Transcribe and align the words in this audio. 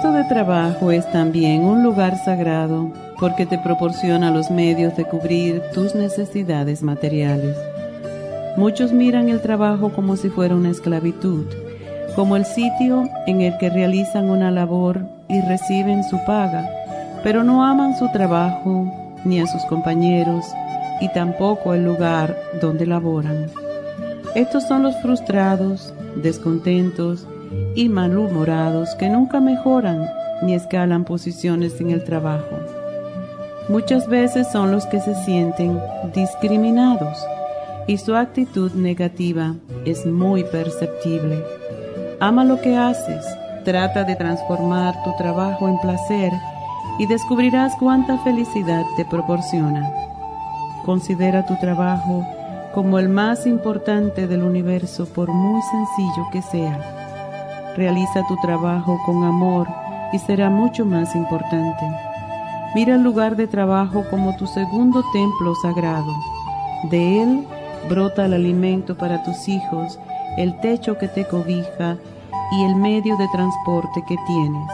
Puesto 0.00 0.12
de 0.16 0.22
trabajo 0.24 0.92
es 0.92 1.10
también 1.10 1.64
un 1.64 1.82
lugar 1.82 2.16
sagrado 2.24 2.92
porque 3.18 3.46
te 3.46 3.58
proporciona 3.58 4.30
los 4.30 4.48
medios 4.48 4.96
de 4.96 5.04
cubrir 5.04 5.60
tus 5.74 5.96
necesidades 5.96 6.84
materiales. 6.84 7.56
Muchos 8.56 8.92
miran 8.92 9.28
el 9.28 9.40
trabajo 9.40 9.90
como 9.90 10.16
si 10.16 10.28
fuera 10.28 10.54
una 10.54 10.70
esclavitud, 10.70 11.46
como 12.14 12.36
el 12.36 12.44
sitio 12.44 13.08
en 13.26 13.40
el 13.40 13.58
que 13.58 13.70
realizan 13.70 14.30
una 14.30 14.52
labor 14.52 15.00
y 15.28 15.40
reciben 15.40 16.04
su 16.04 16.24
paga, 16.24 16.70
pero 17.24 17.42
no 17.42 17.64
aman 17.64 17.98
su 17.98 18.08
trabajo 18.12 18.86
ni 19.24 19.40
a 19.40 19.48
sus 19.48 19.64
compañeros 19.64 20.44
y 21.00 21.08
tampoco 21.08 21.74
el 21.74 21.84
lugar 21.84 22.36
donde 22.60 22.86
laboran. 22.86 23.46
Estos 24.36 24.62
son 24.62 24.84
los 24.84 24.94
frustrados, 25.02 25.92
descontentos, 26.14 27.26
y 27.74 27.88
malhumorados 27.88 28.94
que 28.96 29.08
nunca 29.08 29.40
mejoran 29.40 30.08
ni 30.42 30.54
escalan 30.54 31.04
posiciones 31.04 31.80
en 31.80 31.90
el 31.90 32.04
trabajo. 32.04 32.56
Muchas 33.68 34.08
veces 34.08 34.50
son 34.50 34.72
los 34.72 34.86
que 34.86 35.00
se 35.00 35.14
sienten 35.24 35.80
discriminados 36.14 37.18
y 37.86 37.98
su 37.98 38.14
actitud 38.14 38.72
negativa 38.72 39.54
es 39.84 40.06
muy 40.06 40.44
perceptible. 40.44 41.44
Ama 42.20 42.44
lo 42.44 42.60
que 42.60 42.76
haces, 42.76 43.24
trata 43.64 44.04
de 44.04 44.16
transformar 44.16 45.02
tu 45.04 45.14
trabajo 45.16 45.68
en 45.68 45.78
placer 45.80 46.32
y 46.98 47.06
descubrirás 47.06 47.74
cuánta 47.76 48.18
felicidad 48.18 48.84
te 48.96 49.04
proporciona. 49.04 49.90
Considera 50.84 51.46
tu 51.46 51.56
trabajo 51.56 52.26
como 52.74 52.98
el 52.98 53.08
más 53.08 53.46
importante 53.46 54.26
del 54.26 54.42
universo 54.42 55.06
por 55.06 55.30
muy 55.30 55.60
sencillo 55.62 56.28
que 56.32 56.42
sea 56.42 56.97
Realiza 57.78 58.26
tu 58.26 58.36
trabajo 58.38 59.00
con 59.06 59.22
amor 59.22 59.68
y 60.12 60.18
será 60.18 60.50
mucho 60.50 60.84
más 60.84 61.14
importante. 61.14 61.86
Mira 62.74 62.96
el 62.96 63.04
lugar 63.04 63.36
de 63.36 63.46
trabajo 63.46 64.04
como 64.10 64.36
tu 64.36 64.48
segundo 64.48 65.04
templo 65.12 65.54
sagrado. 65.62 66.12
De 66.90 67.22
él 67.22 67.46
brota 67.88 68.24
el 68.24 68.32
alimento 68.32 68.96
para 68.96 69.22
tus 69.22 69.48
hijos, 69.48 69.96
el 70.36 70.58
techo 70.58 70.98
que 70.98 71.06
te 71.06 71.24
cobija 71.28 71.96
y 72.50 72.64
el 72.64 72.74
medio 72.74 73.16
de 73.16 73.28
transporte 73.28 74.02
que 74.08 74.16
tienes. 74.26 74.72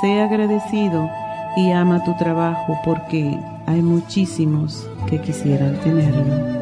Sé 0.00 0.22
agradecido 0.22 1.10
y 1.54 1.70
ama 1.70 2.02
tu 2.02 2.16
trabajo 2.16 2.78
porque 2.82 3.38
hay 3.66 3.82
muchísimos 3.82 4.88
que 5.06 5.20
quisieran 5.20 5.74
tenerlo. 5.80 6.61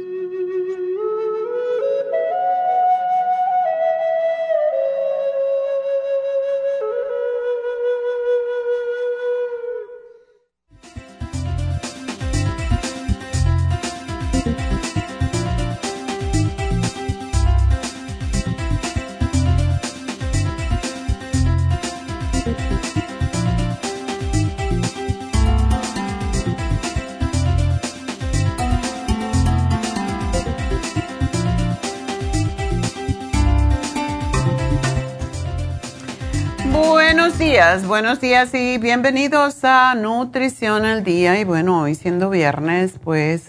818-841-1422. 37.41 37.87
buenos 37.87 38.21
días 38.21 38.53
y 38.53 38.77
bienvenidos 38.77 39.63
a 39.63 39.95
Nutrición 39.95 40.85
al 40.85 41.03
Día. 41.03 41.39
Y 41.39 41.43
bueno, 41.43 41.81
hoy 41.81 41.95
siendo 41.95 42.29
viernes, 42.29 42.99
pues 43.03 43.47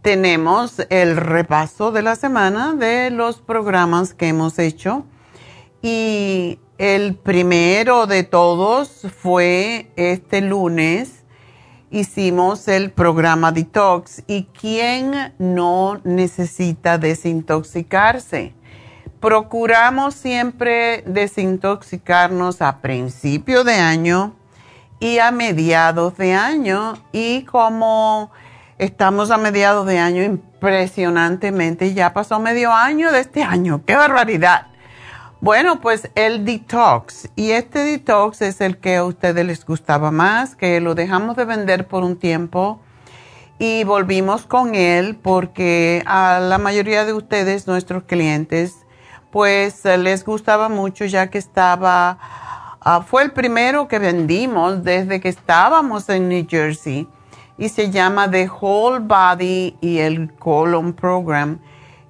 tenemos 0.00 0.80
el 0.88 1.18
repaso 1.18 1.92
de 1.92 2.00
la 2.00 2.16
semana 2.16 2.72
de 2.72 3.10
los 3.10 3.42
programas 3.42 4.14
que 4.14 4.28
hemos 4.28 4.58
hecho. 4.58 5.04
Y 5.82 6.60
el 6.78 7.14
primero 7.14 8.06
de 8.06 8.22
todos 8.22 9.06
fue 9.18 9.90
este 9.96 10.40
lunes. 10.40 11.24
Hicimos 11.90 12.68
el 12.68 12.90
programa 12.90 13.52
Detox 13.52 14.22
y 14.28 14.44
quién 14.44 15.34
no 15.38 16.00
necesita 16.04 16.96
desintoxicarse 16.96 18.54
procuramos 19.20 20.14
siempre 20.14 21.02
desintoxicarnos 21.06 22.62
a 22.62 22.78
principio 22.78 23.64
de 23.64 23.74
año 23.74 24.34
y 24.98 25.18
a 25.18 25.30
mediados 25.30 26.16
de 26.16 26.32
año 26.34 26.94
y 27.12 27.42
como 27.44 28.30
estamos 28.78 29.30
a 29.30 29.36
mediados 29.36 29.86
de 29.86 29.98
año 29.98 30.22
impresionantemente, 30.22 31.92
ya 31.92 32.12
pasó 32.14 32.40
medio 32.40 32.72
año 32.72 33.12
de 33.12 33.20
este 33.20 33.42
año, 33.42 33.82
qué 33.84 33.94
barbaridad. 33.94 34.66
Bueno, 35.42 35.80
pues 35.80 36.10
el 36.16 36.44
detox. 36.44 37.30
Y 37.34 37.52
este 37.52 37.78
detox 37.78 38.42
es 38.42 38.60
el 38.60 38.76
que 38.76 38.96
a 38.96 39.04
ustedes 39.04 39.46
les 39.46 39.64
gustaba 39.64 40.10
más, 40.10 40.54
que 40.54 40.80
lo 40.80 40.94
dejamos 40.94 41.36
de 41.36 41.46
vender 41.46 41.86
por 41.86 42.04
un 42.04 42.18
tiempo 42.18 42.80
y 43.58 43.84
volvimos 43.84 44.46
con 44.46 44.74
él 44.74 45.16
porque 45.16 46.02
a 46.06 46.40
la 46.40 46.58
mayoría 46.58 47.04
de 47.04 47.12
ustedes, 47.12 47.66
nuestros 47.66 48.04
clientes, 48.04 48.79
pues 49.30 49.84
les 49.84 50.24
gustaba 50.24 50.68
mucho 50.68 51.04
ya 51.04 51.28
que 51.28 51.38
estaba, 51.38 52.18
ah, 52.80 53.02
fue 53.06 53.22
el 53.22 53.32
primero 53.32 53.88
que 53.88 53.98
vendimos 53.98 54.82
desde 54.82 55.20
que 55.20 55.28
estábamos 55.28 56.08
en 56.08 56.28
New 56.28 56.46
Jersey 56.48 57.06
y 57.56 57.68
se 57.68 57.90
llama 57.90 58.30
The 58.30 58.48
Whole 58.48 59.00
Body 59.00 59.76
y 59.80 59.98
el 59.98 60.32
Colon 60.34 60.92
Program 60.92 61.58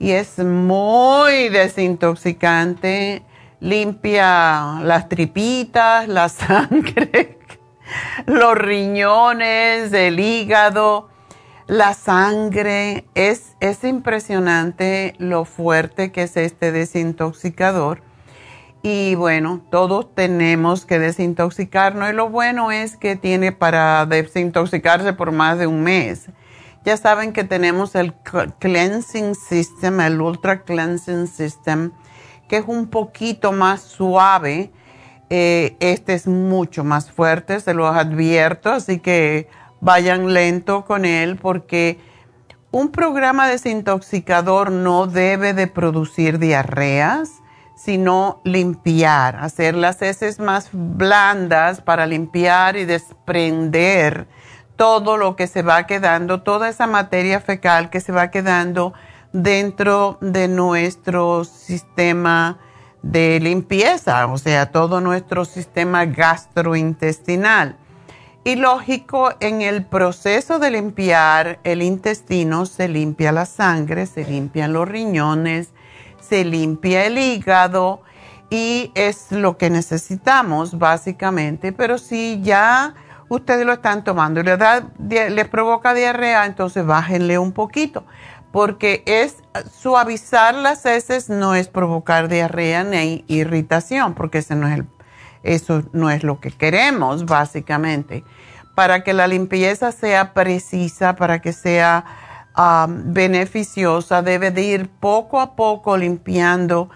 y 0.01 0.13
es 0.13 0.39
muy 0.39 1.51
desintoxicante, 1.51 3.23
limpia 3.61 4.81
las 4.83 5.09
tripitas, 5.11 6.09
la 6.09 6.29
sangre, 6.31 7.39
los 8.25 8.57
riñones, 8.57 9.93
el 9.93 10.19
hígado, 10.19 11.11
la 11.71 11.95
sangre. 11.95 13.05
Es, 13.15 13.55
es 13.61 13.85
impresionante 13.85 15.15
lo 15.19 15.45
fuerte 15.45 16.11
que 16.11 16.25
es 16.25 16.37
este 16.37 16.73
desintoxicador. 16.73 18.03
Y 18.83 19.15
bueno, 19.15 19.61
todos 19.71 20.13
tenemos 20.15 20.85
que 20.85 20.99
desintoxicarnos 20.99 22.11
y 22.11 22.13
lo 22.13 22.29
bueno 22.29 22.73
es 22.73 22.97
que 22.97 23.15
tiene 23.15 23.53
para 23.53 24.05
desintoxicarse 24.07 25.13
por 25.13 25.31
más 25.31 25.59
de 25.59 25.69
un 25.69 25.83
mes. 25.83 26.27
Ya 26.85 26.97
saben 26.97 27.33
que 27.33 27.45
tenemos 27.45 27.95
el 27.95 28.15
Cleansing 28.59 29.37
System, 29.37 30.01
el 30.01 30.21
Ultra 30.21 30.63
Cleansing 30.63 31.29
System, 31.29 31.93
que 32.49 32.57
es 32.57 32.65
un 32.67 32.89
poquito 32.89 33.53
más 33.53 33.83
suave. 33.83 34.73
Eh, 35.29 35.77
este 35.79 36.15
es 36.15 36.27
mucho 36.27 36.83
más 36.83 37.13
fuerte, 37.13 37.61
se 37.61 37.75
los 37.75 37.95
advierto, 37.95 38.73
así 38.73 38.99
que 38.99 39.47
vayan 39.81 40.33
lento 40.33 40.85
con 40.85 41.05
él 41.05 41.37
porque 41.37 41.99
un 42.71 42.91
programa 42.91 43.49
desintoxicador 43.49 44.71
no 44.71 45.07
debe 45.07 45.55
de 45.55 45.67
producir 45.67 46.39
diarreas, 46.39 47.31
sino 47.77 48.41
limpiar, 48.45 49.37
hacer 49.37 49.75
las 49.75 50.03
heces 50.03 50.39
más 50.39 50.69
blandas 50.73 51.81
para 51.81 52.07
limpiar 52.07 52.77
y 52.77 52.85
desprender 52.85 54.29
todo 54.77 55.17
lo 55.17 55.35
que 55.35 55.47
se 55.47 55.63
va 55.63 55.87
quedando, 55.87 56.43
toda 56.43 56.69
esa 56.69 56.87
materia 56.87 57.41
fecal 57.41 57.91
que 57.91 58.01
se 58.01 58.13
va 58.13 58.31
quedando 58.31 58.93
dentro 59.33 60.19
de 60.21 60.49
nuestro 60.49 61.45
sistema 61.45 62.59
de 63.03 63.41
limpieza, 63.41 64.27
o 64.27 64.39
sea, 64.39 64.71
todo 64.73 65.01
nuestro 65.01 65.45
sistema 65.45 66.05
gastrointestinal. 66.05 67.77
Y 68.43 68.57
lógico, 68.57 69.35
en 69.41 69.61
el 69.61 69.85
proceso 69.85 70.59
de 70.59 70.71
limpiar 70.71 71.61
el 71.63 71.83
intestino 71.83 72.65
se 72.65 72.89
limpia 72.89 73.33
la 73.33 73.45
sangre, 73.45 74.07
se 74.07 74.25
limpian 74.25 74.73
los 74.73 74.89
riñones, 74.89 75.71
se 76.21 76.47
limpia 76.47 77.05
el 77.05 77.19
hígado 77.19 78.01
y 78.49 78.93
es 78.95 79.31
lo 79.31 79.59
que 79.59 79.69
necesitamos 79.69 80.79
básicamente. 80.79 81.73
Pero 81.73 81.99
si 81.99 82.41
ya 82.43 82.95
ustedes 83.29 83.67
lo 83.67 83.75
están 83.75 84.05
tomando 84.05 84.41
y 84.41 84.45
les, 84.45 85.31
les 85.33 85.49
provoca 85.49 85.93
diarrea, 85.93 86.47
entonces 86.47 86.87
bájenle 86.87 87.39
un 87.39 87.53
poquito, 87.53 88.05
porque 88.53 89.03
es 89.05 89.37
suavizar 89.71 90.55
las 90.55 90.87
heces 90.87 91.29
no 91.29 91.55
es 91.55 91.69
provocar 91.69 92.29
diarrea 92.29 92.85
ni 92.85 93.23
irritación, 93.29 94.15
porque 94.15 94.39
ese 94.39 94.57
no 94.57 94.67
es 94.67 94.83
eso 95.43 95.83
no 95.93 96.11
es 96.11 96.23
lo 96.23 96.41
que 96.41 96.51
queremos 96.51 97.27
básicamente. 97.27 98.25
Para 98.75 99.03
que 99.03 99.13
la 99.13 99.27
limpieza 99.27 99.93
sea 99.93 100.33
precisa, 100.33 101.17
para 101.17 101.41
que 101.41 101.53
sea 101.53 102.05
um, 102.57 103.13
beneficiosa, 103.13 104.23
debe 104.23 104.51
de 104.51 104.63
ir 104.63 104.89
poco 104.89 105.41
a 105.41 105.57
poco 105.57 105.97
limpiando 105.97 106.91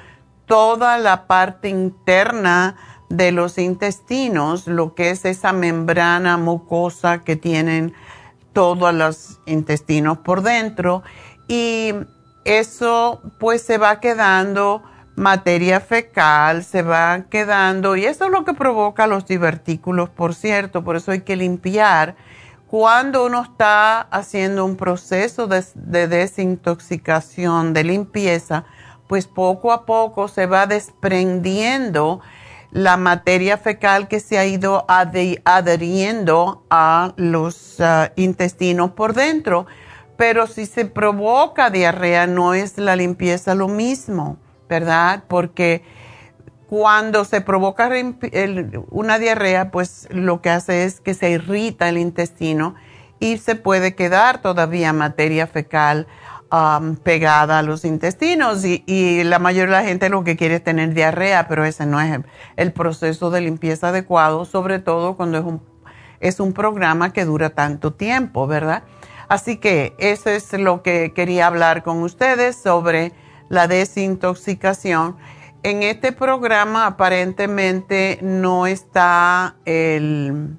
toda 0.46 0.98
la 0.98 1.26
parte 1.26 1.68
interna 1.68 2.76
de 3.08 3.32
los 3.32 3.58
intestinos, 3.58 4.66
lo 4.66 4.94
que 4.94 5.10
es 5.10 5.24
esa 5.24 5.52
membrana 5.52 6.36
mucosa 6.36 7.22
que 7.22 7.36
tienen 7.36 7.94
todos 8.52 8.94
los 8.94 9.40
intestinos 9.46 10.18
por 10.18 10.42
dentro 10.42 11.02
y 11.48 11.92
eso 12.44 13.20
pues 13.38 13.62
se 13.62 13.78
va 13.78 14.00
quedando 14.00 14.82
materia 15.16 15.80
fecal, 15.80 16.64
se 16.64 16.82
va 16.82 17.24
quedando 17.30 17.96
y 17.96 18.04
eso 18.04 18.24
es 18.24 18.30
lo 18.30 18.44
que 18.44 18.54
provoca 18.54 19.06
los 19.06 19.26
divertículos, 19.26 20.10
por 20.10 20.34
cierto, 20.34 20.82
por 20.82 20.96
eso 20.96 21.12
hay 21.12 21.20
que 21.20 21.36
limpiar. 21.36 22.16
Cuando 22.66 23.26
uno 23.26 23.42
está 23.42 24.00
haciendo 24.00 24.64
un 24.64 24.76
proceso 24.76 25.46
de, 25.46 25.64
de 25.74 26.08
desintoxicación, 26.08 27.72
de 27.72 27.84
limpieza, 27.84 28.64
pues 29.06 29.26
poco 29.26 29.72
a 29.72 29.86
poco 29.86 30.28
se 30.28 30.46
va 30.46 30.66
desprendiendo 30.66 32.20
la 32.74 32.96
materia 32.96 33.56
fecal 33.56 34.08
que 34.08 34.18
se 34.18 34.36
ha 34.36 34.44
ido 34.44 34.84
adheriendo 34.88 36.64
a 36.68 37.14
los 37.16 37.80
ah, 37.80 38.10
intestinos 38.16 38.90
por 38.90 39.14
dentro. 39.14 39.66
Pero 40.16 40.48
si 40.48 40.66
se 40.66 40.84
provoca 40.84 41.70
diarrea, 41.70 42.26
no 42.26 42.52
es 42.52 42.76
la 42.76 42.96
limpieza 42.96 43.54
lo 43.54 43.68
mismo, 43.68 44.38
¿verdad? 44.68 45.24
Porque 45.28 45.82
cuando 46.66 47.24
se 47.24 47.40
provoca 47.40 47.90
una 48.90 49.18
diarrea, 49.18 49.70
pues 49.70 50.08
lo 50.10 50.40
que 50.40 50.50
hace 50.50 50.84
es 50.84 51.00
que 51.00 51.14
se 51.14 51.30
irrita 51.30 51.88
el 51.88 51.98
intestino 51.98 52.74
y 53.20 53.38
se 53.38 53.54
puede 53.54 53.94
quedar 53.94 54.42
todavía 54.42 54.92
materia 54.92 55.46
fecal 55.46 56.06
Um, 56.54 56.94
pegada 56.94 57.58
a 57.58 57.62
los 57.62 57.84
intestinos 57.84 58.64
y, 58.64 59.24
la 59.24 59.40
mayoría 59.40 59.74
de 59.74 59.82
la 59.82 59.88
gente 59.88 60.08
lo 60.08 60.22
que 60.22 60.36
quiere 60.36 60.56
es 60.56 60.62
tener 60.62 60.94
diarrea, 60.94 61.48
pero 61.48 61.64
ese 61.64 61.84
no 61.84 62.00
es 62.00 62.20
el, 62.54 62.72
proceso 62.72 63.30
de 63.30 63.40
limpieza 63.40 63.88
adecuado, 63.88 64.44
sobre 64.44 64.78
todo 64.78 65.16
cuando 65.16 65.38
es 65.38 65.44
un, 65.44 65.60
es 66.20 66.38
un 66.38 66.52
programa 66.52 67.12
que 67.12 67.24
dura 67.24 67.50
tanto 67.50 67.94
tiempo, 67.94 68.46
¿verdad? 68.46 68.84
Así 69.26 69.56
que 69.56 69.96
eso 69.98 70.30
es 70.30 70.52
lo 70.52 70.82
que 70.82 71.12
quería 71.12 71.48
hablar 71.48 71.82
con 71.82 72.04
ustedes 72.04 72.54
sobre 72.54 73.12
la 73.48 73.66
desintoxicación. 73.66 75.16
En 75.62 75.82
este 75.82 76.12
programa 76.12 76.86
aparentemente 76.86 78.18
no 78.22 78.66
está 78.66 79.56
el 79.64 80.56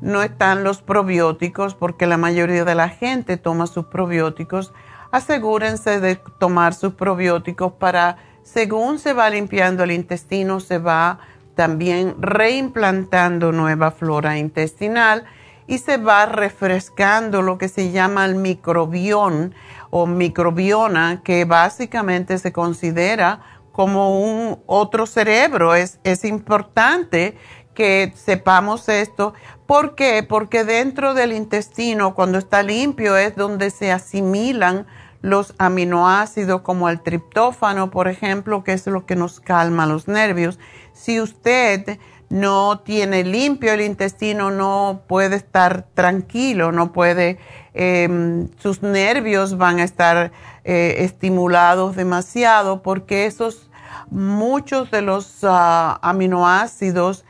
no 0.00 0.22
están 0.22 0.64
los 0.64 0.82
probióticos 0.82 1.74
porque 1.74 2.06
la 2.06 2.18
mayoría 2.18 2.66
de 2.66 2.74
la 2.74 2.90
gente 2.90 3.38
toma 3.38 3.66
sus 3.66 3.86
probióticos 3.86 4.74
asegúrense 5.14 6.00
de 6.00 6.16
tomar 6.16 6.74
sus 6.74 6.94
probióticos 6.94 7.74
para, 7.74 8.16
según 8.42 8.98
se 8.98 9.12
va 9.12 9.30
limpiando 9.30 9.84
el 9.84 9.92
intestino, 9.92 10.58
se 10.58 10.78
va 10.78 11.20
también 11.54 12.16
reimplantando 12.18 13.52
nueva 13.52 13.92
flora 13.92 14.38
intestinal 14.38 15.24
y 15.68 15.78
se 15.78 15.98
va 15.98 16.26
refrescando 16.26 17.42
lo 17.42 17.58
que 17.58 17.68
se 17.68 17.92
llama 17.92 18.24
el 18.24 18.34
microbión 18.34 19.54
o 19.96 20.08
microbiona, 20.08 21.22
que 21.22 21.44
básicamente 21.44 22.38
se 22.38 22.50
considera 22.50 23.42
como 23.70 24.18
un 24.18 24.58
otro 24.66 25.06
cerebro. 25.06 25.76
Es, 25.76 26.00
es 26.02 26.24
importante 26.24 27.38
que 27.74 28.12
sepamos 28.16 28.88
esto. 28.88 29.34
¿Por 29.66 29.94
qué? 29.94 30.24
Porque 30.24 30.64
dentro 30.64 31.14
del 31.14 31.32
intestino, 31.32 32.16
cuando 32.16 32.38
está 32.38 32.64
limpio, 32.64 33.16
es 33.16 33.36
donde 33.36 33.70
se 33.70 33.92
asimilan 33.92 34.84
los 35.20 35.54
aminoácidos 35.58 36.62
como 36.62 36.88
el 36.88 37.00
triptófano, 37.00 37.92
por 37.92 38.08
ejemplo, 38.08 38.64
que 38.64 38.72
es 38.72 38.88
lo 38.88 39.06
que 39.06 39.14
nos 39.14 39.38
calma 39.38 39.86
los 39.86 40.08
nervios. 40.08 40.58
Si 40.92 41.20
usted 41.20 42.00
no 42.28 42.80
tiene 42.80 43.24
limpio 43.24 43.72
el 43.72 43.80
intestino, 43.80 44.50
no 44.50 45.02
puede 45.06 45.36
estar 45.36 45.86
tranquilo, 45.94 46.72
no 46.72 46.92
puede, 46.92 47.38
em, 47.74 48.48
sus 48.58 48.82
nervios 48.82 49.56
van 49.56 49.80
a 49.80 49.84
estar 49.84 50.32
eh, 50.64 50.96
estimulados 50.98 51.96
demasiado 51.96 52.82
porque 52.82 53.26
esos, 53.26 53.70
muchos 54.10 54.90
de 54.90 55.02
los 55.02 55.38
ah, 55.42 55.98
aminoácidos 56.02 57.24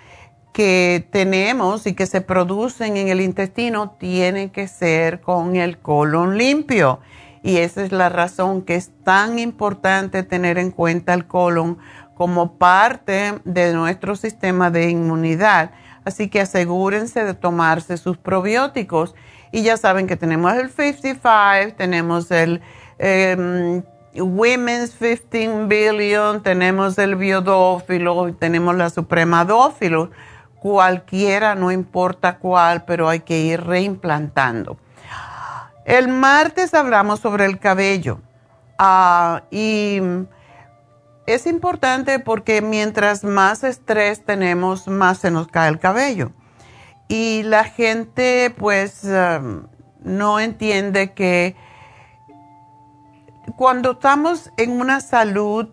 que 0.55 1.09
tenemos 1.11 1.85
y 1.87 1.95
que 1.95 2.07
se 2.07 2.21
producen 2.21 2.97
en 2.97 3.09
el 3.09 3.21
intestino 3.21 3.97
tienen 3.99 4.51
que 4.51 4.69
ser 4.69 5.21
con 5.21 5.57
el 5.57 5.79
colon 5.79 6.39
limpio. 6.39 7.01
Y 7.43 7.59
esa 7.59 7.83
es 7.83 7.93
la 7.93 8.09
razón 8.09 8.63
que 8.63 8.77
es 8.77 8.91
tan 9.03 9.39
importante 9.39 10.23
tener 10.23 10.57
en 10.57 10.71
cuenta 10.71 11.13
el 11.13 11.27
colon 11.27 11.79
como 12.15 12.59
parte 12.59 13.41
de 13.45 13.73
nuestro 13.73 14.17
sistema 14.17 14.71
de 14.71 14.91
inmunidad. 14.91 15.71
Así 16.05 16.29
que 16.29 16.41
asegúrense 16.41 17.25
de 17.25 17.35
tomarse 17.35 17.97
sus 17.97 18.17
probióticos. 18.17 19.15
Y 19.53 19.63
ya 19.63 19.77
saben 19.77 20.07
que 20.07 20.17
tenemos 20.17 20.53
el 20.55 20.71
55, 20.71 21.77
tenemos 21.77 22.31
el, 22.31 22.61
em, 22.99 23.83
Women's 24.17 24.93
15 24.93 25.67
Billion, 25.67 26.43
tenemos 26.43 26.99
el 26.99 27.17
biodófilo, 27.17 28.35
tenemos 28.35 28.77
la 28.77 28.91
supremadófilo. 28.91 30.11
Cualquiera, 30.61 31.55
no 31.55 31.71
importa 31.73 32.39
cuál, 32.39 32.85
pero 32.85 33.09
hay 33.09 33.21
que 33.21 33.41
ir 33.41 33.63
reimplantando. 33.63 34.79
El 35.85 36.09
martes 36.09 36.73
hablamos 36.75 37.21
sobre 37.21 37.45
el 37.45 37.59
cabello. 37.59 38.21
Ah, 38.79 39.43
y 39.51 40.01
es 41.27 41.47
importante 41.47 42.19
porque 42.19 42.61
mientras 42.63 43.25
más 43.25 43.65
estrés 43.65 44.25
tenemos, 44.25 44.89
más 44.89 45.19
se 45.19 45.31
nos 45.31 45.49
cae 45.49 45.71
el 45.71 45.79
cabello. 45.79 46.33
Y 47.09 47.43
la 47.45 47.65
gente 47.65 48.55
pues 48.57 49.05
um, 49.05 49.67
no 50.03 50.41
entiende 50.41 51.13
que 51.13 51.57
cuando 53.57 53.93
estamos 53.93 54.51
en 54.57 54.81
una 54.81 55.01
salud 55.01 55.69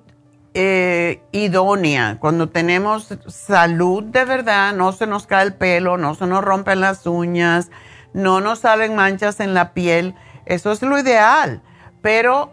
eh, 0.54 1.24
idónea, 1.32 2.18
cuando 2.20 2.50
tenemos 2.50 3.18
salud 3.28 4.04
de 4.04 4.26
verdad, 4.26 4.74
no 4.74 4.92
se 4.92 5.08
nos 5.08 5.26
cae 5.26 5.46
el 5.46 5.54
pelo, 5.54 5.98
no 5.98 6.16
se 6.16 6.28
nos 6.28 6.44
rompen 6.44 6.82
las 6.82 7.08
uñas, 7.08 7.72
no 8.14 8.42
nos 8.42 8.60
salen 8.60 8.96
manchas 8.96 9.40
en 9.40 9.54
la 9.54 9.74
piel, 9.74 10.16
eso 10.46 10.72
es 10.72 10.82
lo 10.82 11.00
ideal. 11.00 11.62
Pero 12.02 12.52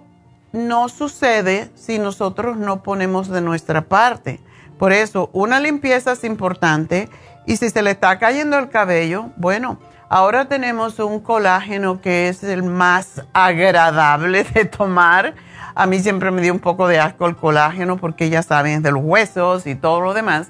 no 0.53 0.89
sucede 0.89 1.71
si 1.75 1.99
nosotros 1.99 2.57
no 2.57 2.83
ponemos 2.83 3.29
de 3.29 3.41
nuestra 3.41 3.83
parte. 3.83 4.41
Por 4.79 4.93
eso, 4.93 5.31
una 5.33 5.61
limpieza 5.61 6.13
es 6.13 6.25
importante 6.25 7.09
y 7.47 7.57
si 7.57 7.71
se 7.71 7.83
le 7.83 7.91
está 7.91 8.19
cayendo 8.19 8.59
el 8.59 8.69
cabello, 8.69 9.31
bueno, 9.37 9.79
ahora 10.09 10.47
tenemos 10.47 10.99
un 10.99 11.21
colágeno 11.21 12.01
que 12.01 12.29
es 12.29 12.45
el 12.45 12.63
más 12.63 13.23
agradable 13.33 14.45
de 14.45 14.65
tomar. 14.65 15.35
A 15.75 15.87
mí 15.87 15.99
siempre 16.01 16.31
me 16.31 16.43
dio 16.43 16.53
un 16.53 16.61
poco 16.61 16.89
de 16.89 17.01
asco 17.01 17.27
el 17.27 17.37
colágeno 17.37 17.97
porque 17.97 18.31
ya 18.31 18.43
saben, 18.43 18.83
de 18.83 18.93
los 18.93 19.03
huesos 19.03 19.67
y 19.67 19.75
todo 19.75 20.01
lo 20.01 20.15
demás. 20.15 20.49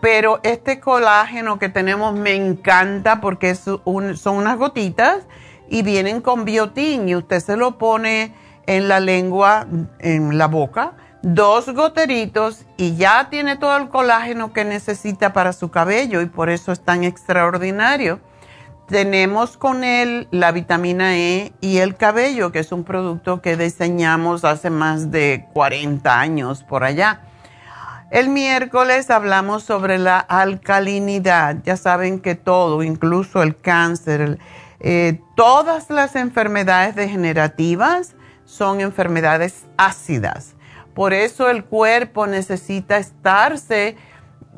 Pero 0.00 0.40
este 0.42 0.80
colágeno 0.80 1.58
que 1.58 1.68
tenemos 1.68 2.14
me 2.14 2.34
encanta 2.34 3.20
porque 3.20 3.54
son 3.54 3.80
unas 3.84 4.58
gotitas 4.58 5.26
y 5.68 5.82
vienen 5.82 6.20
con 6.20 6.44
biotín 6.44 7.08
y 7.08 7.16
usted 7.16 7.40
se 7.40 7.56
lo 7.56 7.78
pone 7.78 8.34
en 8.68 8.86
la 8.86 9.00
lengua, 9.00 9.66
en 9.98 10.36
la 10.36 10.46
boca, 10.46 10.92
dos 11.22 11.70
goteritos 11.70 12.66
y 12.76 12.96
ya 12.96 13.30
tiene 13.30 13.56
todo 13.56 13.78
el 13.78 13.88
colágeno 13.88 14.52
que 14.52 14.66
necesita 14.66 15.32
para 15.32 15.54
su 15.54 15.70
cabello 15.70 16.20
y 16.20 16.26
por 16.26 16.50
eso 16.50 16.70
es 16.70 16.80
tan 16.80 17.02
extraordinario. 17.02 18.20
Tenemos 18.86 19.56
con 19.56 19.84
él 19.84 20.28
la 20.30 20.52
vitamina 20.52 21.16
E 21.16 21.52
y 21.62 21.78
el 21.78 21.96
cabello, 21.96 22.52
que 22.52 22.58
es 22.58 22.70
un 22.70 22.84
producto 22.84 23.40
que 23.40 23.56
diseñamos 23.56 24.44
hace 24.44 24.68
más 24.68 25.10
de 25.10 25.46
40 25.54 26.20
años 26.20 26.62
por 26.62 26.84
allá. 26.84 27.22
El 28.10 28.28
miércoles 28.28 29.10
hablamos 29.10 29.62
sobre 29.62 29.98
la 29.98 30.18
alcalinidad. 30.18 31.56
Ya 31.64 31.78
saben 31.78 32.20
que 32.20 32.34
todo, 32.34 32.82
incluso 32.82 33.42
el 33.42 33.58
cáncer, 33.58 34.38
eh, 34.80 35.20
todas 35.36 35.88
las 35.88 36.16
enfermedades 36.16 36.94
degenerativas, 36.94 38.14
son 38.48 38.80
enfermedades 38.80 39.66
ácidas. 39.76 40.54
Por 40.94 41.12
eso 41.12 41.50
el 41.50 41.64
cuerpo 41.64 42.26
necesita 42.26 42.96
estarse 42.96 43.94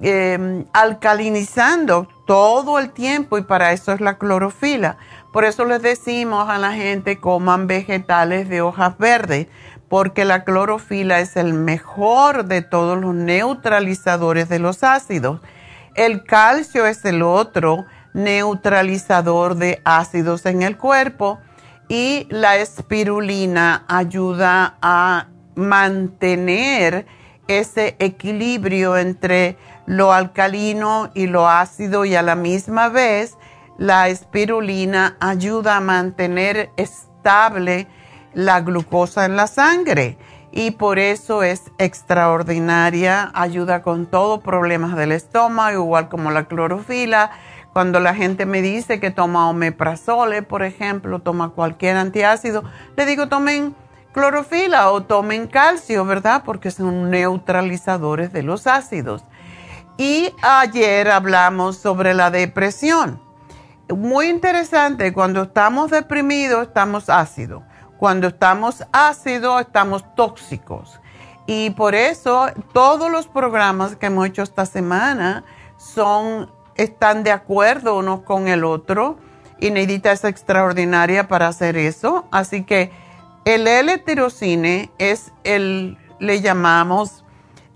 em, 0.00 0.64
alcalinizando 0.72 2.08
todo 2.24 2.78
el 2.78 2.92
tiempo 2.92 3.36
y 3.36 3.42
para 3.42 3.72
eso 3.72 3.92
es 3.92 4.00
la 4.00 4.16
clorofila. 4.16 4.96
Por 5.32 5.44
eso 5.44 5.64
les 5.64 5.82
decimos 5.82 6.48
a 6.48 6.58
la 6.58 6.72
gente 6.72 7.18
coman 7.18 7.66
vegetales 7.66 8.48
de 8.48 8.62
hojas 8.62 8.96
verdes, 8.96 9.48
porque 9.88 10.24
la 10.24 10.44
clorofila 10.44 11.18
es 11.18 11.36
el 11.36 11.52
mejor 11.52 12.44
de 12.44 12.62
todos 12.62 12.96
los 12.96 13.12
neutralizadores 13.12 14.48
de 14.48 14.60
los 14.60 14.84
ácidos. 14.84 15.40
El 15.96 16.22
calcio 16.22 16.86
es 16.86 17.04
el 17.04 17.22
otro 17.22 17.86
neutralizador 18.14 19.56
de 19.56 19.82
ácidos 19.84 20.46
en 20.46 20.62
el 20.62 20.78
cuerpo 20.78 21.40
y 21.90 22.28
la 22.30 22.56
espirulina 22.56 23.84
ayuda 23.88 24.78
a 24.80 25.26
mantener 25.56 27.04
ese 27.48 27.96
equilibrio 27.98 28.96
entre 28.96 29.58
lo 29.86 30.12
alcalino 30.12 31.10
y 31.14 31.26
lo 31.26 31.48
ácido 31.48 32.04
y 32.04 32.14
a 32.14 32.22
la 32.22 32.36
misma 32.36 32.90
vez 32.90 33.36
la 33.76 34.08
espirulina 34.08 35.16
ayuda 35.18 35.78
a 35.78 35.80
mantener 35.80 36.70
estable 36.76 37.88
la 38.34 38.60
glucosa 38.60 39.24
en 39.24 39.34
la 39.34 39.48
sangre. 39.48 40.16
Y 40.52 40.72
por 40.72 41.00
eso 41.00 41.42
es 41.42 41.72
extraordinaria, 41.78 43.32
ayuda 43.34 43.82
con 43.82 44.06
todos 44.06 44.40
problemas 44.40 44.94
del 44.96 45.10
estómago, 45.10 45.82
igual 45.82 46.08
como 46.08 46.30
la 46.30 46.44
clorofila 46.44 47.32
cuando 47.72 48.00
la 48.00 48.14
gente 48.14 48.46
me 48.46 48.62
dice 48.62 48.98
que 49.00 49.10
toma 49.10 49.48
omeprazole, 49.48 50.42
por 50.42 50.62
ejemplo, 50.62 51.20
toma 51.20 51.50
cualquier 51.50 51.96
antiácido, 51.96 52.64
le 52.96 53.06
digo 53.06 53.28
tomen 53.28 53.74
clorofila 54.12 54.90
o 54.90 55.02
tomen 55.02 55.46
calcio, 55.46 56.04
¿verdad? 56.04 56.42
Porque 56.44 56.70
son 56.70 57.10
neutralizadores 57.10 58.32
de 58.32 58.42
los 58.42 58.66
ácidos. 58.66 59.24
Y 59.96 60.34
ayer 60.42 61.10
hablamos 61.10 61.76
sobre 61.76 62.14
la 62.14 62.30
depresión. 62.30 63.20
Muy 63.88 64.28
interesante, 64.28 65.12
cuando 65.12 65.42
estamos 65.42 65.90
deprimidos 65.90 66.68
estamos 66.68 67.08
ácidos. 67.08 67.62
Cuando 67.98 68.28
estamos 68.28 68.84
ácidos 68.92 69.60
estamos 69.60 70.04
tóxicos. 70.14 71.00
Y 71.46 71.70
por 71.70 71.94
eso 71.94 72.46
todos 72.72 73.10
los 73.10 73.26
programas 73.26 73.96
que 73.96 74.06
hemos 74.06 74.26
hecho 74.26 74.42
esta 74.42 74.64
semana 74.64 75.44
son 75.76 76.50
están 76.82 77.24
de 77.24 77.30
acuerdo 77.30 77.98
uno 77.98 78.24
con 78.24 78.48
el 78.48 78.64
otro 78.64 79.18
y 79.60 79.70
Neidita 79.70 80.12
es 80.12 80.24
extraordinaria 80.24 81.28
para 81.28 81.48
hacer 81.48 81.76
eso. 81.76 82.24
Así 82.30 82.64
que 82.64 82.90
el 83.44 83.66
L-tirocine 83.66 84.90
es 84.98 85.30
el, 85.44 85.98
le 86.18 86.40
llamamos 86.40 87.24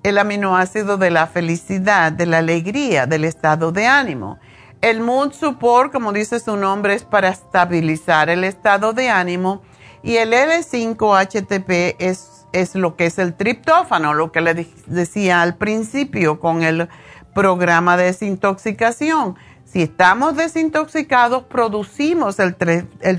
el 0.02 0.16
aminoácido 0.16 0.96
de 0.96 1.10
la 1.10 1.26
felicidad, 1.26 2.12
de 2.12 2.24
la 2.24 2.38
alegría, 2.38 3.04
del 3.06 3.24
estado 3.24 3.72
de 3.72 3.86
ánimo. 3.86 4.38
El 4.80 5.00
Mood 5.00 5.32
Support, 5.32 5.92
como 5.92 6.12
dice 6.12 6.40
su 6.40 6.56
nombre, 6.56 6.94
es 6.94 7.04
para 7.04 7.28
estabilizar 7.28 8.30
el 8.30 8.42
estado 8.42 8.94
de 8.94 9.10
ánimo. 9.10 9.62
Y 10.02 10.16
el 10.16 10.32
L5-HTP 10.32 11.96
es, 11.98 12.46
es 12.52 12.74
lo 12.74 12.96
que 12.96 13.06
es 13.06 13.18
el 13.18 13.34
triptófano, 13.34 14.14
lo 14.14 14.32
que 14.32 14.40
le 14.40 14.66
decía 14.86 15.42
al 15.42 15.56
principio 15.56 16.40
con 16.40 16.62
el 16.62 16.88
programa 17.34 17.96
de 17.96 18.04
desintoxicación. 18.04 19.36
Si 19.64 19.82
estamos 19.82 20.36
desintoxicados, 20.36 21.44
producimos 21.44 22.38
el, 22.38 22.54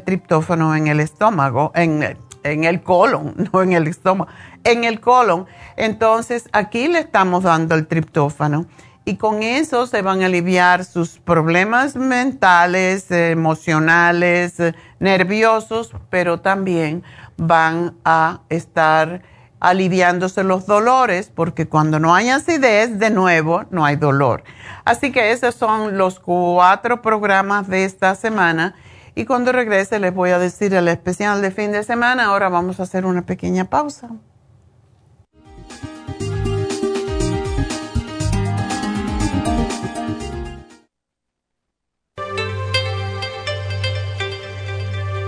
triptófano 0.03 0.75
en 0.75 0.87
el 0.87 0.99
estómago, 0.99 1.71
en, 1.75 2.17
en 2.43 2.63
el 2.63 2.81
colon, 2.81 3.49
no 3.53 3.61
en 3.61 3.73
el 3.73 3.87
estómago, 3.87 4.31
en 4.63 4.83
el 4.83 4.99
colon. 4.99 5.45
Entonces, 5.75 6.47
aquí 6.53 6.87
le 6.87 6.99
estamos 6.99 7.43
dando 7.43 7.75
el 7.75 7.87
triptófano 7.87 8.65
y 9.05 9.17
con 9.17 9.43
eso 9.43 9.85
se 9.85 10.01
van 10.01 10.23
a 10.23 10.25
aliviar 10.25 10.83
sus 10.83 11.19
problemas 11.19 11.95
mentales, 11.95 13.11
emocionales, 13.11 14.55
nerviosos, 14.99 15.93
pero 16.09 16.41
también 16.41 17.03
van 17.37 17.95
a 18.03 18.41
estar 18.49 19.21
aliviándose 19.59 20.43
los 20.43 20.65
dolores, 20.65 21.31
porque 21.33 21.67
cuando 21.67 21.99
no 21.99 22.13
hay 22.13 22.29
acidez, 22.29 22.99
de 22.99 23.09
nuevo, 23.09 23.63
no 23.71 23.85
hay 23.85 23.95
dolor. 23.95 24.43
Así 24.83 25.11
que 25.11 25.31
esos 25.31 25.55
son 25.55 25.97
los 25.97 26.19
cuatro 26.19 27.01
programas 27.01 27.67
de 27.67 27.85
esta 27.85 28.15
semana. 28.15 28.75
Y 29.15 29.25
cuando 29.25 29.51
regrese 29.51 29.99
les 29.99 30.13
voy 30.13 30.31
a 30.31 30.39
decir 30.39 30.73
el 30.73 30.87
especial 30.87 31.41
de 31.41 31.51
fin 31.51 31.71
de 31.71 31.83
semana. 31.83 32.25
Ahora 32.25 32.49
vamos 32.49 32.79
a 32.79 32.83
hacer 32.83 33.05
una 33.05 33.25
pequeña 33.25 33.65
pausa. 33.65 34.09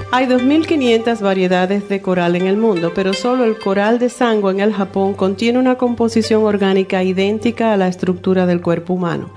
Hay 0.09 0.25
2.500 0.25 1.19
variedades 1.19 1.89
de 1.89 2.01
coral 2.01 2.37
en 2.37 2.47
el 2.47 2.55
mundo, 2.55 2.93
pero 2.95 3.13
solo 3.13 3.43
el 3.43 3.59
coral 3.59 3.99
de 3.99 4.07
sangre 4.07 4.51
en 4.51 4.61
el 4.61 4.71
Japón 4.71 5.13
contiene 5.13 5.59
una 5.59 5.75
composición 5.75 6.43
orgánica 6.43 7.03
idéntica 7.03 7.73
a 7.73 7.77
la 7.77 7.89
estructura 7.89 8.45
del 8.45 8.61
cuerpo 8.61 8.93
humano. 8.93 9.36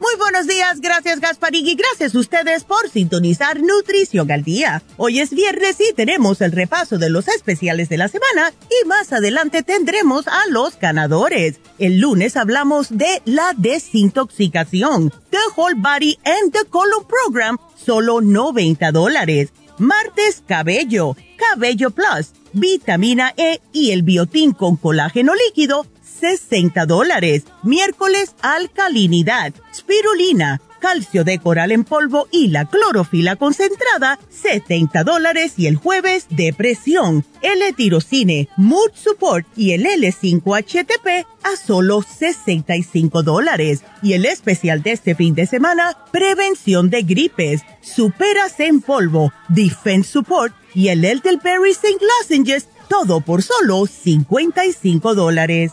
Muy 0.00 0.16
buenos 0.18 0.48
días, 0.48 0.80
gracias 0.80 1.20
Gasparín 1.20 1.66
y 1.66 1.76
gracias 1.76 2.14
a 2.14 2.18
ustedes 2.18 2.64
por 2.64 2.90
sintonizar 2.90 3.60
Nutrición 3.62 4.30
al 4.32 4.42
Día. 4.42 4.82
Hoy 4.96 5.20
es 5.20 5.30
viernes 5.30 5.76
y 5.80 5.92
tenemos 5.94 6.40
el 6.40 6.50
repaso 6.50 6.98
de 6.98 7.10
los 7.10 7.28
especiales 7.28 7.88
de 7.88 7.98
la 7.98 8.08
semana 8.08 8.52
y 8.68 8.88
más 8.88 9.12
adelante 9.12 9.62
tendremos 9.62 10.26
a 10.26 10.46
los 10.50 10.78
ganadores. 10.80 11.60
El 11.78 12.00
lunes 12.00 12.36
hablamos 12.36 12.88
de 12.90 13.22
la 13.24 13.52
desintoxicación, 13.56 15.12
The 15.30 15.38
Whole 15.56 15.76
Body 15.76 16.18
and 16.24 16.52
the 16.52 16.64
Colon 16.68 17.06
Program, 17.06 17.58
solo 17.76 18.20
90 18.20 18.90
dólares. 18.90 19.50
Martes, 19.78 20.42
cabello, 20.46 21.16
cabello 21.36 21.90
plus, 21.90 22.32
vitamina 22.52 23.32
E 23.36 23.60
y 23.72 23.90
el 23.92 24.02
biotín 24.02 24.52
con 24.52 24.76
colágeno 24.76 25.34
líquido, 25.34 25.86
60 26.24 26.86
dólares. 26.86 27.44
Miércoles, 27.62 28.34
alcalinidad, 28.40 29.52
spirulina, 29.74 30.58
calcio 30.80 31.22
de 31.22 31.38
coral 31.38 31.70
en 31.70 31.84
polvo 31.84 32.28
y 32.30 32.48
la 32.48 32.64
clorofila 32.64 33.36
concentrada, 33.36 34.18
70 34.30 35.04
dólares. 35.04 35.52
Y 35.58 35.66
el 35.66 35.76
jueves, 35.76 36.24
depresión, 36.30 37.26
L-tirocine, 37.42 38.48
mood 38.56 38.90
support 38.94 39.46
y 39.54 39.72
el 39.72 39.84
L5-HTP 39.84 41.26
a 41.42 41.56
solo 41.56 42.00
65 42.00 43.22
dólares. 43.22 43.82
Y 44.02 44.14
el 44.14 44.24
especial 44.24 44.82
de 44.82 44.92
este 44.92 45.14
fin 45.14 45.34
de 45.34 45.46
semana, 45.46 45.94
prevención 46.10 46.88
de 46.88 47.02
gripes, 47.02 47.60
superas 47.82 48.58
en 48.60 48.80
polvo, 48.80 49.30
defense 49.50 50.10
support 50.10 50.54
y 50.74 50.88
el 50.88 51.04
Elderberry 51.04 51.72
St. 51.72 51.98
Lozenges, 52.00 52.68
todo 52.88 53.20
por 53.20 53.42
solo 53.42 53.84
55 53.84 55.14
dólares. 55.14 55.72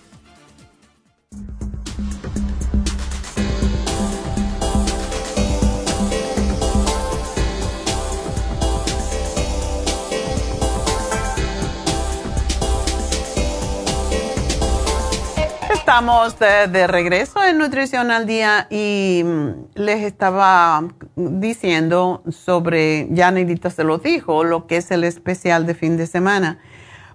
Estamos 15.91 16.39
de, 16.39 16.87
regreso 16.87 17.43
en 17.43 17.57
Nutrición 17.57 18.11
al 18.11 18.25
Día 18.25 18.65
y 18.69 19.23
mm, 19.25 19.75
les 19.75 20.03
estaba 20.03 20.85
diciendo 21.17 22.23
sobre, 22.29 23.09
ya 23.11 23.29
Neidita 23.29 23.69
se 23.69 23.83
lo 23.83 23.97
dijo, 23.97 24.45
lo 24.45 24.67
que 24.67 24.77
es 24.77 24.89
el 24.91 25.03
especial 25.03 25.65
de 25.65 25.75
fin 25.75 25.97
de 25.97 26.07
semana. 26.07 26.59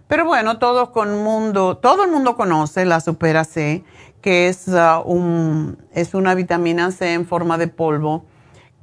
Pero 0.08 0.26
bueno, 0.26 0.58
todo, 0.58 0.92
con 0.92 1.24
mundo, 1.24 1.78
todo 1.78 2.04
el 2.04 2.10
mundo 2.10 2.36
conoce 2.36 2.84
la 2.84 3.00
Supera 3.00 3.44
C, 3.44 3.82
que 4.20 4.48
es, 4.48 4.68
uh, 4.68 5.00
un, 5.06 5.78
es 5.92 6.12
una 6.12 6.34
vitamina 6.34 6.90
C 6.90 7.14
en 7.14 7.24
forma 7.24 7.56
de 7.56 7.68
polvo 7.68 8.26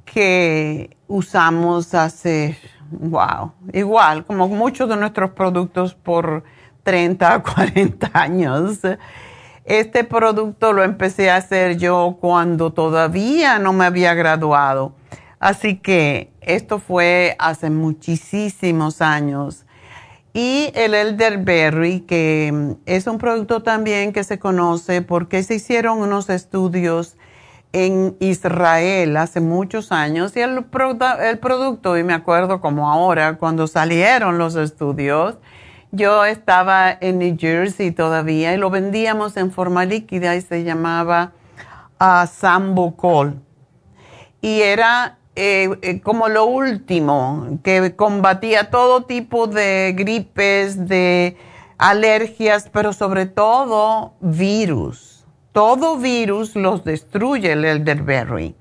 que 0.04 0.96
usamos 1.06 1.94
hace, 1.94 2.58
wow, 2.90 3.52
igual 3.72 4.24
como 4.24 4.48
muchos 4.48 4.88
de 4.88 4.96
nuestros 4.96 5.30
productos 5.30 5.94
por 5.94 6.42
30, 6.82 7.44
40 7.44 8.10
años. 8.12 8.80
Este 9.64 10.04
producto 10.04 10.72
lo 10.72 10.82
empecé 10.82 11.30
a 11.30 11.36
hacer 11.36 11.78
yo 11.78 12.18
cuando 12.20 12.72
todavía 12.72 13.58
no 13.58 13.72
me 13.72 13.86
había 13.86 14.12
graduado. 14.12 14.92
Así 15.40 15.76
que 15.76 16.30
esto 16.42 16.78
fue 16.78 17.34
hace 17.38 17.70
muchísimos 17.70 19.00
años. 19.00 19.64
Y 20.34 20.70
el 20.74 20.94
elderberry, 20.94 22.00
que 22.00 22.76
es 22.86 23.06
un 23.06 23.18
producto 23.18 23.62
también 23.62 24.12
que 24.12 24.24
se 24.24 24.38
conoce 24.38 25.00
porque 25.00 25.42
se 25.42 25.54
hicieron 25.54 26.00
unos 26.00 26.28
estudios 26.28 27.16
en 27.72 28.16
Israel 28.20 29.16
hace 29.16 29.40
muchos 29.40 29.92
años 29.92 30.36
y 30.36 30.40
el, 30.40 30.64
el 31.22 31.38
producto, 31.38 31.98
y 31.98 32.04
me 32.04 32.14
acuerdo 32.14 32.60
como 32.60 32.90
ahora, 32.90 33.36
cuando 33.36 33.66
salieron 33.66 34.38
los 34.38 34.56
estudios, 34.56 35.36
yo 35.94 36.24
estaba 36.24 36.90
en 37.00 37.18
New 37.18 37.36
Jersey 37.38 37.92
todavía 37.92 38.54
y 38.54 38.56
lo 38.56 38.70
vendíamos 38.70 39.36
en 39.36 39.50
forma 39.50 39.84
líquida 39.84 40.36
y 40.36 40.40
se 40.40 40.64
llamaba 40.64 41.32
uh, 42.00 42.26
Sambucol. 42.26 43.40
Y 44.40 44.60
era 44.60 45.18
eh, 45.36 45.70
eh, 45.82 46.00
como 46.00 46.28
lo 46.28 46.44
último, 46.44 47.58
que 47.64 47.96
combatía 47.96 48.70
todo 48.70 49.02
tipo 49.02 49.48
de 49.48 49.94
gripes, 49.96 50.86
de 50.86 51.36
alergias, 51.76 52.68
pero 52.72 52.92
sobre 52.92 53.26
todo 53.26 54.14
virus. 54.20 55.24
Todo 55.52 55.96
virus 55.96 56.54
los 56.54 56.84
destruye 56.84 57.52
el 57.52 57.64
elderberry. 57.64 58.54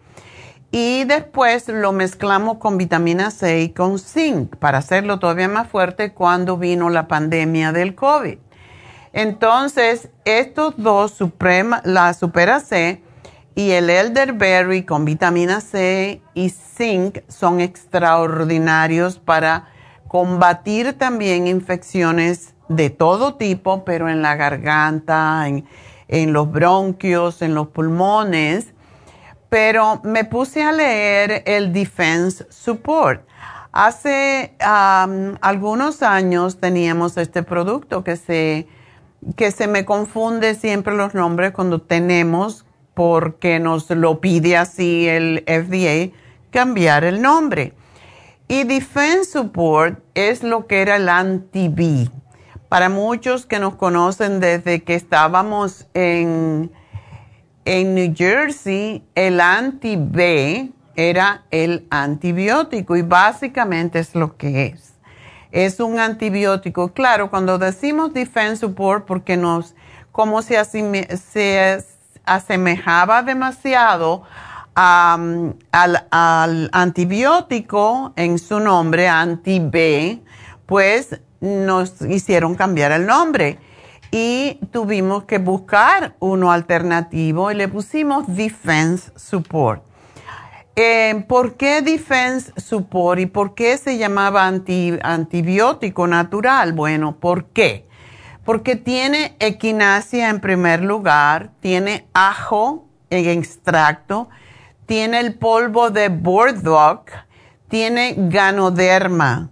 Y 0.75 1.03
después 1.03 1.67
lo 1.67 1.91
mezclamos 1.91 2.57
con 2.57 2.79
vitamina 2.79 3.29
C 3.29 3.61
y 3.61 3.69
con 3.69 3.99
zinc 3.99 4.55
para 4.55 4.79
hacerlo 4.79 5.19
todavía 5.19 5.47
más 5.47 5.67
fuerte 5.67 6.13
cuando 6.13 6.57
vino 6.57 6.89
la 6.89 7.07
pandemia 7.07 7.71
del 7.71 7.93
COVID. 7.93 8.39
Entonces, 9.13 10.09
estos 10.25 10.73
dos, 10.77 11.11
Suprema, 11.11 11.83
la 11.85 12.11
Supera 12.15 12.59
C 12.59 13.03
y 13.53 13.69
el 13.69 13.87
Elderberry 13.91 14.83
con 14.83 15.05
vitamina 15.05 15.61
C 15.61 16.23
y 16.33 16.49
zinc 16.49 17.19
son 17.27 17.59
extraordinarios 17.59 19.19
para 19.19 19.67
combatir 20.07 20.97
también 20.97 21.45
infecciones 21.45 22.55
de 22.67 22.89
todo 22.89 23.35
tipo, 23.35 23.85
pero 23.85 24.09
en 24.09 24.23
la 24.23 24.35
garganta, 24.35 25.47
en, 25.47 25.65
en 26.07 26.33
los 26.33 26.51
bronquios, 26.51 27.43
en 27.43 27.53
los 27.53 27.67
pulmones 27.67 28.72
pero 29.53 30.01
me 30.03 30.25
puse 30.25 30.63
a 30.63 30.71
leer 30.71 31.43
el 31.45 31.73
Defense 31.73 32.47
Support. 32.49 33.21
Hace 33.71 34.55
algunos 34.57 36.01
años 36.01 36.59
teníamos 36.59 37.17
este 37.17 37.43
producto 37.43 38.03
que 38.03 38.15
se, 38.15 38.67
que 39.35 39.51
se 39.51 39.67
me 39.67 39.85
confunde 39.85 40.55
siempre 40.55 40.95
los 40.95 41.13
nombres 41.13 41.51
cuando 41.51 41.79
tenemos, 41.79 42.65
porque 42.95 43.59
nos 43.59 43.91
lo 43.91 44.21
pide 44.21 44.57
así 44.57 45.07
el 45.07 45.43
FDA, 45.45 46.17
cambiar 46.49 47.03
el 47.03 47.21
nombre. 47.21 47.75
Y 48.47 48.63
Defense 48.63 49.33
Support 49.33 49.99
es 50.15 50.41
lo 50.41 50.65
que 50.65 50.81
era 50.81 50.95
el 50.95 51.07
anti-B. 51.07 52.09
Para 52.69 52.89
muchos 52.89 53.45
que 53.45 53.59
nos 53.59 53.75
conocen 53.75 54.39
desde 54.39 54.81
que 54.81 54.95
estábamos 54.95 55.85
en 55.93 56.71
en 57.65 57.95
New 57.95 58.13
Jersey, 58.15 59.03
el 59.15 59.39
anti-B 59.39 60.71
era 60.95 61.43
el 61.51 61.87
antibiótico 61.89 62.95
y 62.95 63.01
básicamente 63.01 63.99
es 63.99 64.15
lo 64.15 64.37
que 64.37 64.65
es. 64.67 64.93
Es 65.51 65.79
un 65.79 65.99
antibiótico. 65.99 66.93
Claro, 66.93 67.29
cuando 67.29 67.57
decimos 67.57 68.13
defense 68.13 68.57
support, 68.57 69.05
porque 69.05 69.37
nos, 69.37 69.75
como 70.11 70.41
se, 70.41 70.57
asemejaba 72.25 73.23
demasiado 73.23 74.23
al, 74.75 75.55
al 75.71 76.69
antibiótico 76.71 78.13
en 78.15 78.39
su 78.39 78.59
nombre, 78.59 79.07
anti-B, 79.07 80.21
pues 80.65 81.19
nos 81.39 82.01
hicieron 82.01 82.55
cambiar 82.55 82.91
el 82.91 83.05
nombre 83.05 83.59
y 84.15 84.59
tuvimos 84.71 85.23
que 85.23 85.39
buscar 85.39 86.15
uno 86.19 86.51
alternativo 86.51 87.49
y 87.49 87.55
le 87.55 87.67
pusimos 87.67 88.27
Defense 88.27 89.11
Support. 89.15 89.81
Eh, 90.75 91.25
¿Por 91.27 91.55
qué 91.55 91.81
Defense 91.81 92.53
Support 92.55 93.21
y 93.21 93.25
por 93.25 93.55
qué 93.55 93.75
se 93.79 93.97
llamaba 93.97 94.45
antibiótico 94.45 96.05
natural? 96.05 96.73
Bueno, 96.73 97.15
¿por 97.15 97.45
qué? 97.45 97.87
Porque 98.45 98.75
tiene 98.75 99.35
equinacia 99.39 100.29
en 100.29 100.41
primer 100.41 100.83
lugar, 100.83 101.49
tiene 101.59 102.05
ajo 102.13 102.85
en 103.09 103.27
extracto, 103.27 104.29
tiene 104.85 105.21
el 105.21 105.33
polvo 105.33 105.89
de 105.89 106.09
burdock, 106.09 107.09
tiene 107.67 108.13
ganoderma, 108.15 109.49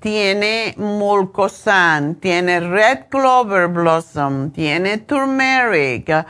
tiene 0.00 0.74
mulcosan, 0.76 2.14
tiene 2.16 2.60
red 2.60 3.06
clover 3.10 3.68
blossom, 3.68 4.50
tiene 4.50 4.98
turmeric, 4.98 6.24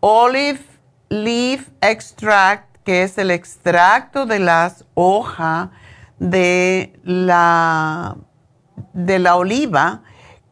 olive 0.00 0.60
leaf 1.08 1.68
extract, 1.80 2.78
que 2.84 3.02
es 3.02 3.18
el 3.18 3.30
extracto 3.30 4.26
de 4.26 4.38
las 4.38 4.84
hojas 4.94 5.68
de 6.18 6.98
la, 7.04 8.16
de 8.92 9.18
la 9.18 9.36
oliva, 9.36 10.02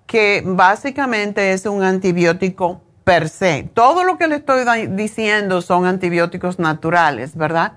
que 0.07 0.43
básicamente 0.45 1.53
es 1.53 1.67
un 1.67 1.83
antibiótico 1.83 2.83
per 3.05 3.29
se. 3.29 3.71
Todo 3.75 4.05
lo 4.05 4.19
que 4.19 4.29
le 4.29 4.37
estoy 4.37 4.87
diciendo 4.89 5.63
son 5.63 5.87
antibióticos 5.87 6.59
naturales, 6.59 7.37
¿verdad? 7.37 7.73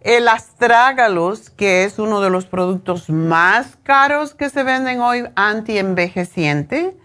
El 0.00 0.28
astrágalus, 0.28 1.50
que 1.50 1.82
es 1.82 1.98
uno 1.98 2.20
de 2.20 2.30
los 2.30 2.46
productos 2.46 3.10
más 3.10 3.76
caros 3.82 4.34
que 4.34 4.48
se 4.48 4.62
venden 4.62 5.00
hoy, 5.00 5.24
anti-envejeciente, 5.34 6.96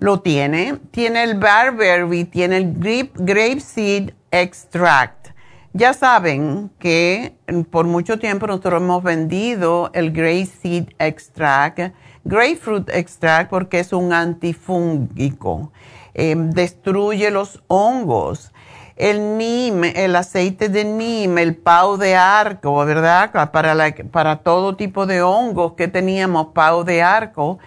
lo 0.00 0.20
tiene. 0.20 0.80
Tiene 0.90 1.22
el 1.22 1.38
barberry, 1.38 2.24
tiene 2.24 2.56
el 2.56 2.74
grape, 2.74 3.12
grape 3.14 3.60
seed 3.60 4.10
extract. 4.32 5.28
Ya 5.72 5.92
saben 5.92 6.70
que 6.78 7.36
por 7.70 7.86
mucho 7.86 8.18
tiempo 8.18 8.46
nosotros 8.46 8.80
hemos 8.80 9.02
vendido 9.02 9.90
el 9.92 10.10
grape 10.10 10.46
seed 10.46 10.88
extract, 10.98 11.94
grapefruit 12.24 12.88
extract, 12.90 13.50
porque 13.50 13.80
es 13.80 13.92
un 13.92 14.12
antifúngico. 14.12 15.72
Em, 16.14 16.50
destruye 16.50 17.30
los 17.30 17.62
hongos. 17.66 18.52
El 18.96 19.36
NIM, 19.38 19.84
el 19.84 20.14
aceite 20.14 20.68
de 20.68 20.84
NIM, 20.84 21.38
el 21.38 21.56
pau 21.56 21.96
de 21.96 22.14
arco, 22.14 22.84
¿verdad? 22.84 23.32
Para, 23.50 23.94
para 24.12 24.36
todo 24.36 24.76
tipo 24.76 25.06
de 25.06 25.20
hongos 25.20 25.72
que 25.72 25.88
teníamos, 25.88 26.48
pau 26.54 26.84
de 26.84 27.02
arco. 27.02 27.58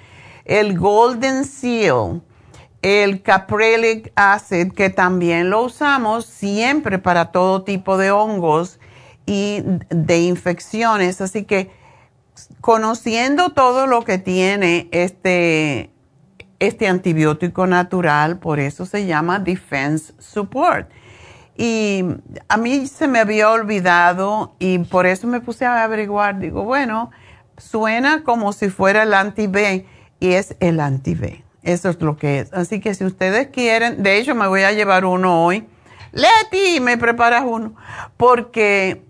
El 0.45 0.79
golden 0.79 1.43
seal, 1.43 2.21
el 2.81 3.21
caprilic 3.21 4.13
acid, 4.15 4.71
que 4.71 4.89
también 4.89 5.49
lo 5.49 5.63
usamos 5.63 6.25
siempre 6.25 6.99
para 6.99 7.31
todo 7.31 7.63
tipo 7.63 7.97
de 7.97 8.11
hongos 8.11 8.79
y 9.25 9.63
de 9.89 10.21
infecciones. 10.21 11.19
Así 11.19 11.43
que 11.43 11.69
conociendo 12.61 13.49
todo 13.49 13.87
lo 13.87 14.03
que 14.03 14.17
tiene 14.17 14.87
este, 14.91 15.89
este 16.59 16.87
antibiótico 16.87 17.67
natural, 17.67 18.39
por 18.39 18.59
eso 18.59 18.85
se 18.85 19.05
llama 19.05 19.39
Defense 19.39 20.13
Support. 20.19 20.89
Y 21.57 22.05
a 22.47 22.57
mí 22.57 22.85
se 22.85 23.07
me 23.07 23.19
había 23.19 23.49
olvidado 23.49 24.55
y 24.59 24.77
por 24.79 25.07
eso 25.07 25.25
me 25.25 25.41
puse 25.41 25.65
a 25.65 25.83
averiguar. 25.83 26.37
Digo, 26.39 26.63
bueno, 26.63 27.09
suena 27.57 28.23
como 28.23 28.53
si 28.53 28.69
fuera 28.69 29.03
el 29.03 29.13
anti-B 29.13 29.85
y 30.19 30.33
es 30.33 30.55
el 30.59 30.79
anti-B. 30.79 31.43
Eso 31.63 31.89
es 31.89 31.99
lo 31.99 32.15
que 32.15 32.39
es. 32.39 32.53
Así 32.53 32.79
que 32.79 32.93
si 32.93 33.03
ustedes 33.03 33.47
quieren, 33.47 34.03
de 34.03 34.17
hecho 34.17 34.35
me 34.35 34.47
voy 34.47 34.61
a 34.61 34.71
llevar 34.71 35.03
uno 35.03 35.43
hoy. 35.43 35.67
Leti, 36.11 36.79
me 36.79 36.97
preparas 36.97 37.43
uno. 37.45 37.73
Porque 38.17 39.03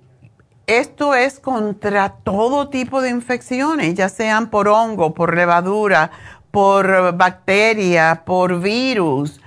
esto 0.68 1.16
es 1.16 1.40
contra 1.40 2.10
todo 2.24 2.70
tipo 2.70 3.02
de 3.02 3.10
infecciones, 3.10 3.94
ya 3.94 4.10
sean 4.10 4.50
por 4.50 4.68
hongo, 4.68 5.14
por 5.14 5.36
levadura, 5.36 6.12
por 6.52 7.16
bacteria, 7.16 8.24
por 8.26 8.60
virus. 8.60 9.40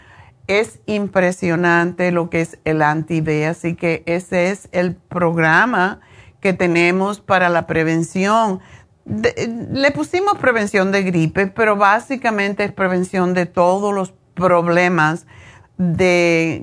Es 0.51 0.81
impresionante 0.87 2.11
lo 2.11 2.29
que 2.29 2.41
es 2.41 2.59
el 2.65 2.83
anti-B, 2.83 3.47
así 3.47 3.77
que 3.77 4.03
ese 4.07 4.51
es 4.51 4.69
el 4.73 4.97
programa 4.97 6.01
que 6.41 6.53
tenemos 6.55 7.21
para 7.21 7.49
la 7.49 7.67
prevención 7.67 8.61
le 9.05 9.91
pusimos 9.91 10.39
prevención 10.39 10.93
de 10.93 11.03
gripe, 11.03 11.49
pero 11.49 11.77
básicamente 11.77 12.65
es 12.65 12.73
prevención 12.73 13.35
de 13.35 13.47
todos 13.47 13.93
los 13.95 14.13
problemas 14.35 15.27
de, 15.79 16.63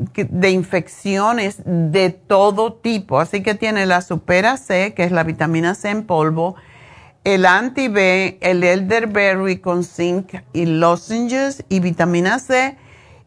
infecciones 0.50 1.62
de 1.66 2.10
todo 2.12 2.74
tipo. 2.74 3.20
Así 3.20 3.44
que 3.44 3.56
tiene 3.56 3.86
la 3.86 4.02
Supera 4.02 4.58
C, 4.58 4.94
que 4.94 5.04
es 5.04 5.12
la 5.12 5.24
vitamina 5.24 5.76
C 5.76 5.90
en 5.90 6.06
polvo, 6.06 6.56
el 7.24 7.46
anti-B, 7.46 8.38
el 8.42 8.64
elderberry 8.64 9.58
con 9.58 9.84
zinc 9.84 10.36
y 10.54 10.66
lozenges 10.66 11.66
y 11.68 11.80
vitamina 11.82 12.40
C. 12.40 12.78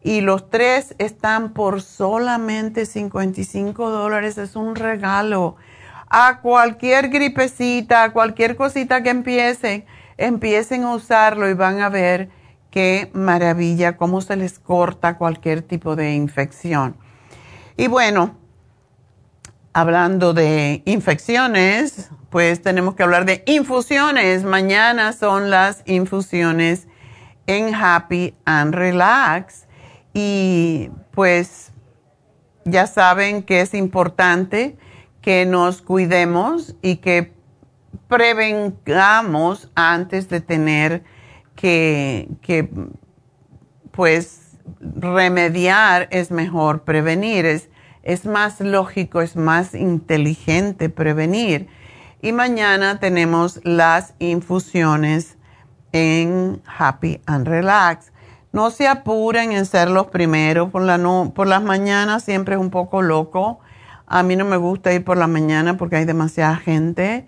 Y 0.03 0.21
los 0.21 0.49
tres 0.49 0.95
están 0.97 1.53
por 1.53 1.81
solamente 1.81 2.85
55 2.85 3.89
dólares. 3.89 4.37
Es 4.37 4.55
un 4.55 4.75
regalo 4.75 5.57
a 6.09 6.39
cualquier 6.41 7.09
gripecita, 7.09 8.03
a 8.03 8.11
cualquier 8.11 8.55
cosita 8.55 9.03
que 9.03 9.11
empiecen, 9.11 9.85
empiecen 10.17 10.83
a 10.83 10.93
usarlo 10.93 11.49
y 11.49 11.53
van 11.53 11.81
a 11.81 11.89
ver 11.89 12.29
qué 12.71 13.09
maravilla, 13.13 13.97
cómo 13.97 14.21
se 14.21 14.35
les 14.35 14.59
corta 14.59 15.17
cualquier 15.17 15.61
tipo 15.61 15.95
de 15.95 16.13
infección. 16.13 16.97
Y 17.77 17.87
bueno, 17.87 18.35
hablando 19.73 20.33
de 20.33 20.81
infecciones, 20.85 22.09
pues 22.29 22.61
tenemos 22.61 22.95
que 22.95 23.03
hablar 23.03 23.25
de 23.25 23.43
infusiones. 23.45 24.43
Mañana 24.43 25.13
son 25.13 25.49
las 25.49 25.83
infusiones 25.85 26.87
en 27.47 27.73
Happy 27.73 28.35
and 28.45 28.73
Relax. 28.73 29.67
Y 30.13 30.89
pues 31.11 31.71
ya 32.65 32.87
saben 32.87 33.43
que 33.43 33.61
es 33.61 33.73
importante 33.73 34.77
que 35.21 35.45
nos 35.45 35.81
cuidemos 35.81 36.75
y 36.81 36.97
que 36.97 37.33
prevengamos 38.07 39.69
antes 39.75 40.29
de 40.29 40.41
tener 40.41 41.03
que, 41.55 42.27
pues, 43.91 44.57
remediar 44.79 46.07
es 46.11 46.31
mejor 46.31 46.83
prevenir. 46.83 47.45
Es, 47.45 47.69
es 48.03 48.25
más 48.25 48.59
lógico, 48.59 49.21
es 49.21 49.35
más 49.35 49.75
inteligente 49.75 50.89
prevenir. 50.89 51.67
Y 52.21 52.31
mañana 52.33 52.99
tenemos 52.99 53.59
las 53.63 54.13
infusiones 54.19 55.37
en 55.91 56.61
Happy 56.65 57.21
and 57.25 57.47
Relax. 57.47 58.10
No 58.51 58.69
se 58.71 58.87
apuren 58.87 59.51
en 59.51 59.65
ser 59.65 59.89
los 59.89 60.07
primeros. 60.07 60.69
Por, 60.69 60.81
la 60.81 60.97
no, 60.97 61.31
por 61.33 61.47
las 61.47 61.63
mañanas 61.63 62.23
siempre 62.23 62.55
es 62.55 62.61
un 62.61 62.69
poco 62.69 63.01
loco 63.01 63.59
a 64.13 64.23
mí 64.23 64.35
no 64.35 64.43
me 64.43 64.57
gusta 64.57 64.91
ir 64.91 65.05
por 65.05 65.15
la 65.15 65.27
mañana 65.27 65.77
porque 65.77 65.95
hay 65.95 66.03
demasiada 66.03 66.57
gente. 66.57 67.25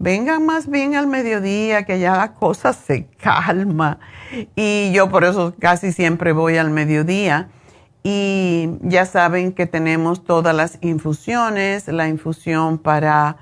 Vengan 0.00 0.44
más 0.44 0.68
bien 0.68 0.96
al 0.96 1.06
mediodía, 1.06 1.84
que 1.84 2.00
ya 2.00 2.16
la 2.16 2.32
cosa 2.32 2.72
se 2.72 3.06
calma. 3.22 4.00
Y 4.56 4.90
yo 4.92 5.08
por 5.08 5.22
eso 5.22 5.54
casi 5.60 5.92
siempre 5.92 6.32
voy 6.32 6.56
al 6.56 6.70
mediodía. 6.70 7.50
Y 8.02 8.68
ya 8.80 9.06
saben 9.06 9.52
que 9.52 9.66
tenemos 9.66 10.24
todas 10.24 10.56
las 10.56 10.78
infusiones, 10.80 11.86
la 11.86 12.08
infusión 12.08 12.78
para 12.78 13.36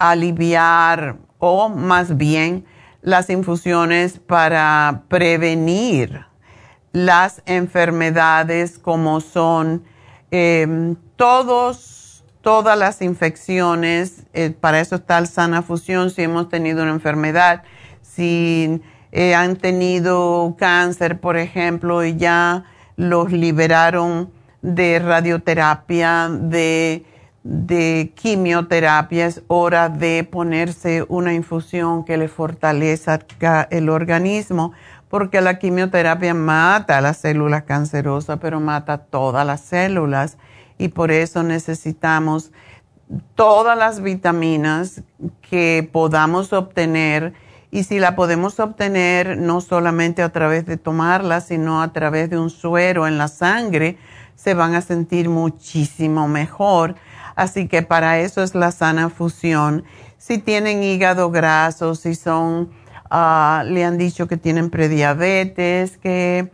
aliviar 0.00 1.18
o 1.38 1.68
más 1.68 2.16
bien 2.16 2.64
las 3.04 3.30
infusiones 3.30 4.18
para 4.18 5.04
prevenir 5.06 6.26
las 6.90 7.40
enfermedades 7.46 8.80
como 8.80 9.20
son 9.20 9.84
Em, 10.36 10.96
todos, 11.14 12.24
todas 12.40 12.76
las 12.76 13.00
infecciones, 13.02 14.24
eh, 14.32 14.50
para 14.50 14.80
eso 14.80 14.96
está 14.96 15.16
el 15.18 15.28
sana 15.28 15.62
fusión, 15.62 16.10
si 16.10 16.22
hemos 16.22 16.48
tenido 16.48 16.82
una 16.82 16.90
enfermedad, 16.90 17.62
si 18.02 18.82
eh, 19.12 19.36
han 19.36 19.54
tenido 19.54 20.56
cáncer, 20.58 21.20
por 21.20 21.36
ejemplo, 21.36 22.04
y 22.04 22.16
ya 22.16 22.64
los 22.96 23.30
liberaron 23.30 24.32
de 24.60 24.98
radioterapia, 24.98 26.28
de, 26.28 27.04
de 27.44 28.12
quimioterapia, 28.16 29.26
es 29.26 29.42
hora 29.48 29.90
de 29.90 30.24
ponerse 30.24 31.04
una 31.08 31.34
infusión 31.34 32.04
que 32.04 32.16
le 32.16 32.28
fortalezca 32.28 33.68
el 33.70 33.90
organismo 33.90 34.72
porque 35.10 35.40
la 35.40 35.58
quimioterapia 35.58 36.34
mata 36.34 37.00
las 37.00 37.18
células 37.18 37.62
cancerosas, 37.62 38.38
pero 38.40 38.58
mata 38.58 38.98
todas 38.98 39.46
las 39.46 39.60
células 39.60 40.38
y 40.78 40.88
por 40.88 41.12
eso 41.12 41.42
necesitamos 41.42 42.50
todas 43.34 43.76
las 43.76 44.00
vitaminas 44.00 45.02
que 45.42 45.88
podamos 45.92 46.52
obtener 46.52 47.34
y 47.70 47.84
si 47.84 47.98
la 47.98 48.16
podemos 48.16 48.58
obtener 48.58 49.36
no 49.36 49.60
solamente 49.60 50.22
a 50.22 50.30
través 50.30 50.64
de 50.64 50.78
tomarla, 50.78 51.40
sino 51.40 51.82
a 51.82 51.92
través 51.92 52.30
de 52.30 52.38
un 52.38 52.48
suero 52.48 53.06
en 53.06 53.18
la 53.18 53.28
sangre, 53.28 53.98
se 54.36 54.54
van 54.54 54.74
a 54.74 54.80
sentir 54.80 55.28
muchísimo 55.28 56.26
mejor. 56.26 56.94
Así 57.36 57.68
que 57.68 57.82
para 57.82 58.18
eso 58.20 58.42
es 58.42 58.54
la 58.54 58.70
sana 58.70 59.10
fusión. 59.10 59.84
Si 60.18 60.38
tienen 60.38 60.82
hígado 60.82 61.30
graso, 61.30 61.94
si 61.94 62.14
son, 62.14 62.70
ah, 63.10 63.64
le 63.66 63.84
han 63.84 63.98
dicho 63.98 64.26
que 64.28 64.36
tienen 64.36 64.70
prediabetes, 64.70 65.98
que 65.98 66.50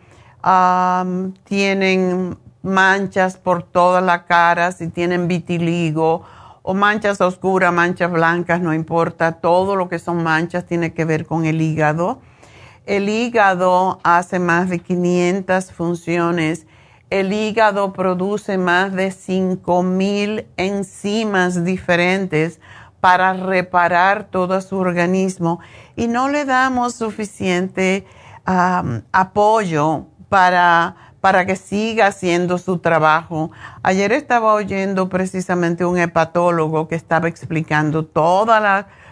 tienen 1.45 2.39
manchas 2.63 3.37
por 3.37 3.63
toda 3.63 4.01
la 4.01 4.25
cara, 4.25 4.73
si 4.73 4.89
tienen 4.89 5.29
vitiligo 5.29 6.25
o 6.63 6.75
manchas 6.75 7.21
oscuras, 7.21 7.73
manchas 7.73 8.11
blancas, 8.11 8.61
no 8.61 8.75
importa, 8.75 9.33
todo 9.33 9.77
lo 9.77 9.89
que 9.89 9.99
son 9.99 10.23
manchas 10.23 10.67
tiene 10.67 10.93
que 10.93 11.05
ver 11.05 11.27
con 11.27 11.45
el 11.45 11.61
hígado. 11.61 12.21
El 12.87 13.09
hígado 13.09 14.01
hace 14.03 14.39
más 14.39 14.69
de 14.69 14.79
500 14.81 15.73
funciones. 15.73 16.67
El 17.11 17.33
hígado 17.33 17.93
produce 17.93 18.57
más 18.57 18.93
de 18.93 19.11
5000 19.11 20.47
enzimas 20.57 21.65
diferentes 21.65 22.61
para 23.01 23.33
reparar 23.33 24.25
todo 24.31 24.61
su 24.61 24.79
organismo 24.79 25.61
y 25.97 26.07
no 26.07 26.29
le 26.29 26.45
damos 26.45 26.95
suficiente 26.95 28.07
apoyo 28.45 30.07
para 30.29 30.97
para 31.21 31.45
que 31.45 31.57
siga 31.57 32.07
haciendo 32.07 32.59
su 32.59 32.79
trabajo. 32.79 33.51
Ayer 33.83 34.13
estaba 34.13 34.55
oyendo 34.55 35.09
precisamente 35.09 35.85
un 35.85 35.99
hepatólogo 35.99 36.89
que 36.89 36.95
estaba 36.95 37.29
explicando 37.29 38.07
todo 38.07 38.55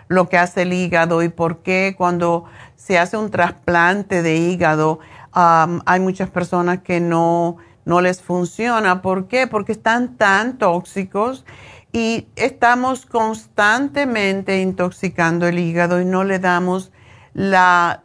lo 0.08 0.28
que 0.28 0.38
hace 0.38 0.62
el 0.62 0.72
hígado 0.72 1.22
y 1.22 1.28
por 1.28 1.58
qué 1.58 1.94
cuando 1.96 2.44
se 2.76 2.98
hace 2.98 3.16
un 3.16 3.30
trasplante 3.30 4.22
de 4.22 4.37
hígado 4.37 5.00
hay 5.32 6.00
muchas 6.00 6.30
personas 6.30 6.78
que 6.78 7.00
no, 7.00 7.58
no 7.88 8.03
les 8.03 8.20
funciona. 8.20 9.01
¿Por 9.01 9.29
qué? 9.29 9.46
Porque 9.46 9.72
están 9.72 10.18
tan 10.18 10.59
tóxicos 10.59 11.46
y 11.90 12.29
estamos 12.37 13.07
constantemente 13.07 14.61
intoxicando 14.61 15.46
el 15.46 15.59
hígado 15.59 15.98
y 15.98 16.05
no 16.05 16.22
le 16.22 16.38
damos 16.38 16.92
la, 17.33 18.03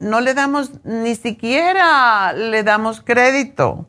no 0.00 0.22
le 0.22 0.32
damos, 0.32 0.72
ni 0.84 1.16
siquiera 1.16 2.32
le 2.32 2.62
damos 2.62 3.02
crédito, 3.02 3.86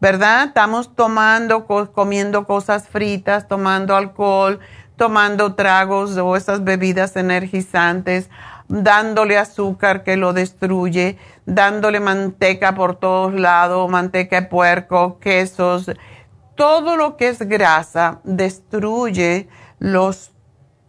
¿verdad? 0.00 0.44
Estamos 0.44 0.96
tomando, 0.96 1.66
comiendo 1.66 2.46
cosas 2.46 2.88
fritas, 2.88 3.48
tomando 3.48 3.94
alcohol, 3.96 4.60
tomando 4.96 5.56
tragos 5.56 6.16
o 6.16 6.36
esas 6.36 6.64
bebidas 6.64 7.16
energizantes, 7.16 8.30
dándole 8.68 9.36
azúcar 9.36 10.04
que 10.04 10.16
lo 10.16 10.32
destruye, 10.32 11.18
dándole 11.54 11.98
manteca 11.98 12.74
por 12.74 12.96
todos 12.96 13.34
lados, 13.34 13.90
manteca 13.90 14.40
de 14.40 14.46
puerco, 14.46 15.18
quesos, 15.18 15.90
todo 16.54 16.96
lo 16.96 17.16
que 17.16 17.28
es 17.28 17.40
grasa 17.40 18.20
destruye 18.24 19.48
los 19.78 20.32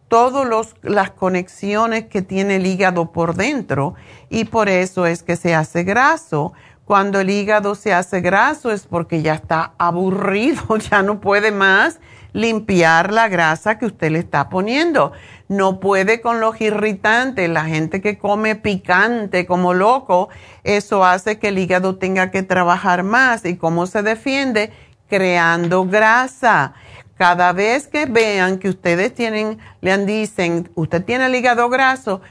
todas 0.08 0.76
las 0.82 1.12
conexiones 1.12 2.08
que 2.08 2.22
tiene 2.22 2.58
el 2.58 2.68
hígado 2.68 3.14
por 3.14 3.34
dentro 3.34 3.96
y 4.30 4.44
por 4.44 4.68
eso 4.68 5.06
es 5.06 5.24
que 5.24 5.38
se 5.38 5.56
hace 5.56 5.84
graso. 5.84 6.52
Cuando 6.84 7.22
el 7.22 7.30
hígado 7.30 7.76
se 7.76 7.94
hace 7.94 8.20
graso 8.20 8.72
es 8.72 8.86
porque 8.86 9.22
ya 9.22 9.34
está 9.36 9.74
aburrido, 9.78 10.76
ya 10.92 11.02
no 11.02 11.22
puede 11.22 11.52
más 11.52 12.02
limpiar 12.34 13.14
la 13.14 13.30
grasa 13.30 13.78
que 13.78 13.86
usted 13.86 14.12
le 14.12 14.20
está 14.20 14.50
poniendo. 14.50 15.14
No 15.52 15.82
puede 15.82 16.22
con 16.22 16.40
los 16.40 16.62
irritantes. 16.62 17.50
La 17.50 17.66
gente 17.66 18.00
que 18.00 18.18
come 18.18 18.56
picante 18.56 19.46
como 19.46 19.74
loco, 19.74 20.30
eso 20.64 21.04
hace 21.04 21.40
que 21.40 21.50
el 21.50 21.60
hígado 21.60 21.98
tenga 21.98 22.32
que 22.32 22.42
trabajar 22.42 23.04
más. 23.04 23.44
¿Y 23.44 23.58
cómo 23.58 23.86
se 23.86 24.02
defiende? 24.02 24.72
Creando 25.10 25.84
grasa. 25.84 26.74
Cada 27.18 27.52
vez 27.52 27.88
que 27.88 28.06
vean 28.06 28.60
que 28.60 28.70
ustedes 28.70 29.14
tienen, 29.14 29.60
le 29.82 29.92
han 29.92 30.06
dicen, 30.06 30.72
usted 30.76 31.04
tiene 31.04 31.26
el 31.26 31.36
hígado 31.36 31.68
graso, 31.68 32.22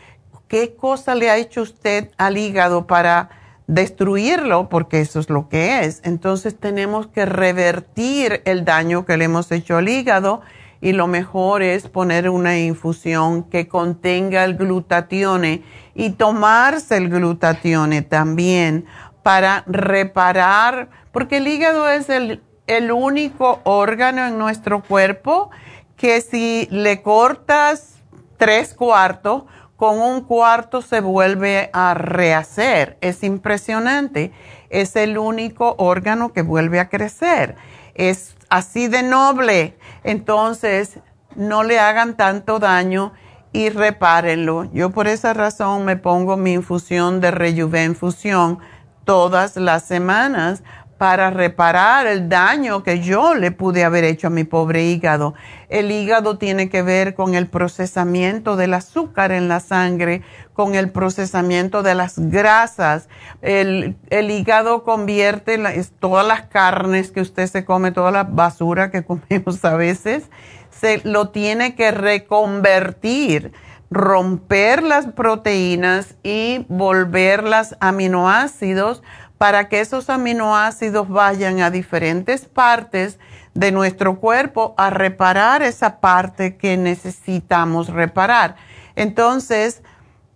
¿qué 0.49 0.75
cosa 0.75 1.15
le 1.15 1.29
ha 1.29 1.37
hecho 1.37 1.61
usted 1.61 2.11
al 2.17 2.39
hígado 2.39 2.87
para 2.87 3.29
destruirlo? 3.67 4.71
Porque 4.71 5.03
eso 5.03 5.21
es 5.21 5.29
lo 5.29 5.51
que 5.51 5.85
es. 5.85 6.01
Entonces 6.05 6.59
tenemos 6.59 7.07
que 7.09 7.27
revertir 7.27 8.41
el 8.47 8.65
daño 8.65 9.05
que 9.05 9.19
le 9.19 9.27
hemos 9.27 9.53
hecho 9.53 9.77
al 9.77 9.91
hígado 9.91 10.41
y 10.81 10.93
lo 10.93 11.07
mejor 11.07 11.63
es 11.63 11.89
poner 11.89 12.31
una 12.31 12.59
infusión 12.59 13.45
que 13.45 13.69
contenga 13.69 14.45
el 14.45 14.57
glutatione 14.57 15.63
y 15.95 16.11
tomarse 16.11 16.97
el 16.97 17.09
glutatione 17.09 18.03
también 18.03 18.87
para 19.23 19.65
reparar, 19.67 20.89
porque 21.13 21.39
el 21.39 21.49
hígado 21.49 21.89
es 21.89 22.09
el 22.09 22.43
el 22.71 22.93
único 22.93 23.61
órgano 23.65 24.29
en 24.29 24.39
nuestro 24.39 24.81
cuerpo 24.81 25.51
que 25.97 26.21
si 26.21 26.69
le 26.71 27.03
cortas 27.03 27.97
tres 28.37 28.75
cuartos, 28.75 29.43
con 29.77 29.99
un 29.99 30.23
cuarto 30.23 30.81
se 30.81 31.01
vuelve 31.01 31.71
a 31.73 31.95
rehacer. 31.95 32.97
Es 33.01 33.25
impresionante. 33.25 34.31
Es 34.69 34.95
el 34.95 35.19
único 35.19 35.75
órgano 35.79 36.33
que 36.33 36.43
vuelve 36.43 36.79
a 36.79 36.89
crecer. 36.89 37.57
Es 37.95 38.37
así 38.51 38.87
de 38.87 39.03
noble. 39.03 39.77
Entonces, 40.05 40.99
no 41.37 41.63
le 41.63 41.79
hagan 41.79 42.17
tanto 42.17 42.59
daño 42.59 43.13
y 43.53 43.71
repárenlo. 43.71 44.65
Yo 44.73 44.91
por 44.91 45.09
esa 45.09 45.33
razón 45.35 45.85
me 45.85 45.97
pongo 45.97 46.37
mi 46.37 46.53
infusión 46.53 47.21
de 47.21 47.31
Rejuven 47.31 47.95
Fusión 47.95 48.59
todas 49.05 49.57
las 49.57 49.85
semanas 49.85 50.63
para 51.01 51.31
reparar 51.31 52.07
el 52.07 52.29
daño 52.29 52.83
que 52.83 53.01
yo 53.01 53.35
le 53.35 53.53
pude 53.53 53.85
haber 53.85 54.05
hecho 54.05 54.27
a 54.27 54.31
mi 54.31 54.45
pobre 54.45 54.85
hígado. 54.85 55.33
El 55.71 55.91
hígado 55.91 56.37
tiene 56.37 56.69
que 56.69 56.83
ver 56.83 57.15
con 57.15 57.35
el 57.35 57.47
procesamiento 57.47 58.55
del 58.55 58.75
azúcar 58.75 59.33
en 59.33 59.49
la 59.49 59.61
sangre, 59.61 60.21
con 60.53 60.75
el 60.75 60.91
procesamiento 60.91 61.83
de 61.83 61.95
las 61.95 62.19
grasas. 62.19 63.09
El, 63.41 63.97
hígado 64.11 64.85
convierte 64.85 65.59
todas 66.01 66.27
las 66.27 66.43
carnes 66.43 67.11
que 67.11 67.23
usted 67.23 67.47
se 67.47 67.65
come, 67.65 67.93
toda 67.93 68.11
la 68.11 68.25
basura 68.25 68.91
que 68.91 69.03
comemos 69.07 69.65
a 69.65 69.77
veces, 69.77 70.25
se 70.69 71.01
lo 71.05 71.31
tiene 71.31 71.77
que 71.77 71.93
reconvertir 71.93 73.53
romper 73.91 74.83
las 74.83 75.07
proteínas 75.07 76.15
y 76.23 76.67
volverlas 76.69 77.77
aminoácidos 77.81 79.03
para 79.41 79.71
que 79.71 79.81
esos 79.81 80.11
aminoácidos 80.11 81.09
vayan 81.09 81.63
a 81.63 81.71
diferentes 81.71 82.45
partes 82.45 83.19
de 83.55 83.73
nuestro 83.73 84.21
cuerpo 84.21 84.75
a 84.77 84.91
reparar 84.91 85.63
esa 85.63 85.99
parte 85.99 86.59
que 86.59 86.77
necesitamos 86.77 87.89
reparar. 87.89 88.57
Entonces, 88.97 89.83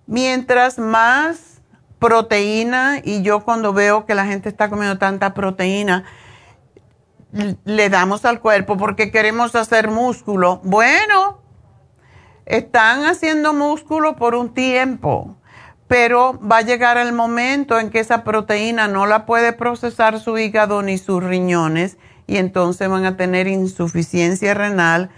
mientras 0.06 0.78
más 0.78 1.60
proteína, 1.98 3.02
y 3.04 3.20
yo 3.20 3.44
cuando 3.44 3.74
veo 3.74 4.06
que 4.06 4.14
la 4.14 4.24
gente 4.24 4.48
está 4.48 4.70
comiendo 4.70 4.96
tanta 4.96 5.34
proteína, 5.34 6.04
le 7.66 7.90
damos 7.90 8.24
al 8.24 8.40
cuerpo 8.40 8.78
porque 8.78 9.10
queremos 9.10 9.54
hacer 9.54 9.90
músculo. 9.90 10.62
Bueno, 10.64 11.42
están 12.46 13.04
haciendo 13.04 13.52
músculo 13.52 14.16
por 14.16 14.34
un 14.34 14.54
tiempo 14.54 15.36
pero 15.94 16.40
va 16.40 16.57
a 16.57 16.62
llegar 16.62 16.96
el 16.96 17.12
momento 17.12 17.78
en 17.78 17.88
que 17.88 18.00
esa 18.00 18.24
proteína 18.24 18.88
no 18.88 19.07
la 19.07 19.26
puede 19.26 19.52
procesar 19.52 20.18
su 20.18 20.37
hígado 20.37 20.83
ni 20.83 20.98
sus 20.98 21.22
riñones 21.22 21.98
y 22.26 22.38
entonces 22.38 22.88
van 22.88 23.04
a 23.04 23.16
tener 23.16 23.46
insuficiencia 23.46 24.54
renal 24.54 25.11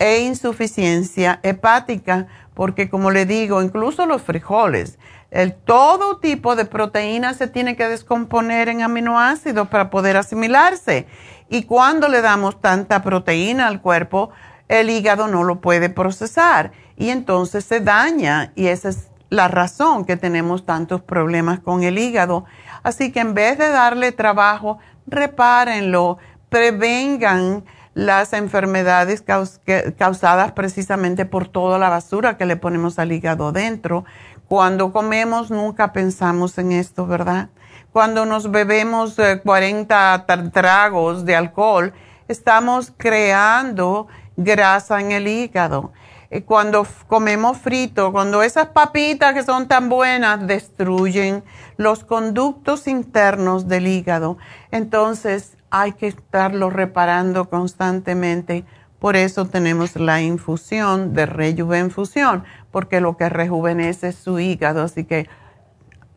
e 0.00 0.22
insuficiencia 0.22 1.38
hepática, 1.44 2.26
porque 2.52 2.90
como 2.90 3.12
le 3.12 3.26
digo, 3.26 3.62
incluso 3.62 4.06
los 4.06 4.22
frijoles, 4.22 4.98
el, 5.30 5.54
todo 5.54 6.18
tipo 6.18 6.56
de 6.56 6.64
proteína 6.64 7.32
se 7.34 7.46
tiene 7.46 7.76
que 7.76 7.86
descomponer 7.86 8.68
en 8.68 8.82
aminoácidos 8.82 9.68
para 9.68 9.88
poder 9.88 10.16
asimilarse. 10.16 11.06
Y 11.48 11.62
cuando 11.62 12.08
le 12.08 12.22
damos 12.22 12.60
tanta 12.60 13.04
proteína 13.04 13.68
al 13.68 13.80
cuerpo, 13.80 14.30
el 14.66 14.90
hígado 14.90 15.28
no 15.28 15.44
lo 15.44 15.60
puede 15.60 15.90
procesar 15.90 16.72
y 16.96 17.10
entonces 17.10 17.64
se 17.64 17.78
daña 17.78 18.50
y 18.56 18.66
ese 18.66 18.88
es 18.88 19.13
la 19.30 19.48
razón 19.48 20.04
que 20.04 20.16
tenemos 20.16 20.64
tantos 20.64 21.02
problemas 21.02 21.60
con 21.60 21.82
el 21.82 21.98
hígado. 21.98 22.44
Así 22.82 23.12
que 23.12 23.20
en 23.20 23.34
vez 23.34 23.58
de 23.58 23.68
darle 23.68 24.12
trabajo, 24.12 24.78
repárenlo, 25.06 26.18
prevengan 26.48 27.64
las 27.94 28.32
enfermedades 28.32 29.24
causadas 29.96 30.52
precisamente 30.52 31.24
por 31.24 31.48
toda 31.48 31.78
la 31.78 31.88
basura 31.88 32.36
que 32.36 32.44
le 32.44 32.56
ponemos 32.56 32.98
al 32.98 33.12
hígado 33.12 33.52
dentro. 33.52 34.04
Cuando 34.48 34.92
comemos 34.92 35.50
nunca 35.50 35.92
pensamos 35.92 36.58
en 36.58 36.72
esto, 36.72 37.06
¿verdad? 37.06 37.48
Cuando 37.92 38.26
nos 38.26 38.50
bebemos 38.50 39.16
40 39.44 40.26
eh, 40.28 40.50
tragos 40.52 41.24
de 41.24 41.36
alcohol, 41.36 41.92
estamos 42.26 42.92
creando 42.96 44.08
grasa 44.36 45.00
en 45.00 45.12
el 45.12 45.28
hígado. 45.28 45.92
Eh, 46.34 46.42
cuando 46.42 46.84
comemos 47.06 47.58
frito, 47.58 48.10
cuando 48.10 48.42
esas 48.42 48.66
papitas 48.66 49.34
que 49.34 49.44
son 49.44 49.68
tan 49.68 49.88
buenas 49.88 50.44
destruyen 50.48 51.44
los 51.76 52.02
conductos 52.02 52.88
internos 52.88 53.68
del 53.68 53.86
hígado, 53.86 54.36
entonces 54.72 55.56
hay 55.70 55.92
que 55.92 56.08
estarlo 56.08 56.70
reparando 56.70 57.48
constantemente 57.48 58.64
Por 58.98 59.16
eso 59.16 59.44
tenemos 59.44 59.96
la 59.96 60.22
infusión 60.22 61.12
de 61.12 61.26
Rejuvenfusión, 61.26 62.42
porque 62.72 63.00
lo 63.00 63.16
que 63.18 63.28
rejuvenece 63.28 64.08
es 64.08 64.16
su 64.16 64.40
hígado, 64.40 64.82
así 64.82 65.04
que 65.04 65.28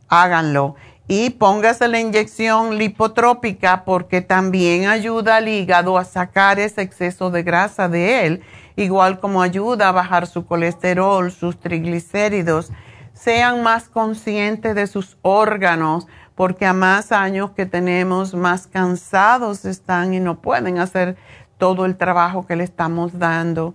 háganlo. 0.08 0.76
Y 1.10 1.32
póngase 1.32 1.90
la 1.90 2.00
inyección 2.00 2.78
lipotrópica 2.78 3.84
porque 3.84 4.22
también 4.22 4.88
ayuda 4.88 5.38
al 5.38 5.48
hígado 5.50 5.98
a 5.98 6.06
sacar 6.06 6.60
ese 6.60 6.82
exceso 6.82 7.30
de 7.30 7.44
grasa 7.44 7.90
de 7.90 8.26
él, 8.26 8.42
igual 8.78 9.20
como 9.20 9.42
ayuda 9.42 9.90
a 9.90 9.92
bajar 9.92 10.28
su 10.28 10.46
colesterol, 10.46 11.30
sus 11.32 11.60
triglicéridos. 11.60 12.72
Sean 13.14 13.64
más 13.64 13.90
conscientes 13.90 14.76
de 14.76 14.88
sus 14.88 15.18
órganos, 15.24 16.08
porque 16.36 16.66
a 16.66 16.74
más 16.74 17.12
años 17.12 17.52
que 17.52 17.66
tenemos, 17.66 18.36
más 18.36 18.68
cansados 18.68 19.66
están 19.66 20.14
y 20.14 20.20
no 20.20 20.40
pueden 20.40 20.78
hacer 20.78 21.18
todo 21.58 21.86
el 21.86 21.98
trabajo 21.98 22.46
que 22.46 22.56
le 22.56 22.64
estamos 22.64 23.18
dando. 23.18 23.74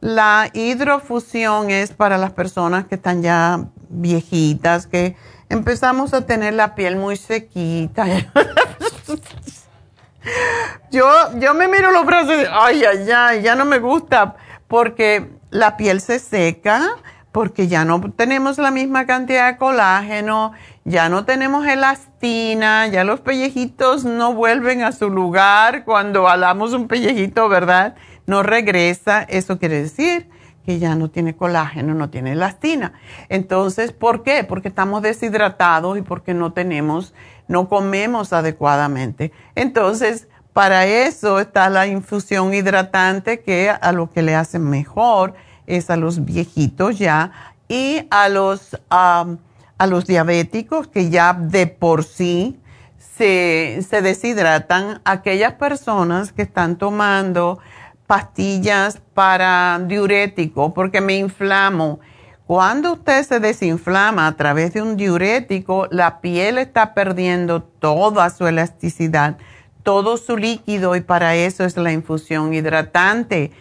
La 0.00 0.48
hidrofusión 0.54 1.70
es 1.70 1.92
para 1.92 2.16
las 2.16 2.32
personas 2.32 2.86
que 2.86 2.94
están 2.94 3.22
ya 3.22 3.66
viejitas, 3.90 4.86
que 4.86 5.14
empezamos 5.50 6.14
a 6.14 6.24
tener 6.24 6.54
la 6.54 6.74
piel 6.74 6.96
muy 6.96 7.16
sequita. 7.16 8.06
yo, 10.90 11.06
yo 11.38 11.54
me 11.54 11.68
miro 11.68 11.90
los 11.90 12.04
brazos 12.04 12.34
y 12.34 12.46
ay, 12.50 12.84
ay, 12.84 13.10
ay, 13.10 13.42
ya 13.42 13.54
no 13.54 13.64
me 13.64 13.78
gusta 13.78 14.36
porque 14.68 15.30
la 15.50 15.76
piel 15.76 16.00
se 16.00 16.18
seca, 16.18 16.80
porque 17.32 17.68
ya 17.68 17.84
no 17.84 18.00
tenemos 18.12 18.58
la 18.58 18.70
misma 18.70 19.06
cantidad 19.06 19.52
de 19.52 19.58
colágeno, 19.58 20.52
ya 20.84 21.08
no 21.08 21.24
tenemos 21.24 21.66
elastina, 21.66 22.86
ya 22.88 23.04
los 23.04 23.20
pellejitos 23.20 24.04
no 24.04 24.34
vuelven 24.34 24.82
a 24.82 24.92
su 24.92 25.10
lugar 25.10 25.84
cuando 25.84 26.28
alamos 26.28 26.72
un 26.72 26.88
pellejito, 26.88 27.48
¿verdad? 27.48 27.94
No 28.26 28.42
regresa, 28.42 29.22
eso 29.22 29.58
quiere 29.58 29.82
decir 29.82 30.28
que 30.64 30.78
ya 30.78 30.94
no 30.94 31.08
tiene 31.08 31.34
colágeno, 31.34 31.94
no 31.94 32.10
tiene 32.10 32.32
elastina. 32.32 32.92
Entonces, 33.28 33.92
¿por 33.92 34.22
qué? 34.22 34.44
Porque 34.44 34.68
estamos 34.68 35.02
deshidratados 35.02 35.98
y 35.98 36.02
porque 36.02 36.34
no 36.34 36.52
tenemos, 36.52 37.14
no 37.50 37.68
comemos 37.68 38.32
adecuadamente. 38.32 39.32
Entonces, 39.56 40.28
para 40.52 40.86
eso 40.86 41.40
está 41.40 41.68
la 41.68 41.88
infusión 41.88 42.54
hidratante 42.54 43.40
que 43.40 43.68
a 43.70 43.90
lo 43.90 44.08
que 44.08 44.22
le 44.22 44.36
hace 44.36 44.60
mejor 44.60 45.34
es 45.66 45.90
a 45.90 45.96
los 45.96 46.24
viejitos 46.24 46.96
ya 46.96 47.32
y 47.68 48.06
a 48.10 48.28
los, 48.28 48.80
a 48.88 49.26
los 49.88 50.06
diabéticos 50.06 50.86
que 50.86 51.10
ya 51.10 51.32
de 51.34 51.66
por 51.66 52.04
sí 52.04 52.60
se, 53.16 53.84
se 53.88 54.00
deshidratan, 54.00 55.00
aquellas 55.04 55.54
personas 55.54 56.32
que 56.32 56.42
están 56.42 56.76
tomando 56.76 57.58
pastillas 58.06 59.00
para 59.12 59.80
diurético 59.84 60.72
porque 60.72 61.00
me 61.00 61.16
inflamo. 61.16 61.98
Cuando 62.50 62.94
usted 62.94 63.22
se 63.22 63.38
desinflama 63.38 64.26
a 64.26 64.36
través 64.36 64.74
de 64.74 64.82
un 64.82 64.96
diurético, 64.96 65.86
la 65.92 66.20
piel 66.20 66.58
está 66.58 66.94
perdiendo 66.94 67.62
toda 67.62 68.28
su 68.28 68.44
elasticidad, 68.48 69.38
todo 69.84 70.16
su 70.16 70.36
líquido 70.36 70.96
y 70.96 71.00
para 71.00 71.36
eso 71.36 71.62
es 71.62 71.76
la 71.76 71.92
infusión 71.92 72.52
hidratante. 72.52 73.52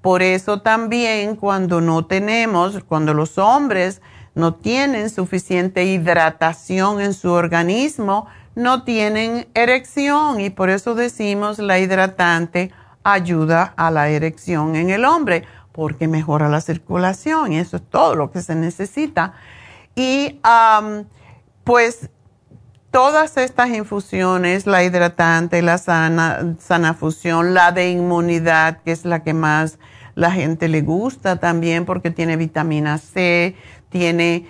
Por 0.00 0.22
eso 0.22 0.60
también 0.60 1.34
cuando 1.34 1.80
no 1.80 2.06
tenemos, 2.06 2.84
cuando 2.86 3.14
los 3.14 3.36
hombres 3.36 4.00
no 4.36 4.54
tienen 4.54 5.10
suficiente 5.10 5.82
hidratación 5.82 7.00
en 7.00 7.14
su 7.14 7.32
organismo, 7.32 8.28
no 8.54 8.84
tienen 8.84 9.48
erección 9.54 10.40
y 10.40 10.50
por 10.50 10.70
eso 10.70 10.94
decimos 10.94 11.58
la 11.58 11.80
hidratante 11.80 12.70
ayuda 13.02 13.74
a 13.76 13.90
la 13.90 14.08
erección 14.08 14.76
en 14.76 14.90
el 14.90 15.04
hombre 15.04 15.42
porque 15.76 16.08
mejora 16.08 16.48
la 16.48 16.62
circulación 16.62 17.52
y 17.52 17.58
eso 17.58 17.76
es 17.76 17.82
todo 17.88 18.16
lo 18.16 18.32
que 18.32 18.40
se 18.40 18.54
necesita. 18.54 19.34
Y 19.94 20.40
pues 21.64 22.10
todas 22.90 23.36
estas 23.36 23.68
infusiones, 23.68 24.66
la 24.66 24.82
hidratante, 24.82 25.60
la 25.60 25.76
sana, 25.76 26.94
fusión, 26.98 27.52
la 27.52 27.72
de 27.72 27.90
inmunidad, 27.90 28.82
que 28.82 28.92
es 28.92 29.04
la 29.04 29.22
que 29.22 29.34
más 29.34 29.78
la 30.14 30.30
gente 30.30 30.68
le 30.68 30.80
gusta 30.80 31.36
también 31.36 31.84
porque 31.84 32.10
tiene 32.10 32.36
vitamina 32.36 32.96
C, 32.96 33.54
tiene 33.90 34.46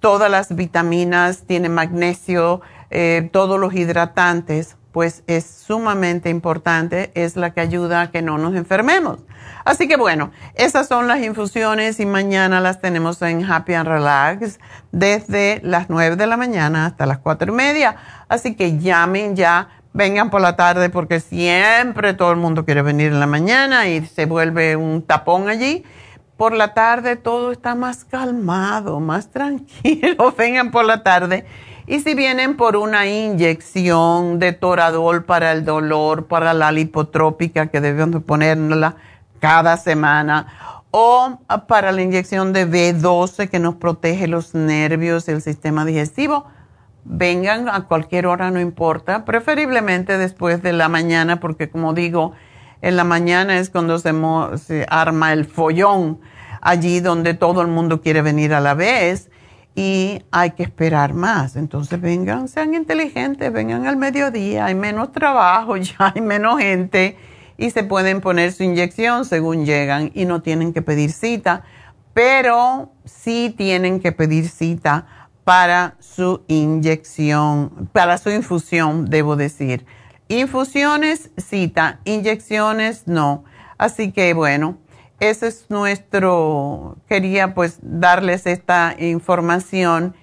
todas 0.00 0.30
las 0.30 0.54
vitaminas, 0.54 1.42
tiene 1.46 1.68
magnesio, 1.68 2.60
eh, 2.90 3.28
todos 3.32 3.58
los 3.58 3.74
hidratantes 3.74 4.76
pues 4.96 5.24
es 5.26 5.44
sumamente 5.44 6.30
importante, 6.30 7.10
es 7.14 7.36
la 7.36 7.52
que 7.52 7.60
ayuda 7.60 8.00
a 8.00 8.10
que 8.10 8.22
no 8.22 8.38
nos 8.38 8.54
enfermemos. 8.54 9.18
Así 9.66 9.88
que 9.88 9.98
bueno, 9.98 10.30
esas 10.54 10.88
son 10.88 11.06
las 11.06 11.20
infusiones 11.22 12.00
y 12.00 12.06
mañana 12.06 12.62
las 12.62 12.80
tenemos 12.80 13.20
en 13.20 13.44
Happy 13.44 13.74
and 13.74 13.86
Relax 13.86 14.58
desde 14.92 15.60
las 15.62 15.90
9 15.90 16.16
de 16.16 16.26
la 16.26 16.38
mañana 16.38 16.86
hasta 16.86 17.04
las 17.04 17.18
4 17.18 17.52
y 17.52 17.54
media. 17.54 17.96
Así 18.30 18.56
que 18.56 18.78
llamen 18.78 19.36
ya, 19.36 19.68
vengan 19.92 20.30
por 20.30 20.40
la 20.40 20.56
tarde 20.56 20.88
porque 20.88 21.20
siempre 21.20 22.14
todo 22.14 22.30
el 22.30 22.38
mundo 22.38 22.64
quiere 22.64 22.80
venir 22.80 23.08
en 23.08 23.20
la 23.20 23.26
mañana 23.26 23.88
y 23.88 24.06
se 24.06 24.24
vuelve 24.24 24.76
un 24.76 25.02
tapón 25.02 25.50
allí. 25.50 25.84
Por 26.38 26.54
la 26.54 26.72
tarde 26.72 27.16
todo 27.16 27.52
está 27.52 27.74
más 27.74 28.06
calmado, 28.06 28.98
más 28.98 29.28
tranquilo. 29.30 30.34
vengan 30.38 30.70
por 30.70 30.86
la 30.86 31.02
tarde 31.02 31.44
y 31.86 32.00
si 32.00 32.14
vienen 32.14 32.56
por 32.56 32.76
una 32.76 33.06
inyección 33.06 34.40
de 34.40 34.52
toradol 34.52 35.24
para 35.24 35.52
el 35.52 35.64
dolor, 35.64 36.26
para 36.26 36.52
la 36.52 36.72
lipotrópica 36.72 37.68
que 37.68 37.80
debemos 37.80 38.24
ponerla 38.24 38.96
cada 39.38 39.76
semana, 39.76 40.82
o 40.90 41.38
para 41.68 41.92
la 41.92 42.02
inyección 42.02 42.52
de 42.52 42.66
B12 42.66 43.48
que 43.48 43.60
nos 43.60 43.76
protege 43.76 44.26
los 44.26 44.54
nervios 44.54 45.28
y 45.28 45.32
el 45.32 45.42
sistema 45.42 45.84
digestivo, 45.84 46.46
vengan 47.04 47.68
a 47.68 47.84
cualquier 47.84 48.26
hora, 48.26 48.50
no 48.50 48.60
importa, 48.60 49.24
preferiblemente 49.24 50.18
después 50.18 50.62
de 50.62 50.72
la 50.72 50.88
mañana, 50.88 51.38
porque 51.38 51.68
como 51.70 51.94
digo, 51.94 52.32
en 52.82 52.96
la 52.96 53.04
mañana 53.04 53.58
es 53.58 53.70
cuando 53.70 53.98
se, 53.98 54.12
se 54.58 54.86
arma 54.88 55.32
el 55.32 55.44
follón, 55.44 56.18
allí 56.60 56.98
donde 56.98 57.34
todo 57.34 57.62
el 57.62 57.68
mundo 57.68 58.00
quiere 58.00 58.22
venir 58.22 58.54
a 58.54 58.60
la 58.60 58.74
vez 58.74 59.30
y 59.76 60.22
hay 60.32 60.52
que 60.52 60.64
esperar 60.64 61.12
más. 61.12 61.54
Entonces 61.54 62.00
vengan, 62.00 62.48
sean 62.48 62.74
inteligentes, 62.74 63.52
vengan 63.52 63.86
al 63.86 63.96
mediodía, 63.96 64.64
hay 64.64 64.74
menos 64.74 65.12
trabajo, 65.12 65.76
ya 65.76 66.12
hay 66.14 66.22
menos 66.22 66.58
gente 66.58 67.16
y 67.58 67.70
se 67.70 67.84
pueden 67.84 68.20
poner 68.20 68.52
su 68.52 68.64
inyección 68.64 69.24
según 69.24 69.64
llegan 69.64 70.10
y 70.14 70.24
no 70.24 70.42
tienen 70.42 70.72
que 70.72 70.82
pedir 70.82 71.12
cita, 71.12 71.62
pero 72.14 72.90
sí 73.04 73.54
tienen 73.56 74.00
que 74.00 74.12
pedir 74.12 74.48
cita 74.48 75.28
para 75.44 75.94
su 76.00 76.42
inyección, 76.48 77.88
para 77.92 78.18
su 78.18 78.30
infusión, 78.30 79.08
debo 79.08 79.36
decir. 79.36 79.86
Infusiones, 80.28 81.30
cita, 81.36 82.00
inyecciones, 82.04 83.06
no. 83.06 83.44
Así 83.78 84.10
que 84.10 84.32
bueno, 84.34 84.78
ese 85.18 85.46
es 85.46 85.66
nuestro, 85.70 86.96
quería 87.08 87.54
pues 87.54 87.78
darles 87.80 88.46
esta 88.46 88.94
información 88.98 90.14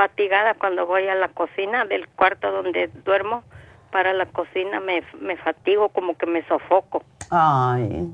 fatigada 0.00 0.54
cuando 0.54 0.86
voy 0.86 1.06
a 1.08 1.14
la 1.14 1.28
cocina 1.28 1.84
del 1.84 2.08
cuarto 2.08 2.50
donde 2.50 2.88
duermo 3.04 3.44
para 3.92 4.14
la 4.14 4.24
cocina 4.24 4.80
me, 4.80 5.02
me 5.20 5.36
fatigo 5.36 5.90
como 5.90 6.16
que 6.16 6.24
me 6.24 6.42
sofoco. 6.48 7.04
Ay. 7.30 8.08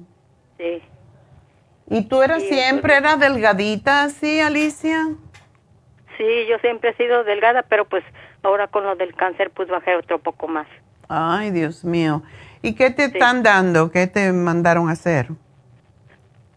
Sí. 0.59 0.83
¿Y 1.89 2.09
tú 2.09 2.23
eras 2.23 2.43
siempre, 2.43 2.97
eras 2.97 3.21
delgadita 3.21 4.03
así, 4.03 4.41
Alicia? 4.41 5.07
Sí, 6.19 6.47
yo 6.49 6.59
siempre 6.59 6.91
he 6.91 6.97
sido 6.97 7.23
delgada, 7.23 7.63
pero 7.63 7.85
pues 7.85 8.03
ahora 8.43 8.67
con 8.67 8.83
lo 8.83 8.97
del 8.97 9.15
cáncer 9.15 9.53
pues 9.55 9.69
bajé 9.69 9.95
otro 9.95 10.19
poco 10.19 10.49
más. 10.49 10.67
Ay, 11.09 11.53
Dios 11.53 11.85
mío. 11.85 12.25
¿Y 12.63 12.75
qué 12.75 12.91
te 12.91 13.05
están 13.05 13.45
dando? 13.45 13.93
¿Qué 13.93 14.09
te 14.09 14.33
mandaron 14.33 14.89
a 14.89 14.93
hacer? 14.93 15.29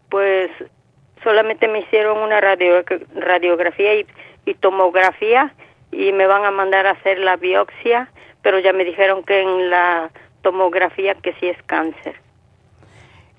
Pues 0.09 0.49
solamente 1.23 1.67
me 1.67 1.81
hicieron 1.81 2.17
una 2.17 2.41
radiografía 2.41 3.93
y, 3.93 4.07
y, 4.49 4.53
tomografía 4.55 5.53
y 5.91 6.11
me 6.11 6.27
van 6.27 6.45
a 6.45 6.51
mandar 6.51 6.85
a 6.87 6.91
hacer 6.91 7.19
la 7.19 7.35
biopsia, 7.35 8.11
pero 8.41 8.59
ya 8.59 8.73
me 8.73 8.85
dijeron 8.85 9.23
que 9.23 9.41
en 9.41 9.69
la 9.69 10.11
tomografía 10.41 11.15
que 11.15 11.33
sí 11.35 11.47
es 11.47 11.61
cáncer. 11.63 12.15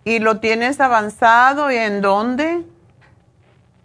¿Y 0.04 0.18
lo 0.18 0.40
tienes 0.40 0.80
avanzado 0.80 1.70
y 1.70 1.76
en 1.76 2.00
dónde? 2.00 2.62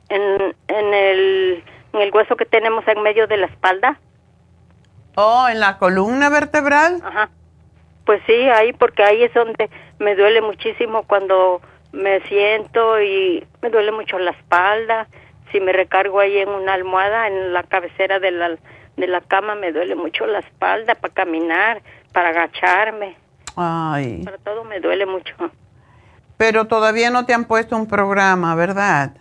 En, 0.10 0.56
en, 0.68 0.94
el, 0.94 1.64
en 1.94 2.02
el 2.02 2.12
hueso 2.14 2.36
que 2.36 2.46
tenemos 2.46 2.88
en 2.88 3.02
medio 3.02 3.28
de 3.28 3.38
la 3.38 3.48
espalda. 3.48 4.00
Oh, 5.16 5.48
en 5.50 5.60
la 5.60 5.78
columna 5.78 6.30
vertebral. 6.30 7.02
Ajá. 7.04 7.30
Pues 8.06 8.22
sí, 8.28 8.34
ahí, 8.34 8.74
porque 8.74 9.04
ahí 9.04 9.24
es 9.24 9.34
donde 9.34 9.70
me 10.00 10.16
duele 10.16 10.42
muchísimo 10.42 11.04
cuando 11.04 11.62
me 11.92 12.22
siento 12.28 13.02
y 13.02 13.46
me 13.62 13.70
duele 13.70 13.92
mucho 13.92 14.20
la 14.20 14.32
espalda. 14.32 15.08
Si 15.52 15.60
me 15.60 15.72
recargo 15.72 16.20
ahí 16.20 16.38
en 16.38 16.50
una 16.50 16.74
almohada, 16.74 17.28
en 17.28 17.54
la 17.54 17.64
cabecera 17.64 18.20
de 18.20 18.32
la, 18.32 18.58
de 18.98 19.08
la 19.08 19.22
cama, 19.22 19.56
me 19.56 19.72
duele 19.72 19.96
mucho 19.96 20.26
la 20.26 20.40
espalda 20.40 20.96
para 20.96 21.14
caminar, 21.14 21.82
para 22.12 22.30
agacharme. 22.30 23.16
Ay. 23.56 24.22
Para 24.24 24.38
todo 24.38 24.64
me 24.64 24.80
duele 24.80 25.06
mucho. 25.06 25.34
Pero 26.38 26.66
todavía 26.66 27.10
no 27.10 27.26
te 27.26 27.34
han 27.34 27.46
puesto 27.46 27.76
un 27.78 27.88
programa, 27.88 28.56
¿verdad? 28.56 29.16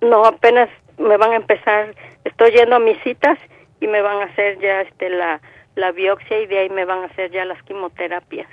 No, 0.00 0.24
apenas 0.24 0.70
me 0.96 1.16
van 1.16 1.32
a 1.32 1.36
empezar. 1.36 1.94
Estoy 2.24 2.52
yendo 2.52 2.76
a 2.76 2.80
mis 2.80 2.98
citas 3.02 3.38
y 3.80 3.86
me 3.86 4.00
van 4.00 4.22
a 4.22 4.24
hacer 4.24 4.58
ya 4.60 4.80
este 4.82 5.10
la, 5.10 5.40
la 5.74 5.92
biopsia 5.92 6.40
y 6.40 6.46
de 6.46 6.58
ahí 6.58 6.70
me 6.70 6.84
van 6.84 7.02
a 7.02 7.06
hacer 7.06 7.30
ya 7.30 7.44
las 7.44 7.62
quimioterapias. 7.64 8.48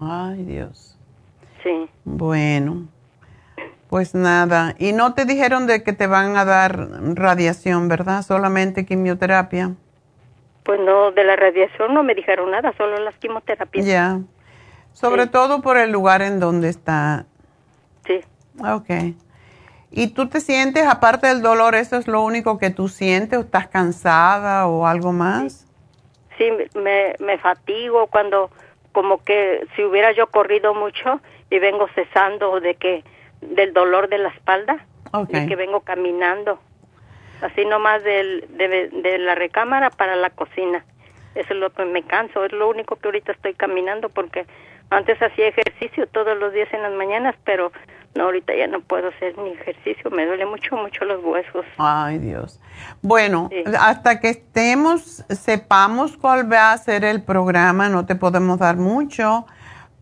Ay, 0.00 0.44
Dios. 0.44 0.98
Sí. 1.62 1.88
Bueno, 2.04 2.88
pues 3.94 4.12
nada. 4.12 4.74
¿Y 4.80 4.92
no 4.92 5.14
te 5.14 5.24
dijeron 5.24 5.68
de 5.68 5.84
que 5.84 5.92
te 5.92 6.08
van 6.08 6.36
a 6.36 6.44
dar 6.44 6.88
radiación, 7.14 7.86
verdad? 7.86 8.22
Solamente 8.22 8.84
quimioterapia. 8.84 9.76
Pues 10.64 10.80
no, 10.80 11.12
de 11.12 11.22
la 11.22 11.36
radiación 11.36 11.94
no 11.94 12.02
me 12.02 12.16
dijeron 12.16 12.50
nada, 12.50 12.72
solo 12.76 12.98
las 12.98 13.14
quimioterapias. 13.18 13.86
Ya. 13.86 14.18
Sobre 14.94 15.28
todo 15.28 15.62
por 15.62 15.76
el 15.76 15.92
lugar 15.92 16.22
en 16.22 16.40
donde 16.40 16.70
está 16.70 17.26
Sí. 18.04 18.20
Ok. 18.58 19.14
¿Y 19.92 20.08
tú 20.08 20.28
te 20.28 20.40
sientes, 20.40 20.84
aparte 20.88 21.28
del 21.28 21.40
dolor, 21.40 21.76
eso 21.76 21.96
es 21.96 22.08
lo 22.08 22.20
único 22.22 22.58
que 22.58 22.70
tú 22.70 22.88
sientes 22.88 23.38
o 23.38 23.42
estás 23.42 23.68
cansada 23.68 24.66
o 24.66 24.88
algo 24.88 25.12
más? 25.12 25.68
Sí, 26.36 26.50
me, 26.74 27.14
me 27.20 27.38
fatigo 27.38 28.08
cuando 28.08 28.50
como 28.90 29.22
que 29.22 29.64
si 29.76 29.84
hubiera 29.84 30.10
yo 30.10 30.26
corrido 30.26 30.74
mucho 30.74 31.20
y 31.48 31.60
vengo 31.60 31.86
cesando 31.94 32.58
de 32.58 32.74
que 32.74 33.04
del 33.50 33.72
dolor 33.72 34.08
de 34.08 34.18
la 34.18 34.28
espalda, 34.28 34.84
okay. 35.12 35.40
de 35.40 35.46
que 35.46 35.56
vengo 35.56 35.80
caminando, 35.80 36.58
así 37.42 37.64
nomás 37.64 38.02
del, 38.04 38.46
de, 38.56 38.90
de 38.90 39.18
la 39.18 39.34
recámara 39.34 39.90
para 39.90 40.16
la 40.16 40.30
cocina. 40.30 40.84
Eso 41.34 41.52
es 41.52 41.60
lo 41.60 41.70
que 41.70 41.84
me 41.84 42.02
canso, 42.04 42.44
es 42.44 42.52
lo 42.52 42.68
único 42.68 42.96
que 42.96 43.08
ahorita 43.08 43.32
estoy 43.32 43.54
caminando 43.54 44.08
porque 44.08 44.46
antes 44.90 45.20
hacía 45.20 45.48
ejercicio 45.48 46.06
todos 46.06 46.38
los 46.38 46.52
días 46.52 46.68
en 46.72 46.82
las 46.82 46.92
mañanas, 46.92 47.34
pero 47.44 47.72
no, 48.14 48.24
ahorita 48.24 48.54
ya 48.54 48.68
no 48.68 48.80
puedo 48.80 49.08
hacer 49.08 49.36
ni 49.38 49.50
ejercicio, 49.50 50.10
me 50.10 50.24
duele 50.24 50.46
mucho, 50.46 50.76
mucho 50.76 51.04
los 51.04 51.22
huesos. 51.24 51.64
Ay, 51.78 52.18
Dios. 52.18 52.60
Bueno, 53.02 53.50
hasta 53.80 54.20
que 54.20 54.28
estemos, 54.28 55.24
sepamos 55.28 56.16
cuál 56.16 56.50
va 56.50 56.72
a 56.72 56.78
ser 56.78 57.04
el 57.04 57.24
programa, 57.24 57.88
no 57.88 58.06
te 58.06 58.14
podemos 58.14 58.60
dar 58.60 58.76
mucho, 58.76 59.46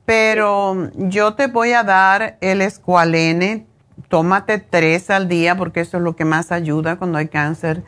pero 0.05 0.91
yo 0.95 1.35
te 1.35 1.47
voy 1.47 1.73
a 1.73 1.85
dar 1.85 2.39
el 2.41 2.61
escualene, 2.61 3.67
tómate 4.09 4.59
tres 4.59 5.11
al 5.11 5.29
día 5.29 5.57
porque 5.57 5.81
eso 5.81 5.97
es 5.99 6.03
lo 6.03 6.17
que 6.17 6.25
más 6.25 6.53
ayuda 6.53 6.97
cuando 6.97 7.19
hay 7.19 7.29
cáncer 7.29 7.85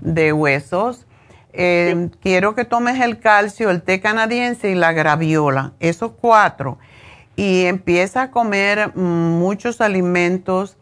de 0.00 0.32
huesos. 0.32 1.06
Eh, 1.52 2.10
quiero 2.20 2.54
que 2.54 2.64
tomes 2.64 3.00
el 3.00 3.18
calcio, 3.18 3.70
el 3.70 3.82
té 3.82 4.00
canadiense 4.00 4.70
y 4.70 4.74
la 4.74 4.92
graviola, 4.92 5.72
esos 5.80 6.12
cuatro 6.12 6.78
y 7.38 7.66
empieza 7.66 8.22
a 8.22 8.30
comer 8.32 8.96
muchos 8.96 9.80
alimentos. 9.80 10.76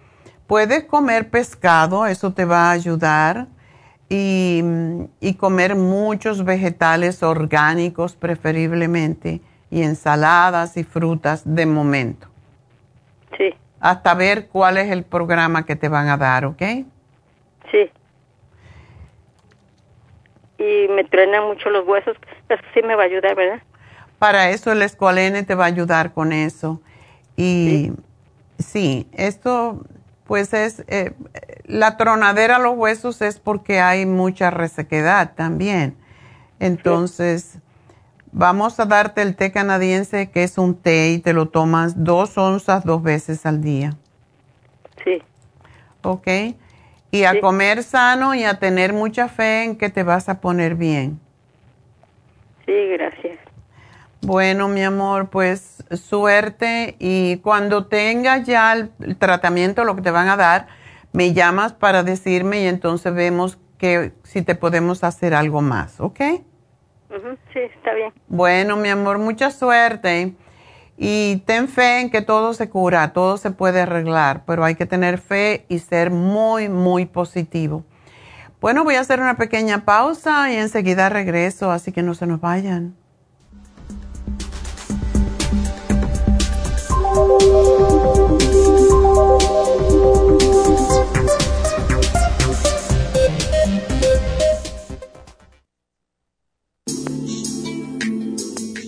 Puedes 0.46 0.84
comer 0.84 1.28
pescado, 1.28 2.06
eso 2.06 2.32
te 2.32 2.46
va 2.46 2.70
a 2.70 2.70
ayudar. 2.70 3.48
Y, 4.08 4.62
comer 5.38 5.76
muchos 5.76 6.44
vegetales 6.44 7.22
orgánicos 7.22 8.16
preferiblemente 8.16 9.42
y 9.70 9.82
ensaladas 9.82 10.76
y 10.76 10.84
frutas 10.84 11.42
de 11.44 11.66
momento. 11.66 12.28
Sí. 13.36 13.54
Hasta 13.80 14.14
ver 14.14 14.48
cuál 14.48 14.78
es 14.78 14.90
el 14.90 15.04
programa 15.04 15.64
que 15.64 15.76
te 15.76 15.88
van 15.88 16.08
a 16.08 16.16
dar, 16.16 16.44
¿ok? 16.44 16.62
Sí. 17.70 17.90
Y 20.58 20.88
me 20.88 21.04
truenan 21.04 21.44
mucho 21.44 21.68
los 21.70 21.86
huesos, 21.86 22.16
eso 22.48 22.62
sí 22.72 22.80
me 22.82 22.94
va 22.94 23.02
a 23.02 23.06
ayudar, 23.06 23.34
¿verdad? 23.34 23.62
Para 24.18 24.50
eso 24.50 24.72
el 24.72 24.82
escualene 24.82 25.42
te 25.42 25.54
va 25.54 25.64
a 25.64 25.68
ayudar 25.68 26.12
con 26.12 26.32
eso. 26.32 26.80
Y 27.36 27.92
sí, 28.58 29.06
esto 29.12 29.84
pues 30.26 30.52
es, 30.54 30.84
eh, 30.88 31.12
la 31.64 31.96
tronadera 31.96 32.56
a 32.56 32.58
los 32.58 32.76
huesos 32.76 33.22
es 33.22 33.38
porque 33.38 33.80
hay 33.80 34.06
mucha 34.06 34.50
resequedad 34.50 35.34
también. 35.34 35.96
Entonces, 36.58 37.58
vamos 38.36 38.78
a 38.78 38.84
darte 38.84 39.22
el 39.22 39.34
té 39.34 39.50
canadiense, 39.50 40.30
que 40.30 40.44
es 40.44 40.58
un 40.58 40.74
té, 40.74 41.12
y 41.12 41.18
te 41.20 41.32
lo 41.32 41.48
tomas 41.48 42.04
dos 42.04 42.36
onzas 42.36 42.84
dos 42.84 43.02
veces 43.02 43.46
al 43.46 43.62
día. 43.62 43.94
Sí. 45.02 45.22
¿Ok? 46.02 46.28
Y 47.10 47.24
a 47.24 47.40
comer 47.40 47.82
sano 47.82 48.34
y 48.34 48.44
a 48.44 48.58
tener 48.58 48.92
mucha 48.92 49.28
fe 49.28 49.64
en 49.64 49.76
que 49.76 49.88
te 49.88 50.02
vas 50.02 50.28
a 50.28 50.40
poner 50.40 50.74
bien. 50.74 51.18
Sí, 52.66 52.74
gracias. 52.92 53.38
Bueno, 54.20 54.68
mi 54.68 54.82
amor, 54.82 55.30
pues 55.30 55.82
suerte 55.92 56.96
y 56.98 57.38
cuando 57.38 57.86
tengas 57.86 58.44
ya 58.44 58.74
el, 58.74 59.16
tratamiento, 59.16 59.84
lo 59.84 59.96
que 59.96 60.02
te 60.02 60.10
van 60.10 60.28
a 60.28 60.36
dar, 60.36 60.66
me 61.12 61.32
llamas 61.32 61.72
para 61.72 62.02
decirme 62.02 62.64
y 62.64 62.66
entonces 62.66 63.14
vemos 63.14 63.56
que 63.78 64.12
si 64.24 64.42
te 64.42 64.54
podemos 64.54 65.04
hacer 65.04 65.32
algo 65.32 65.62
más, 65.62 66.00
¿ok? 66.00 66.20
Sí, 67.52 67.60
está 67.60 67.94
bien. 67.94 68.12
Bueno, 68.28 68.76
mi 68.76 68.88
amor, 68.88 69.18
mucha 69.18 69.50
suerte 69.50 70.34
y 70.96 71.42
ten 71.46 71.68
fe 71.68 72.00
en 72.00 72.10
que 72.10 72.22
todo 72.22 72.54
se 72.54 72.70
cura, 72.70 73.12
todo 73.12 73.36
se 73.36 73.50
puede 73.50 73.82
arreglar, 73.82 74.44
pero 74.46 74.64
hay 74.64 74.74
que 74.74 74.86
tener 74.86 75.18
fe 75.18 75.66
y 75.68 75.78
ser 75.78 76.10
muy, 76.10 76.68
muy 76.68 77.06
positivo. 77.06 77.84
Bueno, 78.60 78.84
voy 78.84 78.94
a 78.94 79.00
hacer 79.00 79.20
una 79.20 79.36
pequeña 79.36 79.84
pausa 79.84 80.50
y 80.50 80.56
enseguida 80.56 81.08
regreso, 81.08 81.70
así 81.70 81.92
que 81.92 82.02
no 82.02 82.14
se 82.14 82.26
nos 82.26 82.40
vayan. 82.40 82.96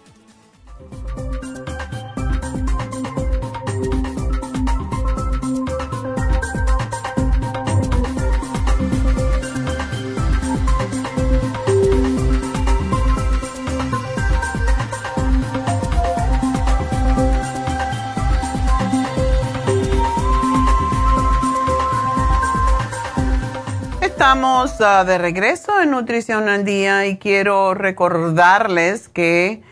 Estamos 24.21 24.79
ah, 24.81 25.03
de 25.03 25.17
regreso 25.17 25.81
en 25.81 25.89
Nutrición 25.89 26.47
al 26.47 26.63
Día 26.63 27.07
y 27.07 27.17
quiero 27.17 27.73
recordarles 27.73 29.09
que 29.09 29.63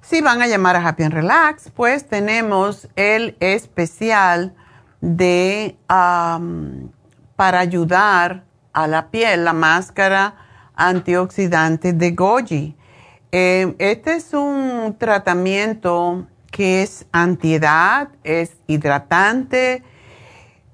si 0.00 0.20
van 0.20 0.42
a 0.42 0.48
llamar 0.48 0.74
a 0.74 0.84
Happy 0.84 1.04
and 1.04 1.14
Relax, 1.14 1.70
pues 1.70 2.08
tenemos 2.08 2.88
el 2.96 3.36
especial 3.38 4.52
de 5.00 5.76
para 5.86 7.60
ayudar 7.60 8.42
a 8.72 8.88
la 8.88 9.12
piel, 9.12 9.44
la 9.44 9.52
máscara 9.52 10.38
antioxidante 10.74 11.92
de 11.92 12.10
Goji. 12.10 12.74
Eh, 13.30 13.76
este 13.78 14.16
es 14.16 14.34
un 14.34 14.96
tratamiento 14.98 16.26
que 16.50 16.82
es 16.82 17.06
antiedad, 17.12 18.08
es 18.24 18.56
hidratante, 18.66 19.84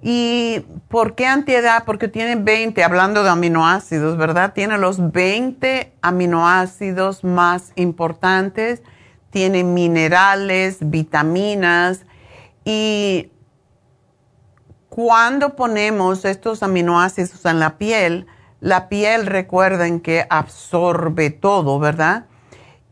¿Y 0.02 0.64
por 0.88 1.14
qué 1.14 1.26
antiedad? 1.26 1.84
Porque 1.84 2.08
tiene 2.08 2.36
20, 2.36 2.82
hablando 2.82 3.22
de 3.22 3.28
aminoácidos, 3.28 4.16
¿verdad? 4.16 4.54
Tiene 4.54 4.78
los 4.78 5.12
20 5.12 5.92
aminoácidos 6.00 7.22
más 7.22 7.72
importantes, 7.76 8.82
tiene 9.30 9.62
minerales, 9.62 10.78
vitaminas 10.80 12.06
y 12.64 13.30
cuando 14.88 15.54
ponemos 15.54 16.24
estos 16.24 16.62
aminoácidos 16.62 17.44
en 17.44 17.60
la 17.60 17.78
piel, 17.78 18.26
la 18.60 18.88
piel 18.88 19.26
recuerden 19.26 20.00
que 20.00 20.26
absorbe 20.28 21.30
todo, 21.30 21.78
¿verdad? 21.78 22.26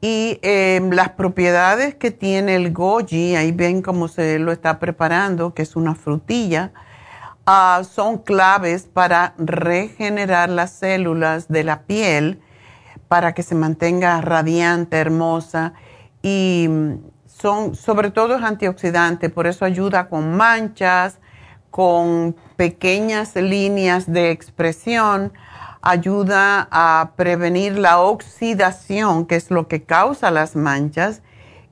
Y 0.00 0.38
em, 0.42 0.90
las 0.90 1.11
propiedades 1.11 1.96
que 1.96 2.12
tiene 2.12 2.54
el 2.54 2.72
goji, 2.72 3.34
ahí 3.34 3.50
ven 3.50 3.82
cómo 3.82 4.06
se 4.06 4.38
lo 4.38 4.52
está 4.52 4.78
preparando, 4.78 5.54
que 5.54 5.62
es 5.62 5.74
una 5.74 5.96
frutilla, 5.96 6.72
Ah, 7.51 7.80
son 7.82 8.18
claves 8.18 8.86
para 8.92 9.32
regenerar 9.38 10.51
las 10.51 10.70
células 10.70 11.49
de 11.49 11.64
la 11.64 11.80
piel 11.84 12.42
para 13.09 13.32
que 13.32 13.42
se 13.42 13.55
mantenga 13.55 14.20
radiante, 14.20 14.99
hermosa 14.99 15.72
y 16.20 16.66
mm, 16.68 16.92
son 17.24 17.74
sobre 17.74 18.11
todo 18.11 18.36
es 18.36 18.42
antioxidante, 18.42 19.30
por 19.30 19.46
eso 19.46 19.64
ayuda 19.64 20.11
con 20.11 20.36
manchas, 20.36 21.20
con 21.70 22.36
pequeñas 22.59 23.34
líneas 23.34 24.12
de 24.12 24.30
expresión, 24.30 25.32
ayuda 25.80 26.68
a 26.70 27.12
prevenir 27.16 27.78
la 27.78 28.01
oxidación, 28.01 29.24
que 29.24 29.36
es 29.36 29.51
lo 29.51 29.68
que 29.68 29.84
causa 29.84 30.30
las 30.30 30.55
manchas, 30.55 31.22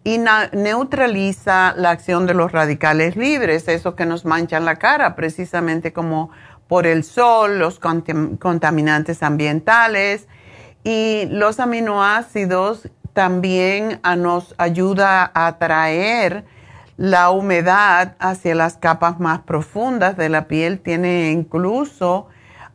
y 0.06 0.18
neutraliza 0.18 1.74
la 1.76 1.90
acción 1.90 2.26
de 2.26 2.34
los 2.34 2.52
radicales 2.52 3.16
libres, 3.16 3.66
esos 3.66 3.96
que 3.96 4.06
nos 4.06 4.24
manchan 4.24 4.64
la 4.64 4.76
cara, 4.76 5.16
precisamente 5.16 5.92
como 5.92 6.30
por 6.68 6.86
el 6.86 7.02
sol, 7.02 7.58
los 7.58 7.80
contaminantes 7.80 9.24
ambientales 9.24 10.28
y 10.84 11.24
los 11.30 11.58
aminoácidos 11.58 12.88
también 13.14 14.00
nos 14.16 14.54
ayuda 14.58 15.28
a 15.34 15.48
atraer 15.48 16.44
la 16.96 17.30
humedad 17.30 18.14
hacia 18.20 18.54
las 18.54 18.76
capas 18.76 19.18
más 19.18 19.40
profundas 19.40 20.16
de 20.16 20.28
la 20.28 20.46
piel. 20.46 20.78
Tiene 20.78 21.32
incluso 21.32 22.28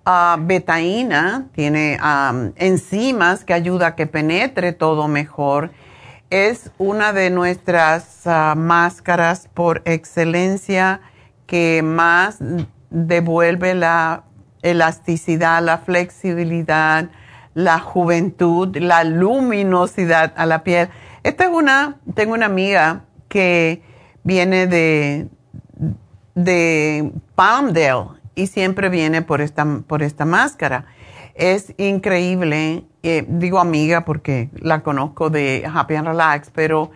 uh, 0.06 0.38
betaína, 0.38 1.46
tiene 1.54 1.98
enzimas 2.58 3.46
que 3.46 3.54
ayuda 3.54 3.88
a 3.88 3.96
que 3.96 4.06
penetre 4.06 4.74
todo 4.74 5.08
mejor 5.08 5.72
es 6.32 6.72
una 6.78 7.12
de 7.14 7.30
nuestras 7.30 8.26
ah, 8.26 8.56
máscaras 8.58 9.50
por 9.54 9.82
excelencia 9.86 11.02
que 11.46 11.82
más 11.84 12.38
devuelve 12.90 13.76
la 13.76 14.24
elasticidad, 14.62 15.62
la 15.62 15.80
flexibilidad, 15.80 17.10
la 17.54 17.80
juventud, 17.80 18.76
la 18.78 19.04
luminosidad 19.04 20.34
a 20.38 20.46
la 20.46 20.64
piel. 20.64 20.90
Esta 21.24 21.44
es 21.44 21.50
una, 21.52 21.98
tengo 22.16 22.34
una 22.34 22.46
amiga 22.46 23.04
que 23.28 23.82
viene 24.24 24.68
de, 24.68 25.28
de 26.34 27.12
Palmdale 27.36 28.06
y 28.36 28.48
siempre 28.48 28.88
viene 28.88 29.22
por 29.22 29.42
esta, 29.42 29.66
por 29.86 30.02
esta 30.02 30.24
máscara. 30.24 30.86
Es 31.36 31.74
increíble 31.78 32.86
eh, 33.04 33.26
digo 33.28 33.60
amiga 33.60 34.06
porque 34.06 34.50
la 34.60 34.84
conozco 34.84 35.32
de 35.32 35.68
Happy 35.74 35.96
and 35.96 36.08
Relax, 36.08 36.52
pero 36.54 36.92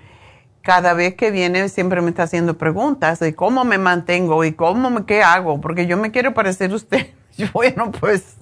cada 0.62 0.94
vez 0.94 1.16
que 1.16 1.32
viene 1.32 1.68
siempre 1.68 2.00
me 2.02 2.10
está 2.10 2.24
haciendo 2.24 2.60
preguntas 2.60 3.20
de 3.20 3.34
cómo 3.34 3.66
me 3.66 3.80
mantengo 3.80 4.44
y 4.44 4.54
cómo 4.54 4.92
me, 4.92 5.06
qué 5.06 5.24
hago, 5.24 5.60
porque 5.62 5.88
yo 5.88 5.98
me 5.98 6.12
quiero 6.12 6.34
parecer 6.34 6.74
usted. 6.74 7.08
Bueno, 7.52 7.92
pues 7.92 8.38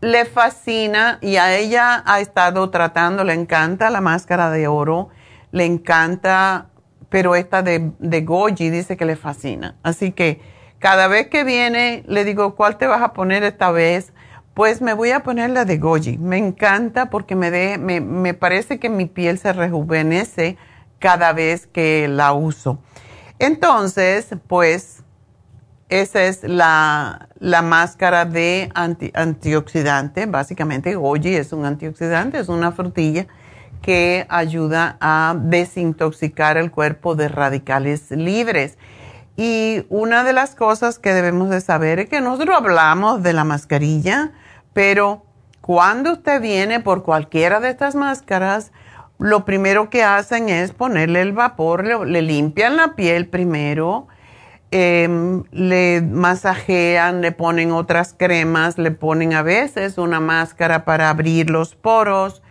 le 0.00 0.24
fascina 0.24 1.18
y 1.20 1.36
a 1.36 1.54
ella 1.54 2.02
ha 2.06 2.20
estado 2.20 2.70
tratando, 2.70 3.24
le 3.24 3.34
encanta 3.34 3.90
la 3.90 4.00
máscara 4.00 4.48
de 4.50 4.66
oro, 4.68 5.10
le 5.52 5.66
encanta, 5.66 6.68
pero 7.10 7.34
esta 7.34 7.60
de, 7.60 7.90
de 7.98 8.20
goji 8.22 8.70
dice 8.70 8.96
que 8.96 9.04
le 9.04 9.16
fascina. 9.16 9.76
Así 9.82 10.12
que 10.12 10.40
cada 10.78 11.08
vez 11.08 11.26
que 11.26 11.44
viene 11.44 12.04
le 12.06 12.24
digo, 12.24 12.54
¿cuál 12.54 12.78
te 12.78 12.86
vas 12.86 13.02
a 13.02 13.12
poner 13.12 13.42
esta 13.42 13.70
vez? 13.70 14.14
Pues 14.56 14.80
me 14.80 14.94
voy 14.94 15.10
a 15.10 15.20
poner 15.20 15.50
la 15.50 15.66
de 15.66 15.76
goji. 15.76 16.16
Me 16.16 16.38
encanta 16.38 17.10
porque 17.10 17.36
me, 17.36 17.50
de, 17.50 17.76
me, 17.76 18.00
me 18.00 18.32
parece 18.32 18.78
que 18.78 18.88
mi 18.88 19.04
piel 19.04 19.38
se 19.38 19.52
rejuvenece 19.52 20.56
cada 20.98 21.34
vez 21.34 21.66
que 21.66 22.08
la 22.08 22.32
uso. 22.32 22.78
Entonces, 23.38 24.28
pues 24.46 25.02
esa 25.90 26.24
es 26.24 26.42
la, 26.42 27.28
máscara 27.62 28.24
de 28.24 28.70
antioxidante. 29.12 30.24
Básicamente, 30.24 30.94
goji 30.94 31.36
es 31.36 31.52
un 31.52 31.66
antioxidante, 31.66 32.38
es 32.38 32.48
una 32.48 32.72
frutilla 32.72 33.26
que 33.82 34.24
ayuda 34.30 34.96
a 35.02 35.36
desintoxicar 35.38 36.56
el 36.56 36.70
cuerpo 36.70 37.14
de 37.14 37.28
radicales 37.28 38.10
libres. 38.10 38.78
Y 39.36 39.84
una 39.90 40.24
de 40.24 40.32
las 40.32 40.54
cosas 40.54 40.98
que 40.98 41.12
debemos 41.12 41.50
de 41.50 41.60
saber 41.60 41.98
es 41.98 42.08
que 42.08 42.22
nosotros 42.22 42.56
hablamos 42.56 43.22
de 43.22 43.34
la 43.34 43.44
mascarilla, 43.44 44.32
pero 44.76 45.22
cuando 45.62 46.12
usted 46.12 46.38
viene 46.38 46.80
por 46.80 47.02
cualquiera 47.02 47.60
de 47.60 47.70
estas 47.70 47.94
máscaras, 47.94 48.72
lo 49.18 49.46
primero 49.46 49.88
que 49.88 50.02
hacen 50.02 50.50
es 50.50 50.72
ponerle 50.72 51.22
el 51.22 51.32
vapor, 51.32 51.86
le, 52.06 52.20
limpian 52.20 52.76
la 52.76 52.94
piel 52.94 53.26
primero, 53.26 54.06
em, 54.70 55.44
le 55.50 56.02
masajean, 56.02 57.22
le 57.22 57.32
ponen 57.32 57.72
otras 57.72 58.14
cremas, 58.14 58.76
le 58.76 58.90
ponen 58.90 59.32
a 59.32 59.40
veces 59.40 59.96
una 59.96 60.20
máscara 60.20 60.84
para 60.84 61.08
abrir 61.08 61.48
los 61.48 61.74
poros. 61.74 62.42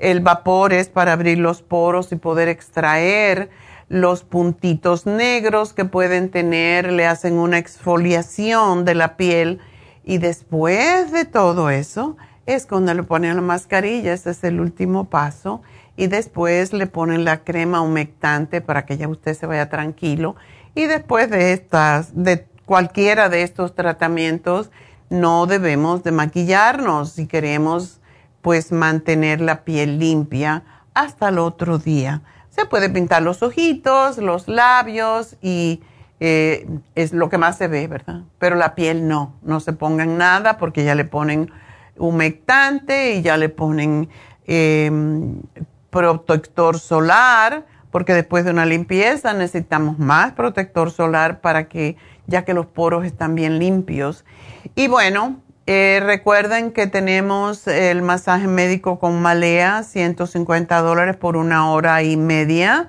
El 0.00 0.18
vapor 0.18 0.72
es 0.72 0.88
para 0.88 1.12
abrir 1.12 1.38
los 1.38 1.62
poros 1.62 2.10
y 2.10 2.16
poder 2.16 2.48
extraer 2.48 3.50
los 3.88 4.24
puntitos 4.24 5.06
negros 5.06 5.74
que 5.74 5.84
pueden 5.84 6.32
tener, 6.32 6.90
le 6.90 7.06
hacen 7.06 7.34
una 7.34 7.58
exfoliación 7.58 8.84
de 8.84 8.96
la 8.96 9.16
piel 9.16 9.60
y 10.08 10.16
después 10.16 11.12
de 11.12 11.26
todo 11.26 11.68
eso 11.68 12.16
es 12.46 12.64
cuando 12.64 12.94
le 12.94 13.02
ponen 13.02 13.36
la 13.36 13.42
mascarilla, 13.42 14.14
ese 14.14 14.30
es 14.30 14.42
el 14.42 14.58
último 14.58 15.10
paso 15.10 15.60
y 15.98 16.06
después 16.06 16.72
le 16.72 16.86
ponen 16.86 17.26
la 17.26 17.44
crema 17.44 17.82
humectante 17.82 18.62
para 18.62 18.86
que 18.86 18.96
ya 18.96 19.06
usted 19.06 19.34
se 19.34 19.44
vaya 19.44 19.68
tranquilo. 19.68 20.34
Y 20.74 20.86
después 20.86 21.28
de 21.28 21.52
estas, 21.52 22.12
de 22.14 22.46
cualquiera 22.64 23.28
de 23.28 23.42
estos 23.42 23.74
tratamientos, 23.74 24.70
no 25.10 25.44
debemos 25.44 26.02
de 26.04 26.12
maquillarnos 26.12 27.12
si 27.12 27.26
queremos 27.26 28.00
pues 28.40 28.72
mantener 28.72 29.42
la 29.42 29.62
piel 29.62 29.98
limpia 29.98 30.62
hasta 30.94 31.28
el 31.28 31.38
otro 31.38 31.76
día. 31.76 32.22
Se 32.48 32.64
puede 32.64 32.88
pintar 32.88 33.20
los 33.20 33.42
ojitos, 33.42 34.16
los 34.16 34.48
labios 34.48 35.36
y 35.42 35.82
eh, 36.20 36.68
es 36.94 37.12
lo 37.12 37.28
que 37.28 37.38
más 37.38 37.56
se 37.58 37.68
ve, 37.68 37.86
¿verdad? 37.86 38.22
Pero 38.38 38.56
la 38.56 38.74
piel 38.74 39.06
no, 39.06 39.34
no 39.42 39.60
se 39.60 39.72
pongan 39.72 40.18
nada 40.18 40.58
porque 40.58 40.84
ya 40.84 40.94
le 40.94 41.04
ponen 41.04 41.50
humectante 41.96 43.14
y 43.14 43.22
ya 43.22 43.36
le 43.36 43.48
ponen 43.48 44.08
em, 44.46 45.40
protector 45.90 46.78
solar, 46.78 47.66
porque 47.90 48.14
después 48.14 48.44
de 48.44 48.50
una 48.50 48.66
limpieza 48.66 49.32
necesitamos 49.32 49.98
más 49.98 50.32
protector 50.32 50.90
solar 50.90 51.40
para 51.40 51.68
que, 51.68 51.96
ya 52.26 52.44
que 52.44 52.54
los 52.54 52.66
poros 52.66 53.04
están 53.04 53.34
bien 53.34 53.58
limpios. 53.58 54.24
Y 54.74 54.88
bueno, 54.88 55.40
eh, 55.66 56.00
recuerden 56.02 56.72
que 56.72 56.86
tenemos 56.86 57.66
el 57.66 58.02
masaje 58.02 58.46
médico 58.46 58.98
con 58.98 59.20
Malea, 59.20 59.82
150 59.82 60.80
dólares 60.80 61.16
por 61.16 61.36
una 61.36 61.70
hora 61.70 62.02
y 62.02 62.16
media. 62.16 62.88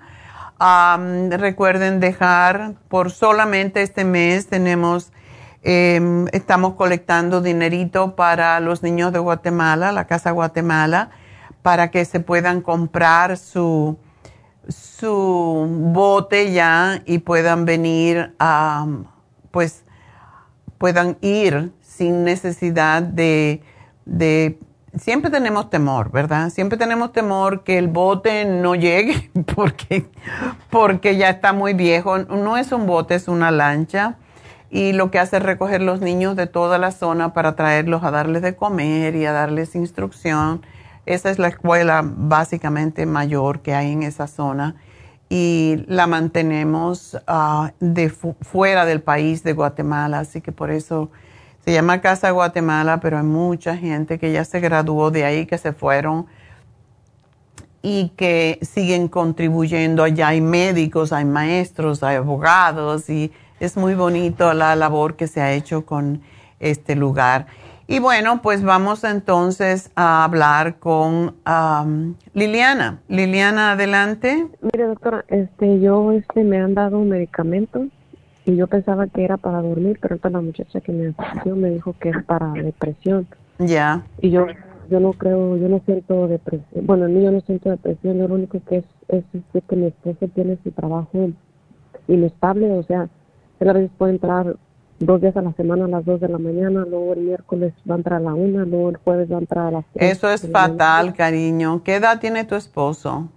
Recuerden 0.60 1.99
dejar 1.99 2.74
por 2.89 3.12
solamente 3.12 3.82
este 3.82 4.03
mes 4.03 4.47
tenemos, 4.47 5.12
em, 5.64 6.28
estamos 6.34 6.74
colectando 6.74 7.41
dinerito 7.41 8.16
para 8.16 8.60
los 8.60 8.84
niños 8.84 9.14
de 9.14 9.20
Guatemala, 9.20 9.91
la 9.91 10.05
Casa 10.05 10.32
Guatemala 10.32 11.12
para 11.62 11.91
que 11.91 12.05
se 12.05 12.20
puedan 12.20 12.62
comprar 12.62 13.38
su, 13.38 13.97
su 14.68 15.68
bote 15.93 16.51
ya 16.51 17.01
y 17.05 17.20
puedan 17.20 17.66
venir 17.66 18.34
a, 18.39 18.88
pues, 19.51 19.84
puedan 20.78 21.18
ir 21.22 21.72
sin 21.82 22.24
necesidad 22.24 23.01
de, 23.01 23.62
de, 24.05 24.57
siempre 24.98 25.32
tenemos 25.32 25.70
temor, 25.70 26.12
¿verdad? 26.12 26.50
Siempre 26.50 26.78
tenemos 26.78 27.12
temor 27.12 27.64
que 27.64 27.78
el 27.78 27.88
bote 27.88 28.46
no 28.46 28.76
llegue 28.76 29.32
porque, 29.56 30.06
porque 30.70 31.18
ya 31.18 31.30
está 31.30 31.54
muy 31.54 31.74
viejo. 31.74 32.20
No 32.20 32.58
es 32.58 32.72
un 32.72 32.86
bote, 32.88 33.16
es 33.16 33.28
una 33.28 33.52
lancha. 33.52 34.18
Y 34.72 34.94
lo 34.94 35.10
que 35.10 35.20
hace 35.20 35.38
es 35.38 35.44
recoger 35.44 35.82
los 35.82 36.00
niños 36.02 36.36
de 36.36 36.46
toda 36.46 36.78
la 36.78 36.92
zona 36.92 37.34
para 37.34 37.56
traerlos 37.56 38.04
a 38.04 38.12
darles 38.12 38.42
de 38.42 38.56
comer 38.56 39.16
y 39.16 39.26
a 39.26 39.32
darles 39.32 39.76
instrucción 39.76 40.62
esa 41.10 41.32
es 41.32 41.40
la 41.40 41.48
escuela 41.48 42.04
básicamente 42.06 43.08
mayor 43.08 43.62
que 43.62 43.74
hay 43.74 43.92
en 43.92 44.04
esa 44.04 44.28
zona 44.28 44.76
y 45.28 45.84
la 45.88 46.06
mantenemos 46.06 47.18
ah, 47.26 47.72
de 47.80 48.10
fuera 48.12 48.86
del 48.86 49.02
país 49.02 49.42
de 49.42 49.54
Guatemala, 49.54 50.20
así 50.20 50.40
que 50.40 50.52
por 50.52 50.70
eso 50.70 51.10
se 51.70 51.76
llama 51.76 52.01
Casa 52.01 52.32
Guatemala, 52.32 52.99
pero 52.99 53.20
hay 53.20 53.24
mucha 53.24 53.78
gente 53.78 54.17
que 54.17 54.32
ya 54.32 54.43
se 54.43 54.59
graduó 54.59 55.11
de 55.11 55.24
ahí, 55.24 55.45
que 55.45 55.59
se 55.59 55.72
fueron 55.72 56.26
y 57.84 58.09
que 58.17 58.57
siguen 58.63 59.07
contribuyendo. 59.07 60.01
Allá 60.01 60.30
hay 60.30 60.41
médicos, 60.41 61.13
hay 61.13 61.26
maestros, 61.26 62.01
hay 62.01 62.15
abogados 62.15 63.07
y 63.07 63.32
es 63.59 63.78
muy 63.78 63.93
bonito 63.93 64.51
la 64.55 64.76
labor 64.76 65.15
que 65.15 65.28
se 65.28 65.41
ha 65.41 65.53
hecho 65.53 65.86
con 65.86 66.24
este 66.59 66.95
lugar. 66.95 67.45
Y 67.86 67.99
bueno, 67.99 68.41
pues 68.41 68.63
vamos 68.63 69.03
entonces 69.03 69.91
a 69.95 70.24
hablar 70.24 70.80
con 70.80 71.36
Liliana. 72.34 72.99
Liliana, 73.07 73.74
adelante. 73.74 74.47
Mire, 74.61 74.88
doctora, 74.88 75.24
este, 75.28 75.80
yo 75.80 76.13
este, 76.13 76.43
me 76.43 76.57
han 76.57 76.74
dado 76.74 76.97
medicamentos 77.01 77.89
y 78.50 78.56
yo 78.56 78.68
pensaba 78.68 79.08
que 79.08 79.24
era 79.24 79.38
para 79.38 79.62
dormir, 79.62 80.00
pero 80.02 80.16
esta 80.16 80.30
la 80.30 80.41
muchacha 80.41 80.82
que 80.82 80.91
me 80.91 81.14
asistió 81.18 81.56
me 81.56 81.70
dijo 81.70 81.93
que 82.00 82.10
es 82.10 82.24
para 82.26 82.52
depresión. 82.54 83.28
Ya. 83.60 84.04
Y 84.22 84.32
yo 84.32 84.47
yo 84.89 85.00
no 85.00 85.14
creo, 85.14 85.56
yo 85.58 85.70
no 85.70 85.82
siento 85.86 86.28
depresión. 86.28 86.88
Bueno, 86.88 87.06
en 87.06 87.16
mí 87.16 87.24
yo 87.24 87.32
no 87.32 87.41
siento 87.41 87.70
depresión, 87.70 88.18
lo 88.18 88.34
único 88.34 88.60
que 88.68 88.78
es 88.78 88.86
es, 89.10 89.24
que 89.68 89.76
mi 89.76 89.88
esposo 89.88 90.28
tiene 90.34 90.58
su 90.64 90.72
trabajo 90.72 91.30
inestable, 92.08 92.72
o 92.72 92.84
sea, 92.84 93.10
él 93.60 93.70
a 93.70 93.74
veces 93.74 93.91
puede 93.97 94.14
entrar 94.14 94.56
dos 95.00 95.22
días 95.22 95.36
a 95.38 95.41
la 95.41 95.54
semana 95.54 95.86
a 95.86 95.88
las 95.88 96.06
dos 96.06 96.20
de 96.20 96.28
la 96.28 96.38
mañana, 96.38 96.86
luego 96.89 97.14
el 97.14 97.22
miércoles 97.22 97.74
va 97.89 97.95
a 97.95 97.97
entrar 97.97 98.20
a 98.20 98.24
la 98.24 98.34
una, 98.34 98.66
luego 98.66 98.89
el 98.89 98.97
jueves 98.97 99.32
va 99.32 99.38
a 99.38 99.39
entrar 99.39 99.68
a 99.68 99.72
las 99.72 99.86
tres. 99.93 100.12
Eso 100.12 100.30
es 100.30 100.50
fatal, 100.52 101.14
cariño. 101.14 101.84
¿Qué 101.84 101.95
edad 101.95 102.20
tiene 102.20 102.45
tu 102.45 102.56
esposo? 102.56 103.30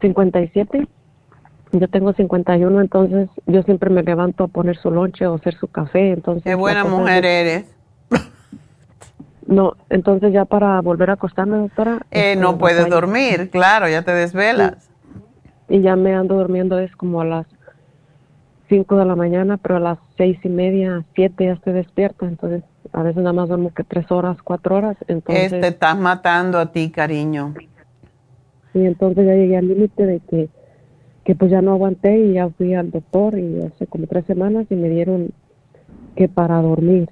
57. 0.00 0.88
Yo 1.72 1.88
tengo 1.88 2.12
51, 2.12 2.80
entonces 2.80 3.28
yo 3.46 3.62
siempre 3.62 3.90
me 3.90 4.02
levanto 4.02 4.44
a 4.44 4.48
poner 4.48 4.76
su 4.76 4.90
lonche 4.90 5.26
o 5.26 5.34
hacer 5.34 5.54
su 5.54 5.68
café, 5.68 6.12
entonces... 6.12 6.42
Qué 6.42 6.54
buena 6.54 6.84
mujer 6.84 7.24
eres. 7.24 7.64
No, 9.46 9.74
entonces 9.88 10.32
ya 10.32 10.44
para 10.44 10.80
volver 10.80 11.10
a 11.10 11.14
acostarme, 11.14 11.56
doctora... 11.56 12.02
Eh, 12.12 12.36
no 12.36 12.50
este, 12.50 12.60
puedes 12.60 12.88
dormir, 12.88 13.50
claro, 13.50 13.88
ya 13.88 14.02
te 14.02 14.12
desvelas. 14.12 14.88
y 15.68 15.80
ya 15.80 15.96
me 15.96 16.14
ando 16.14 16.36
durmiendo 16.36 16.78
es 16.78 16.94
como 16.94 17.20
a 17.20 17.24
las 17.24 17.46
5 18.70 18.96
de 18.96 19.04
la 19.04 19.16
mañana, 19.16 19.56
pero 19.56 19.76
a 19.76 19.80
las 19.80 19.98
seis 20.16 20.38
y 20.44 20.48
media, 20.48 21.04
siete 21.14 21.46
ya 21.46 21.52
estoy 21.54 21.72
despierta, 21.72 22.26
entonces 22.26 22.62
a 22.92 23.02
veces 23.02 23.22
nada 23.22 23.32
más 23.32 23.48
duermo 23.48 23.74
que 23.74 23.84
tres 23.84 24.10
horas, 24.10 24.38
cuatro 24.42 24.76
horas. 24.76 24.96
Entonces, 25.08 25.50
te 25.50 25.66
estás 25.66 25.98
matando 25.98 26.58
a 26.58 26.72
ti, 26.72 26.90
cariño. 26.90 27.54
Y 28.72 28.84
entonces 28.86 29.26
ya 29.26 29.34
llegué 29.34 29.56
al 29.56 29.68
límite 29.68 30.06
de 30.06 30.20
que, 30.20 30.48
que 31.30 31.36
pues 31.36 31.52
ya 31.52 31.62
no 31.62 31.70
aguanté 31.70 32.18
y 32.18 32.32
ya 32.32 32.48
fui 32.48 32.74
al 32.74 32.90
doctor 32.90 33.38
y 33.38 33.62
hace 33.62 33.86
como 33.86 34.08
tres 34.08 34.24
semanas 34.26 34.66
y 34.68 34.74
me 34.74 34.88
dieron 34.88 35.30
que 36.16 36.26
para 36.28 36.60
dormir. 36.60 37.08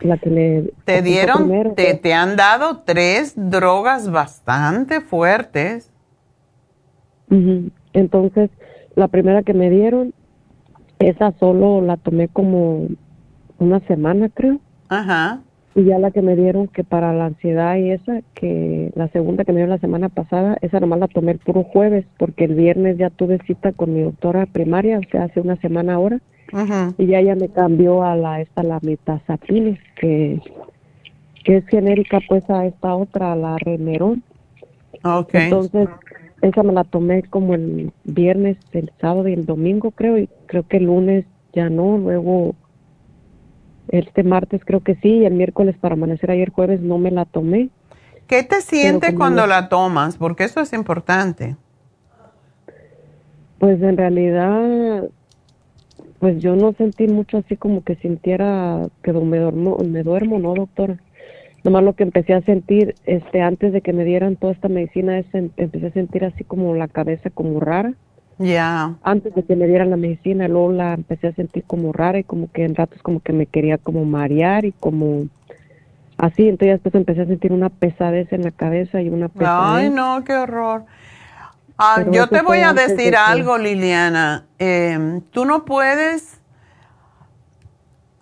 La 0.00 0.18
que 0.18 0.30
le 0.30 0.72
te 0.84 1.00
dieron, 1.00 1.48
te, 1.76 1.94
te 1.94 2.12
han 2.12 2.34
dado 2.34 2.82
tres 2.84 3.34
drogas 3.36 4.10
bastante 4.10 5.00
fuertes. 5.00 5.92
Entonces, 7.92 8.50
la 8.96 9.06
primera 9.06 9.44
que 9.44 9.54
me 9.54 9.70
dieron 9.70 10.12
esa 10.98 11.30
solo 11.38 11.82
la 11.82 11.96
tomé 11.98 12.26
como 12.26 12.88
una 13.60 13.78
semana, 13.86 14.28
creo. 14.28 14.58
Ajá. 14.88 15.38
Y 15.74 15.84
ya 15.84 15.98
la 15.98 16.10
que 16.10 16.20
me 16.20 16.36
dieron 16.36 16.68
que 16.68 16.84
para 16.84 17.14
la 17.14 17.26
ansiedad 17.26 17.76
y 17.76 17.90
esa, 17.90 18.20
que 18.34 18.92
la 18.94 19.08
segunda 19.08 19.44
que 19.44 19.52
me 19.52 19.58
dieron 19.58 19.70
la 19.74 19.78
semana 19.78 20.10
pasada, 20.10 20.58
esa 20.60 20.80
nomás 20.80 21.00
la 21.00 21.08
tomé 21.08 21.32
el 21.32 21.38
puro 21.38 21.64
jueves, 21.64 22.04
porque 22.18 22.44
el 22.44 22.54
viernes 22.54 22.98
ya 22.98 23.08
tuve 23.08 23.38
cita 23.46 23.72
con 23.72 23.94
mi 23.94 24.02
doctora 24.02 24.44
primaria, 24.46 24.98
o 24.98 25.10
sea, 25.10 25.24
hace 25.24 25.40
una 25.40 25.56
semana 25.56 25.94
ahora. 25.94 26.20
Y 26.98 27.06
ya 27.06 27.20
ella 27.20 27.34
me 27.34 27.48
cambió 27.48 28.02
a 28.02 28.14
la, 28.14 28.42
esta, 28.42 28.62
la 28.62 28.78
metazapine, 28.82 29.80
que, 29.98 30.38
que 31.44 31.56
es 31.56 31.66
genérica 31.66 32.20
pues 32.28 32.48
a 32.50 32.66
esta 32.66 32.94
otra, 32.94 33.34
la 33.34 33.56
Remeron. 33.56 34.22
Okay. 35.02 35.44
Entonces, 35.44 35.88
esa 36.42 36.62
me 36.62 36.74
la 36.74 36.84
tomé 36.84 37.22
como 37.22 37.54
el 37.54 37.92
viernes, 38.04 38.58
el 38.72 38.92
sábado 39.00 39.28
y 39.28 39.32
el 39.32 39.46
domingo 39.46 39.92
creo, 39.92 40.18
y 40.18 40.28
creo 40.46 40.64
que 40.64 40.76
el 40.76 40.84
lunes 40.84 41.24
ya 41.54 41.70
no, 41.70 41.96
luego 41.96 42.54
este 43.92 44.24
martes 44.24 44.62
creo 44.64 44.80
que 44.80 44.96
sí, 44.96 45.18
y 45.18 45.24
el 45.26 45.34
miércoles 45.34 45.76
para 45.80 45.94
amanecer 45.94 46.30
ayer 46.30 46.50
jueves 46.50 46.80
no 46.80 46.98
me 46.98 47.10
la 47.10 47.26
tomé. 47.26 47.68
¿Qué 48.26 48.42
te 48.42 48.60
sientes 48.62 49.14
cuando 49.14 49.46
la 49.46 49.68
tomas? 49.68 50.16
Porque 50.16 50.44
eso 50.44 50.60
es 50.60 50.72
importante. 50.72 51.56
Pues 53.58 53.80
en 53.82 53.96
realidad, 53.96 55.08
pues 56.18 56.42
yo 56.42 56.56
no 56.56 56.72
sentí 56.72 57.06
mucho 57.06 57.38
así 57.38 57.56
como 57.56 57.84
que 57.84 57.96
sintiera 57.96 58.88
que 59.02 59.12
me 59.12 59.38
duermo, 59.38 59.76
me 59.84 60.02
duermo, 60.02 60.38
¿no, 60.38 60.54
doctora? 60.54 60.96
Nomás 61.62 61.84
lo 61.84 61.92
que 61.92 62.02
empecé 62.02 62.32
a 62.32 62.40
sentir, 62.40 62.94
este, 63.04 63.40
antes 63.40 63.72
de 63.72 63.82
que 63.82 63.92
me 63.92 64.04
dieran 64.04 64.36
toda 64.36 64.52
esta 64.52 64.68
medicina, 64.68 65.18
es, 65.18 65.26
empecé 65.32 65.86
a 65.86 65.92
sentir 65.92 66.24
así 66.24 66.42
como 66.42 66.74
la 66.74 66.88
cabeza 66.88 67.30
como 67.30 67.60
rara. 67.60 67.94
Ya. 68.38 68.94
Antes 69.02 69.34
de 69.34 69.42
que 69.42 69.56
me 69.56 69.66
dieran 69.66 69.90
la 69.90 69.96
medicina, 69.96 70.48
luego 70.48 70.72
la 70.72 70.94
empecé 70.94 71.28
a 71.28 71.32
sentir 71.32 71.64
como 71.64 71.92
rara 71.92 72.18
y 72.18 72.24
como 72.24 72.50
que 72.50 72.64
en 72.64 72.74
ratos 72.74 73.02
como 73.02 73.20
que 73.20 73.32
me 73.32 73.46
quería 73.46 73.78
como 73.78 74.04
marear 74.04 74.64
y 74.64 74.72
como 74.72 75.26
así. 76.18 76.48
Entonces 76.48 76.74
después 76.74 76.94
empecé 76.94 77.22
a 77.22 77.26
sentir 77.26 77.52
una 77.52 77.68
pesadez 77.68 78.32
en 78.32 78.42
la 78.42 78.50
cabeza 78.50 79.00
y 79.00 79.08
una 79.08 79.28
pesadez. 79.28 79.84
Ay, 79.84 79.90
no, 79.90 80.24
qué 80.24 80.34
horror. 80.34 80.84
Ah, 81.78 82.04
yo 82.10 82.28
te 82.28 82.42
voy 82.42 82.60
a 82.60 82.72
decir 82.72 83.16
algo, 83.16 83.58
Liliana. 83.58 84.44
Eh, 84.58 85.20
tú 85.30 85.44
no 85.44 85.64
puedes 85.64 86.42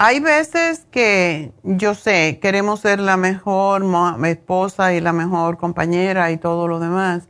hay 0.03 0.19
veces 0.19 0.87
que 0.91 1.53
yo 1.63 1.95
sé, 1.95 2.39
queremos 2.41 2.81
ser 2.81 3.01
la 3.01 3.19
mejor 3.19 3.85
esposa 4.25 4.95
y 4.95 5.01
la 5.03 5.13
mejor 5.13 5.59
compañera 5.59 6.31
y 6.31 6.39
todo 6.39 6.69
lo 6.69 6.81
demás, 6.81 7.29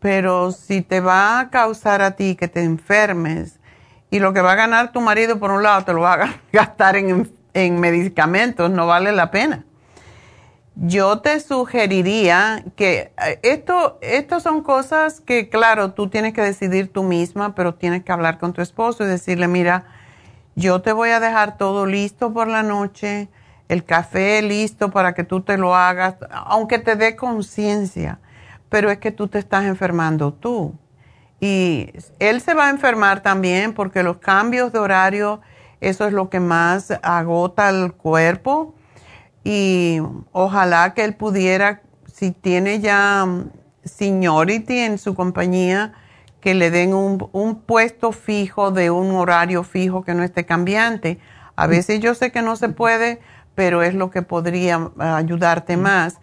pero 0.00 0.52
si 0.52 0.82
te 0.82 1.00
va 1.00 1.40
a 1.40 1.50
causar 1.50 2.02
a 2.02 2.12
ti 2.12 2.36
que 2.36 2.48
te 2.48 2.62
enfermes 2.62 3.58
y 4.10 4.18
lo 4.18 4.32
que 4.32 4.40
va 4.40 4.52
a 4.52 4.56
ganar 4.56 4.92
tu 4.92 5.00
marido 5.00 5.38
por 5.38 5.50
un 5.50 5.62
lado 5.62 5.84
te 5.84 5.92
lo 5.92 6.00
va 6.00 6.14
a 6.14 6.40
gastar 6.52 6.96
en, 6.96 7.30
en 7.54 7.80
medicamentos, 7.80 8.70
no 8.70 8.86
vale 8.86 9.12
la 9.12 9.30
pena. 9.30 9.64
Yo 10.78 11.20
te 11.20 11.40
sugeriría 11.40 12.62
que 12.76 13.12
eh, 13.24 13.40
esto, 13.42 13.98
esto 14.02 14.40
son 14.40 14.62
cosas 14.62 15.22
que, 15.22 15.48
claro, 15.48 15.92
tú 15.92 16.10
tienes 16.10 16.34
que 16.34 16.42
decidir 16.42 16.92
tú 16.92 17.02
misma, 17.02 17.54
pero 17.54 17.74
tienes 17.74 18.04
que 18.04 18.12
hablar 18.12 18.38
con 18.38 18.52
tu 18.52 18.60
esposo 18.60 19.02
y 19.02 19.06
decirle, 19.06 19.48
mira, 19.48 19.86
yo 20.54 20.82
te 20.82 20.92
voy 20.92 21.10
a 21.10 21.20
dejar 21.20 21.56
todo 21.56 21.86
listo 21.86 22.32
por 22.34 22.46
la 22.48 22.62
noche, 22.62 23.28
el 23.68 23.84
café 23.84 24.42
listo 24.42 24.90
para 24.90 25.14
que 25.14 25.24
tú 25.24 25.40
te 25.40 25.56
lo 25.56 25.74
hagas, 25.74 26.16
aunque 26.30 26.78
te 26.78 26.94
dé 26.94 27.16
conciencia, 27.16 28.18
pero 28.76 28.90
es 28.90 28.98
que 28.98 29.10
tú 29.10 29.26
te 29.26 29.38
estás 29.38 29.64
enfermando 29.64 30.34
tú. 30.34 30.74
Y 31.40 31.94
él 32.18 32.42
se 32.42 32.52
va 32.52 32.66
a 32.66 32.68
enfermar 32.68 33.22
también 33.22 33.72
porque 33.72 34.02
los 34.02 34.18
cambios 34.18 34.70
de 34.70 34.78
horario, 34.78 35.40
eso 35.80 36.06
es 36.06 36.12
lo 36.12 36.28
que 36.28 36.40
más 36.40 36.90
agota 37.02 37.70
el 37.70 37.94
cuerpo. 37.94 38.74
Y 39.44 40.02
ojalá 40.30 40.92
que 40.92 41.04
él 41.04 41.14
pudiera, 41.14 41.80
si 42.04 42.32
tiene 42.32 42.80
ya 42.80 43.26
seniority 43.82 44.80
en 44.80 44.98
su 44.98 45.14
compañía, 45.14 45.94
que 46.42 46.54
le 46.54 46.70
den 46.70 46.92
un, 46.92 47.62
puesto 47.64 48.12
fijo 48.12 48.72
de 48.72 48.90
un 48.90 49.12
horario 49.12 49.64
fijo 49.64 50.04
que 50.04 50.12
no 50.12 50.22
esté 50.22 50.44
cambiante. 50.44 51.18
A 51.56 51.66
veces 51.66 52.00
yo 52.00 52.14
sé 52.14 52.30
que 52.30 52.42
no 52.42 52.56
se 52.56 52.68
puede, 52.68 53.22
pero 53.54 53.82
es 53.82 53.94
lo 53.94 54.10
que 54.10 54.20
podría 54.20 54.90
ayudarte 54.98 55.78
más 55.78 56.18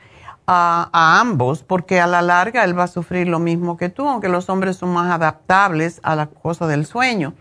a, 0.47 1.19
ambos, 1.19 1.63
porque 1.63 1.99
a 1.99 2.07
la 2.07 2.21
larga 2.21 2.63
él 2.63 2.77
va 2.77 2.83
a 2.83 2.87
sufrir 2.87 3.27
lo 3.27 3.39
mismo 3.39 3.77
que 3.77 3.89
tú, 3.89 4.07
aunque 4.07 4.29
los 4.29 4.49
hombres 4.49 4.77
son 4.77 4.93
más 4.93 5.11
adaptables 5.11 5.99
a 6.03 6.15
la 6.15 6.27
cosa 6.27 6.67
del 6.67 6.85
sueño. 6.85 7.33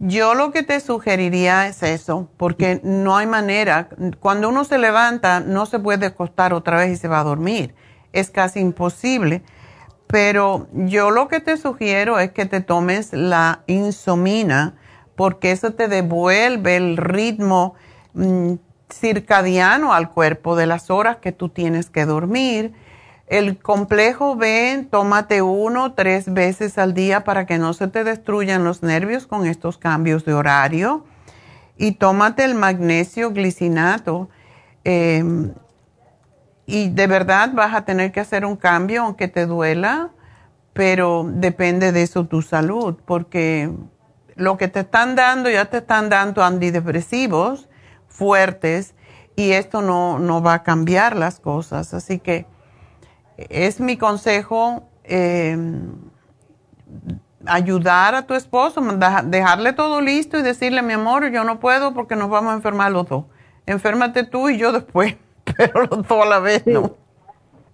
Yo 0.00 0.34
lo 0.34 0.52
que 0.52 0.62
te 0.62 0.78
sugeriría 0.80 1.66
es 1.66 1.82
eso, 1.82 2.28
porque 2.36 2.80
no 2.84 3.16
hay 3.16 3.26
manera, 3.26 3.88
cuando 4.20 4.48
uno 4.48 4.64
se 4.64 4.78
levanta 4.78 5.40
no 5.40 5.66
se 5.66 5.78
puede 5.78 6.06
acostar 6.06 6.52
otra 6.52 6.76
vez 6.76 6.92
y 6.92 6.96
se 6.96 7.08
va 7.08 7.20
a 7.20 7.24
dormir, 7.24 7.74
es 8.12 8.30
casi 8.30 8.60
imposible 8.60 9.42
pero 10.08 10.68
yo 10.72 11.10
lo 11.10 11.28
que 11.28 11.38
te 11.38 11.56
sugiero 11.56 12.18
es 12.18 12.32
que 12.32 12.46
te 12.46 12.60
tomes 12.60 13.12
la 13.12 13.62
insomina 13.66 14.74
porque 15.14 15.52
eso 15.52 15.74
te 15.74 15.86
devuelve 15.86 16.76
el 16.76 16.96
ritmo 16.96 17.74
mm, 18.14 18.54
circadiano 18.90 19.92
al 19.92 20.10
cuerpo 20.10 20.56
de 20.56 20.66
las 20.66 20.90
horas 20.90 21.18
que 21.18 21.32
tú 21.32 21.48
tienes 21.48 21.90
que 21.90 22.04
dormir. 22.04 22.72
El 23.26 23.58
complejo 23.58 24.36
B, 24.36 24.86
tómate 24.90 25.42
uno 25.42 25.92
tres 25.92 26.32
veces 26.32 26.78
al 26.78 26.94
día 26.94 27.24
para 27.24 27.44
que 27.44 27.58
no 27.58 27.74
se 27.74 27.88
te 27.88 28.02
destruyan 28.02 28.64
los 28.64 28.82
nervios 28.82 29.26
con 29.26 29.46
estos 29.46 29.76
cambios 29.76 30.24
de 30.24 30.32
horario. 30.32 31.04
Y 31.76 31.92
tómate 31.92 32.44
el 32.44 32.54
magnesio 32.54 33.30
glicinato. 33.32 34.30
Em, 34.84 35.52
y 36.64 36.88
de 36.88 37.06
verdad 37.06 37.50
vas 37.52 37.74
a 37.74 37.84
tener 37.84 38.12
que 38.12 38.20
hacer 38.20 38.44
un 38.44 38.56
cambio 38.56 39.02
aunque 39.02 39.28
te 39.28 39.46
duela, 39.46 40.10
pero 40.72 41.26
depende 41.28 41.92
de 41.92 42.02
eso 42.02 42.26
tu 42.26 42.42
salud, 42.42 42.96
porque 43.04 43.70
lo 44.36 44.56
que 44.56 44.68
te 44.68 44.80
están 44.80 45.16
dando, 45.16 45.50
ya 45.50 45.66
te 45.66 45.78
están 45.78 46.08
dando 46.08 46.42
antidepresivos 46.44 47.67
fuertes 48.18 48.94
y 49.36 49.52
esto 49.52 49.80
no, 49.80 50.18
no 50.18 50.42
va 50.42 50.54
a 50.54 50.62
cambiar 50.64 51.16
las 51.16 51.38
cosas. 51.38 51.94
Así 51.94 52.18
que 52.18 52.46
es 53.36 53.80
mi 53.80 53.96
consejo 53.96 54.88
em, 55.04 55.92
ayudar 57.46 58.16
a 58.16 58.26
tu 58.26 58.34
esposo, 58.34 58.82
dejarle 59.24 59.72
todo 59.72 60.00
listo 60.00 60.38
y 60.38 60.42
decirle, 60.42 60.82
mi 60.82 60.94
amor, 60.94 61.30
yo 61.30 61.44
no 61.44 61.60
puedo 61.60 61.94
porque 61.94 62.16
nos 62.16 62.28
vamos 62.28 62.52
a 62.52 62.56
enfermar 62.56 62.90
los 62.90 63.08
dos. 63.08 63.24
Enférmate 63.66 64.24
tú 64.24 64.48
y 64.48 64.58
yo 64.58 64.72
después. 64.72 65.16
pero 65.56 65.86
los 65.86 66.06
dos 66.06 66.22
a 66.24 66.26
la 66.26 66.38
vez 66.40 66.66
no. 66.66 66.96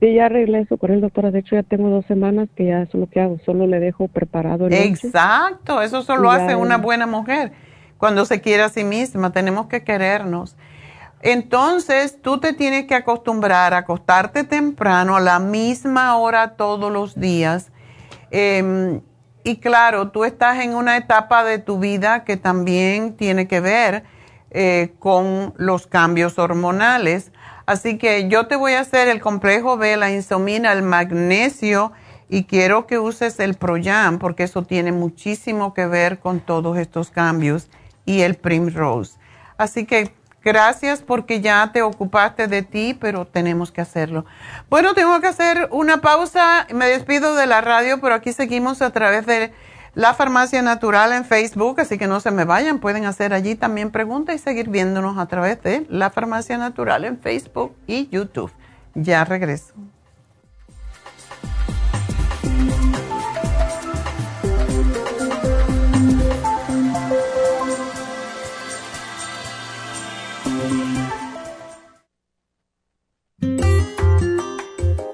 Sí, 0.00 0.14
ya 0.14 0.26
arreglé 0.26 0.60
eso 0.60 0.76
con 0.76 0.90
el 0.92 1.00
doctora. 1.00 1.30
De 1.30 1.38
hecho, 1.38 1.56
ya 1.56 1.62
tengo 1.62 1.88
dos 1.88 2.04
semanas 2.06 2.48
que 2.54 2.66
ya 2.66 2.82
eso 2.82 2.98
es 2.98 3.00
lo 3.00 3.06
que 3.08 3.20
hago. 3.20 3.38
Solo 3.44 3.66
le 3.66 3.80
dejo 3.80 4.08
preparado 4.08 4.66
el 4.66 4.74
Exacto, 4.74 5.80
eso 5.80 6.02
solo 6.02 6.30
hace 6.30 6.54
una 6.56 6.76
buena 6.76 7.06
mujer. 7.06 7.52
Cuando 7.98 8.24
se 8.24 8.40
quiere 8.40 8.62
a 8.62 8.68
sí 8.68 8.84
misma, 8.84 9.32
tenemos 9.32 9.66
que 9.66 9.84
querernos. 9.84 10.56
Entonces, 11.22 12.20
tú 12.20 12.38
te 12.38 12.52
tienes 12.52 12.84
que 12.84 12.94
acostumbrar 12.94 13.72
a 13.72 13.78
acostarte 13.78 14.44
temprano 14.44 15.16
a 15.16 15.20
la 15.20 15.38
misma 15.38 16.16
hora 16.18 16.56
todos 16.56 16.92
los 16.92 17.18
días. 17.18 17.72
Em, 18.30 19.00
y 19.42 19.56
claro, 19.56 20.10
tú 20.10 20.24
estás 20.24 20.60
en 20.60 20.74
una 20.74 20.96
etapa 20.96 21.44
de 21.44 21.58
tu 21.58 21.78
vida 21.78 22.24
que 22.24 22.36
también 22.36 23.16
tiene 23.16 23.48
que 23.48 23.60
ver 23.60 24.04
eh, 24.50 24.94
con 24.98 25.54
los 25.56 25.86
cambios 25.86 26.38
hormonales. 26.38 27.32
Así 27.66 27.96
que 27.96 28.28
yo 28.28 28.46
te 28.46 28.56
voy 28.56 28.74
a 28.74 28.80
hacer 28.80 29.08
el 29.08 29.20
complejo 29.20 29.78
B, 29.78 29.96
la 29.96 30.10
insomina, 30.10 30.72
el 30.72 30.82
magnesio 30.82 31.92
y 32.28 32.44
quiero 32.44 32.86
que 32.86 32.98
uses 32.98 33.40
el 33.40 33.54
Proyam 33.54 34.18
porque 34.18 34.42
eso 34.42 34.62
tiene 34.62 34.92
muchísimo 34.92 35.72
que 35.72 35.86
ver 35.86 36.18
con 36.18 36.40
todos 36.40 36.76
estos 36.76 37.10
cambios 37.10 37.68
y 38.04 38.22
el 38.22 38.34
Primrose. 38.34 39.18
Así 39.56 39.86
que 39.86 40.12
gracias 40.42 41.02
porque 41.02 41.40
ya 41.40 41.70
te 41.72 41.82
ocupaste 41.82 42.46
de 42.46 42.62
ti, 42.62 42.96
pero 42.98 43.26
tenemos 43.26 43.72
que 43.72 43.80
hacerlo. 43.80 44.26
Bueno, 44.68 44.94
tengo 44.94 45.20
que 45.20 45.28
hacer 45.28 45.68
una 45.70 46.00
pausa. 46.00 46.66
Me 46.72 46.86
despido 46.86 47.34
de 47.34 47.46
la 47.46 47.60
radio, 47.60 48.00
pero 48.00 48.14
aquí 48.14 48.32
seguimos 48.32 48.82
a 48.82 48.90
través 48.90 49.26
de 49.26 49.52
la 49.94 50.12
Farmacia 50.12 50.60
Natural 50.60 51.12
en 51.12 51.24
Facebook, 51.24 51.80
así 51.80 51.98
que 51.98 52.08
no 52.08 52.18
se 52.18 52.32
me 52.32 52.44
vayan, 52.44 52.80
pueden 52.80 53.04
hacer 53.04 53.32
allí 53.32 53.54
también 53.54 53.92
preguntas 53.92 54.34
y 54.34 54.38
seguir 54.38 54.68
viéndonos 54.68 55.18
a 55.18 55.26
través 55.26 55.62
de 55.62 55.86
La 55.88 56.10
Farmacia 56.10 56.58
Natural 56.58 57.04
en 57.04 57.18
Facebook 57.18 57.76
y 57.86 58.08
YouTube. 58.08 58.52
Ya 58.94 59.24
regreso. 59.24 59.72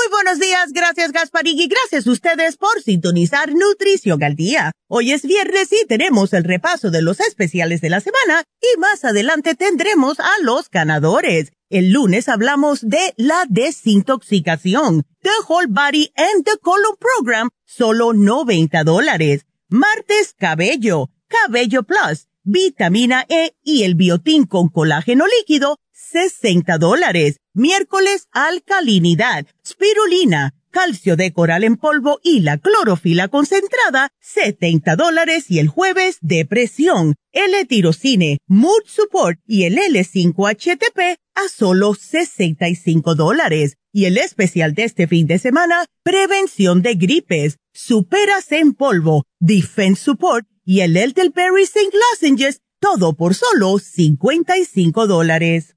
Muy 0.00 0.10
buenos 0.12 0.38
días, 0.38 0.72
gracias 0.72 1.12
Gasparín 1.12 1.68
gracias 1.68 2.06
a 2.06 2.10
ustedes 2.10 2.56
por 2.56 2.80
sintonizar 2.80 3.52
Nutrición 3.52 4.22
al 4.22 4.34
Día. 4.34 4.72
Hoy 4.88 5.12
es 5.12 5.26
viernes 5.26 5.70
y 5.72 5.86
tenemos 5.86 6.32
el 6.32 6.44
repaso 6.44 6.90
de 6.90 7.02
los 7.02 7.20
especiales 7.20 7.82
de 7.82 7.90
la 7.90 8.00
semana 8.00 8.44
y 8.62 8.78
más 8.78 9.04
adelante 9.04 9.54
tendremos 9.56 10.18
a 10.18 10.30
los 10.40 10.70
ganadores. 10.70 11.52
El 11.68 11.90
lunes 11.90 12.30
hablamos 12.30 12.80
de 12.80 13.12
la 13.18 13.44
desintoxicación, 13.50 15.04
The 15.20 15.28
Whole 15.46 15.68
Body 15.68 16.10
and 16.16 16.46
the 16.46 16.56
Colon 16.62 16.96
Program, 16.98 17.50
solo 17.66 18.14
90 18.14 18.82
dólares. 18.84 19.44
Martes, 19.68 20.34
cabello, 20.38 21.10
cabello 21.28 21.82
plus, 21.82 22.28
vitamina 22.42 23.26
E 23.28 23.52
y 23.62 23.82
el 23.82 23.96
biotín 23.96 24.46
con 24.46 24.70
colágeno 24.70 25.26
líquido, 25.26 25.76
60 26.10 26.78
dólares. 26.78 27.36
Miércoles, 27.52 28.28
alcalinidad, 28.32 29.46
spirulina, 29.64 30.54
calcio 30.70 31.16
de 31.16 31.32
coral 31.32 31.64
en 31.64 31.76
polvo 31.76 32.20
y 32.22 32.40
la 32.40 32.58
clorofila 32.58 33.28
concentrada, 33.28 34.12
70 34.20 34.96
dólares. 34.96 35.50
Y 35.50 35.58
el 35.58 35.68
jueves, 35.68 36.18
depresión, 36.20 37.16
L-tirocine, 37.32 38.38
mood 38.46 38.82
support 38.86 39.38
y 39.46 39.64
el 39.64 39.76
L5-HTP 39.76 41.18
a 41.34 41.48
solo 41.48 41.94
65 41.94 43.14
dólares. 43.14 43.76
Y 43.92 44.04
el 44.06 44.18
especial 44.18 44.74
de 44.74 44.84
este 44.84 45.06
fin 45.06 45.26
de 45.26 45.38
semana, 45.38 45.84
prevención 46.02 46.82
de 46.82 46.94
gripes, 46.94 47.58
superas 47.72 48.52
en 48.52 48.72
polvo, 48.72 49.24
defense 49.40 50.02
support 50.02 50.46
y 50.64 50.80
el 50.80 50.96
Elderberry 50.96 51.64
St. 51.64 51.90
Lozenges, 51.92 52.60
todo 52.80 53.14
por 53.14 53.34
solo 53.34 53.78
55 53.78 55.06
dólares. 55.06 55.76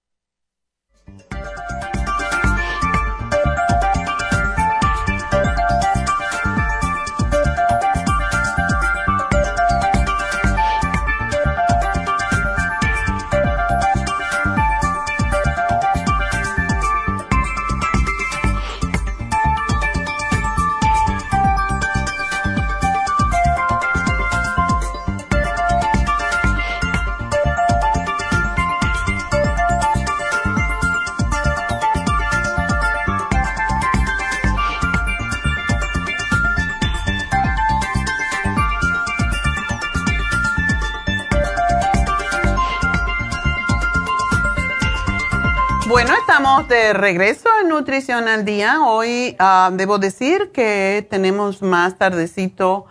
De 46.71 46.93
regreso 46.93 47.49
en 47.61 47.67
Nutrición 47.67 48.29
al 48.29 48.45
Día. 48.45 48.79
Hoy 48.85 49.35
ah, 49.39 49.71
debo 49.73 49.97
decir 49.97 50.51
que 50.53 51.05
tenemos 51.09 51.61
más 51.61 51.97
tardecito, 51.97 52.85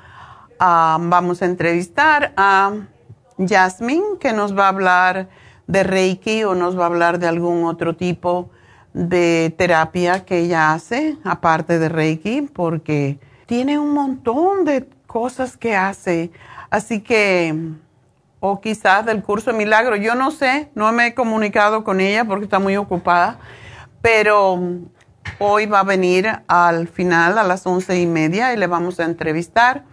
ah, 0.59 0.99
vamos 1.01 1.41
a 1.41 1.47
entrevistar 1.47 2.35
a 2.37 2.72
Jasmine, 3.39 4.18
que 4.20 4.35
nos 4.35 4.55
va 4.57 4.66
a 4.66 4.68
hablar 4.68 5.31
de 5.66 5.83
Reiki 5.83 6.45
o 6.45 6.55
nos 6.55 6.78
va 6.78 6.83
a 6.83 6.87
hablar 6.89 7.18
de 7.18 7.26
algún 7.26 7.64
otro 7.64 7.97
tipo 7.97 8.51
de 8.93 9.55
terapia 9.57 10.26
que 10.26 10.41
ella 10.41 10.74
hace, 10.74 11.16
aparte 11.24 11.78
de 11.78 11.89
Reiki, 11.89 12.43
porque 12.53 13.18
tiene 13.47 13.78
un 13.78 13.95
montón 13.95 14.66
de 14.66 14.91
cosas 15.07 15.57
que 15.57 15.74
hace. 15.74 16.31
Así 16.68 17.01
que 17.01 17.55
o 18.41 18.61
quizás 18.61 19.07
del 19.07 19.22
curso 19.22 19.53
de 19.53 19.59
milagro. 19.59 19.97
Yo 19.97 20.14
no 20.14 20.31
sé, 20.31 20.70
no 20.74 20.91
me 20.93 21.09
he 21.09 21.14
comunicado 21.14 21.85
con 21.85 22.01
ella 22.01 22.26
porque 22.26 22.45
está 22.45 22.59
muy 22.59 22.76
ocupada, 22.76 23.39
pero 24.03 24.59
hoy 25.38 25.66
va 25.66 25.80
a 25.80 25.84
venir 25.84 26.28
al 26.46 26.88
final 26.88 27.38
a 27.38 27.42
las 27.42 27.66
once 27.66 28.01
y 28.01 28.07
media 28.07 28.53
y 28.53 28.57
le 28.57 28.66
vamos 28.66 29.01
a 29.01 29.05
entrevistar. 29.05 29.84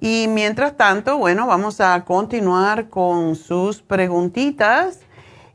Y 0.00 0.26
mientras 0.28 0.76
tanto, 0.76 1.18
bueno, 1.18 1.46
vamos 1.46 1.80
a 1.80 2.04
continuar 2.04 2.88
con 2.88 3.36
sus 3.36 3.82
preguntitas 3.82 5.00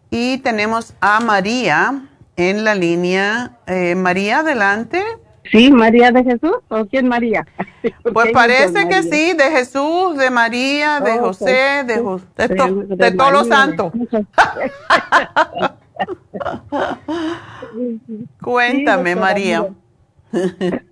y 0.09 0.37
tenemos 0.37 0.95
a 1.01 1.19
María 1.19 2.05
en 2.37 2.63
la 2.63 2.73
línea. 2.73 3.57
Eh, 3.67 3.95
María, 3.95 4.39
adelante. 4.39 5.03
Sí, 5.51 5.71
María 5.71 6.11
de 6.11 6.23
Jesús 6.23 6.57
o 6.69 6.85
quién 6.85 7.07
María? 7.07 7.45
Pues 8.13 8.31
parece 8.33 8.89
que 8.89 9.01
sí, 9.03 9.33
de 9.33 9.49
Jesús, 9.51 10.17
de 10.17 10.29
María, 10.29 10.99
de 10.99 11.19
José, 11.19 11.85
de, 11.85 12.03
de, 12.97 13.11
todos 13.11 13.31
los 13.31 13.47
santos. 13.47 13.93
Cuéntame, 18.41 19.15
María. 19.15 19.69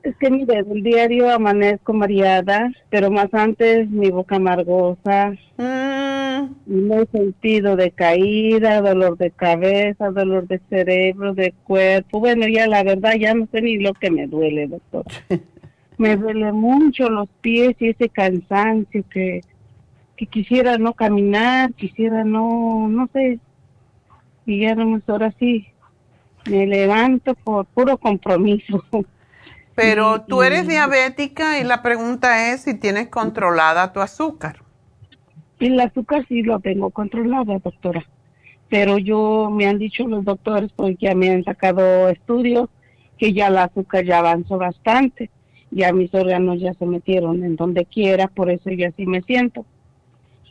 Es 0.03 0.15
que 0.17 0.29
mire, 0.29 0.59
el 0.59 0.81
diario 0.81 1.29
amanezco 1.29 1.93
mareada, 1.93 2.71
pero 2.89 3.11
más 3.11 3.33
antes 3.33 3.89
mi 3.89 4.09
boca 4.09 4.37
amargosa, 4.37 5.33
mm. 5.57 6.55
no 6.65 7.01
he 7.01 7.05
sentido 7.07 7.75
de 7.75 7.91
caída, 7.91 8.81
dolor 8.81 9.17
de 9.17 9.31
cabeza, 9.31 10.11
dolor 10.11 10.47
de 10.47 10.61
cerebro, 10.69 11.33
de 11.33 11.53
cuerpo. 11.63 12.19
Bueno, 12.19 12.47
ya 12.47 12.67
la 12.67 12.83
verdad 12.83 13.15
ya 13.19 13.33
no 13.33 13.47
sé 13.51 13.61
ni 13.61 13.77
lo 13.77 13.93
que 13.93 14.09
me 14.09 14.27
duele, 14.27 14.67
doctor. 14.67 15.05
me 15.97 16.15
duele 16.15 16.51
mucho 16.51 17.09
los 17.09 17.27
pies 17.41 17.75
y 17.79 17.89
ese 17.89 18.09
cansancio 18.09 19.03
que, 19.09 19.41
que 20.15 20.27
quisiera 20.27 20.77
no 20.77 20.93
caminar, 20.93 21.73
quisiera 21.73 22.23
no, 22.23 22.87
no 22.87 23.09
sé. 23.11 23.39
Y 24.45 24.61
ya 24.61 24.75
no 24.75 25.01
ahora 25.07 25.33
sí, 25.39 25.67
me 26.49 26.67
levanto 26.67 27.35
por 27.35 27.65
puro 27.65 27.97
compromiso. 27.97 28.83
Pero 29.75 30.21
tú 30.21 30.41
eres 30.41 30.67
diabética 30.67 31.59
y 31.59 31.65
la 31.65 31.81
pregunta 31.81 32.53
es 32.53 32.61
si 32.61 32.75
tienes 32.75 33.09
controlada 33.09 33.91
tu 33.91 33.99
azúcar. 33.99 34.59
El 35.59 35.79
azúcar 35.79 36.25
sí 36.27 36.43
lo 36.43 36.59
tengo 36.59 36.91
controlada, 36.91 37.59
doctora. 37.59 38.05
Pero 38.69 38.97
yo, 38.97 39.49
me 39.51 39.67
han 39.67 39.77
dicho 39.77 40.07
los 40.07 40.23
doctores, 40.23 40.71
porque 40.73 40.97
ya 41.01 41.13
me 41.13 41.29
han 41.29 41.43
sacado 41.43 42.09
estudios, 42.09 42.69
que 43.17 43.33
ya 43.33 43.47
el 43.47 43.57
azúcar 43.57 44.05
ya 44.05 44.19
avanzó 44.19 44.57
bastante. 44.57 45.29
Ya 45.71 45.91
mis 45.91 46.13
órganos 46.13 46.61
ya 46.61 46.73
se 46.73 46.85
metieron 46.85 47.43
en 47.43 47.57
donde 47.57 47.85
quiera, 47.85 48.27
por 48.27 48.49
eso 48.49 48.69
yo 48.69 48.87
así 48.87 49.05
me 49.05 49.21
siento. 49.23 49.65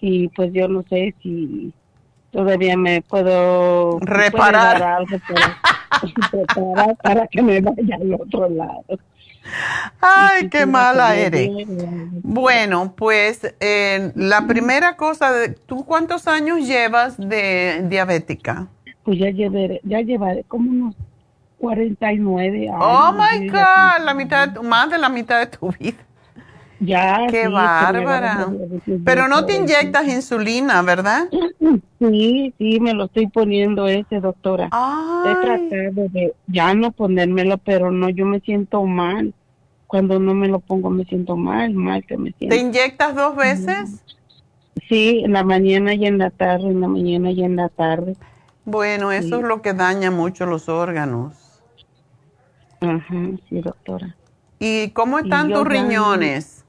Y 0.02 0.28
pues 0.28 0.52
yo 0.52 0.68
no 0.68 0.84
sé 0.90 1.14
si 1.22 1.72
todavía 2.34 2.76
me 2.76 3.00
puedo 3.00 4.00
reparar 4.00 4.82
algo 4.82 5.16
para, 6.54 6.94
para 6.94 7.26
que 7.28 7.40
me 7.40 7.60
vaya 7.60 7.94
al 7.94 8.14
otro 8.14 8.48
lado. 8.48 8.84
Ay, 10.00 10.48
qué 10.48 10.66
mala 10.66 11.14
eres. 11.14 11.48
Bueno, 12.22 12.94
pues 12.96 13.54
eh, 13.60 14.10
la 14.16 14.46
primera 14.48 14.96
cosa, 14.96 15.30
¿tú 15.66 15.84
cuántos 15.84 16.26
años 16.26 16.66
llevas 16.66 17.16
de 17.18 17.84
diabética? 17.88 18.66
Pues 19.04 19.18
ya 19.18 19.30
llevaré, 19.30 19.80
ya 19.84 20.00
llevaré 20.00 20.42
como 20.44 20.70
unos 20.70 20.96
49 21.58 22.68
años. 22.68 22.80
Oh 22.80 23.12
my 23.12 23.48
God, 23.48 24.04
la 24.04 24.14
mitad, 24.14 24.56
más 24.62 24.90
de 24.90 24.98
la 24.98 25.08
mitad 25.08 25.38
de 25.38 25.46
tu 25.46 25.70
vida. 25.78 25.98
Ya. 26.84 27.26
Qué 27.30 27.48
bárbara. 27.48 28.52
Pero 29.04 29.28
no 29.28 29.46
te 29.46 29.56
inyectas 29.56 30.06
insulina, 30.08 30.82
¿verdad? 30.82 31.28
Sí, 31.98 32.52
sí, 32.58 32.80
me 32.80 32.92
lo 32.92 33.04
estoy 33.04 33.28
poniendo 33.28 33.88
ese, 33.88 34.20
doctora. 34.20 34.66
He 34.66 35.34
tratado 35.46 36.08
de 36.10 36.34
ya 36.48 36.74
no 36.74 36.92
ponérmelo, 36.92 37.56
pero 37.56 37.90
no, 37.90 38.10
yo 38.10 38.26
me 38.26 38.40
siento 38.40 38.84
mal. 38.84 39.32
Cuando 39.86 40.18
no 40.18 40.34
me 40.34 40.48
lo 40.48 40.58
pongo 40.58 40.90
me 40.90 41.04
siento 41.06 41.36
mal, 41.36 41.72
mal 41.72 42.04
que 42.04 42.18
me 42.18 42.32
siento. 42.32 42.54
¿Te 42.54 42.60
inyectas 42.60 43.14
dos 43.14 43.34
veces? 43.36 44.02
Sí, 44.88 45.22
en 45.24 45.32
la 45.32 45.44
mañana 45.44 45.94
y 45.94 46.04
en 46.04 46.18
la 46.18 46.28
tarde, 46.28 46.66
en 46.66 46.82
la 46.82 46.88
mañana 46.88 47.30
y 47.30 47.42
en 47.42 47.56
la 47.56 47.70
tarde. 47.70 48.16
Bueno, 48.66 49.10
eso 49.10 49.36
es 49.36 49.42
lo 49.42 49.62
que 49.62 49.72
daña 49.72 50.10
mucho 50.10 50.44
los 50.44 50.68
órganos. 50.68 51.34
Ajá, 52.80 53.30
sí, 53.48 53.60
doctora. 53.60 54.14
¿Y 54.58 54.90
cómo 54.90 55.18
están 55.18 55.52
tus 55.52 55.66
riñones? 55.66 56.63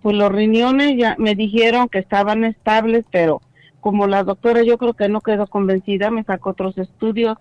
Pues 0.00 0.16
los 0.16 0.30
riñones 0.30 0.96
ya 0.96 1.16
me 1.18 1.34
dijeron 1.34 1.88
que 1.88 1.98
estaban 1.98 2.44
estables, 2.44 3.04
pero 3.10 3.40
como 3.80 4.06
la 4.06 4.24
doctora 4.24 4.62
yo 4.62 4.78
creo 4.78 4.94
que 4.94 5.08
no 5.08 5.20
quedó 5.20 5.46
convencida, 5.46 6.10
me 6.10 6.24
sacó 6.24 6.50
otros 6.50 6.78
estudios 6.78 7.36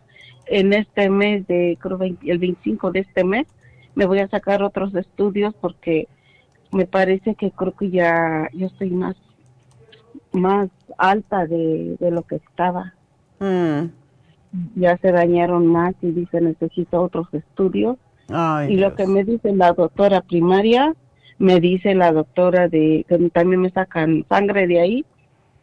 en 0.48 0.74
este 0.74 1.10
mes 1.10 1.48
de, 1.48 1.78
creo 1.80 2.00
el 2.02 2.38
25 2.38 2.92
de 2.92 3.00
este 3.00 3.24
mes, 3.24 3.48
me 3.96 4.06
voy 4.06 4.20
a 4.20 4.28
sacar 4.28 4.64
otros 4.64 4.94
estudios 4.96 5.54
porque 5.62 6.08
me 6.72 6.86
parece 6.86 7.36
que 7.36 7.52
creo 7.52 7.76
que 7.76 7.92
ya 7.92 8.50
yo 8.54 8.68
estoy 8.68 8.90
más 8.90 9.16
más 10.34 10.70
alta 10.98 11.46
de, 11.46 11.96
lo 12.00 12.24
que 12.24 12.38
estaba. 12.38 12.94
Mm. 13.40 13.86
Ya 14.76 14.98
se 14.98 15.12
dañaron 15.12 15.66
más 15.66 15.96
y 16.02 16.12
dice 16.12 16.42
necesito 16.42 17.02
otros 17.02 17.28
estudios. 17.34 17.98
y 18.68 18.78
lo 18.78 18.96
que 18.96 19.08
me 19.08 19.24
dice 19.24 19.54
la 19.54 19.74
doctora 19.74 20.22
primaria 20.22 20.96
me 21.44 21.60
dice 21.60 21.94
la 21.94 22.14
doctora 22.14 22.70
de 22.70 23.06
que 23.08 23.18
también 23.30 23.60
me 23.60 23.70
sacan 23.70 24.26
sangre 24.30 24.66
de 24.66 24.80
ahí 24.80 25.06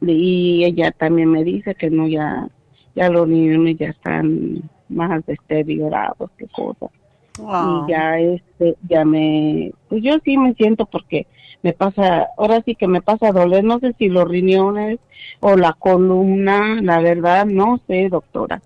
y 0.03 0.63
ella 0.63 0.91
también 0.91 1.31
me 1.31 1.43
dice 1.43 1.75
que 1.75 1.89
no 1.89 2.07
ya 2.07 2.49
ya 2.95 3.09
los 3.09 3.27
niños 3.27 3.79
ya 3.79 3.89
están 3.89 4.63
más 4.91 5.25
deteriorados 5.25 6.31
que 6.37 6.47
cosas 6.49 6.91
y 7.39 7.91
ya 7.91 8.19
este 8.21 8.77
ya 8.91 9.07
me 9.07 9.73
pues 9.89 10.03
yo 10.03 10.19
sí 10.23 10.37
me 10.37 10.53
siento 10.53 10.85
porque 10.85 11.27
me 11.63 11.73
pasa 11.73 12.27
ahora 12.37 12.61
sí 12.63 12.75
que 12.75 12.87
me 12.87 13.01
pasa 13.01 13.29
a 13.29 13.33
doler 13.33 13.65
no 13.65 13.79
sé 13.79 13.95
si 13.99 14.11
los 14.11 14.29
riñones 14.29 14.99
o 15.41 15.57
la 15.57 15.73
columna 15.73 16.83
la 16.83 17.01
verdad 17.01 17.47
no 17.47 17.81
sé 17.87 18.11
doctora. 18.11 18.61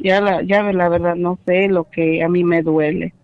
Ya 0.00 0.20
la 0.20 0.42
ya 0.42 0.64
la 0.64 0.88
verdad 0.88 1.14
no 1.14 1.38
sé 1.46 1.68
lo 1.68 1.84
que 1.84 2.24
a 2.24 2.28
mí 2.28 2.42
me 2.42 2.62
duele 2.62 3.14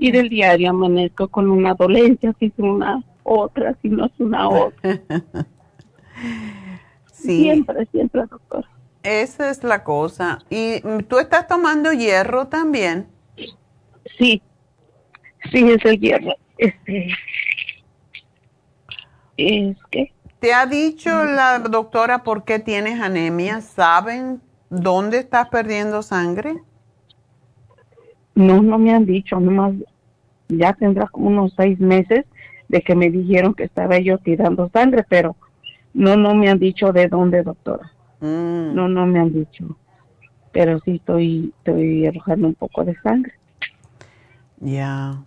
y 0.00 0.10
del 0.12 0.30
diario 0.30 0.70
amanezco 0.70 1.28
con 1.28 1.50
una 1.50 1.74
dolencia, 1.74 2.34
si 2.38 2.46
es 2.46 2.52
una 2.56 3.04
otra, 3.22 3.76
si 3.82 3.90
no 3.90 4.06
es 4.06 4.12
una 4.18 4.48
otra. 4.48 4.98
sí. 7.12 7.42
Siempre, 7.42 7.86
siempre, 7.92 8.22
doctor. 8.22 8.64
Esa 9.02 9.50
es 9.50 9.62
la 9.62 9.84
cosa. 9.84 10.38
¿Y 10.48 10.80
tú 11.02 11.18
estás 11.18 11.46
tomando 11.46 11.92
hierro 11.92 12.48
también? 12.48 13.08
Sí, 14.16 14.40
sí, 15.52 15.70
es 15.70 15.84
el 15.84 16.00
hierro. 16.00 16.32
Este, 16.56 17.08
es 19.36 19.76
que... 19.90 20.14
¿Te 20.38 20.54
ha 20.54 20.64
dicho 20.64 21.10
la 21.26 21.58
doctora 21.58 22.22
por 22.22 22.44
qué 22.44 22.58
tienes 22.58 23.02
anemia? 23.02 23.60
¿Saben 23.60 24.40
dónde 24.70 25.18
estás 25.18 25.50
perdiendo 25.50 26.02
sangre? 26.02 26.62
No, 28.40 28.62
no 28.62 28.78
me 28.78 28.94
han 28.94 29.04
dicho, 29.04 29.38
nomás 29.38 29.74
ya 30.48 30.72
tendrá 30.72 31.06
como 31.08 31.28
unos 31.28 31.52
seis 31.56 31.78
meses 31.78 32.24
de 32.68 32.80
que 32.80 32.94
me 32.94 33.10
dijeron 33.10 33.52
que 33.52 33.64
estaba 33.64 33.98
yo 33.98 34.16
tirando 34.16 34.70
sangre, 34.70 35.04
pero 35.06 35.36
no, 35.92 36.16
no 36.16 36.34
me 36.34 36.48
han 36.48 36.58
dicho 36.58 36.90
de 36.90 37.08
dónde, 37.08 37.42
doctora. 37.42 37.92
Mm. 38.20 38.74
No, 38.74 38.88
no 38.88 39.04
me 39.04 39.20
han 39.20 39.32
dicho. 39.32 39.76
Pero 40.52 40.80
sí 40.80 40.96
estoy, 40.96 41.52
estoy 41.58 42.06
arrojando 42.06 42.48
un 42.48 42.54
poco 42.54 42.82
de 42.82 42.96
sangre. 43.02 43.34
Ya. 44.60 45.22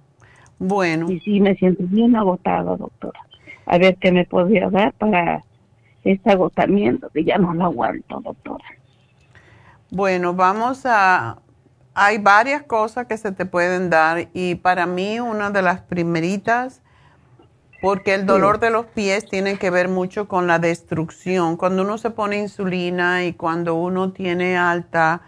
Bueno. 0.58 1.12
Y 1.12 1.20
sí 1.20 1.40
me 1.40 1.56
siento 1.56 1.84
bien 1.86 2.16
agotada, 2.16 2.76
doctora. 2.76 3.20
A 3.68 3.78
ver 3.78 3.96
qué 3.98 4.12
me 4.12 4.26
podría 4.26 4.72
dar 4.72 4.92
para 4.94 5.44
este 6.04 6.32
agotamiento, 6.32 7.10
que 7.10 7.24
ya 7.24 7.38
no 7.38 7.54
lo 7.54 7.66
aguanto, 7.66 8.22
doctora. 8.22 8.66
Bueno, 9.92 10.34
vamos 10.34 10.88
a 10.88 11.43
hay 11.96 12.18
varias 12.18 12.64
cosas 12.64 13.08
que 13.08 13.18
se 13.18 13.32
te 13.32 13.46
pueden 13.46 13.90
dar 13.90 14.28
y 14.34 14.56
para 14.56 14.86
mí 14.86 15.20
una 15.20 15.52
de 15.52 15.62
las 15.62 15.82
primeritas, 15.82 16.82
porque 17.82 18.14
el 18.14 18.26
dolor 18.26 18.60
de 18.60 18.70
los 18.70 18.86
pies 18.86 19.26
tiene 19.30 19.58
que 19.58 19.70
ver 19.70 19.90
mucho 19.90 20.28
con 20.28 20.48
la 20.48 20.58
destrucción. 20.58 21.58
Cuando 21.58 21.84
uno 21.84 21.98
se 21.98 22.10
pone 22.10 22.40
insulina 22.40 23.26
y 23.26 23.34
cuando 23.34 23.76
uno 23.76 24.12
tiene 24.14 24.58
alta 24.58 25.22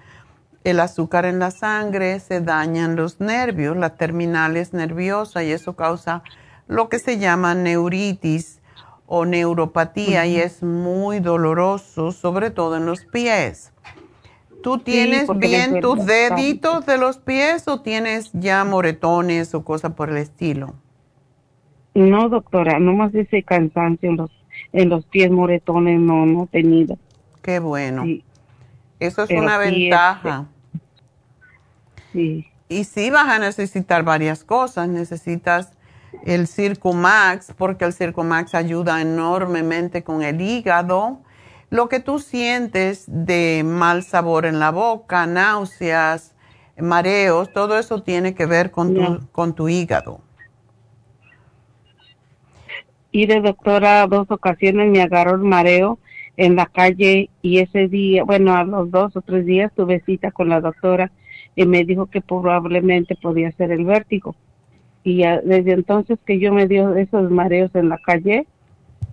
el 0.63 0.79
azúcar 0.79 1.25
en 1.25 1.37
la 1.37 1.51
sangre, 1.51 2.19
se 2.19 2.41
dañan 2.41 2.95
los 2.95 3.19
nervios, 3.19 3.77
las 3.77 3.97
terminales 3.97 4.73
nerviosas 4.73 5.43
y 5.43 5.51
eso 5.51 5.75
causa 5.75 6.23
lo 6.67 6.89
que 6.89 6.97
se 6.97 7.19
llama 7.19 7.53
neuritis 7.53 8.61
o 9.05 9.25
neuropatía 9.25 10.25
y 10.25 10.37
es 10.37 10.63
muy 10.63 11.19
doloroso, 11.19 12.11
sobre 12.11 12.49
todo 12.49 12.77
en 12.77 12.87
los 12.87 13.05
pies. 13.05 13.71
¿Tú 14.65 14.79
tienes 14.79 15.29
bien 15.37 15.79
tus 15.79 16.07
deditos 16.07 16.87
de 16.87 16.97
los 16.97 17.17
pies 17.19 17.67
o 17.67 17.81
tienes 17.81 18.31
ya 18.33 18.63
moretones 18.63 19.53
o 19.53 19.63
cosas 19.63 19.93
por 19.93 20.09
el 20.09 20.17
estilo? 20.17 20.73
No, 21.93 22.29
doctora, 22.29 22.79
nomás 22.79 23.13
ese 23.13 23.43
cansancio 23.43 24.09
en 24.09 24.17
los, 24.17 24.31
en 24.73 24.89
los 24.89 25.05
pies 25.05 25.29
moretones 25.29 25.99
no, 25.99 26.25
no 26.25 26.45
he 26.45 26.47
tenido. 26.47 26.97
Qué 27.43 27.59
bueno. 27.59 28.05
Eso 28.99 29.21
es 29.21 29.29
una 29.29 29.59
ventaja. 29.59 30.47
sí. 32.11 32.47
Y 32.67 32.85
sí 32.85 33.11
vas 33.11 33.29
a 33.29 33.37
necesitar 33.37 34.01
varias 34.01 34.43
cosas. 34.43 34.89
Necesitas 34.89 35.77
el 36.23 36.47
Circumax, 36.47 37.53
porque 37.55 37.85
el 37.85 37.93
Circumax 37.93 38.55
ayuda 38.55 38.99
enormemente 38.99 40.03
con 40.03 40.23
el 40.23 40.41
hígado 40.41 41.19
lo 41.69 41.89
que 41.89 41.99
tú 41.99 42.19
sientes 42.19 43.05
de 43.07 43.63
mal 43.65 44.03
sabor 44.03 44.45
en 44.45 44.59
la 44.59 44.71
boca, 44.71 45.25
náuseas, 45.25 46.35
mareos, 46.77 47.51
todo 47.53 47.77
eso 47.77 48.03
tiene 48.03 48.35
que 48.35 48.45
ver 48.45 48.71
con, 48.71 48.93
tu, 48.93 49.27
con 49.31 49.55
tu 49.55 49.69
hígado. 49.69 50.21
Y 53.11 53.27
de 53.27 53.39
doctora, 53.41 54.05
dos 54.07 54.29
ocasiones 54.29 54.91
me 54.91 55.01
agarró 55.01 55.35
el 55.35 55.41
mareo 55.41 55.99
en 56.37 56.55
la 56.55 56.65
calle 56.65 57.29
y 57.41 57.59
ese 57.59 57.87
día, 57.87 58.23
bueno, 58.23 58.55
a 58.55 58.63
los 58.63 58.91
dos 58.91 59.15
o 59.15 59.21
tres 59.21 59.45
días 59.45 59.71
tuve 59.73 60.01
cita 60.05 60.31
con 60.31 60.49
la 60.49 60.59
doctora 60.59 61.11
y 61.55 61.65
me 61.65 61.85
dijo 61.85 62.07
que 62.07 62.21
probablemente 62.21 63.15
podía 63.15 63.51
ser 63.53 63.71
el 63.71 63.85
vértigo. 63.85 64.35
Y 65.03 65.23
desde 65.23 65.71
entonces 65.71 66.19
que 66.25 66.39
yo 66.39 66.51
me 66.51 66.67
dio 66.67 66.95
esos 66.95 67.31
mareos 67.31 67.71
en 67.75 67.89
la 67.89 67.99
calle 67.99 68.47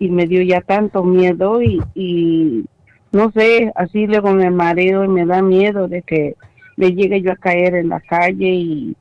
y 0.02 0.08
me 0.08 0.26
dio 0.26 0.42
ya 0.42 0.60
tanto 0.60 1.04
miedo 1.04 1.62
y, 1.62 1.80
y 1.94 2.64
no 3.12 3.30
sé, 3.30 3.70
así 3.76 4.08
luego 4.08 4.32
me 4.32 4.50
mareo 4.50 5.04
y 5.04 5.08
me 5.08 5.24
da 5.24 5.42
miedo 5.42 5.86
de 5.86 6.02
que 6.02 6.34
me 6.76 6.92
llegue 6.92 7.22
yo 7.22 7.30
a 7.30 7.36
caer 7.36 7.76
en 7.76 7.90
la 7.90 8.00
calle 8.00 8.48
y 8.48 8.96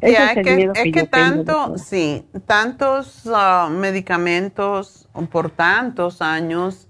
es, 0.00 0.16
que, 0.42 0.70
es 0.74 0.92
que, 0.92 1.04
tanto, 1.04 1.78
sí, 1.78 2.24
tantos 2.46 3.26
uh, 3.26 3.70
medicamentos 3.70 5.08
por 5.30 5.50
tantos 5.50 6.20
años, 6.20 6.88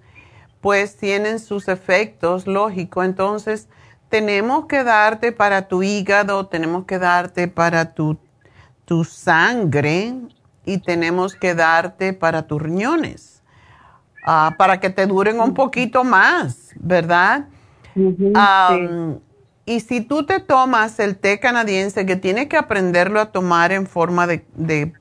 pues 0.60 0.96
tienen 0.96 1.38
sus 1.38 1.68
efectos, 1.68 2.46
lógico. 2.46 3.02
Entonces, 3.02 3.68
tenemos 4.08 4.66
que 4.66 4.84
darte 4.84 5.32
para 5.32 5.68
tu 5.68 5.82
hígado, 5.82 6.46
tenemos 6.46 6.84
que 6.84 6.98
darte 6.98 7.48
para 7.48 7.94
tu, 7.94 8.18
tu 8.84 9.04
sangre 9.04 10.14
y 10.68 10.76
tenemos 10.76 11.34
que 11.34 11.54
darte 11.54 12.12
para 12.12 12.46
tus 12.46 12.60
riñones, 12.60 13.42
uh, 14.26 14.54
para 14.58 14.80
que 14.80 14.90
te 14.90 15.06
duren 15.06 15.40
un 15.40 15.54
poquito 15.54 16.04
más, 16.04 16.72
¿verdad? 16.76 17.46
Y 19.64 19.80
si 19.80 20.02
tú 20.02 20.26
te 20.26 20.40
tomas 20.40 21.00
el 21.00 21.16
té 21.16 21.40
canadiense, 21.40 22.04
que 22.04 22.16
tienes 22.16 22.48
que 22.48 22.58
aprenderlo 22.58 23.18
a 23.18 23.32
tomar 23.32 23.72
en 23.72 23.86
forma 23.86 24.26
de, 24.26 24.92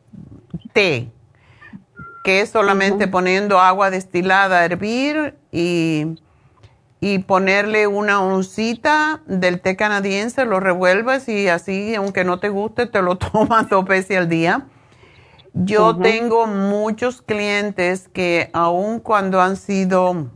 té, 0.71 1.11
que 2.23 2.39
es 2.39 2.49
solamente 2.49 3.09
poniendo 3.09 3.59
agua 3.59 3.89
destilada 3.89 4.59
a 4.59 4.65
hervir 4.65 5.35
y, 5.51 6.15
y, 7.01 7.19
ponerle 7.19 7.87
una 7.87 8.21
oncita 8.21 9.19
del 9.25 9.59
té 9.59 9.75
canadiense, 9.75 10.45
lo 10.45 10.61
revuelves 10.61 11.27
y 11.27 11.49
así, 11.49 11.93
aunque 11.95 12.23
no 12.23 12.39
te 12.39 12.47
guste, 12.47 12.85
te 12.85 13.01
lo 13.01 13.17
tomas 13.17 13.67
dos 13.69 13.83
veces 13.83 14.17
al 14.17 14.29
día. 14.29 14.65
Yo 15.63 15.97
tengo 15.97 16.45
muchos 16.45 17.21
clientes 17.21 18.07
que 18.07 18.49
aun 18.53 18.99
cuando 18.99 19.41
han 19.41 19.55
sido 19.55 20.29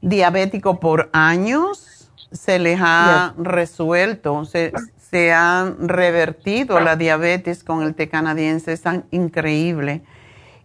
diabéticos 0.00 0.78
por 0.78 1.10
años, 1.12 2.10
se 2.32 2.58
les 2.58 2.80
ha 2.82 3.34
resuelto, 3.38 4.44
se, 4.44 4.72
se 4.98 5.32
han 5.32 5.88
revertido 5.88 6.80
la 6.80 6.96
diabetes 6.96 7.62
con 7.62 7.82
el 7.82 7.94
té 7.94 8.08
canadiense, 8.08 8.72
es 8.72 8.82
tan 8.82 9.04
increíble. 9.12 10.02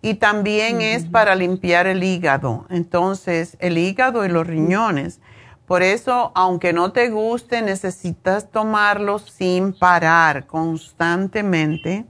Y 0.01 0.15
también 0.15 0.81
es 0.81 1.05
para 1.05 1.35
limpiar 1.35 1.85
el 1.85 2.03
hígado, 2.03 2.65
entonces 2.69 3.57
el 3.59 3.77
hígado 3.77 4.25
y 4.25 4.29
los 4.29 4.47
riñones. 4.47 5.19
Por 5.67 5.83
eso, 5.83 6.31
aunque 6.33 6.73
no 6.73 6.93
te 6.93 7.09
guste, 7.09 7.61
necesitas 7.61 8.49
tomarlo 8.49 9.19
sin 9.19 9.73
parar 9.73 10.47
constantemente. 10.47 12.07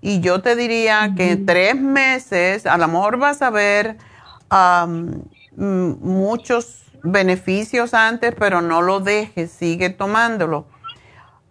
Y 0.00 0.20
yo 0.20 0.40
te 0.42 0.54
diría 0.54 1.12
que 1.16 1.32
en 1.32 1.46
tres 1.46 1.74
meses, 1.76 2.66
a 2.66 2.78
lo 2.78 2.86
mejor 2.88 3.18
vas 3.18 3.42
a 3.42 3.50
ver 3.50 3.96
muchos 5.56 6.84
beneficios 7.02 7.94
antes, 7.94 8.34
pero 8.38 8.60
no 8.60 8.82
lo 8.82 9.00
dejes, 9.00 9.50
sigue 9.50 9.90
tomándolo. 9.90 10.66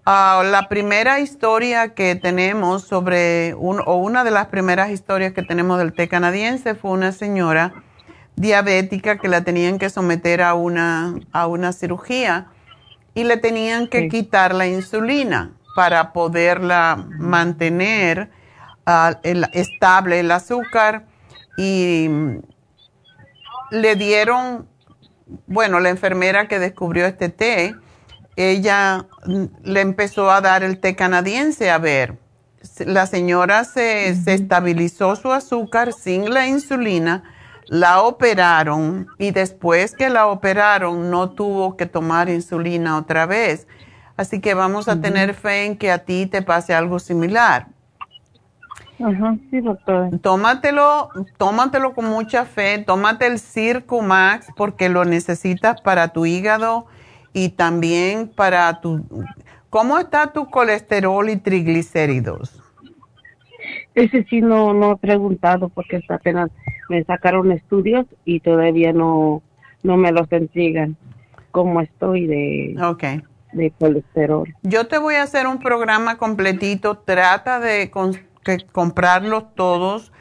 Ah, 0.05 0.41
la 0.45 0.69
primera 0.69 1.19
historia 1.19 1.93
que 1.93 2.15
tenemos 2.15 2.83
sobre, 2.83 3.53
o 3.53 3.95
una 3.95 4.23
de 4.23 4.31
las 4.31 4.47
primeras 4.47 4.89
historias 4.89 5.33
que 5.33 5.43
tenemos 5.43 5.77
del 5.79 5.93
té 5.93 6.07
canadiense 6.07 6.75
fue 6.75 6.91
una 6.91 7.11
señora 7.11 7.73
diabética 8.37 9.17
que 9.17 9.27
la 9.27 9.43
tenían 9.43 9.79
que 9.79 9.89
someter 9.89 10.41
a 10.41 10.53
una, 10.53 11.15
a 11.33 11.47
una 11.47 11.73
cirugía 11.73 12.47
y 13.15 13.25
le 13.25 13.35
tenían 13.35 13.87
que 13.87 14.07
quitar 14.07 14.55
la 14.55 14.67
insulina 14.67 15.51
para 15.75 16.13
poderla 16.13 17.05
mantener 17.17 18.29
ah, 18.87 19.19
estable 19.53 20.21
el 20.21 20.31
azúcar 20.31 21.05
y 21.57 22.09
le 23.69 23.95
dieron 23.95 24.67
bueno, 25.45 25.79
la 25.79 25.89
enfermera 25.89 26.47
que 26.47 26.59
descubrió 26.59 27.05
este 27.05 27.29
té, 27.29 27.75
ella 28.35 29.05
mm, 29.25 29.43
le 29.63 29.81
empezó 29.81 30.31
a 30.31 30.41
dar 30.41 30.63
el 30.63 30.79
té 30.79 30.95
canadiense 30.95 31.69
a 31.69 31.77
ver. 31.77 32.17
La 32.79 33.07
señora 33.07 33.63
se, 33.63 34.09
estabilizó 34.09 35.15
su 35.15 35.31
azúcar 35.31 35.93
sin 35.93 36.33
la 36.33 36.47
insulina, 36.47 37.23
la 37.67 38.01
operaron 38.01 39.07
y 39.17 39.31
después 39.31 39.93
que 39.93 40.09
la 40.09 40.27
operaron 40.27 41.09
no 41.09 41.31
tuvo 41.31 41.77
que 41.77 41.85
tomar 41.85 42.29
insulina 42.29 42.97
otra 42.97 43.25
vez. 43.25 43.67
Así 44.15 44.41
que 44.41 44.53
vamos 44.53 44.87
a 44.87 44.99
tener 44.99 45.33
fe 45.33 45.65
en 45.65 45.77
que 45.77 45.91
a 45.91 45.99
ti 45.99 46.25
te 46.25 46.41
pase 46.41 46.73
algo 46.73 46.99
similar. 46.99 47.67
Ajá, 48.99 49.37
sí, 49.51 49.61
doctora. 49.61 50.09
Tómatelo, 50.21 51.09
tómatelo 51.37 51.93
con 51.93 52.05
mucha 52.05 52.45
fe, 52.45 52.79
tómate 52.79 53.27
el 53.27 53.39
Circo 53.39 54.01
Max 54.01 54.47
porque 54.55 54.89
lo 54.89 55.05
necesitas 55.05 55.81
para 55.81 56.09
tu 56.09 56.25
hígado 56.25 56.87
y 57.33 57.49
también 57.49 58.27
para 58.27 58.81
tu... 58.81 59.05
¿Cómo 59.69 59.99
está 59.99 60.33
tu 60.33 60.49
colesterol 60.49 61.29
y 61.29 61.37
triglicéridos? 61.37 62.63
Ese 63.93 64.23
sí 64.29 64.41
no, 64.41 64.73
no 64.73 64.93
he 64.93 64.97
preguntado 64.97 65.69
porque 65.69 66.01
apenas 66.09 66.49
me 66.89 67.03
sacaron 67.03 67.51
estudios 67.51 68.05
y 68.25 68.39
todavía 68.39 68.93
no, 68.93 69.43
no 69.83 69.97
me 69.97 70.11
los 70.11 70.31
entregan. 70.31 70.95
¿Cómo 71.51 71.81
estoy 71.81 72.27
de, 72.27 72.75
okay. 72.83 73.21
de 73.53 73.71
colesterol? 73.71 74.53
Yo 74.63 74.87
te 74.87 74.97
voy 74.97 75.15
a 75.15 75.23
hacer 75.23 75.47
un 75.47 75.59
programa 75.59 76.17
completito. 76.17 76.97
Trata 76.99 77.59
de 77.59 77.89
que 78.47 78.65
comprarlos 78.65 79.53
todos. 79.55 80.13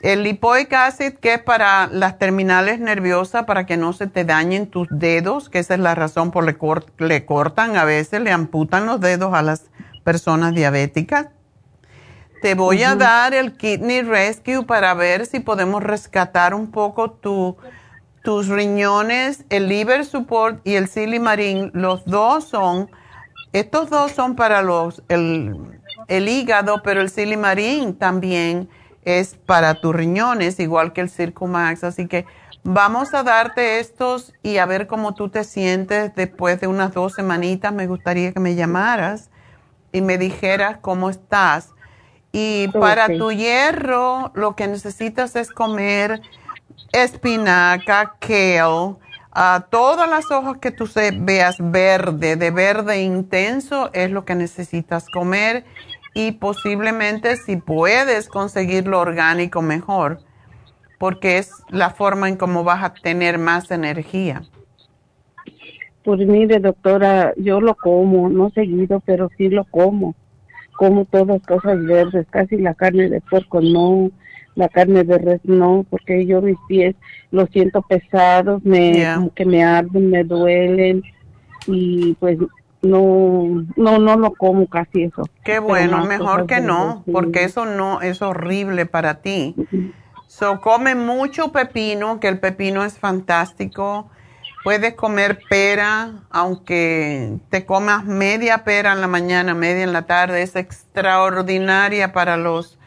El 0.00 0.22
lipoic 0.22 0.72
acid, 0.72 1.14
que 1.14 1.34
es 1.34 1.42
para 1.42 1.88
las 1.88 2.18
terminales 2.18 2.78
nerviosas, 2.78 3.44
para 3.44 3.66
que 3.66 3.76
no 3.76 3.92
se 3.92 4.06
te 4.06 4.24
dañen 4.24 4.68
tus 4.68 4.86
dedos, 4.90 5.48
que 5.48 5.58
esa 5.58 5.74
es 5.74 5.80
la 5.80 5.94
razón 5.94 6.30
por 6.30 6.44
la 6.44 6.54
que 6.54 7.04
le 7.04 7.26
cortan 7.26 7.76
a 7.76 7.84
veces, 7.84 8.20
le 8.20 8.30
amputan 8.30 8.86
los 8.86 9.00
dedos 9.00 9.34
a 9.34 9.42
las 9.42 9.64
personas 10.04 10.54
diabéticas. 10.54 11.28
Te 12.40 12.54
voy 12.54 12.84
a 12.84 12.94
dar 12.94 13.34
el 13.34 13.56
Kidney 13.56 14.02
Rescue 14.02 14.64
para 14.64 14.94
ver 14.94 15.26
si 15.26 15.40
podemos 15.40 15.82
rescatar 15.82 16.54
un 16.54 16.70
poco 16.70 17.10
tu, 17.10 17.56
tus 18.22 18.46
riñones, 18.46 19.44
el 19.50 19.68
Liver 19.68 20.04
Support 20.04 20.64
y 20.64 20.76
el 20.76 20.86
Silimarín. 20.86 21.72
Los 21.74 22.04
dos 22.04 22.44
son, 22.44 22.88
estos 23.52 23.90
dos 23.90 24.12
son 24.12 24.36
para 24.36 24.62
los, 24.62 25.02
el, 25.08 25.77
el 26.06 26.28
hígado, 26.28 26.82
pero 26.82 27.00
el 27.00 27.10
silimarín 27.10 27.94
también 27.94 28.68
es 29.04 29.34
para 29.34 29.80
tus 29.80 29.94
riñones, 29.94 30.60
igual 30.60 30.92
que 30.92 31.00
el 31.00 31.10
Circumax. 31.10 31.84
Así 31.84 32.06
que 32.06 32.26
vamos 32.62 33.14
a 33.14 33.22
darte 33.22 33.78
estos 33.80 34.34
y 34.42 34.58
a 34.58 34.66
ver 34.66 34.86
cómo 34.86 35.14
tú 35.14 35.28
te 35.28 35.44
sientes 35.44 36.14
después 36.14 36.60
de 36.60 36.66
unas 36.66 36.92
dos 36.92 37.14
semanitas. 37.14 37.72
Me 37.72 37.86
gustaría 37.86 38.32
que 38.32 38.40
me 38.40 38.54
llamaras 38.54 39.30
y 39.92 40.02
me 40.02 40.18
dijeras 40.18 40.78
cómo 40.80 41.10
estás. 41.10 41.70
Y 42.32 42.68
para 42.68 43.06
tu 43.08 43.32
hierro, 43.32 44.32
lo 44.34 44.54
que 44.54 44.68
necesitas 44.68 45.34
es 45.34 45.50
comer 45.50 46.20
espinaca, 46.92 48.16
kale, 48.20 48.96
a 49.40 49.68
todas 49.70 50.10
las 50.10 50.32
hojas 50.32 50.58
que 50.58 50.72
tú 50.72 50.86
veas 51.20 51.58
verde, 51.60 52.34
de 52.34 52.50
verde 52.50 53.02
intenso, 53.04 53.88
es 53.92 54.10
lo 54.10 54.24
que 54.24 54.34
necesitas 54.34 55.08
comer 55.08 55.64
y 56.12 56.32
posiblemente 56.32 57.36
si 57.36 57.56
puedes 57.56 58.28
conseguir 58.28 58.88
lo 58.88 58.98
orgánico 58.98 59.62
mejor, 59.62 60.18
porque 60.98 61.38
es 61.38 61.52
la 61.68 61.90
forma 61.90 62.28
en 62.28 62.36
cómo 62.36 62.64
vas 62.64 62.82
a 62.82 62.94
tener 62.94 63.38
más 63.38 63.70
energía. 63.70 64.42
Pues 66.02 66.18
mire, 66.26 66.58
doctora, 66.58 67.32
yo 67.36 67.60
lo 67.60 67.76
como, 67.76 68.28
no 68.28 68.50
seguido, 68.50 69.00
pero 69.06 69.30
sí 69.38 69.50
lo 69.50 69.62
como. 69.66 70.16
Como 70.76 71.04
todas 71.04 71.40
cosas 71.42 71.80
verdes, 71.84 72.26
casi 72.30 72.56
la 72.56 72.74
carne 72.74 73.08
de 73.08 73.20
puerco 73.20 73.60
no, 73.60 74.10
la 74.58 74.68
carne 74.68 75.04
de 75.04 75.18
res 75.18 75.40
no, 75.44 75.86
porque 75.88 76.26
yo 76.26 76.42
mis 76.42 76.58
pies 76.66 76.96
los 77.30 77.48
siento 77.50 77.80
pesados, 77.82 78.62
me 78.64 79.30
que 79.36 79.44
me 79.44 79.62
arden, 79.62 80.10
me 80.10 80.24
duelen 80.24 81.02
y 81.68 82.14
pues 82.14 82.38
no, 82.82 83.64
no, 83.76 83.98
no 83.98 84.16
lo 84.16 84.32
como 84.34 84.66
casi 84.66 85.04
eso. 85.04 85.22
Qué 85.44 85.60
bueno, 85.60 86.04
mejor 86.04 86.46
que 86.46 86.60
no, 86.60 87.04
porque 87.12 87.44
eso 87.44 87.66
no 87.66 88.00
es 88.02 88.20
horrible 88.20 88.84
para 88.84 89.20
ti. 89.20 89.54
So, 90.26 90.60
come 90.60 90.96
mucho 90.96 91.52
pepino, 91.52 92.18
que 92.18 92.28
el 92.28 92.40
pepino 92.40 92.84
es 92.84 92.98
fantástico. 92.98 94.10
Puedes 94.64 94.94
comer 94.94 95.38
pera, 95.48 96.24
aunque 96.30 97.38
te 97.48 97.64
comas 97.64 98.04
media 98.04 98.64
pera 98.64 98.92
en 98.92 99.00
la 99.00 99.06
mañana, 99.06 99.54
media 99.54 99.84
en 99.84 99.92
la 99.92 100.02
tarde, 100.02 100.42
es 100.42 100.56
extraordinaria 100.56 102.12
para 102.12 102.36
los, 102.36 102.77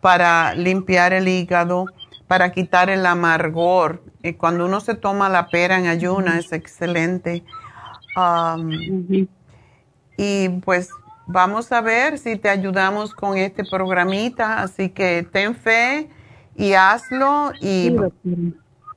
para 0.00 0.54
limpiar 0.54 1.12
el 1.12 1.28
hígado, 1.28 1.86
para 2.26 2.52
quitar 2.52 2.90
el 2.90 3.06
amargor. 3.06 4.02
Y 4.22 4.34
cuando 4.34 4.66
uno 4.66 4.80
se 4.80 4.94
toma 4.94 5.28
la 5.28 5.48
pera 5.48 5.78
en 5.78 5.86
ayuna 5.86 6.38
es 6.38 6.52
excelente. 6.52 7.44
Y 10.16 10.48
pues 10.64 10.90
vamos 11.26 11.70
a 11.72 11.80
ver 11.80 12.18
si 12.18 12.36
te 12.36 12.48
ayudamos 12.48 13.14
con 13.14 13.36
este 13.36 13.64
programita. 13.64 14.60
Así 14.60 14.88
que 14.90 15.26
ten 15.30 15.54
fe 15.54 16.08
y 16.56 16.74
hazlo 16.74 17.52
y, 17.60 17.94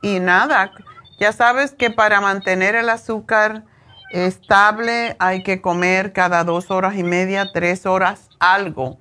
y 0.01 0.19
nada. 0.19 0.71
Ya 1.19 1.31
sabes 1.31 1.71
que 1.71 1.91
para 1.91 2.19
mantener 2.19 2.75
el 2.75 2.89
azúcar 2.89 3.63
estable 4.11 5.15
hay 5.19 5.43
que 5.43 5.61
comer 5.61 6.13
cada 6.13 6.43
dos 6.43 6.71
horas 6.71 6.95
y 6.95 7.03
media, 7.03 7.51
tres 7.53 7.85
horas 7.85 8.29
algo. 8.39 8.97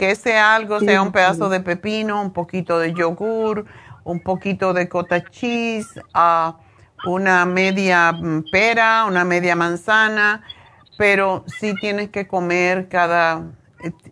Que 0.00 0.12
ese 0.12 0.38
algo 0.38 0.80
sea 0.80 1.02
un 1.02 1.12
pedazo 1.12 1.50
de 1.50 1.60
pepino, 1.60 2.22
un 2.22 2.32
poquito 2.32 2.78
de 2.78 2.94
yogur, 2.94 3.66
un 4.02 4.20
poquito 4.20 4.72
de 4.72 4.88
cota 4.88 5.22
cheese, 5.22 6.00
uh, 6.14 6.54
una 7.06 7.44
media 7.44 8.18
pera, 8.50 9.04
una 9.06 9.26
media 9.26 9.54
manzana, 9.56 10.42
pero 10.96 11.44
sí 11.46 11.74
tienes 11.82 12.08
que 12.08 12.26
comer 12.26 12.88
cada 12.88 13.42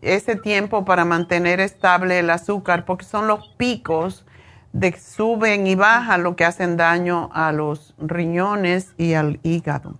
ese 0.02 0.36
tiempo 0.36 0.84
para 0.84 1.06
mantener 1.06 1.58
estable 1.58 2.18
el 2.18 2.28
azúcar, 2.28 2.84
porque 2.84 3.06
son 3.06 3.26
los 3.26 3.48
picos 3.56 4.26
de 4.74 4.92
suben 4.92 5.66
y 5.66 5.74
bajan 5.74 6.22
lo 6.22 6.36
que 6.36 6.44
hacen 6.44 6.76
daño 6.76 7.30
a 7.32 7.50
los 7.52 7.94
riñones 7.96 8.92
y 8.98 9.14
al 9.14 9.40
hígado. 9.42 9.94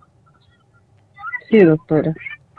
Sí, 1.49 1.61
doctora. 1.61 2.13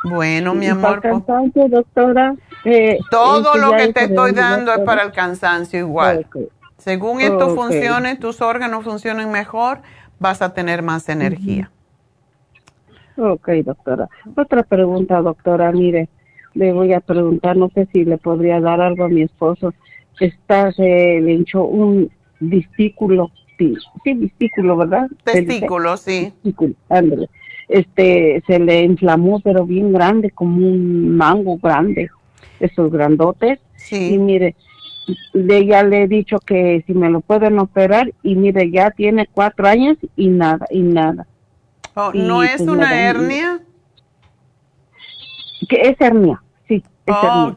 Bueno, 0.03 0.55
mi 0.55 0.65
amor. 0.65 0.99
Para 0.99 1.15
el 1.15 1.23
cansancio, 1.25 1.69
doctora. 1.69 2.33
Eh, 2.65 2.99
todo 3.09 3.55
lo 3.55 3.71
que 3.71 3.93
te 3.93 4.05
estoy 4.05 4.31
dando 4.31 4.73
es 4.73 4.79
para 4.79 5.03
el 5.03 5.11
cansancio 5.11 5.79
igual. 5.79 6.27
Según 6.77 7.21
esto 7.21 7.55
funcione, 7.55 8.15
tus 8.15 8.41
órganos 8.41 8.83
funcionen 8.83 9.31
mejor, 9.31 9.81
vas 10.19 10.41
a 10.41 10.53
tener 10.53 10.81
más 10.81 11.09
energía. 11.09 11.71
Ok, 13.17 13.49
doctora. 13.65 14.07
Otra 14.35 14.63
pregunta, 14.63 15.21
doctora. 15.21 15.71
Mire, 15.71 16.07
le 16.53 16.71
voy 16.71 16.93
a 16.93 17.01
preguntar, 17.01 17.57
no 17.57 17.69
sé 17.73 17.87
si 17.91 18.05
le 18.05 18.17
podría 18.17 18.61
dar 18.61 18.79
algo 18.79 19.05
a 19.05 19.09
mi 19.09 19.23
esposo 19.23 19.73
está, 20.19 20.71
se 20.71 20.83
le 21.21 21.33
hinchó 21.33 21.63
un 21.63 22.11
distículo, 22.39 23.31
sí, 23.57 23.75
distículo, 24.03 24.77
¿verdad? 24.77 25.07
Testículo, 25.23 25.97
sí. 25.97 26.33
Este, 27.67 28.41
se 28.47 28.59
le 28.59 28.83
inflamó, 28.83 29.39
pero 29.41 29.65
bien 29.65 29.93
grande, 29.93 30.31
como 30.31 30.57
un 30.57 31.15
mango 31.15 31.57
grande, 31.57 32.09
esos 32.59 32.91
grandotes. 32.91 33.59
Sí. 33.75 34.13
Y 34.13 34.17
mire, 34.17 34.55
de 35.33 35.65
ya 35.65 35.83
le 35.83 36.03
he 36.03 36.07
dicho 36.07 36.39
que 36.39 36.83
si 36.85 36.93
me 36.93 37.09
lo 37.09 37.21
pueden 37.21 37.59
operar, 37.59 38.13
y 38.23 38.35
mire, 38.35 38.69
ya 38.71 38.91
tiene 38.91 39.27
cuatro 39.31 39.67
años 39.67 39.97
y 40.15 40.27
nada, 40.27 40.65
y 40.69 40.81
nada. 40.81 41.27
Oh, 41.95 42.11
¿No 42.13 42.43
es 42.43 42.57
pues 42.57 42.69
una 42.69 42.99
hernia? 42.99 43.61
Que 45.67 45.81
es 45.89 45.99
hernia, 45.99 46.41
sí. 46.67 46.83
Es 47.05 47.15
oh, 47.15 47.53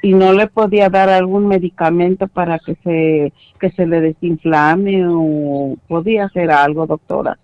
y 0.00 0.14
no 0.14 0.32
le 0.32 0.46
podía 0.46 0.88
dar 0.88 1.08
algún 1.08 1.46
medicamento 1.48 2.28
para 2.28 2.58
que 2.58 2.76
se 2.84 3.32
que 3.58 3.70
se 3.72 3.86
le 3.86 4.00
desinflame 4.00 5.04
o 5.08 5.76
podía 5.88 6.26
hacer 6.26 6.50
algo, 6.50 6.86
doctora. 6.86 7.38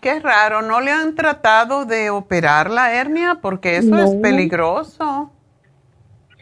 Qué 0.00 0.20
raro, 0.20 0.62
¿no 0.62 0.80
le 0.80 0.90
han 0.90 1.14
tratado 1.14 1.84
de 1.84 2.10
operar 2.10 2.70
la 2.70 2.94
hernia? 2.94 3.38
Porque 3.40 3.76
eso 3.76 3.96
es 3.98 4.14
peligroso. 4.16 5.30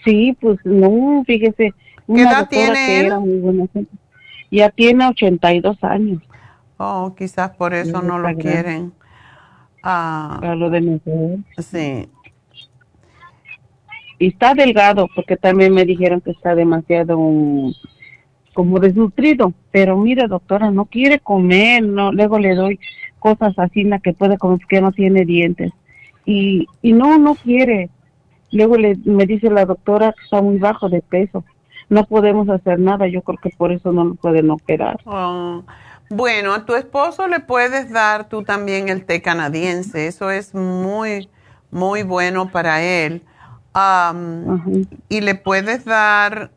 Sí, 0.04 0.36
pues 0.40 0.58
no, 0.64 1.22
fíjese. 1.26 1.74
¿Qué 2.06 2.22
edad 2.22 2.48
tiene 2.48 3.00
él? 3.00 3.78
ya 4.50 4.70
tiene 4.70 5.06
82 5.06 5.82
años. 5.82 6.22
Oh, 6.76 7.14
quizás 7.16 7.50
por 7.50 7.74
eso 7.74 8.02
no, 8.02 8.18
lo 8.18 8.34
quieren. 8.36 8.92
Ah, 9.82 10.38
para 10.40 10.54
lo 10.54 10.70
de 10.70 10.80
mejor. 10.80 11.38
Sí 11.58 12.08
y 14.22 14.28
está 14.28 14.54
delgado 14.54 15.08
porque 15.16 15.36
también 15.36 15.74
me 15.74 15.84
dijeron 15.84 16.20
que 16.20 16.30
está 16.30 16.54
demasiado 16.54 17.18
como 18.54 18.78
desnutrido, 18.78 19.52
pero 19.72 19.96
mire 19.96 20.28
doctora, 20.28 20.70
no 20.70 20.84
quiere 20.84 21.18
comer, 21.18 21.82
no, 21.82 22.12
luego 22.12 22.38
le 22.38 22.54
doy 22.54 22.78
cosas 23.22 23.58
así 23.58 23.84
la 23.84 24.00
que 24.00 24.12
puede 24.12 24.36
comer 24.36 24.58
que 24.68 24.80
no 24.80 24.92
tiene 24.92 25.24
dientes. 25.24 25.72
Y, 26.24 26.66
y 26.82 26.92
no, 26.92 27.18
no 27.18 27.34
quiere. 27.36 27.88
Luego 28.50 28.76
le, 28.76 28.96
me 29.04 29.26
dice 29.26 29.48
la 29.48 29.64
doctora 29.64 30.12
que 30.12 30.24
está 30.24 30.42
muy 30.42 30.58
bajo 30.58 30.88
de 30.88 31.00
peso, 31.00 31.44
no 31.88 32.04
podemos 32.04 32.48
hacer 32.48 32.78
nada, 32.78 33.06
yo 33.06 33.22
creo 33.22 33.38
que 33.38 33.50
por 33.50 33.72
eso 33.72 33.92
no 33.92 34.04
lo 34.04 34.14
pueden 34.14 34.50
operar. 34.50 35.00
Oh, 35.04 35.62
bueno, 36.10 36.52
a 36.52 36.64
tu 36.66 36.74
esposo 36.74 37.28
le 37.28 37.40
puedes 37.40 37.90
dar 37.90 38.28
tú 38.28 38.42
también 38.42 38.88
el 38.88 39.04
té 39.04 39.22
canadiense, 39.22 40.06
eso 40.06 40.30
es 40.30 40.54
muy, 40.54 41.30
muy 41.70 42.02
bueno 42.02 42.50
para 42.50 42.82
él. 42.82 43.22
Y 45.08 45.20
le 45.22 45.34
puedes 45.34 45.86
dar, 45.86 46.50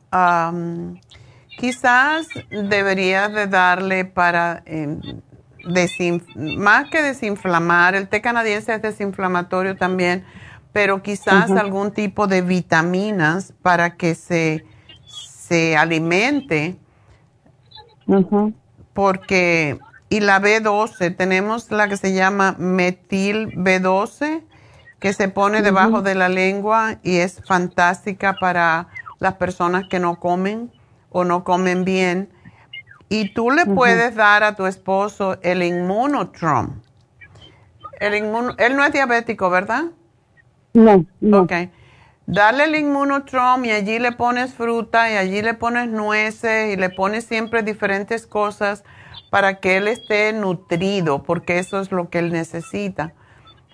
quizás 1.57 2.27
deberías 2.49 3.33
de 3.33 3.47
darle 3.47 4.03
para, 4.03 4.63
más 6.57 6.89
que 6.89 7.01
desinflamar, 7.01 7.95
el 7.95 8.07
té 8.07 8.21
canadiense 8.21 8.73
es 8.73 8.81
desinflamatorio 8.81 9.75
también, 9.75 10.23
pero 10.71 11.01
quizás 11.01 11.51
algún 11.51 11.91
tipo 11.91 12.27
de 12.27 12.41
vitaminas 12.41 13.53
para 13.61 13.95
que 13.95 14.15
se, 14.15 14.65
se 15.05 15.77
alimente. 15.77 16.77
Porque, 18.93 19.79
y 20.09 20.19
la 20.19 20.39
B12, 20.41 21.15
tenemos 21.15 21.71
la 21.71 21.87
que 21.87 21.97
se 21.97 22.13
llama 22.13 22.55
metil 22.57 23.49
B12 23.55 24.43
que 25.05 25.13
se 25.13 25.27
pone 25.27 25.61
debajo 25.61 26.01
de 26.01 26.15
la 26.15 26.29
lengua 26.29 26.95
y 27.03 27.17
es 27.17 27.39
fantástica 27.45 28.33
para 28.39 28.87
las 29.19 29.35
personas 29.35 29.83
que 29.87 29.99
no 29.99 30.19
comen 30.19 30.71
o 31.11 31.23
no 31.23 31.43
comen 31.43 31.85
bien. 31.85 32.29
Y 33.15 33.29
tú 33.29 33.49
le 33.49 33.65
puedes 33.65 34.13
dar 34.15 34.43
a 34.43 34.55
tu 34.55 34.65
esposo 34.65 35.37
el 35.41 35.63
inmunotrom. 35.63 36.81
El 38.01 38.13
él 38.13 38.75
no 38.75 38.83
es 38.83 38.91
diabético, 38.91 39.49
¿verdad? 39.49 39.85
No, 40.73 41.05
no. 41.21 41.43
Ok. 41.43 41.53
Dale 42.27 42.65
el 42.65 42.75
inmunotrom 42.75 43.63
y 43.63 43.71
allí 43.71 43.99
le 43.99 44.11
pones 44.11 44.53
fruta 44.53 45.09
y 45.09 45.15
allí 45.15 45.41
le 45.41 45.53
pones 45.53 45.87
nueces 45.87 46.73
y 46.73 46.75
le 46.75 46.89
pones 46.89 47.23
siempre 47.23 47.63
diferentes 47.63 48.27
cosas 48.27 48.83
para 49.29 49.61
que 49.61 49.77
él 49.77 49.87
esté 49.87 50.33
nutrido, 50.33 51.23
porque 51.23 51.59
eso 51.59 51.79
es 51.79 51.93
lo 51.93 52.09
que 52.09 52.19
él 52.19 52.33
necesita. 52.33 53.13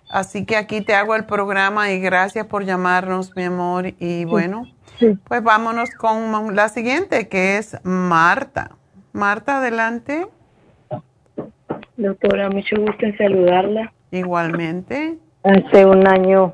Así 0.07 0.45
que 0.45 0.55
aquí 0.55 0.81
te 0.81 0.93
hago 0.93 1.15
el 1.15 1.25
programa 1.25 1.89
y 1.89 1.99
gracias 1.99 2.45
por 2.45 2.63
llamarnos, 2.63 3.35
mi 3.35 3.45
amor. 3.45 3.95
Y 3.97 4.25
bueno, 4.25 4.67
pues 5.23 5.41
vámonos 5.41 5.89
con 5.97 6.55
la 6.55 6.69
siguiente, 6.69 7.27
que 7.27 7.57
es 7.57 7.75
Marta. 7.83 8.75
Marta, 9.13 9.57
adelante. 9.57 10.27
Doctora, 11.97 12.49
mucho 12.49 12.75
gusto 12.77 13.05
en 13.05 13.17
saludarla. 13.17 13.93
Igualmente. 14.11 15.17
Hace 15.43 15.85
un 15.85 16.07
año, 16.07 16.53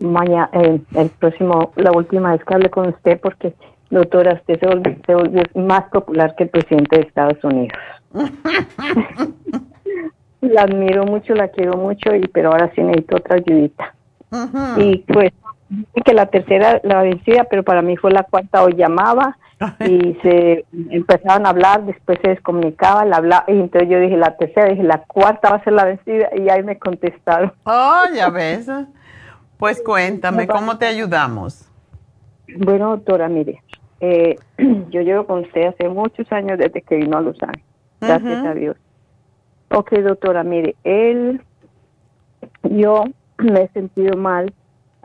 mañana, 0.00 0.50
eh, 0.52 0.80
el 0.94 1.10
próximo, 1.10 1.72
la 1.76 1.92
última 1.92 2.32
vez 2.32 2.44
que 2.44 2.54
hablé 2.54 2.70
con 2.70 2.88
usted, 2.88 3.20
porque, 3.20 3.54
doctora, 3.90 4.34
usted 4.34 4.58
se 4.60 5.14
volvió 5.14 5.42
más 5.54 5.84
popular 5.90 6.34
que 6.36 6.44
el 6.44 6.50
presidente 6.50 6.96
de 6.96 7.02
Estados 7.02 7.42
Unidos. 7.44 7.78
La 10.40 10.62
admiro 10.62 11.04
mucho, 11.04 11.34
la 11.34 11.48
quiero 11.48 11.76
mucho, 11.76 12.14
y 12.14 12.20
pero 12.28 12.52
ahora 12.52 12.70
sí 12.74 12.80
necesito 12.80 13.16
otra 13.16 13.36
ayudita. 13.36 13.92
Y 14.76 14.98
pues 14.98 15.32
que 16.04 16.14
la 16.14 16.26
tercera 16.26 16.80
la 16.84 17.02
vencida, 17.02 17.44
pero 17.50 17.64
para 17.64 17.82
mí 17.82 17.96
fue 17.96 18.12
la 18.12 18.22
cuarta, 18.22 18.62
o 18.62 18.68
llamaba 18.68 19.36
y 19.80 20.14
se 20.22 20.64
empezaban 20.90 21.46
a 21.46 21.50
hablar, 21.50 21.84
después 21.84 22.18
se 22.22 22.30
descomunicaba, 22.30 23.04
la 23.04 23.16
hablaba, 23.16 23.44
y 23.48 23.52
entonces 23.52 23.88
yo 23.88 24.00
dije 24.00 24.16
la 24.16 24.36
tercera, 24.36 24.68
dije 24.68 24.82
la 24.82 25.02
cuarta 25.04 25.50
va 25.50 25.56
a 25.56 25.64
ser 25.64 25.72
la 25.72 25.84
vencida 25.84 26.28
y 26.36 26.48
ahí 26.48 26.62
me 26.62 26.78
contestaron. 26.78 27.52
Oh, 27.64 28.04
ya 28.14 28.30
ves. 28.30 28.68
Pues 29.58 29.82
cuéntame, 29.82 30.46
¿cómo 30.46 30.78
te 30.78 30.86
ayudamos? 30.86 31.68
Bueno, 32.56 32.90
doctora, 32.90 33.28
mire, 33.28 33.62
eh, 34.00 34.36
yo 34.90 35.02
llevo 35.02 35.26
con 35.26 35.40
usted 35.40 35.66
hace 35.66 35.88
muchos 35.88 36.30
años 36.32 36.58
desde 36.58 36.82
que 36.82 36.96
vino 36.96 37.18
a 37.18 37.20
Los 37.20 37.36
Ángeles, 37.42 37.64
gracias 38.00 38.46
a 38.46 38.54
Dios. 38.54 38.76
Ok, 39.70 39.92
doctora, 39.98 40.44
mire, 40.44 40.76
él, 40.84 41.42
yo 42.62 43.04
me 43.38 43.62
he 43.62 43.68
sentido 43.68 44.16
mal 44.16 44.52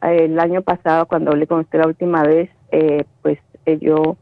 eh, 0.02 0.26
el 0.26 0.40
año 0.40 0.62
pasado 0.62 1.06
cuando 1.08 1.32
hablé 1.32 1.48
con 1.48 1.62
usted 1.62 1.80
la 1.80 1.88
última 1.88 2.24
vez, 2.24 2.50
eh, 2.72 3.06
pues 3.22 3.40
eh, 3.66 3.78
yo, 3.82 4.18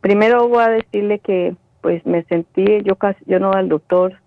primero 0.00 0.48
voy 0.48 0.62
a 0.62 0.68
decirle 0.68 1.18
que 1.20 1.54
pues 1.80 2.04
me 2.06 2.24
sentí, 2.24 2.82
yo 2.84 2.96
casi, 2.96 3.24
yo 3.26 3.38
no 3.38 3.52
al 3.52 3.68
doctor 3.68 4.18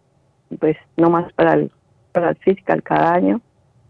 pues 0.59 0.77
no 0.97 1.09
más 1.09 1.31
para 1.33 1.53
el, 1.53 1.71
para 2.11 2.29
el 2.29 2.35
fiscal 2.37 2.83
cada 2.83 3.13
año, 3.13 3.41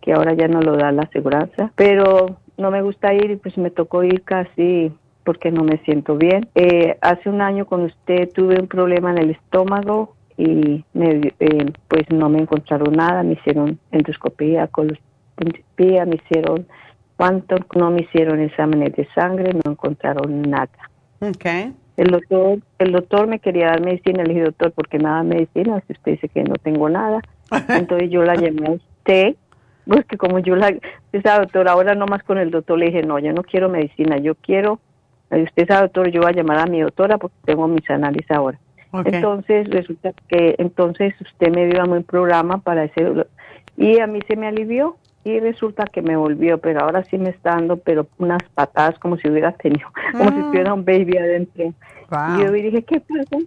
que 0.01 0.13
ahora 0.13 0.33
ya 0.33 0.47
no 0.47 0.61
lo 0.61 0.77
da 0.77 0.91
la 0.91 1.03
aseguranza, 1.03 1.71
pero 1.75 2.37
no 2.57 2.71
me 2.71 2.81
gusta 2.81 3.13
ir 3.13 3.31
y 3.31 3.35
pues 3.35 3.57
me 3.57 3.71
tocó 3.71 4.03
ir 4.03 4.23
casi 4.23 4.91
porque 5.23 5.51
no 5.51 5.63
me 5.63 5.77
siento 5.79 6.15
bien. 6.15 6.49
Eh, 6.55 6.97
hace 7.01 7.29
un 7.29 7.41
año 7.41 7.65
con 7.65 7.81
usted 7.83 8.29
tuve 8.33 8.59
un 8.59 8.67
problema 8.67 9.11
en 9.11 9.19
el 9.19 9.31
estómago 9.31 10.15
y 10.37 10.83
me, 10.93 11.33
eh, 11.39 11.71
pues 11.87 12.09
no 12.09 12.29
me 12.29 12.39
encontraron 12.39 12.93
nada, 12.93 13.21
me 13.23 13.33
hicieron 13.33 13.79
endoscopía, 13.91 14.67
coloscopía, 14.67 16.05
me 16.05 16.15
hicieron 16.15 16.65
cuánto, 17.17 17.57
no 17.75 17.91
me 17.91 18.01
hicieron 18.01 18.39
exámenes 18.39 18.95
de 18.95 19.07
sangre, 19.13 19.53
no 19.53 19.71
encontraron 19.71 20.41
nada. 20.41 20.69
Okay. 21.21 21.73
El 21.97 22.07
doctor, 22.07 22.59
el 22.79 22.91
doctor 22.91 23.27
me 23.27 23.39
quería 23.39 23.67
dar 23.67 23.81
medicina, 23.81 24.23
le 24.23 24.33
dije, 24.33 24.45
doctor, 24.45 24.71
porque 24.71 24.97
nada 24.97 25.21
medicina, 25.21 25.81
si 25.85 25.93
usted 25.93 26.13
dice 26.13 26.29
que 26.29 26.43
no 26.43 26.55
tengo 26.55 26.89
nada. 26.89 27.21
Entonces 27.69 28.09
yo 28.09 28.23
la 28.23 28.35
llamé 28.35 28.67
a 28.67 28.71
usted, 28.71 29.35
porque 29.87 30.17
como 30.17 30.39
yo 30.39 30.55
la, 30.55 30.69
usted 30.69 31.21
sabe, 31.21 31.45
doctor, 31.45 31.67
ahora 31.67 31.93
nomás 31.93 32.23
con 32.23 32.39
el 32.39 32.49
doctor 32.49 32.79
le 32.79 32.87
dije, 32.87 33.03
no, 33.03 33.19
yo 33.19 33.33
no 33.33 33.43
quiero 33.43 33.69
medicina, 33.69 34.17
yo 34.17 34.35
quiero, 34.35 34.79
usted 35.29 35.67
sabe, 35.67 35.83
doctor, 35.83 36.09
yo 36.09 36.21
voy 36.21 36.31
a 36.31 36.35
llamar 36.35 36.57
a 36.57 36.65
mi 36.65 36.81
doctora 36.81 37.17
porque 37.17 37.35
tengo 37.45 37.67
mis 37.67 37.87
análisis 37.89 38.31
ahora. 38.31 38.59
Entonces 39.05 39.69
resulta 39.69 40.11
que 40.27 40.55
entonces 40.57 41.13
usted 41.21 41.49
me 41.49 41.67
dio 41.67 41.81
a 41.81 41.85
un 41.85 42.03
programa 42.03 42.57
para 42.57 42.85
ese 42.85 43.25
y 43.77 43.99
a 43.99 44.07
mí 44.07 44.19
se 44.27 44.35
me 44.35 44.47
alivió 44.47 44.97
y 45.23 45.39
resulta 45.39 45.85
que 45.85 46.01
me 46.01 46.15
volvió, 46.15 46.57
pero 46.57 46.81
ahora 46.81 47.03
sí 47.03 47.17
me 47.17 47.29
está 47.29 47.51
dando 47.51 47.77
pero 47.77 48.07
unas 48.17 48.41
patadas 48.55 48.97
como 48.99 49.17
si 49.17 49.29
hubiera 49.29 49.51
tenido, 49.53 49.87
como 50.11 50.29
si 50.29 50.41
tuviera 50.41 50.73
un 50.73 50.85
baby 50.85 51.17
adentro. 51.17 51.65
Y 51.65 52.41
yo 52.41 52.51
dije, 52.51 52.83
¿qué 52.83 52.99
pasa? 52.99 53.37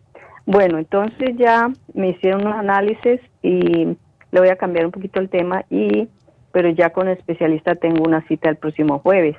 Bueno, 0.46 0.78
entonces 0.78 1.36
ya 1.36 1.70
me 1.94 2.10
hicieron 2.10 2.42
unos 2.42 2.56
análisis 2.56 3.20
y 3.42 3.96
le 4.30 4.40
voy 4.40 4.48
a 4.48 4.56
cambiar 4.56 4.86
un 4.86 4.92
poquito 4.92 5.20
el 5.20 5.28
tema 5.28 5.64
y 5.70 6.08
pero 6.52 6.68
ya 6.68 6.90
con 6.90 7.08
el 7.08 7.18
especialista 7.18 7.74
tengo 7.74 8.04
una 8.04 8.22
cita 8.28 8.48
el 8.48 8.56
próximo 8.56 9.00
jueves. 9.00 9.36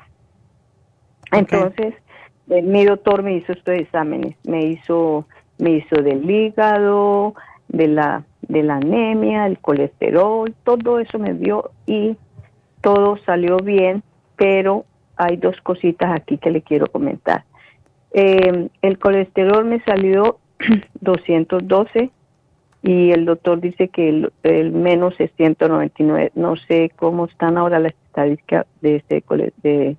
Entonces, 1.32 1.94
eh, 2.50 2.62
mi 2.62 2.84
doctor 2.84 3.24
me 3.24 3.36
hizo 3.36 3.54
estos 3.54 3.76
exámenes, 3.76 4.36
me 4.46 4.66
hizo 4.66 5.26
me 5.58 5.72
hizo 5.72 6.02
del 6.02 6.30
hígado, 6.30 7.34
de 7.70 7.88
la 7.88 8.24
de 8.42 8.64
la 8.64 8.76
anemia, 8.76 9.48
el 9.48 9.60
colesterol, 9.60 10.54
todo 10.64 11.00
eso 11.00 11.18
me 11.18 11.34
dio 11.34 11.72
y 11.88 12.18
todo 12.86 13.18
salió 13.26 13.58
bien, 13.58 14.04
pero 14.36 14.86
hay 15.18 15.38
dos 15.38 15.60
cositas 15.62 16.14
aquí 16.14 16.38
que 16.38 16.52
le 16.52 16.62
quiero 16.62 16.86
comentar. 16.86 17.44
Eh, 18.14 18.70
el 18.84 19.00
colesterol 19.00 19.66
me 19.66 19.82
salió 19.82 20.38
212 21.02 22.12
y 22.84 23.10
el 23.10 23.26
doctor 23.26 23.60
dice 23.60 23.88
que 23.88 24.30
el, 24.44 24.72
menos 24.72 25.16
es 25.18 25.32
199. 25.36 26.34
No 26.36 26.56
sé 26.58 26.92
cómo 26.96 27.26
están 27.26 27.58
ahora 27.58 27.80
las 27.80 27.94
estadísticas 28.06 28.68
de 28.82 28.98
ese 28.98 29.24
de, 29.64 29.98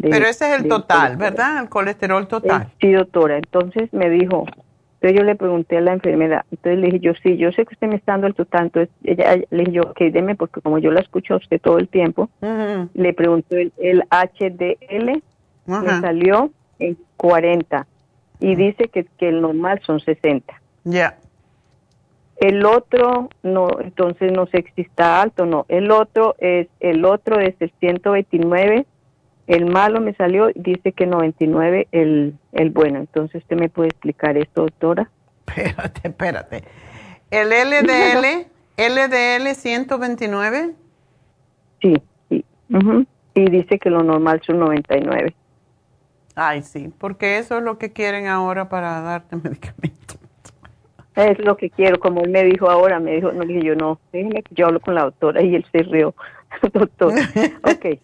Pero 0.00 0.26
ese 0.26 0.54
es 0.54 0.62
el 0.62 0.68
total, 0.68 1.16
¿verdad? 1.16 1.64
El 1.64 1.68
colesterol 1.68 2.28
total. 2.28 2.68
sí, 2.80 2.92
doctora. 2.92 3.38
Entonces 3.38 3.92
me 3.92 4.08
dijo, 4.08 4.46
entonces 5.00 5.18
yo 5.18 5.24
le 5.24 5.34
pregunté 5.34 5.78
a 5.78 5.80
la 5.80 5.94
enfermera, 5.94 6.44
entonces 6.50 6.78
le 6.78 6.86
dije 6.88 7.00
yo, 7.00 7.14
sí, 7.22 7.38
yo 7.38 7.50
sé 7.52 7.64
que 7.64 7.72
usted 7.72 7.88
me 7.88 7.96
está 7.96 8.12
dando 8.12 8.26
el 8.26 8.34
total, 8.34 8.64
entonces 8.64 8.94
ella 9.02 9.36
le 9.48 9.64
dije 9.64 9.72
yo, 9.72 9.94
que 9.94 10.10
deme, 10.10 10.34
porque 10.34 10.60
como 10.60 10.78
yo 10.78 10.90
la 10.90 11.00
escucho 11.00 11.32
a 11.32 11.36
usted 11.38 11.58
todo 11.58 11.78
el 11.78 11.88
tiempo, 11.88 12.28
le 12.92 13.14
pregunté 13.14 13.72
el, 13.78 14.04
HDL, 14.10 15.22
me 15.64 16.00
salió 16.02 16.50
en 16.78 16.98
40 17.16 17.86
y 18.40 18.54
dice 18.56 18.88
que, 18.88 19.06
que 19.16 19.30
el 19.30 19.40
normal 19.40 19.80
son 19.86 20.00
60. 20.00 20.60
Ya. 20.84 21.16
El 22.36 22.66
otro, 22.66 23.30
no, 23.42 23.68
entonces 23.80 24.32
no 24.32 24.46
sé 24.48 24.66
si 24.74 24.82
está 24.82 25.22
alto 25.22 25.44
o 25.44 25.46
no. 25.46 25.64
El 25.68 25.90
otro 25.90 26.36
es, 26.38 26.68
el 26.80 27.06
otro 27.06 27.40
es 27.40 27.54
el 27.60 27.72
129 27.80 28.84
el 29.50 29.66
malo 29.66 30.00
me 30.00 30.14
salió, 30.14 30.50
dice 30.54 30.92
que 30.92 31.06
99 31.06 31.88
el, 31.90 32.38
el 32.52 32.70
bueno. 32.70 33.00
Entonces, 33.00 33.42
¿usted 33.42 33.56
me 33.56 33.68
puede 33.68 33.88
explicar 33.88 34.36
esto, 34.36 34.62
doctora? 34.62 35.10
Espérate, 35.48 36.00
espérate. 36.04 36.64
¿El 37.32 37.48
LDL, 37.48 38.46
LDL 38.76 39.54
129? 39.56 40.74
Sí, 41.82 41.94
sí. 42.28 42.44
Y 43.34 43.50
dice 43.50 43.80
que 43.80 43.90
lo 43.90 44.04
normal 44.04 44.40
son 44.46 44.60
99. 44.60 45.34
Ay, 46.36 46.62
sí, 46.62 46.92
porque 46.98 47.38
eso 47.38 47.58
es 47.58 47.64
lo 47.64 47.76
que 47.76 47.92
quieren 47.92 48.28
ahora 48.28 48.68
para 48.68 49.00
darte 49.00 49.34
medicamento. 49.42 50.14
Es 51.16 51.40
lo 51.40 51.56
que 51.56 51.70
quiero, 51.70 51.98
como 51.98 52.22
él 52.22 52.30
me 52.30 52.44
dijo 52.44 52.70
ahora, 52.70 53.00
me 53.00 53.16
dijo, 53.16 53.32
no, 53.32 53.44
dije 53.44 53.64
yo 53.64 53.74
no, 53.74 53.98
yo 54.52 54.66
hablo 54.66 54.78
con 54.78 54.94
la 54.94 55.02
doctora 55.02 55.42
y 55.42 55.56
él 55.56 55.66
se 55.72 55.82
rió, 55.82 56.14
doctor. 56.72 57.14
ok. 57.64 57.98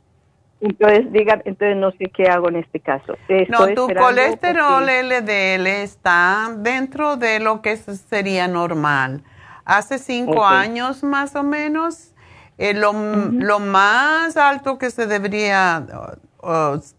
Entonces, 0.60 1.12
digan, 1.12 1.42
entonces 1.44 1.76
no 1.76 1.90
sé 1.92 2.10
qué 2.14 2.28
hago 2.28 2.48
en 2.48 2.56
este 2.56 2.80
caso. 2.80 3.16
no, 3.48 3.74
tu 3.74 3.88
colesterol 3.94 4.84
LDL 4.84 5.66
está 5.66 6.50
dentro 6.56 7.16
de 7.16 7.40
lo 7.40 7.60
que 7.60 7.76
sería 7.76 8.48
normal. 8.48 9.22
Hace 9.64 9.98
cinco 9.98 10.46
años 10.46 11.02
más 11.02 11.34
o 11.36 11.42
menos, 11.42 12.14
eh, 12.56 12.72
lo, 12.72 12.92
más 12.94 14.36
alto 14.36 14.78
que 14.78 14.90
se 14.90 15.06
debería 15.06 15.84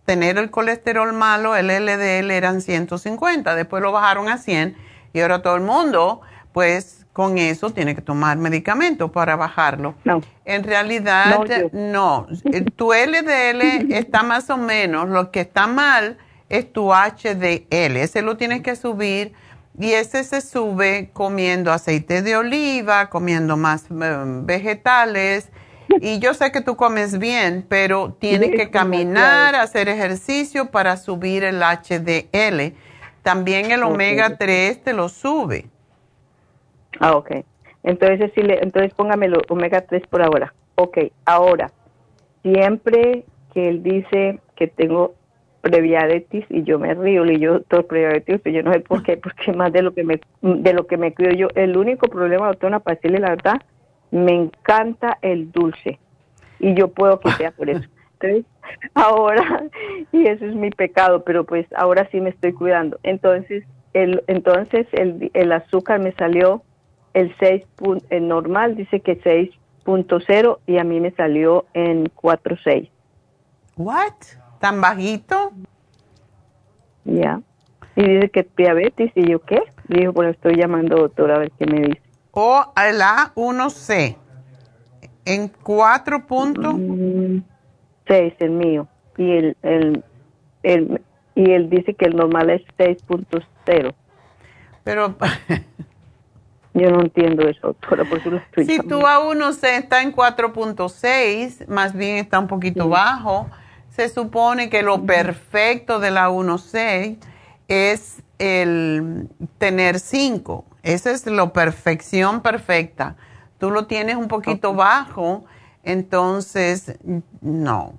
tener 0.05 0.37
el 0.37 0.51
colesterol 0.51 1.13
malo, 1.13 1.55
el 1.55 1.67
LDL, 1.67 2.29
eran 2.29 2.61
150. 2.61 3.55
Después 3.55 3.81
lo 3.81 3.91
bajaron 3.91 4.29
a 4.29 4.37
100 4.37 4.77
y 5.13 5.21
ahora 5.21 5.41
todo 5.41 5.55
el 5.55 5.63
mundo, 5.63 6.21
pues 6.51 7.06
con 7.17 7.39
eso 7.39 7.71
tiene 7.71 7.95
que 7.95 8.01
tomar 8.03 8.37
medicamento 8.37 9.11
para 9.11 9.35
bajarlo. 9.35 9.95
No. 10.03 10.21
En 10.45 10.63
realidad, 10.63 11.39
no. 11.71 12.27
Eh, 12.53 12.61
tu 12.75 12.93
LDL 12.93 13.91
está 13.91 14.21
más 14.21 14.51
o 14.51 14.57
menos, 14.57 15.09
lo 15.09 15.31
que 15.31 15.39
está 15.39 15.65
mal 15.65 16.19
es 16.47 16.71
tu 16.71 16.93
HDL. 16.93 17.97
Ese 17.97 18.21
lo 18.21 18.37
tienes 18.37 18.61
que 18.61 18.75
subir 18.75 19.33
y 19.79 19.93
ese 19.93 20.23
se 20.23 20.41
sube 20.41 21.09
comiendo 21.11 21.73
aceite 21.73 22.21
de 22.21 22.37
oliva, 22.37 23.09
comiendo 23.09 23.57
más 23.57 23.85
eh, 23.89 24.23
vegetales. 24.43 25.49
Y 25.99 26.19
yo 26.19 26.35
sé 26.35 26.51
que 26.51 26.61
tú 26.61 26.75
comes 26.75 27.17
bien, 27.17 27.65
pero 27.67 28.15
tienes 28.19 28.51
que 28.51 28.69
caminar, 28.69 29.55
hacer 29.55 29.89
ejercicio 29.89 30.69
para 30.69 30.97
subir 30.97 31.43
el 31.43 31.63
HDL. 31.63 32.75
También 33.23 33.71
el 33.71 33.81
omega 33.81 34.37
3 34.37 34.83
te 34.83 34.93
lo 34.93 35.09
sube. 35.09 35.71
Ah, 36.99 37.15
ok. 37.15 37.31
Entonces, 37.83 38.31
sí 38.35 38.41
le, 38.41 38.59
entonces 38.61 38.93
póngamelo 38.93 39.39
omega 39.49 39.81
3 39.81 40.05
por 40.07 40.21
ahora. 40.21 40.53
Ok, 40.75 40.97
ahora, 41.25 41.71
siempre 42.43 43.23
que 43.53 43.69
él 43.69 43.83
dice 43.83 44.39
que 44.55 44.67
tengo 44.67 45.15
previabetes 45.61 46.45
y 46.49 46.63
yo 46.63 46.79
me 46.79 46.93
río 46.93 47.25
y 47.25 47.39
yo 47.39 47.61
todo 47.61 47.87
previabetes, 47.87 48.41
yo 48.43 48.63
no 48.63 48.73
sé 48.73 48.79
por 48.81 49.03
qué, 49.03 49.17
porque 49.17 49.51
más 49.53 49.71
de 49.73 49.81
lo 49.81 49.93
que 49.93 50.03
me 50.03 50.19
de 50.41 50.73
lo 50.73 50.87
que 50.87 50.97
me 50.97 51.13
cuido 51.13 51.31
yo, 51.31 51.47
el 51.55 51.77
único 51.77 52.07
problema, 52.07 52.47
doctora, 52.47 52.79
para 52.79 52.95
decirle 52.95 53.19
la 53.19 53.29
verdad, 53.31 53.61
me 54.11 54.33
encanta 54.33 55.17
el 55.21 55.51
dulce 55.51 55.99
y 56.59 56.73
yo 56.73 56.89
puedo 56.89 57.19
que 57.19 57.31
sea 57.31 57.51
por 57.51 57.69
eso. 57.69 57.83
Entonces, 58.19 58.45
ahora, 58.95 59.65
y 60.11 60.27
eso 60.27 60.45
es 60.45 60.55
mi 60.55 60.71
pecado, 60.71 61.23
pero 61.23 61.43
pues 61.43 61.67
ahora 61.75 62.07
sí 62.11 62.19
me 62.19 62.31
estoy 62.31 62.51
cuidando. 62.51 62.97
Entonces, 63.03 63.63
el, 63.93 64.23
entonces 64.27 64.87
el, 64.91 65.29
el 65.33 65.51
azúcar 65.51 65.99
me 65.99 66.13
salió 66.13 66.63
el 67.17 67.35
6 67.39 67.65
el 68.11 68.27
normal 68.27 68.75
dice 68.75 68.99
que 68.99 69.19
6.0 69.19 70.59
y 70.67 70.77
a 70.77 70.83
mí 70.83 70.99
me 70.99 71.09
salió 71.11 71.65
en 71.73 72.05
4.6. 72.13 72.91
What? 73.75 74.13
¿Tan 74.59 74.81
bajito? 74.81 75.51
Ya. 77.05 77.41
Y 77.95 78.07
dice 78.07 78.29
que 78.29 78.47
diabetes 78.55 79.11
y 79.15 79.31
yo 79.31 79.39
qué? 79.39 79.63
Dijo, 79.87 80.13
bueno, 80.13 80.29
estoy 80.29 80.57
llamando 80.57 80.97
doctor 80.97 81.31
a 81.31 81.39
ver 81.39 81.51
qué 81.57 81.65
me 81.65 81.87
dice. 81.87 82.01
O 82.31 82.71
el 82.75 83.01
A1C 83.01 84.15
en 85.25 85.51
4.6 85.51 87.43
6 88.07 88.33
el 88.39 88.51
mío 88.51 88.87
y 89.17 89.31
el, 89.31 89.57
el, 89.63 90.03
el 90.61 91.01
y 91.33 91.51
él 91.51 91.69
dice 91.69 91.95
que 91.95 92.05
el 92.05 92.15
normal 92.15 92.51
es 92.51 92.61
6.0. 92.77 93.93
Pero 94.83 95.15
Yo 96.77 96.91
no 96.91 97.01
entiendo 97.01 97.47
eso, 97.47 97.67
doctora, 97.67 98.05
por 98.05 98.19
eso 98.19 98.29
lo 98.29 98.37
estoy 98.37 98.65
Si 98.65 98.77
tu 98.79 98.99
A1C 98.99 99.79
está 99.79 100.03
en 100.03 100.13
4.6, 100.13 101.67
más 101.67 101.93
bien 101.93 102.17
está 102.17 102.37
un 102.37 102.47
poquito 102.47 102.87
bajo, 102.87 103.49
se 103.89 104.09
supone 104.09 104.69
que 104.69 104.83
lo 104.83 105.03
perfecto 105.03 105.99
de 105.99 106.11
la 106.11 106.29
A1C 106.29 107.17
es 107.67 108.21
el 108.37 109.27
tener 109.57 109.99
5. 109.99 110.65
Esa 110.83 111.11
es 111.11 111.25
la 111.25 111.51
perfección 111.51 112.41
perfecta. 112.41 113.15
Tú 113.57 113.71
lo 113.71 113.87
tienes 113.87 114.15
un 114.15 114.27
poquito 114.27 114.75
bajo, 114.75 115.45
entonces 115.81 116.99
no. 117.41 117.93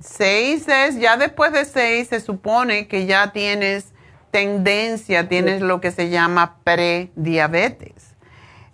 6 0.00 0.66
es, 0.66 0.98
ya 0.98 1.16
después 1.16 1.52
de 1.52 1.64
6 1.64 2.08
se 2.08 2.20
supone 2.20 2.88
que 2.88 3.06
ya 3.06 3.30
tienes 3.30 3.92
tendencia, 4.32 5.28
tienes 5.28 5.62
lo 5.62 5.80
que 5.80 5.92
se 5.92 6.10
llama 6.10 6.56
prediabetes. 6.64 8.13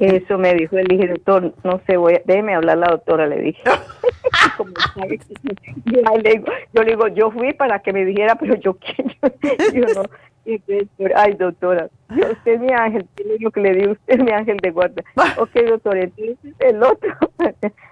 Eso 0.00 0.38
me 0.38 0.54
dijo, 0.54 0.76
le 0.76 0.84
dije, 0.84 1.08
doctor, 1.08 1.52
no 1.62 1.78
sé, 1.86 1.98
voy 1.98 2.14
a, 2.14 2.22
déjeme 2.24 2.54
hablar 2.54 2.78
la 2.78 2.88
doctora, 2.88 3.26
le 3.26 3.38
dije. 3.38 3.62
yo, 5.84 6.16
le 6.16 6.30
digo, 6.30 6.46
yo 6.72 6.82
le 6.82 6.90
digo, 6.92 7.08
yo 7.08 7.30
fui 7.30 7.52
para 7.52 7.80
que 7.80 7.92
me 7.92 8.06
dijera, 8.06 8.34
pero 8.36 8.54
yo, 8.54 8.78
yo, 8.80 9.04
yo 9.74 9.84
no. 9.94 10.04
ay, 11.16 11.34
doctora, 11.34 11.90
usted 12.08 12.52
es 12.52 12.60
mi 12.60 12.72
ángel, 12.72 13.06
lo 13.40 13.50
que 13.50 13.60
le 13.60 13.74
digo, 13.74 13.92
usted 13.92 14.14
es 14.14 14.24
mi 14.24 14.32
ángel 14.32 14.56
de 14.56 14.70
guarda. 14.70 15.02
ok, 15.36 15.50
doctor, 15.68 15.98
entonces 15.98 16.38
el 16.60 16.82
otro. 16.82 17.14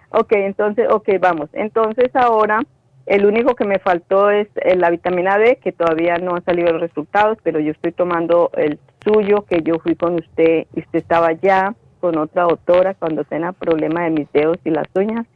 ok, 0.09 0.33
entonces, 0.33 0.89
ok, 0.91 1.11
vamos. 1.21 1.51
Entonces 1.53 2.17
ahora, 2.17 2.63
el 3.05 3.27
único 3.27 3.55
que 3.55 3.67
me 3.67 3.81
faltó 3.81 4.31
es 4.31 4.49
eh, 4.57 4.77
la 4.77 4.89
vitamina 4.89 5.37
D, 5.37 5.57
que 5.57 5.73
todavía 5.73 6.17
no 6.17 6.37
han 6.37 6.45
salido 6.47 6.73
los 6.73 6.81
resultados, 6.81 7.37
pero 7.43 7.61
yo 7.61 7.73
estoy 7.73 7.93
tomando 7.93 8.51
el 8.57 8.79
suyo, 9.05 9.43
que 9.43 9.63
yo 9.63 9.79
fui 9.79 9.95
con 9.95 10.15
usted 10.15 10.65
y 10.75 10.81
usted 10.81 11.01
estaba 11.01 11.29
allá 11.29 11.75
con 11.99 12.19
otra 12.19 12.45
doctora 12.45 12.95
cuando 12.95 13.25
tenía 13.25 13.53
problema 13.53 14.05
de 14.05 14.11
mis 14.11 14.33
dedos 14.33 14.59
y 14.65 14.71
las 14.71 14.87
uñas. 14.95 15.27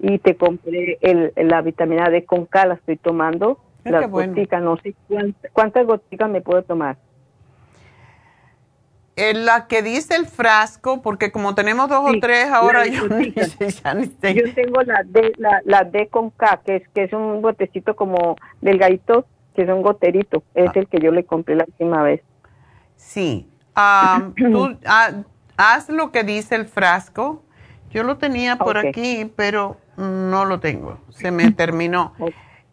Y 0.00 0.18
te 0.18 0.36
compré 0.36 0.98
el, 1.00 1.32
la 1.36 1.62
vitamina 1.62 2.10
D 2.10 2.24
con 2.24 2.46
K, 2.46 2.66
la 2.66 2.74
estoy 2.74 2.96
tomando. 2.96 3.58
las 3.84 4.10
goticas, 4.10 4.62
no 4.62 4.76
sé 4.76 4.94
cuántas, 5.52 5.86
goticas 5.86 6.30
me 6.30 6.40
puedo 6.40 6.62
tomar. 6.62 6.96
En 9.14 9.44
la 9.44 9.66
que 9.66 9.82
dice 9.82 10.16
el 10.16 10.26
frasco, 10.26 11.02
porque 11.02 11.32
como 11.32 11.54
tenemos 11.54 11.88
dos 11.88 12.00
o 12.02 12.18
tres 12.18 12.46
ahora, 12.50 12.86
yo, 12.86 13.02
yo 13.08 14.54
tengo 14.54 14.82
la 14.82 15.02
D, 15.04 15.32
la, 15.36 15.60
la, 15.64 15.84
D 15.84 16.08
con 16.08 16.30
K, 16.30 16.62
que 16.64 16.76
es, 16.76 16.88
que 16.88 17.04
es 17.04 17.12
un 17.12 17.42
botecito 17.42 17.94
como 17.94 18.36
delgadito, 18.62 19.26
que 19.54 19.62
es 19.62 19.68
un 19.68 19.82
goterito. 19.82 20.42
Es 20.54 20.68
ah. 20.68 20.72
el 20.76 20.88
que 20.88 20.98
yo 20.98 21.10
le 21.10 21.24
compré 21.24 21.56
la 21.56 21.64
última 21.64 22.02
vez. 22.02 22.22
Sí. 22.96 23.48
Ah, 23.74 24.30
tú, 24.36 24.76
ah, 24.86 25.10
haz 25.56 25.88
lo 25.88 26.12
que 26.12 26.24
dice 26.24 26.54
el 26.54 26.66
frasco. 26.66 27.42
Yo 27.90 28.02
lo 28.02 28.16
tenía 28.16 28.56
por 28.56 28.78
aquí, 28.78 29.30
pero 29.36 29.78
no 29.96 30.44
lo 30.44 30.60
tengo. 30.60 30.98
Se 31.10 31.30
me 31.30 31.50
terminó. 31.52 32.14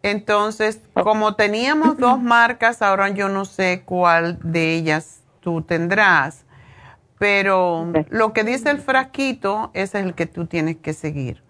Entonces, 0.02 0.82
como 0.94 1.36
teníamos 1.36 1.98
dos 1.98 2.22
marcas, 2.22 2.82
ahora 2.82 3.10
yo 3.10 3.30
no 3.30 3.46
sé 3.46 3.84
cuál 3.86 4.40
de 4.44 4.76
ellas 4.76 5.22
tú 5.42 5.62
tendrás. 5.62 6.46
Pero 7.18 7.92
lo 8.10 8.32
que 8.32 8.46
dice 8.46 8.70
el 8.70 8.80
frasquito, 8.80 9.72
ese 9.74 10.00
es 10.00 10.06
el 10.06 10.14
que 10.14 10.26
tú 10.26 10.46
tienes 10.46 10.78
que 10.78 10.94
seguir. 10.94 11.44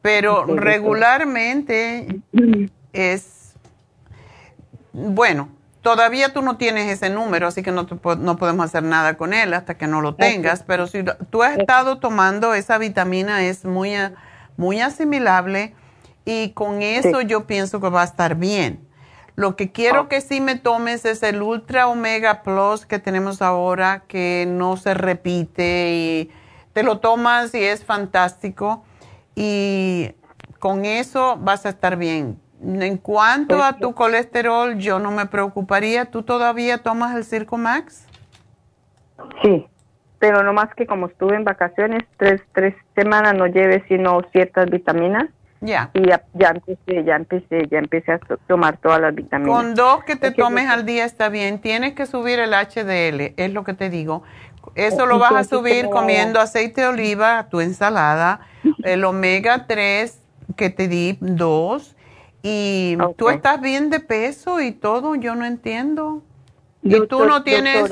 Pero 0.00 0.46
regularmente 0.46 2.22
es, 2.94 3.54
bueno, 4.92 5.50
Todavía 5.88 6.34
tú 6.34 6.42
no 6.42 6.58
tienes 6.58 6.90
ese 6.90 7.08
número, 7.08 7.46
así 7.46 7.62
que 7.62 7.72
no, 7.72 7.86
no 8.18 8.36
podemos 8.36 8.66
hacer 8.66 8.82
nada 8.82 9.16
con 9.16 9.32
él 9.32 9.54
hasta 9.54 9.78
que 9.78 9.86
no 9.86 10.02
lo 10.02 10.16
tengas, 10.16 10.62
pero 10.62 10.86
si 10.86 11.02
tú 11.30 11.42
has 11.42 11.56
estado 11.56 11.96
tomando 11.96 12.52
esa 12.52 12.76
vitamina 12.76 13.42
es 13.46 13.64
muy, 13.64 13.94
muy 14.58 14.82
asimilable 14.82 15.74
y 16.26 16.50
con 16.50 16.82
eso 16.82 17.22
yo 17.22 17.46
pienso 17.46 17.80
que 17.80 17.88
va 17.88 18.02
a 18.02 18.04
estar 18.04 18.34
bien. 18.34 18.86
Lo 19.34 19.56
que 19.56 19.72
quiero 19.72 20.10
que 20.10 20.20
sí 20.20 20.42
me 20.42 20.56
tomes 20.56 21.06
es 21.06 21.22
el 21.22 21.40
Ultra 21.40 21.88
Omega 21.88 22.42
Plus 22.42 22.84
que 22.84 22.98
tenemos 22.98 23.40
ahora, 23.40 24.02
que 24.08 24.44
no 24.46 24.76
se 24.76 24.92
repite 24.92 25.94
y 25.94 26.30
te 26.74 26.82
lo 26.82 26.98
tomas 26.98 27.54
y 27.54 27.64
es 27.64 27.82
fantástico. 27.82 28.84
Y 29.34 30.10
con 30.58 30.84
eso 30.84 31.38
vas 31.40 31.64
a 31.64 31.70
estar 31.70 31.96
bien. 31.96 32.38
En 32.62 32.96
cuanto 32.96 33.62
a 33.62 33.74
tu 33.74 33.94
colesterol, 33.94 34.76
yo 34.78 34.98
no 34.98 35.10
me 35.10 35.26
preocuparía. 35.26 36.06
¿Tú 36.06 36.22
todavía 36.22 36.78
tomas 36.78 37.14
el 37.14 37.24
Circo 37.24 37.56
Max? 37.56 38.06
Sí, 39.42 39.66
pero 40.18 40.42
no 40.42 40.52
más 40.52 40.74
que 40.74 40.86
como 40.86 41.06
estuve 41.06 41.36
en 41.36 41.44
vacaciones, 41.44 42.02
tres, 42.16 42.42
tres 42.52 42.74
semanas 42.96 43.34
no 43.34 43.46
lleve 43.46 43.84
sino 43.88 44.20
ciertas 44.32 44.68
vitaminas. 44.70 45.28
Ya. 45.60 45.90
Y 45.92 46.06
ya, 46.06 46.24
ya, 46.34 46.50
empecé, 46.50 47.04
ya 47.04 47.16
empecé, 47.16 47.66
ya 47.68 47.78
empecé 47.78 48.12
a 48.12 48.20
tomar 48.46 48.76
todas 48.78 49.00
las 49.00 49.14
vitaminas. 49.14 49.56
Con 49.56 49.74
dos 49.74 50.04
que 50.04 50.14
te 50.14 50.30
tomes 50.30 50.68
al 50.68 50.86
día 50.86 51.04
está 51.04 51.28
bien. 51.28 51.60
Tienes 51.60 51.94
que 51.94 52.06
subir 52.06 52.38
el 52.38 52.52
HDL, 52.52 53.34
es 53.36 53.52
lo 53.52 53.64
que 53.64 53.74
te 53.74 53.90
digo. 53.90 54.22
Eso 54.74 55.06
lo 55.06 55.18
vas 55.18 55.32
a 55.32 55.44
subir 55.44 55.88
comiendo 55.88 56.40
aceite 56.40 56.82
de 56.82 56.86
oliva, 56.88 57.48
tu 57.50 57.60
ensalada, 57.60 58.40
el 58.84 59.04
omega 59.04 59.66
3 59.66 60.20
que 60.56 60.70
te 60.70 60.88
di, 60.88 61.18
dos, 61.20 61.96
y 62.42 62.96
tú 63.16 63.28
estás 63.30 63.60
bien 63.60 63.90
de 63.90 64.00
peso 64.00 64.60
y 64.60 64.72
todo, 64.72 65.14
yo 65.14 65.34
no 65.34 65.44
entiendo. 65.44 66.22
Y 66.82 66.94
tú 67.08 67.24
no 67.24 67.42
tienes, 67.42 67.90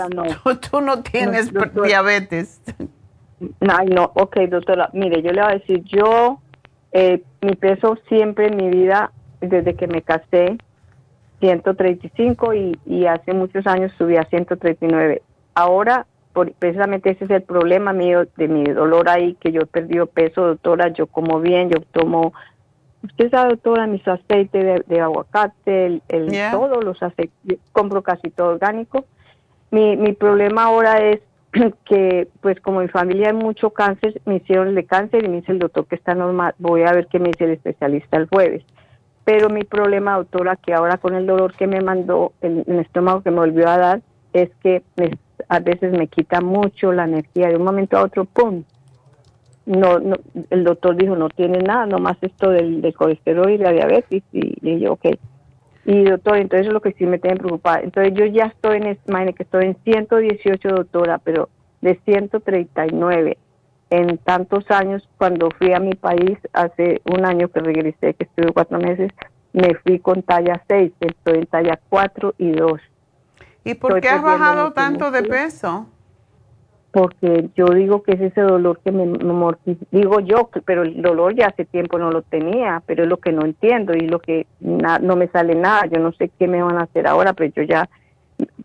Tú, 0.70 0.80
no 0.80 1.02
tienes 1.02 1.52
diabetes. 1.84 2.60
Ay, 3.68 3.88
no, 3.88 4.12
ok, 4.14 4.36
doctora. 4.48 4.90
Mire, 4.92 5.22
yo 5.22 5.32
le 5.32 5.42
voy 5.42 5.50
a 5.50 5.54
decir, 5.54 5.82
yo, 5.84 6.40
eh, 6.92 7.22
mi 7.42 7.54
peso 7.54 7.98
siempre 8.08 8.46
en 8.46 8.56
mi 8.56 8.70
vida, 8.70 9.12
desde 9.40 9.74
que 9.74 9.86
me 9.86 10.02
casé, 10.02 10.56
135 11.40 12.54
y, 12.54 12.78
y 12.86 13.06
hace 13.06 13.34
muchos 13.34 13.66
años 13.66 13.92
subí 13.98 14.16
a 14.16 14.24
139. 14.24 15.22
Ahora, 15.54 16.06
por, 16.32 16.52
precisamente 16.52 17.10
ese 17.10 17.24
es 17.24 17.30
el 17.30 17.42
problema 17.42 17.92
mío 17.92 18.26
de 18.36 18.48
mi 18.48 18.64
dolor 18.64 19.08
ahí, 19.08 19.34
que 19.34 19.52
yo 19.52 19.62
he 19.62 19.66
perdido 19.66 20.06
peso, 20.06 20.46
doctora. 20.46 20.88
Yo 20.88 21.06
como 21.06 21.40
bien, 21.40 21.68
yo 21.68 21.80
tomo 21.92 22.32
Usted 23.02 23.30
sabe, 23.30 23.50
doctora, 23.50 23.86
mis 23.86 24.06
aceites 24.06 24.86
de, 24.86 25.00
aguacate, 25.00 26.00
el, 26.08 26.32
todos 26.50 26.82
los 26.84 27.02
aceites, 27.02 27.58
compro 27.72 28.02
casi 28.02 28.30
todo 28.30 28.48
orgánico. 28.48 29.04
Mi, 29.70 29.96
mi 29.96 30.12
problema 30.12 30.64
ahora 30.64 30.98
es 30.98 31.20
que, 31.84 32.28
pues 32.40 32.60
como 32.60 32.80
mi 32.80 32.88
familia 32.88 33.28
hay 33.28 33.34
mucho 33.34 33.70
cáncer, 33.70 34.20
me 34.24 34.36
hicieron 34.36 34.68
el 34.68 34.74
de 34.74 34.84
cáncer 34.84 35.24
y 35.24 35.28
me 35.28 35.36
dice 35.36 35.52
el 35.52 35.58
doctor 35.58 35.86
que 35.86 35.94
está 35.94 36.14
normal. 36.14 36.54
Voy 36.58 36.82
a 36.82 36.92
ver 36.92 37.06
qué 37.06 37.18
me 37.18 37.28
dice 37.28 37.44
el 37.44 37.52
especialista 37.52 38.16
el 38.16 38.28
jueves. 38.28 38.64
Pero 39.24 39.48
mi 39.50 39.64
problema, 39.64 40.16
doctora, 40.16 40.56
que 40.56 40.72
ahora 40.72 40.98
con 40.98 41.14
el 41.14 41.26
dolor 41.26 41.54
que 41.54 41.66
me 41.66 41.80
mandó, 41.80 42.32
el, 42.40 42.64
el 42.66 42.78
estómago 42.78 43.22
que 43.22 43.30
me 43.30 43.38
volvió 43.38 43.68
a 43.68 43.78
dar, 43.78 44.02
es 44.32 44.50
que 44.62 44.82
a 45.48 45.60
veces 45.60 45.92
me 45.92 46.08
quita 46.08 46.40
mucho 46.40 46.92
la 46.92 47.04
energía 47.04 47.48
de 47.48 47.56
un 47.56 47.64
momento 47.64 47.96
a 47.96 48.02
otro, 48.02 48.24
¡pum! 48.24 48.64
No, 49.66 49.98
no, 49.98 50.16
el 50.50 50.64
doctor 50.64 50.96
dijo, 50.96 51.16
no 51.16 51.28
tiene 51.28 51.58
nada, 51.58 51.86
nomás 51.86 52.16
esto 52.22 52.50
del, 52.50 52.94
colesterol 52.94 53.50
y 53.50 53.58
la 53.58 53.72
diabetes. 53.72 54.22
Y, 54.32 54.78
yo, 54.78 54.92
ok. 54.92 55.06
Y 55.84 56.04
doctor, 56.04 56.38
entonces 56.38 56.68
es 56.68 56.72
lo 56.72 56.80
que 56.80 56.92
sí 56.92 57.04
me 57.04 57.18
tiene 57.18 57.36
preocupada. 57.36 57.80
Entonces 57.80 58.14
yo 58.14 58.24
ya 58.26 58.46
estoy 58.46 58.78
en, 58.78 58.98
imagínate 59.06 59.34
que 59.34 59.42
estoy 59.42 59.66
en 59.66 59.76
118, 59.84 60.68
doctora, 60.68 61.18
pero 61.18 61.48
de 61.80 62.00
139 62.04 63.38
en 63.90 64.18
tantos 64.18 64.68
años, 64.70 65.08
cuando 65.16 65.48
fui 65.58 65.72
a 65.72 65.78
mi 65.78 65.94
país, 65.94 66.38
hace 66.52 67.02
un 67.04 67.24
año 67.24 67.48
que 67.48 67.60
regresé, 67.60 68.14
que 68.14 68.24
estuve 68.24 68.52
cuatro 68.52 68.78
meses, 68.78 69.12
me 69.52 69.74
fui 69.76 69.98
con 70.00 70.22
talla 70.22 70.62
6, 70.68 70.92
estoy 71.00 71.38
en 71.38 71.46
talla 71.46 71.80
4 71.88 72.34
y 72.38 72.52
2. 72.52 72.80
¿Y 73.64 73.74
por 73.74 74.00
qué 74.00 74.08
has 74.08 74.22
bajado 74.22 74.72
tanto 74.72 75.10
de 75.10 75.22
peso? 75.22 75.86
Porque 76.96 77.50
yo 77.54 77.66
digo 77.66 78.02
que 78.02 78.12
es 78.12 78.20
ese 78.22 78.40
dolor 78.40 78.80
que 78.82 78.90
me, 78.90 79.04
me 79.04 79.56
digo 79.90 80.20
yo, 80.20 80.48
pero 80.64 80.82
el 80.82 81.02
dolor 81.02 81.34
ya 81.34 81.48
hace 81.48 81.66
tiempo 81.66 81.98
no 81.98 82.10
lo 82.10 82.22
tenía, 82.22 82.82
pero 82.86 83.02
es 83.02 83.08
lo 83.10 83.18
que 83.18 83.32
no 83.32 83.44
entiendo 83.44 83.92
y 83.92 84.08
lo 84.08 84.18
que 84.18 84.46
no 84.60 85.14
me 85.14 85.28
sale 85.28 85.54
nada, 85.56 85.84
yo 85.92 86.00
no 86.00 86.12
sé 86.12 86.30
qué 86.38 86.48
me 86.48 86.62
van 86.62 86.78
a 86.78 86.84
hacer 86.84 87.06
ahora, 87.06 87.34
pero 87.34 87.52
yo 87.54 87.64
ya 87.64 87.86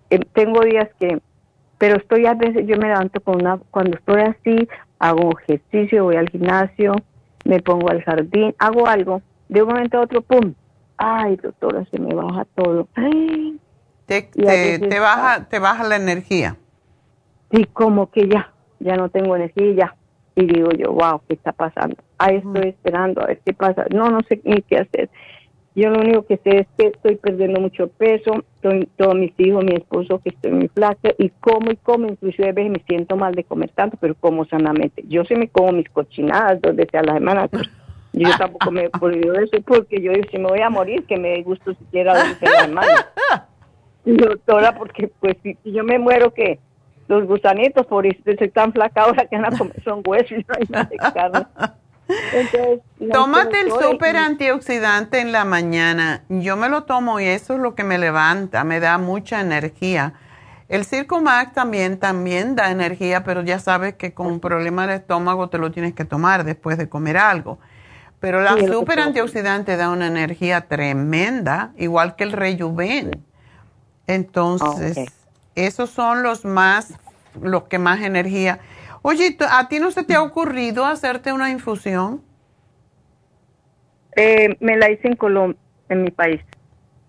eh, 0.10 0.20
tengo 0.32 0.62
días 0.62 0.88
que, 0.98 1.20
pero 1.78 1.98
estoy 1.98 2.26
a 2.26 2.36
veces, 2.36 2.66
yo 2.66 2.78
me 2.78 2.88
levanto 2.88 3.20
con 3.20 3.42
una, 3.42 3.60
cuando 3.70 3.98
estoy 3.98 4.22
así, 4.22 4.66
hago 4.98 5.38
ejercicio, 5.38 6.06
voy 6.06 6.16
al 6.16 6.30
gimnasio, 6.30 6.96
me 7.44 7.60
pongo 7.60 7.90
al 7.90 8.02
jardín, 8.02 8.56
hago 8.60 8.88
algo, 8.88 9.22
de 9.50 9.62
un 9.62 9.68
momento 9.68 9.98
a 9.98 10.04
otro, 10.04 10.22
¡pum! 10.22 10.54
Ay, 10.96 11.36
doctora, 11.36 11.84
se 11.92 12.00
me 12.00 12.16
baja 12.16 12.46
todo. 12.56 12.88
te, 14.06 14.22
te, 14.22 15.00
baja, 15.02 15.50
te 15.50 15.60
baja 15.60 15.84
la 15.84 15.98
energía 15.98 16.56
y 17.52 17.66
como 17.66 18.10
que 18.12 18.28
ya, 18.28 18.54
ya 18.80 18.96
no 18.96 19.10
tengo 19.10 19.36
energía 19.36 19.96
y 20.36 20.46
digo 20.46 20.70
yo, 20.72 20.94
wow, 20.94 21.22
¿qué 21.28 21.36
está 21.36 21.52
pasando? 21.52 21.98
Ahí 22.18 22.38
estoy 22.38 22.70
esperando 22.70 23.22
a 23.22 23.28
ver 23.28 23.42
qué 23.46 23.54
pasa. 23.54 23.86
No, 23.94 24.10
no 24.10 24.22
sé 24.28 24.42
ni 24.44 24.62
qué 24.62 24.78
hacer. 24.78 25.10
Yo 25.74 25.90
lo 25.90 26.02
único 26.02 26.26
que 26.26 26.38
sé 26.38 26.60
es 26.60 26.68
que 26.78 26.88
estoy 26.88 27.16
perdiendo 27.16 27.62
mucho 27.62 27.88
peso, 27.88 28.44
estoy, 28.56 28.90
todos 28.98 29.16
mis 29.16 29.34
hijos, 29.38 29.64
mi 29.64 29.74
esposo, 29.74 30.20
que 30.20 30.30
estoy 30.30 30.52
muy 30.52 30.68
flaca, 30.68 31.14
y 31.18 31.30
como 31.30 31.72
y 31.72 31.78
como, 31.78 32.08
inclusive 32.08 32.50
a 32.50 32.54
veces 32.54 32.72
me 32.74 32.84
siento 32.88 33.16
mal 33.16 33.34
de 33.36 33.46
comer 33.46 33.72
tanto, 33.74 33.98
pero 34.00 34.16
como 34.16 34.44
sanamente. 34.46 35.04
Yo 35.08 35.24
sí 35.24 35.36
me 35.36 35.48
como 35.48 35.72
mis 35.72 35.90
cochinadas 35.90 36.62
dos 36.62 36.76
veces 36.76 36.96
a 36.96 37.04
la 37.04 37.14
semana, 37.14 37.48
pues, 37.48 37.70
yo 38.12 38.28
tampoco 38.38 38.72
me 38.72 38.86
he 38.86 38.90
podido 38.90 39.34
eso, 39.36 39.62
porque 39.66 40.02
yo 40.02 40.12
si 40.30 40.38
me 40.38 40.50
voy 40.50 40.60
a 40.60 40.70
morir, 40.70 41.06
que 41.06 41.18
me 41.18 41.42
gusto 41.42 41.74
siquiera 41.76 42.16
dos 42.16 42.30
veces 42.30 42.50
a 42.50 42.52
la 42.52 42.66
semana. 42.66 43.48
Doctora, 44.04 44.76
porque 44.76 45.10
pues 45.20 45.38
si, 45.42 45.54
si 45.64 45.72
yo 45.72 45.86
me 45.86 46.00
muero, 46.00 46.34
¿qué? 46.34 46.60
Los 47.08 47.26
gusanitos, 47.26 47.86
por 47.86 48.06
soy 48.24 48.50
tan 48.50 48.72
flaca 48.74 49.04
ahora 49.04 49.26
que 49.26 49.38
van 49.38 49.54
a 49.54 49.58
comer 49.58 49.84
son 49.84 50.02
huesos 50.06 50.32
y 50.32 50.46
no 50.48 50.56
hay 50.58 50.66
nada 50.70 50.90
de 50.90 50.98
carne. 50.98 51.46
Tómate 53.12 53.62
el 53.62 53.72
súper 53.72 54.18
antioxidante 54.18 55.20
en 55.20 55.32
la 55.32 55.46
mañana. 55.46 56.24
Yo 56.30 56.58
me 56.58 56.70
lo 56.70 56.84
tomo 56.84 57.20
y 57.20 57.26
eso 57.26 57.56
es 57.56 57.60
lo 57.60 57.76
que 57.76 57.84
me 57.84 57.98
levanta, 57.98 58.64
me 58.64 58.80
da 58.80 58.98
mucha 58.98 59.42
energía. 59.42 60.14
El 60.68 60.86
Circumax 60.86 61.54
también, 61.54 62.00
también 62.00 62.56
da 62.56 62.72
energía, 62.72 63.24
pero 63.24 63.42
ya 63.44 63.60
sabes 63.60 63.96
que 63.96 64.14
con 64.14 64.28
un 64.28 64.40
problema 64.40 64.88
de 64.88 64.96
estómago 64.96 65.50
te 65.50 65.58
lo 65.58 65.72
tienes 65.72 65.94
que 65.94 66.06
tomar 66.06 66.46
después 66.46 66.78
de 66.78 66.88
comer 66.88 67.18
algo. 67.18 67.60
Pero 68.22 68.40
la 68.42 68.56
super 68.58 69.00
antioxidante 69.00 69.76
da 69.76 69.90
una 69.90 70.08
energía 70.08 70.62
tremenda, 70.68 71.74
igual 71.78 72.16
que 72.16 72.24
el 72.24 72.32
Rejuven. 72.32 73.26
Entonces, 74.08 75.08
esos 75.56 75.90
son 75.90 76.24
los 76.24 76.46
más, 76.46 76.94
los 77.42 77.64
que 77.64 77.80
más 77.80 78.02
energía. 78.02 78.60
Oye, 79.02 79.38
¿a 79.50 79.68
ti 79.68 79.80
no 79.80 79.92
se 79.92 80.04
te 80.04 80.16
ha 80.16 80.22
ocurrido 80.22 80.86
hacerte 80.86 81.34
una 81.34 81.50
infusión? 81.50 82.22
Eh, 84.16 84.58
me 84.60 84.78
la 84.78 84.90
hice 84.92 85.08
en 85.08 85.16
Colombia, 85.16 85.60
en 85.90 86.04
mi 86.04 86.12
país. 86.12 86.42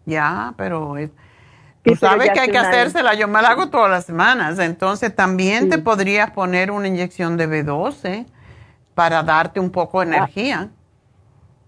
Ya, 0.06 0.54
pero 0.56 0.94
tú 1.82 1.96
sabes 1.96 2.30
que 2.30 2.40
hay 2.40 2.50
que 2.50 2.58
hacérsela. 2.58 3.14
Yo 3.14 3.28
me 3.28 3.42
la 3.42 3.50
hago 3.50 3.70
todas 3.70 3.90
las 3.90 4.06
semanas. 4.06 4.58
Entonces 4.58 5.14
también 5.14 5.68
te 5.68 5.78
podrías 5.78 6.30
poner 6.30 6.70
una 6.70 6.88
inyección 6.88 7.36
de 7.36 7.48
B12 7.48 8.26
para 8.94 9.22
darte 9.22 9.60
un 9.60 9.70
poco 9.70 10.00
de 10.00 10.12
ah. 10.12 10.16
energía. 10.16 10.70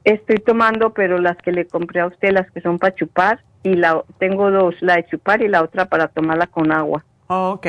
Estoy 0.05 0.37
tomando, 0.37 0.93
pero 0.93 1.19
las 1.19 1.37
que 1.39 1.51
le 1.51 1.67
compré 1.67 2.01
a 2.01 2.07
usted, 2.07 2.33
las 2.33 2.51
que 2.51 2.61
son 2.61 2.79
para 2.79 2.95
chupar, 2.95 3.43
y 3.65 3.75
la 3.75 4.05
tengo 4.19 4.51
dos, 4.51 4.77
la 4.81 4.97
de 4.97 5.07
chupar 5.07 5.43
y 5.43 5.49
la 5.49 5.63
otra 5.63 5.87
para 5.87 6.07
tomarla 6.09 6.47
con 6.47 6.71
agua. 6.71 7.05
Ok. 7.27 7.67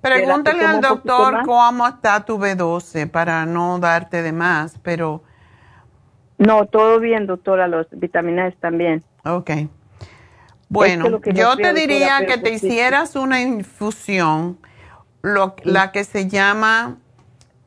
Pregúntale 0.00 0.64
al 0.64 0.80
doctor 0.80 1.42
cómo 1.44 1.86
está 1.86 2.24
tu 2.24 2.38
B12 2.38 3.08
para 3.08 3.46
no 3.46 3.78
darte 3.78 4.22
de 4.22 4.32
más, 4.32 4.78
pero... 4.82 5.22
No, 6.38 6.66
todo 6.66 6.98
bien, 6.98 7.26
doctora, 7.26 7.68
las 7.68 7.86
vitaminas 7.92 8.52
están 8.52 8.78
bien. 8.78 9.04
Ok. 9.24 9.50
Bueno, 10.68 11.20
yo 11.32 11.56
te 11.56 11.72
diría 11.74 12.26
que 12.26 12.38
te 12.38 12.52
hicieras 12.52 13.14
una 13.14 13.40
infusión, 13.40 14.58
lo, 15.22 15.54
la 15.62 15.92
que 15.92 16.04
se 16.04 16.28
llama 16.28 16.96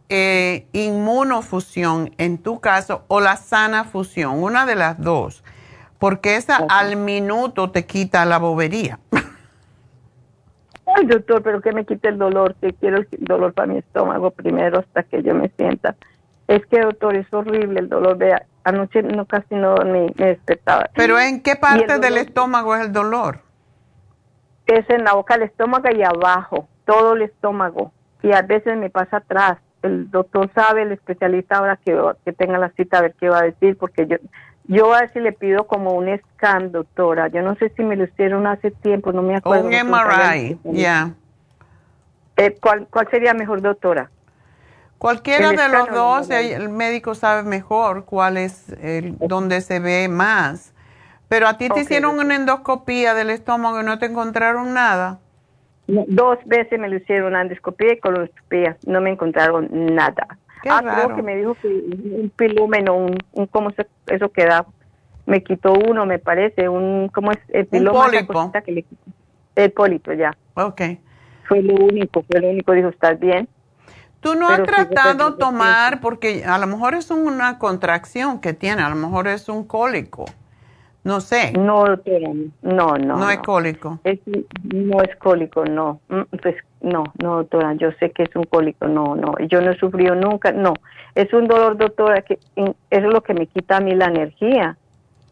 eh, 0.10 0.68
inmunofusión 0.74 2.14
en 2.18 2.40
tu 2.40 2.60
caso 2.60 3.06
o 3.08 3.22
la 3.22 3.38
sana 3.38 3.86
fusión, 3.86 4.44
una 4.44 4.66
de 4.66 4.76
las 4.76 5.00
dos, 5.00 5.44
porque 6.00 6.38
esa 6.38 6.66
al 6.70 6.96
minuto 6.96 7.72
te 7.72 7.86
quita 7.86 8.26
la 8.26 8.40
bobería. 8.40 9.00
Ay, 10.96 11.06
doctor, 11.06 11.44
pero 11.44 11.62
que 11.62 11.72
me 11.72 11.86
quite 11.86 12.08
el 12.08 12.18
dolor, 12.18 12.56
que 12.56 12.74
quiero 12.74 12.98
el 12.98 13.08
dolor 13.20 13.54
para 13.54 13.68
mi 13.68 13.78
estómago 13.78 14.32
primero 14.32 14.80
hasta 14.80 15.04
que 15.04 15.22
yo 15.22 15.36
me 15.36 15.50
sienta. 15.50 15.96
Es 16.48 16.66
que, 16.66 16.80
doctor, 16.80 17.16
es 17.16 17.32
horrible 17.32 17.82
el 17.82 17.90
dolor. 17.90 18.18
Vea, 18.18 18.44
anoche 18.64 19.04
no 19.04 19.26
casi 19.26 19.54
no 19.54 19.76
me 19.86 20.08
despertaba. 20.16 20.90
¿Pero 20.96 21.20
en 21.20 21.42
qué 21.42 21.56
parte 21.56 22.00
del 22.00 22.18
estómago 22.18 22.76
es 22.76 22.88
el 22.88 22.92
dolor? 22.92 23.42
Es 24.66 24.90
en 24.90 25.04
la 25.04 25.14
boca 25.14 25.36
del 25.36 25.44
estómago 25.44 25.90
y 25.96 26.02
abajo, 26.02 26.68
todo 26.86 27.14
el 27.14 27.24
estómago. 27.24 27.92
Y 28.24 28.32
a 28.32 28.42
veces 28.42 28.76
me 28.78 28.90
pasa 28.90 29.18
atrás 29.18 29.60
el 29.82 30.12
doctor 30.12 30.50
sabe, 30.54 30.84
el 30.84 30.92
especialista 30.92 31.58
ahora 31.58 31.78
que, 31.78 31.98
que 32.26 32.34
tenga 32.34 32.58
la 32.58 32.70
cita 32.72 32.98
a 32.98 33.02
ver 33.02 33.16
qué 33.20 33.30
va 33.30 33.40
a 33.40 33.44
decir, 33.44 33.78
porque 33.78 34.08
yo, 34.08 34.18
yo 34.70 34.94
a 34.94 35.08
si 35.10 35.20
le 35.20 35.32
pido 35.32 35.66
como 35.66 35.94
un 35.94 36.16
scan, 36.16 36.72
doctora. 36.72 37.28
Yo 37.28 37.42
no 37.42 37.56
sé 37.56 37.74
si 37.76 37.84
me 37.84 37.96
lo 37.96 38.04
hicieron 38.04 38.46
hace 38.46 38.70
tiempo, 38.70 39.12
no 39.12 39.24
me 39.24 39.36
acuerdo. 39.36 39.66
Un 39.66 39.74
MRI, 39.74 40.60
ya. 40.64 41.16
Eh, 42.38 42.56
¿cuál, 42.62 42.88
¿Cuál 42.88 43.10
sería 43.10 43.34
mejor, 43.34 43.64
doctora? 43.64 44.12
Cualquiera 45.00 45.50
de 45.54 45.70
los 45.70 45.90
dos, 45.90 46.30
el, 46.30 46.70
médico 46.70 47.16
sabe 47.16 47.42
mejor 47.42 48.06
cuál 48.06 48.38
es 48.38 48.70
el, 48.80 49.18
donde 49.18 49.62
se 49.62 49.80
ve 49.80 50.08
más. 50.08 50.76
Pero 51.30 51.48
a 51.48 51.58
ti 51.58 51.70
te 51.70 51.80
hicieron 51.80 52.20
una 52.20 52.36
endoscopía 52.36 53.16
del 53.16 53.32
estómago 53.32 53.82
y 53.82 53.84
no 53.84 53.98
te 53.98 54.06
encontraron 54.06 54.76
nada. 54.76 55.18
Dos 55.88 56.38
veces 56.46 56.80
me 56.80 56.90
lo 56.90 56.98
hicieron 56.98 57.36
endoscopía 57.36 57.94
y 57.94 58.00
colonoscopía, 58.00 58.78
no 58.86 59.02
me 59.02 59.10
encontraron 59.10 59.68
nada. 59.72 60.38
Ah, 60.70 60.82
creo 60.84 61.16
que 61.16 61.22
me 61.22 61.38
dijo 61.38 61.56
que 61.56 61.68
un 61.68 62.32
pilúmeno, 62.36 62.96
un, 62.96 63.18
un 63.34 63.46
¿cómo 63.48 63.72
se, 63.72 63.88
eso 64.08 64.30
queda? 64.30 64.66
Me 65.26 65.44
quitó 65.44 65.74
uno, 65.74 66.06
me 66.06 66.20
parece, 66.20 66.68
un, 66.70 67.10
¿cómo 67.14 67.32
es? 67.32 67.40
El 67.50 67.68
pólipo. 67.68 68.52
Que 68.66 68.72
le 68.72 68.86
El 69.56 69.72
pólipo, 69.72 70.14
ya. 70.14 70.36
Ok. 70.56 70.82
Fue 71.48 71.62
lo 71.62 71.76
único, 71.76 72.24
fue 72.24 72.42
lo 72.42 72.50
único, 72.50 72.74
dijo, 72.74 72.90
¿estás 72.90 73.20
bien? 73.20 73.48
Tú 74.22 74.36
no 74.36 74.50
has 74.50 74.64
tratado 74.64 75.36
tomar, 75.36 76.02
porque 76.02 76.44
a 76.44 76.58
lo 76.58 76.68
mejor 76.68 76.94
es 76.94 77.10
una 77.10 77.58
contracción 77.58 78.42
que 78.42 78.54
tiene, 78.54 78.82
a 78.82 78.90
lo 78.90 78.96
mejor 78.96 79.28
es 79.28 79.48
un 79.48 79.64
cólico. 79.66 80.26
No 81.04 81.22
sé. 81.22 81.54
No, 81.54 81.86
doctora, 81.86 82.30
no, 82.62 82.98
no. 82.98 83.18
No 83.18 83.30
es 83.30 83.40
cólico. 83.40 84.00
no 84.64 85.02
es 85.02 85.16
cólico, 85.16 85.64
no. 85.64 86.02
Mm, 86.10 86.22
pues 86.42 86.56
no, 86.82 87.04
no, 87.22 87.38
doctora, 87.38 87.74
yo 87.74 87.92
sé 88.00 88.12
que 88.12 88.24
es 88.24 88.36
un 88.36 88.44
cólico, 88.44 88.88
no, 88.88 89.16
no. 89.16 89.34
Yo 89.48 89.62
no 89.62 89.72
he 89.72 89.78
sufrido 89.78 90.16
nunca, 90.16 90.52
no. 90.52 90.74
Es 91.16 91.34
un 91.34 91.48
dolor, 91.48 91.78
doctora, 91.78 92.22
que 92.22 92.40
es 92.90 93.04
lo 93.04 93.22
que 93.22 93.34
me 93.34 93.48
quita 93.48 93.78
a 93.78 93.80
mí 93.82 93.94
la 93.94 94.06
energía. 94.06 94.78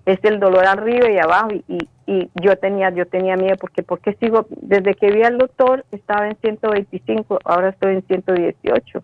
Es 0.05 0.19
el 0.23 0.39
dolor 0.39 0.65
arriba 0.65 1.09
y 1.09 1.17
abajo 1.17 1.49
y, 1.51 1.89
y, 2.05 2.29
yo 2.35 2.57
tenía 2.57 2.89
yo 2.91 3.05
tenía 3.05 3.35
miedo 3.35 3.57
porque 3.59 3.83
porque 3.83 4.13
sigo 4.13 4.47
desde 4.49 4.93
que 4.93 5.11
vi 5.11 5.23
al 5.23 5.37
doctor 5.37 5.83
estaba 5.91 6.29
en 6.29 6.37
125, 6.37 7.39
ahora 7.43 7.69
estoy 7.69 7.95
en 7.95 8.03
118. 8.03 9.03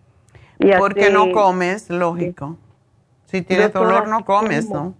Y 0.60 0.72
porque 0.78 1.10
no 1.10 1.30
comes, 1.32 1.90
lógico. 1.90 2.56
Si 3.26 3.42
tienes 3.42 3.72
dolor 3.72 4.08
no 4.08 4.24
comes, 4.24 4.70
¿no? 4.70 4.94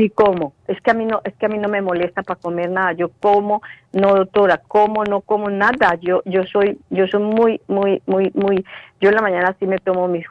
Sí 0.00 0.08
como, 0.08 0.54
es 0.66 0.80
que 0.80 0.92
a 0.92 0.94
mí 0.94 1.04
no, 1.04 1.20
es 1.24 1.34
que 1.34 1.44
a 1.44 1.50
mí 1.50 1.58
no 1.58 1.68
me 1.68 1.82
molesta 1.82 2.22
para 2.22 2.40
comer 2.40 2.70
nada. 2.70 2.92
Yo 2.92 3.10
como, 3.20 3.60
no 3.92 4.14
doctora, 4.14 4.56
como, 4.56 5.04
no 5.04 5.20
como 5.20 5.50
nada. 5.50 5.98
Yo, 6.00 6.22
yo 6.24 6.44
soy, 6.44 6.78
yo 6.88 7.06
soy 7.06 7.22
muy, 7.22 7.60
muy, 7.68 8.00
muy, 8.06 8.30
muy. 8.32 8.64
Yo 8.98 9.10
en 9.10 9.16
la 9.16 9.20
mañana 9.20 9.54
sí 9.58 9.66
me 9.66 9.76
tomo 9.76 10.08
mis, 10.08 10.24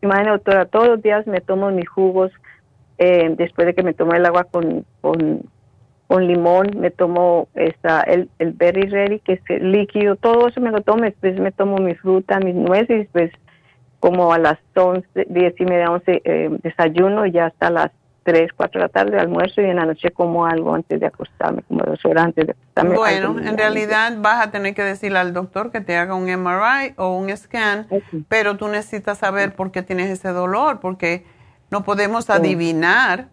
imagínate 0.00 0.30
doctora, 0.30 0.64
todos 0.64 0.88
los 0.88 1.02
días 1.02 1.26
me 1.26 1.42
tomo 1.42 1.70
mis 1.70 1.86
jugos 1.86 2.32
eh, 2.96 3.34
después 3.36 3.66
de 3.66 3.74
que 3.74 3.82
me 3.82 3.92
tomo 3.92 4.14
el 4.14 4.24
agua 4.24 4.44
con, 4.44 4.86
con, 5.02 5.42
con 6.06 6.26
limón, 6.26 6.68
me 6.78 6.90
tomo 6.90 7.48
esta, 7.54 8.00
el, 8.00 8.30
berry 8.38 8.88
ready 8.88 9.18
que 9.18 9.34
es 9.34 9.62
líquido, 9.62 10.16
todo 10.16 10.48
eso 10.48 10.62
me 10.62 10.70
lo 10.70 10.80
tomo. 10.80 11.02
Después 11.02 11.38
me 11.38 11.52
tomo 11.52 11.76
mi 11.76 11.94
fruta, 11.94 12.40
mis 12.40 12.54
nueces, 12.54 13.00
después 13.00 13.32
como 13.98 14.32
a 14.32 14.38
las 14.38 14.58
11, 14.74 15.26
10 15.28 15.60
y 15.60 15.64
media, 15.66 15.90
11 15.90 16.22
eh, 16.24 16.48
desayuno 16.62 17.26
y 17.26 17.32
ya 17.32 17.48
hasta 17.48 17.68
las 17.68 17.90
3, 18.22 18.52
4 18.54 18.80
de 18.80 18.86
la 18.86 18.88
tarde 18.88 19.18
almuerzo 19.18 19.60
y 19.60 19.64
en 19.64 19.76
la 19.76 19.86
noche 19.86 20.10
como 20.10 20.46
algo 20.46 20.74
antes 20.74 21.00
de 21.00 21.06
acostarme, 21.06 21.62
como 21.62 21.84
dos 21.84 22.04
horas 22.04 22.26
antes 22.26 22.46
de 22.46 22.52
acostarme. 22.52 22.96
Bueno, 22.96 23.36
en 23.38 23.56
realidad 23.56 24.16
vas 24.18 24.46
a 24.46 24.50
tener 24.50 24.74
que 24.74 24.82
decirle 24.82 25.18
al 25.18 25.32
doctor 25.32 25.70
que 25.70 25.80
te 25.80 25.96
haga 25.96 26.14
un 26.14 26.24
MRI 26.24 26.94
o 26.96 27.16
un 27.16 27.34
scan, 27.36 27.86
pero 28.28 28.56
tú 28.56 28.68
necesitas 28.68 29.18
saber 29.18 29.54
por 29.54 29.70
qué 29.70 29.82
tienes 29.82 30.10
ese 30.10 30.28
dolor, 30.28 30.80
porque 30.80 31.24
no 31.70 31.84
podemos 31.84 32.30
adivinar, 32.30 33.28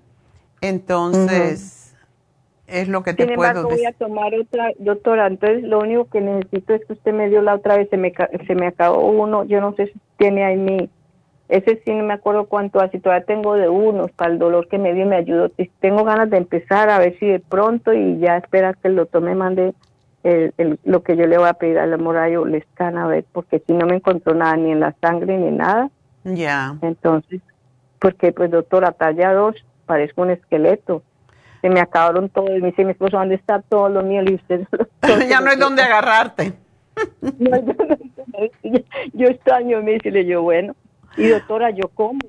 entonces 0.61 1.95
es 2.67 2.87
lo 2.87 3.03
que 3.03 3.13
te 3.13 3.33
puedo 3.33 3.63
decir. 3.63 3.77
voy 3.77 3.85
a 3.85 3.93
tomar 3.93 4.33
otra, 4.35 4.71
doctora, 4.79 5.27
entonces 5.27 5.63
lo 5.63 5.79
único 5.79 6.05
que 6.05 6.21
necesito 6.21 6.73
es 6.73 6.85
que 6.85 6.93
usted 6.93 7.13
me 7.13 7.29
dio 7.29 7.41
la 7.41 7.55
otra 7.55 7.77
vez, 7.77 7.89
se 7.89 7.97
me, 7.97 8.13
se 8.45 8.55
me 8.55 8.67
acabó 8.67 9.09
uno, 9.09 9.43
yo 9.45 9.61
no 9.61 9.73
sé 9.75 9.87
si 9.87 9.93
tiene 10.17 10.43
ahí 10.43 10.57
mi 10.57 10.89
ese 11.49 11.81
sí 11.85 11.93
no 11.93 12.03
me 12.03 12.13
acuerdo 12.13 12.45
cuánto 12.45 12.79
así, 12.81 12.99
todavía 12.99 13.25
tengo 13.25 13.55
de 13.55 13.69
unos 13.69 14.11
para 14.11 14.31
el 14.31 14.39
dolor 14.39 14.67
que 14.67 14.77
me 14.77 14.93
dio 14.93 15.05
y 15.05 15.07
me 15.07 15.15
ayudó. 15.15 15.49
Tengo 15.79 16.03
ganas 16.03 16.29
de 16.29 16.37
empezar 16.37 16.89
a 16.89 16.99
ver 16.99 17.17
si 17.19 17.25
de 17.25 17.39
pronto 17.39 17.93
y 17.93 18.19
ya 18.19 18.37
espera 18.37 18.73
que 18.73 18.89
el 18.89 18.97
doctor 18.97 19.21
me 19.21 19.33
mande 19.33 19.73
el, 20.23 20.79
lo 20.83 21.03
que 21.03 21.15
yo 21.15 21.25
le 21.25 21.37
voy 21.37 21.47
a 21.47 21.53
pedir 21.53 21.79
al 21.79 21.97
morayo, 21.99 22.45
le 22.45 22.57
escana 22.57 23.05
a 23.05 23.07
ver, 23.07 23.25
porque 23.31 23.61
si 23.65 23.73
no 23.73 23.85
me 23.85 23.95
encontró 23.95 24.33
nada 24.33 24.57
ni 24.57 24.71
en 24.71 24.79
la 24.81 24.93
sangre 24.99 25.37
ni 25.37 25.51
nada. 25.51 25.89
Ya. 26.23 26.75
Entonces, 26.81 27.41
porque 27.99 28.33
pues 28.33 28.51
doctora, 28.51 28.91
talla 28.91 29.33
2, 29.33 29.55
parezco 29.85 30.23
un 30.23 30.31
esqueleto. 30.31 31.03
Se 31.61 31.69
me 31.69 31.79
acabaron 31.79 32.29
todos, 32.29 32.49
me 32.49 32.67
dice 32.67 32.83
mi 32.83 32.91
esposo, 32.91 33.17
¿dónde 33.17 33.35
está 33.35 33.61
todo 33.61 33.89
lo 33.89 34.03
mío? 34.03 34.21
Y 34.25 34.35
usted, 34.35 34.67
ya 35.29 35.39
no 35.39 35.49
hay 35.49 35.57
dónde 35.57 35.81
agarrarte. 35.81 36.53
yo, 39.13 39.27
extraño, 39.27 39.81
me 39.81 39.93
dice, 39.93 40.25
yo, 40.25 40.41
bueno, 40.41 40.75
y 41.17 41.27
doctora, 41.27 41.71
yo 41.71 41.89
como, 41.89 42.19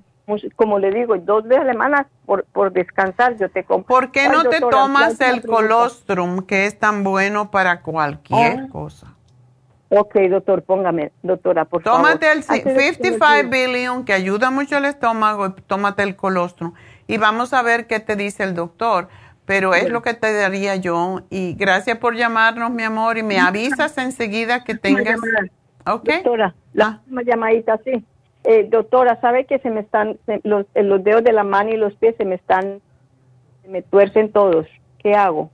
como 0.56 0.78
le 0.78 0.90
digo, 0.90 1.16
dos 1.18 1.44
veces 1.44 1.62
a 1.62 1.64
la 1.66 1.72
semana 1.72 2.06
por, 2.26 2.44
por 2.44 2.72
descansar, 2.72 3.36
yo 3.38 3.48
te 3.50 3.64
como. 3.64 3.84
¿Por 3.84 4.10
qué 4.10 4.28
no 4.28 4.44
te 4.44 4.60
tomas 4.60 5.20
el 5.20 5.42
colostrum, 5.42 6.42
que 6.42 6.66
es 6.66 6.78
tan 6.78 7.04
bueno 7.04 7.50
para 7.50 7.82
cualquier 7.82 8.60
ah. 8.60 8.68
cosa? 8.70 9.14
Ok, 9.90 10.16
doctor, 10.28 10.62
póngame, 10.62 11.12
doctora, 11.22 11.64
por 11.64 11.82
tómate 11.82 12.26
favor. 12.26 12.44
Tómate 12.44 12.60
el 12.60 12.64
55 12.64 13.50
billion, 13.50 14.04
que 14.04 14.12
ayuda 14.12 14.50
mucho 14.50 14.76
al 14.76 14.84
estómago, 14.84 15.52
tómate 15.66 16.02
el 16.02 16.14
colostrum. 16.14 16.74
Y 17.06 17.16
vamos 17.16 17.54
a 17.54 17.62
ver 17.62 17.86
qué 17.86 17.98
te 18.00 18.14
dice 18.14 18.44
el 18.44 18.54
doctor. 18.54 19.08
Pero 19.46 19.72
es 19.72 19.88
lo 19.88 20.02
que 20.02 20.12
te 20.12 20.30
daría 20.30 20.76
yo. 20.76 21.22
Y 21.30 21.54
gracias 21.54 21.96
por 21.96 22.14
llamarnos, 22.14 22.70
mi 22.70 22.82
amor. 22.82 23.16
Y 23.16 23.22
me 23.22 23.40
avisas 23.40 23.96
enseguida 23.96 24.62
que 24.62 24.74
tengas. 24.74 25.18
Ok. 25.86 26.06
Doctora, 26.06 26.54
la 26.74 27.00
ah. 27.10 27.22
llamadita, 27.24 27.80
sí. 27.82 28.04
Eh, 28.44 28.66
doctora, 28.68 29.20
¿sabe 29.20 29.44
que 29.46 29.58
se 29.58 29.70
me 29.70 29.80
están, 29.80 30.18
los, 30.42 30.66
los 30.74 31.04
dedos 31.04 31.24
de 31.24 31.32
la 31.32 31.44
mano 31.44 31.70
y 31.70 31.76
los 31.76 31.94
pies 31.94 32.14
se 32.16 32.24
me 32.24 32.36
están, 32.36 32.80
se 33.62 33.68
me 33.68 33.82
tuercen 33.82 34.32
todos? 34.32 34.66
¿Qué 34.98 35.14
hago? 35.14 35.50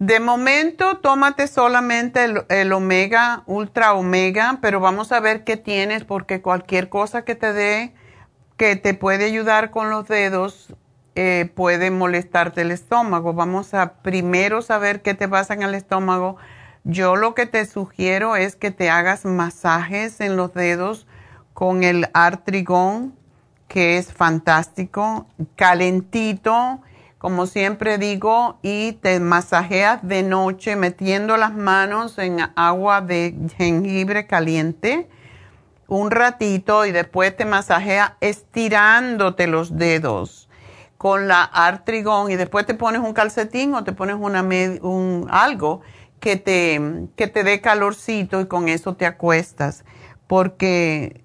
De 0.00 0.18
momento, 0.18 0.96
tómate 0.96 1.46
solamente 1.46 2.24
el, 2.48 2.72
omega, 2.72 3.42
ultra 3.44 3.92
omega, 3.92 4.58
pero 4.62 4.80
vamos 4.80 5.12
a 5.12 5.20
ver 5.20 5.44
qué 5.44 5.58
tienes 5.58 6.04
porque 6.04 6.40
cualquier 6.40 6.88
cosa 6.88 7.22
que 7.26 7.34
te 7.34 7.52
dé, 7.52 7.92
que 8.56 8.76
te 8.76 8.94
puede 8.94 9.26
ayudar 9.26 9.70
con 9.70 9.90
los 9.90 10.08
dedos, 10.08 10.74
eh, 11.16 11.50
puede 11.54 11.90
molestarte 11.90 12.62
el 12.62 12.70
estómago. 12.70 13.34
Vamos 13.34 13.74
a 13.74 13.92
primero 14.00 14.62
saber 14.62 15.02
qué 15.02 15.12
te 15.12 15.28
pasa 15.28 15.52
en 15.52 15.64
el 15.64 15.74
estómago. 15.74 16.38
Yo 16.84 17.14
lo 17.14 17.34
que 17.34 17.44
te 17.44 17.66
sugiero 17.66 18.36
es 18.36 18.56
que 18.56 18.70
te 18.70 18.88
hagas 18.88 19.26
masajes 19.26 20.22
en 20.22 20.34
los 20.34 20.54
dedos 20.54 21.06
con 21.60 21.84
el 21.84 22.08
artrigón, 22.14 23.14
que 23.68 23.98
es 23.98 24.14
fantástico, 24.14 25.26
calentito 25.56 26.80
como 27.18 27.44
siempre 27.44 27.98
digo, 27.98 28.58
y 28.62 28.92
te 28.92 29.20
masajeas 29.20 30.00
de 30.02 30.22
noche 30.22 30.74
metiendo 30.74 31.36
las 31.36 31.54
manos 31.54 32.16
en 32.16 32.38
agua 32.56 33.02
de 33.02 33.34
jengibre 33.58 34.26
caliente 34.26 35.06
un 35.86 36.10
ratito 36.10 36.86
y 36.86 36.92
después 36.92 37.36
te 37.36 37.44
masajeas 37.44 38.12
estirándote 38.22 39.48
los 39.48 39.76
dedos 39.76 40.48
con 40.96 41.28
la 41.28 41.42
artrigón. 41.42 42.30
Y 42.30 42.36
después 42.36 42.64
te 42.64 42.72
pones 42.72 43.02
un 43.02 43.12
calcetín 43.12 43.74
o 43.74 43.84
te 43.84 43.92
pones 43.92 44.16
un, 44.16 45.26
algo 45.30 45.82
que 46.20 46.36
te, 46.36 47.06
que 47.16 47.26
te 47.26 47.44
dé 47.44 47.60
calorcito 47.60 48.40
y 48.40 48.46
con 48.46 48.70
eso 48.70 48.94
te 48.94 49.04
acuestas. 49.04 49.84
Porque 50.26 51.22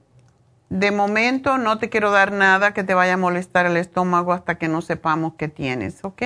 de 0.75 0.91
momento 0.91 1.57
no 1.57 1.77
te 1.77 1.89
quiero 1.89 2.11
dar 2.11 2.33
nada 2.33 2.73
que 2.73 2.83
te 2.83 2.93
vaya 2.93 3.13
a 3.13 3.17
molestar 3.17 3.65
el 3.65 3.77
estómago 3.77 4.33
hasta 4.33 4.55
que 4.55 4.67
no 4.67 4.81
sepamos 4.81 5.33
qué 5.37 5.47
tienes, 5.47 6.03
¿ok? 6.03 6.23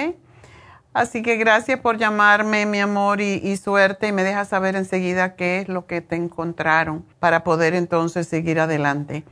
Así 0.91 1.21
que 1.21 1.37
gracias 1.37 1.79
por 1.79 1.97
llamarme, 1.97 2.65
mi 2.65 2.79
amor, 2.79 3.21
y, 3.21 3.55
suerte. 3.57 4.07
Y 4.07 4.11
me 4.11 4.23
dejas 4.23 4.49
saber 4.49 4.75
enseguida 4.75 5.35
qué 5.35 5.59
es 5.59 5.69
lo 5.69 5.85
que 5.85 6.01
te 6.01 6.15
encontraron 6.15 7.05
para 7.19 7.43
poder 7.43 7.75
entonces 7.75 8.27
seguir 8.27 8.59
adelante. 8.59 9.23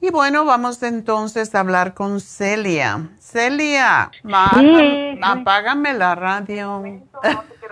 Y 0.00 0.10
bueno, 0.10 0.44
vamos 0.44 0.82
entonces 0.84 1.52
a 1.54 1.60
hablar 1.60 1.94
con 1.94 2.20
Celia. 2.20 3.10
Celia, 3.18 4.12
apágame 5.20 5.94
la 5.94 6.14
radio. 6.14 6.80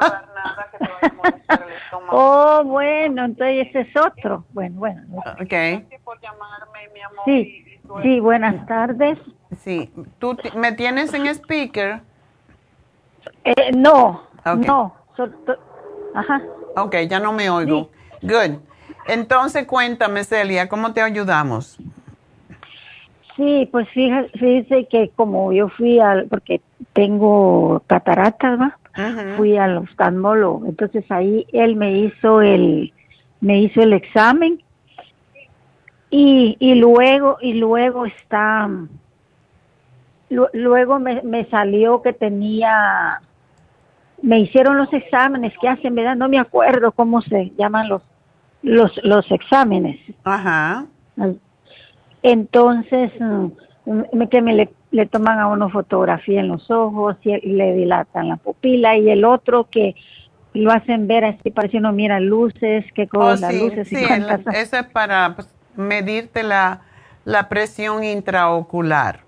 No 0.02 0.08
te 0.08 0.18
quiero 0.18 0.26
dar 0.26 0.34
nada 0.34 0.68
que 0.70 0.78
te 0.78 0.84
vaya 0.84 1.08
a 1.08 1.12
molestar 1.12 1.62
el 1.62 1.72
estómago. 1.74 2.12
Oh, 2.12 2.64
bueno, 2.64 3.24
entonces 3.24 3.68
ese 3.68 3.80
es 3.80 3.96
otro. 3.96 4.44
Bueno, 4.50 4.76
bueno. 4.78 5.02
Ok. 5.18 5.48
Gracias 5.50 6.00
por 6.02 6.20
llamarme, 6.20 6.88
mi 6.94 7.00
amor. 7.00 7.24
Sí, 7.24 7.80
sí, 8.02 8.20
buenas 8.20 8.66
tardes. 8.66 9.18
Sí, 9.58 9.92
¿tú 10.18 10.36
me 10.56 10.72
tienes 10.72 11.12
en 11.14 11.26
speaker? 11.26 12.00
Eh, 13.44 13.72
no, 13.76 14.22
no. 14.44 14.94
ajá. 16.14 16.42
Ok, 16.76 16.96
ya 17.08 17.20
no 17.20 17.32
me 17.32 17.50
oigo. 17.50 17.90
Good. 18.22 18.58
Entonces 19.06 19.66
cuéntame, 19.66 20.24
Celia, 20.24 20.68
¿cómo 20.68 20.92
te 20.92 21.02
ayudamos? 21.02 21.78
Sí, 23.36 23.68
pues 23.72 23.88
fíjese, 23.88 24.86
que 24.90 25.10
como 25.16 25.52
yo 25.52 25.68
fui 25.68 25.98
al, 25.98 26.26
porque 26.28 26.60
tengo 26.92 27.82
cataratas, 27.86 28.60
¿va? 28.60 28.78
Fui 29.36 29.56
al 29.56 29.78
oftalmólogo, 29.78 30.66
entonces 30.66 31.04
ahí 31.10 31.46
él 31.52 31.76
me 31.76 31.92
hizo 31.98 32.42
el, 32.42 32.92
me 33.40 33.60
hizo 33.60 33.82
el 33.82 33.94
examen 33.94 34.62
y, 36.10 36.56
y 36.58 36.74
luego, 36.74 37.38
y 37.40 37.54
luego 37.54 38.04
está, 38.04 38.68
luego 40.28 40.98
me, 40.98 41.22
me 41.22 41.46
salió 41.46 42.02
que 42.02 42.12
tenía, 42.12 43.22
me 44.20 44.40
hicieron 44.40 44.76
los 44.76 44.92
exámenes 44.92 45.54
que 45.58 45.68
hacen, 45.68 45.94
¿verdad? 45.94 46.16
No 46.16 46.28
me 46.28 46.38
acuerdo 46.38 46.92
cómo 46.92 47.22
se 47.22 47.50
llaman 47.56 47.88
los, 47.88 48.02
los, 48.62 48.92
los 49.04 49.30
exámenes. 49.30 49.98
Ajá. 50.22 50.86
Entonces, 52.22 53.10
mm, 53.18 54.22
que 54.30 54.42
me 54.42 54.54
le, 54.54 54.70
toman 55.10 55.38
a 55.38 55.48
uno 55.48 55.70
fotografía 55.70 56.40
en 56.40 56.48
los 56.48 56.70
ojos 56.70 57.16
y 57.22 57.38
le 57.38 57.74
dilatan 57.74 58.28
la 58.28 58.36
pupila 58.36 58.96
y 58.96 59.10
el 59.10 59.24
otro 59.24 59.68
que 59.70 59.94
lo 60.54 60.70
hacen 60.70 61.06
ver 61.06 61.24
así, 61.24 61.50
parece 61.50 61.78
uno 61.78 61.92
mira 61.92 62.20
luces, 62.20 62.84
que 62.92 63.08
con 63.08 63.22
oh, 63.22 63.36
las 63.36 63.54
luces 63.54 63.88
sí, 63.88 63.96
Eso 63.96 64.76
es 64.76 64.86
para 64.92 65.34
pues, 65.34 65.48
medirte 65.76 66.42
la, 66.42 66.82
la 67.24 67.48
presión 67.48 68.04
intraocular. 68.04 69.20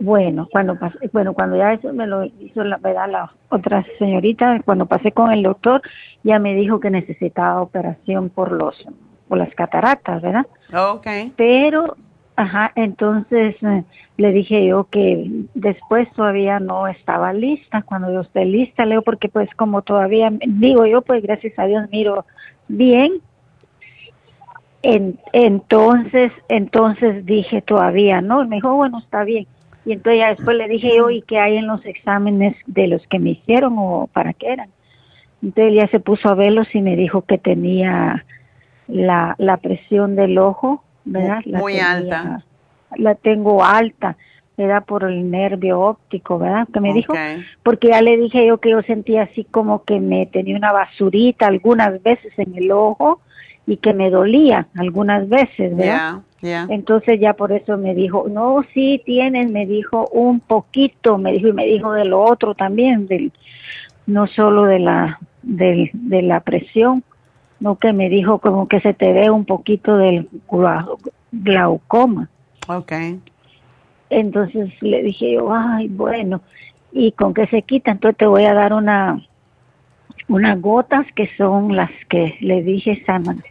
Bueno, 0.00 0.48
cuando 0.50 0.76
bueno, 1.12 1.34
cuando 1.34 1.56
ya 1.56 1.72
eso 1.72 1.92
me 1.92 2.06
lo 2.06 2.24
hizo 2.24 2.64
la, 2.64 2.78
¿verdad? 2.78 3.08
la 3.08 3.32
otra 3.48 3.84
señorita, 3.98 4.60
cuando 4.64 4.86
pasé 4.86 5.12
con 5.12 5.30
el 5.32 5.44
doctor, 5.44 5.82
ya 6.24 6.40
me 6.40 6.54
dijo 6.54 6.80
que 6.80 6.90
necesitaba 6.90 7.62
operación 7.62 8.28
por 8.28 8.50
los 8.50 8.84
por 9.28 9.38
las 9.38 9.54
cataratas, 9.54 10.20
¿verdad? 10.20 10.46
Okay. 10.96 11.32
Pero, 11.36 11.96
ajá, 12.36 12.72
entonces 12.74 13.56
eh, 13.62 13.84
le 14.16 14.32
dije 14.32 14.66
yo 14.66 14.84
que 14.84 15.30
después 15.54 16.10
todavía 16.12 16.60
no 16.60 16.86
estaba 16.86 17.32
lista. 17.32 17.82
Cuando 17.82 18.12
yo 18.12 18.20
esté 18.20 18.44
lista, 18.44 18.84
leo 18.84 19.02
porque 19.02 19.28
pues 19.28 19.48
como 19.56 19.82
todavía, 19.82 20.32
digo 20.46 20.86
yo, 20.86 21.02
pues 21.02 21.22
gracias 21.22 21.58
a 21.58 21.66
Dios 21.66 21.88
miro 21.90 22.26
bien. 22.68 23.20
En, 24.82 25.18
entonces, 25.32 26.30
entonces 26.48 27.24
dije 27.24 27.62
todavía 27.62 28.20
no. 28.20 28.44
Me 28.46 28.56
dijo, 28.56 28.74
bueno, 28.74 28.98
está 28.98 29.24
bien. 29.24 29.46
Y 29.84 29.92
entonces 29.92 30.20
ya 30.20 30.28
después 30.30 30.56
le 30.56 30.68
dije 30.68 30.96
yo, 30.96 31.10
¿y 31.10 31.22
qué 31.22 31.38
hay 31.38 31.56
en 31.56 31.66
los 31.66 31.84
exámenes 31.84 32.56
de 32.66 32.88
los 32.88 33.06
que 33.06 33.18
me 33.18 33.30
hicieron 33.30 33.74
o 33.78 34.08
para 34.12 34.32
qué 34.32 34.52
eran? 34.52 34.70
Entonces 35.42 35.74
ya 35.74 35.88
se 35.88 36.00
puso 36.00 36.28
a 36.28 36.34
verlos 36.34 36.74
y 36.74 36.80
me 36.80 36.96
dijo 36.96 37.22
que 37.22 37.36
tenía 37.36 38.24
la, 38.88 39.34
la 39.38 39.58
presión 39.58 40.16
del 40.16 40.38
ojo, 40.38 40.82
¿verdad? 41.04 41.40
Muy 41.46 41.78
alta. 41.78 42.44
La 42.96 43.14
tengo 43.14 43.64
alta, 43.64 44.16
¿verdad? 44.56 44.84
Por 44.84 45.04
el 45.04 45.30
nervio 45.30 45.80
óptico, 45.80 46.38
¿verdad? 46.38 46.68
Que 46.72 46.80
me 46.80 46.92
dijo, 46.92 47.14
porque 47.62 47.88
ya 47.88 48.00
le 48.02 48.16
dije 48.16 48.46
yo 48.46 48.58
que 48.58 48.70
yo 48.70 48.82
sentía 48.82 49.22
así 49.22 49.44
como 49.44 49.84
que 49.84 50.00
me 50.00 50.26
tenía 50.26 50.56
una 50.56 50.72
basurita 50.72 51.46
algunas 51.46 52.02
veces 52.02 52.32
en 52.38 52.56
el 52.56 52.70
ojo 52.70 53.20
y 53.66 53.78
que 53.78 53.94
me 53.94 54.10
dolía 54.10 54.68
algunas 54.76 55.28
veces, 55.28 55.76
¿verdad? 55.76 56.20
Entonces 56.68 57.18
ya 57.20 57.32
por 57.32 57.52
eso 57.52 57.78
me 57.78 57.94
dijo, 57.94 58.26
no, 58.28 58.64
sí 58.74 59.02
tienes, 59.06 59.50
me 59.50 59.66
dijo 59.66 60.08
un 60.08 60.40
poquito, 60.40 61.16
me 61.16 61.32
dijo 61.32 61.48
y 61.48 61.52
me 61.52 61.64
dijo 61.64 61.92
de 61.92 62.04
lo 62.04 62.22
otro 62.22 62.54
también, 62.54 63.06
del, 63.06 63.32
no 64.06 64.26
solo 64.26 64.64
de 64.64 64.78
la, 64.78 65.18
del, 65.42 65.90
de 65.94 66.22
la 66.22 66.40
presión 66.40 67.02
no 67.60 67.76
que 67.76 67.92
me 67.92 68.08
dijo 68.08 68.38
como 68.38 68.68
que 68.68 68.80
se 68.80 68.94
te 68.94 69.12
ve 69.12 69.30
un 69.30 69.44
poquito 69.44 69.96
del 69.96 70.28
glaucoma. 71.32 72.28
Okay. 72.66 73.20
Entonces 74.10 74.70
le 74.80 75.02
dije 75.02 75.32
yo, 75.34 75.52
ay, 75.52 75.88
bueno, 75.88 76.40
¿y 76.92 77.12
con 77.12 77.34
qué 77.34 77.46
se 77.48 77.62
quita? 77.62 77.90
Entonces 77.90 78.18
te 78.18 78.26
voy 78.26 78.44
a 78.44 78.54
dar 78.54 78.72
una 78.72 79.20
unas 80.28 80.60
gotas 80.60 81.06
que 81.14 81.28
son 81.36 81.76
las 81.76 81.90
que 82.08 82.36
le 82.40 82.62
dije 82.62 83.02
Saman. 83.04 83.42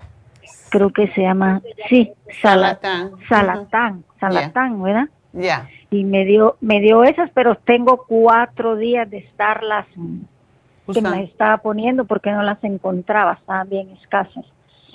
Creo 0.70 0.92
que 0.92 1.08
se 1.10 1.22
llama, 1.22 1.62
sí, 1.88 2.12
salatán. 2.42 3.12
Salatán, 3.30 4.04
salatán, 4.20 4.82
¿verdad? 4.82 5.10
Ya. 5.34 5.70
Y 5.92 6.04
me 6.04 6.26
dio 6.26 6.58
me 6.62 6.80
dio 6.80 7.04
esas, 7.04 7.30
pero 7.32 7.56
tengo 7.56 8.06
cuatro 8.08 8.76
días 8.76 9.10
de 9.10 9.18
estarlas 9.18 9.86
que 10.92 11.02
me 11.02 11.10
las 11.10 11.22
estaba 11.22 11.58
poniendo 11.58 12.06
porque 12.06 12.32
no 12.32 12.44
las 12.44 12.64
encontraba, 12.64 13.34
estaban 13.34 13.70
bien 13.70 13.90
escasas. 14.02 14.46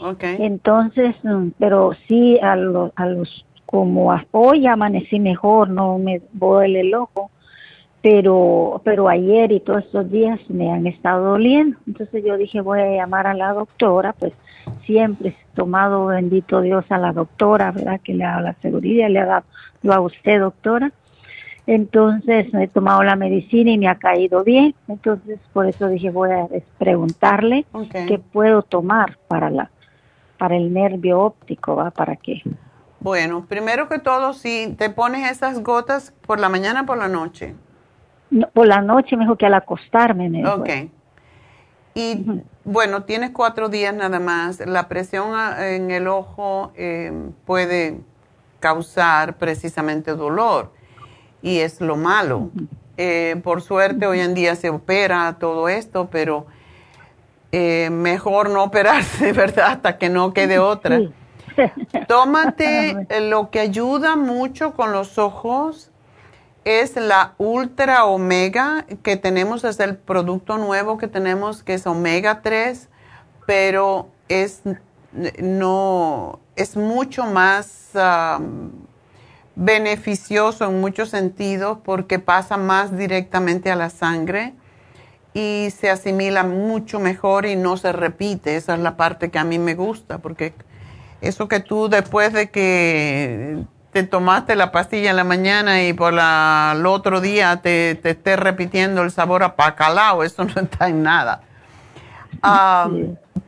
Okay. 0.00 0.36
Entonces, 0.40 1.16
mm, 1.22 1.48
pero 1.58 1.92
sí 2.06 2.38
a 2.40 2.56
los, 2.56 2.92
a 2.94 3.06
los 3.06 3.44
como 3.66 4.14
hoy 4.30 4.66
amanecí 4.66 5.20
mejor, 5.20 5.68
no 5.68 5.98
me 5.98 6.22
duele 6.32 6.80
el 6.80 6.94
ojo, 6.94 7.30
pero 8.00 8.80
pero 8.82 9.08
ayer 9.08 9.52
y 9.52 9.60
todos 9.60 9.84
estos 9.84 10.10
días 10.10 10.40
me 10.48 10.72
han 10.72 10.86
estado 10.86 11.32
doliendo. 11.32 11.76
Entonces 11.86 12.24
yo 12.24 12.38
dije, 12.38 12.60
voy 12.60 12.80
a 12.80 12.96
llamar 12.96 13.26
a 13.26 13.34
la 13.34 13.52
doctora, 13.52 14.14
pues 14.14 14.32
siempre 14.86 15.30
he 15.30 15.56
tomado, 15.56 16.06
bendito 16.06 16.62
Dios, 16.62 16.84
a 16.88 16.96
la 16.96 17.12
doctora, 17.12 17.72
¿verdad? 17.72 18.00
Que 18.02 18.14
le 18.14 18.24
ha 18.24 18.30
dado 18.30 18.42
la 18.42 18.54
seguridad, 18.62 19.10
le 19.10 19.18
ha 19.18 19.26
dado 19.26 19.44
a 19.92 20.00
usted, 20.00 20.40
doctora. 20.40 20.92
Entonces 21.68 22.46
he 22.54 22.66
tomado 22.68 23.02
la 23.02 23.14
medicina 23.14 23.70
y 23.70 23.76
me 23.76 23.88
ha 23.88 23.96
caído 23.96 24.42
bien. 24.42 24.74
Entonces 24.88 25.38
por 25.52 25.66
eso 25.66 25.86
dije 25.88 26.10
voy 26.10 26.30
a 26.30 26.48
preguntarle 26.78 27.66
qué 27.92 28.18
puedo 28.18 28.62
tomar 28.62 29.18
para 29.28 29.50
la 29.50 29.70
para 30.38 30.56
el 30.56 30.72
nervio 30.72 31.20
óptico, 31.20 31.76
¿va? 31.76 31.90
¿Para 31.90 32.16
qué? 32.16 32.42
Bueno, 33.00 33.44
primero 33.46 33.86
que 33.86 33.98
todo, 33.98 34.32
si 34.32 34.74
te 34.78 34.88
pones 34.88 35.30
esas 35.30 35.62
gotas 35.62 36.14
por 36.26 36.40
la 36.40 36.48
mañana 36.48 36.82
o 36.82 36.86
por 36.86 36.96
la 36.96 37.08
noche. 37.08 37.54
por 38.54 38.66
la 38.66 38.80
noche, 38.80 39.18
mejor 39.18 39.36
que 39.36 39.44
al 39.44 39.54
acostarme. 39.54 40.30
Me 40.30 40.48
ok. 40.48 40.70
Y 41.94 42.24
bueno, 42.64 43.02
tienes 43.02 43.30
cuatro 43.32 43.68
días 43.68 43.92
nada 43.92 44.20
más. 44.20 44.66
La 44.66 44.88
presión 44.88 45.32
en 45.58 45.90
el 45.90 46.08
ojo 46.08 46.72
eh, 46.76 47.12
puede 47.44 48.00
causar 48.58 49.36
precisamente 49.36 50.12
dolor 50.14 50.77
y 51.42 51.58
es 51.58 51.80
lo 51.80 51.96
malo. 51.96 52.50
Eh, 52.96 53.40
por 53.44 53.62
suerte 53.62 54.06
hoy 54.06 54.20
en 54.20 54.34
día 54.34 54.56
se 54.56 54.70
opera 54.70 55.36
todo 55.38 55.68
esto, 55.68 56.08
pero 56.10 56.46
eh, 57.52 57.90
mejor 57.90 58.50
no 58.50 58.64
operarse, 58.64 59.32
¿verdad? 59.34 59.72
Hasta 59.72 59.98
que 59.98 60.08
no 60.08 60.32
quede 60.32 60.58
otra. 60.58 61.00
Tómate 62.08 63.06
lo 63.20 63.50
que 63.50 63.60
ayuda 63.60 64.16
mucho 64.16 64.74
con 64.74 64.92
los 64.92 65.18
ojos 65.18 65.90
es 66.64 66.96
la 66.96 67.34
Ultra 67.38 68.04
Omega 68.04 68.84
que 69.02 69.16
tenemos, 69.16 69.64
es 69.64 69.80
el 69.80 69.96
producto 69.96 70.58
nuevo 70.58 70.98
que 70.98 71.08
tenemos 71.08 71.62
que 71.62 71.74
es 71.74 71.86
Omega 71.86 72.42
3, 72.42 72.88
pero 73.46 74.08
es 74.28 74.62
no 75.40 76.40
es 76.56 76.76
mucho 76.76 77.24
más 77.24 77.92
beneficioso 79.58 80.66
en 80.66 80.80
muchos 80.80 81.10
sentidos 81.10 81.78
porque 81.84 82.20
pasa 82.20 82.56
más 82.56 82.96
directamente 82.96 83.72
a 83.72 83.76
la 83.76 83.90
sangre 83.90 84.54
y 85.34 85.70
se 85.76 85.90
asimila 85.90 86.44
mucho 86.44 87.00
mejor 87.00 87.44
y 87.44 87.56
no 87.56 87.76
se 87.76 87.92
repite. 87.92 88.56
Esa 88.56 88.74
es 88.74 88.80
la 88.80 88.96
parte 88.96 89.30
que 89.30 89.38
a 89.38 89.44
mí 89.44 89.58
me 89.58 89.74
gusta 89.74 90.18
porque 90.18 90.54
eso 91.20 91.48
que 91.48 91.58
tú 91.58 91.88
después 91.88 92.32
de 92.32 92.50
que 92.50 93.58
te 93.92 94.04
tomaste 94.04 94.54
la 94.54 94.70
pastilla 94.70 95.10
en 95.10 95.16
la 95.16 95.24
mañana 95.24 95.82
y 95.82 95.92
por 95.92 96.12
la, 96.12 96.74
el 96.76 96.86
otro 96.86 97.20
día 97.20 97.60
te, 97.60 97.96
te 97.96 98.10
estés 98.10 98.38
repitiendo 98.38 99.02
el 99.02 99.10
sabor 99.10 99.42
a 99.42 99.56
pacalao, 99.56 100.22
eso 100.22 100.44
no 100.54 100.62
está 100.62 100.88
en 100.88 101.02
nada. 101.02 101.42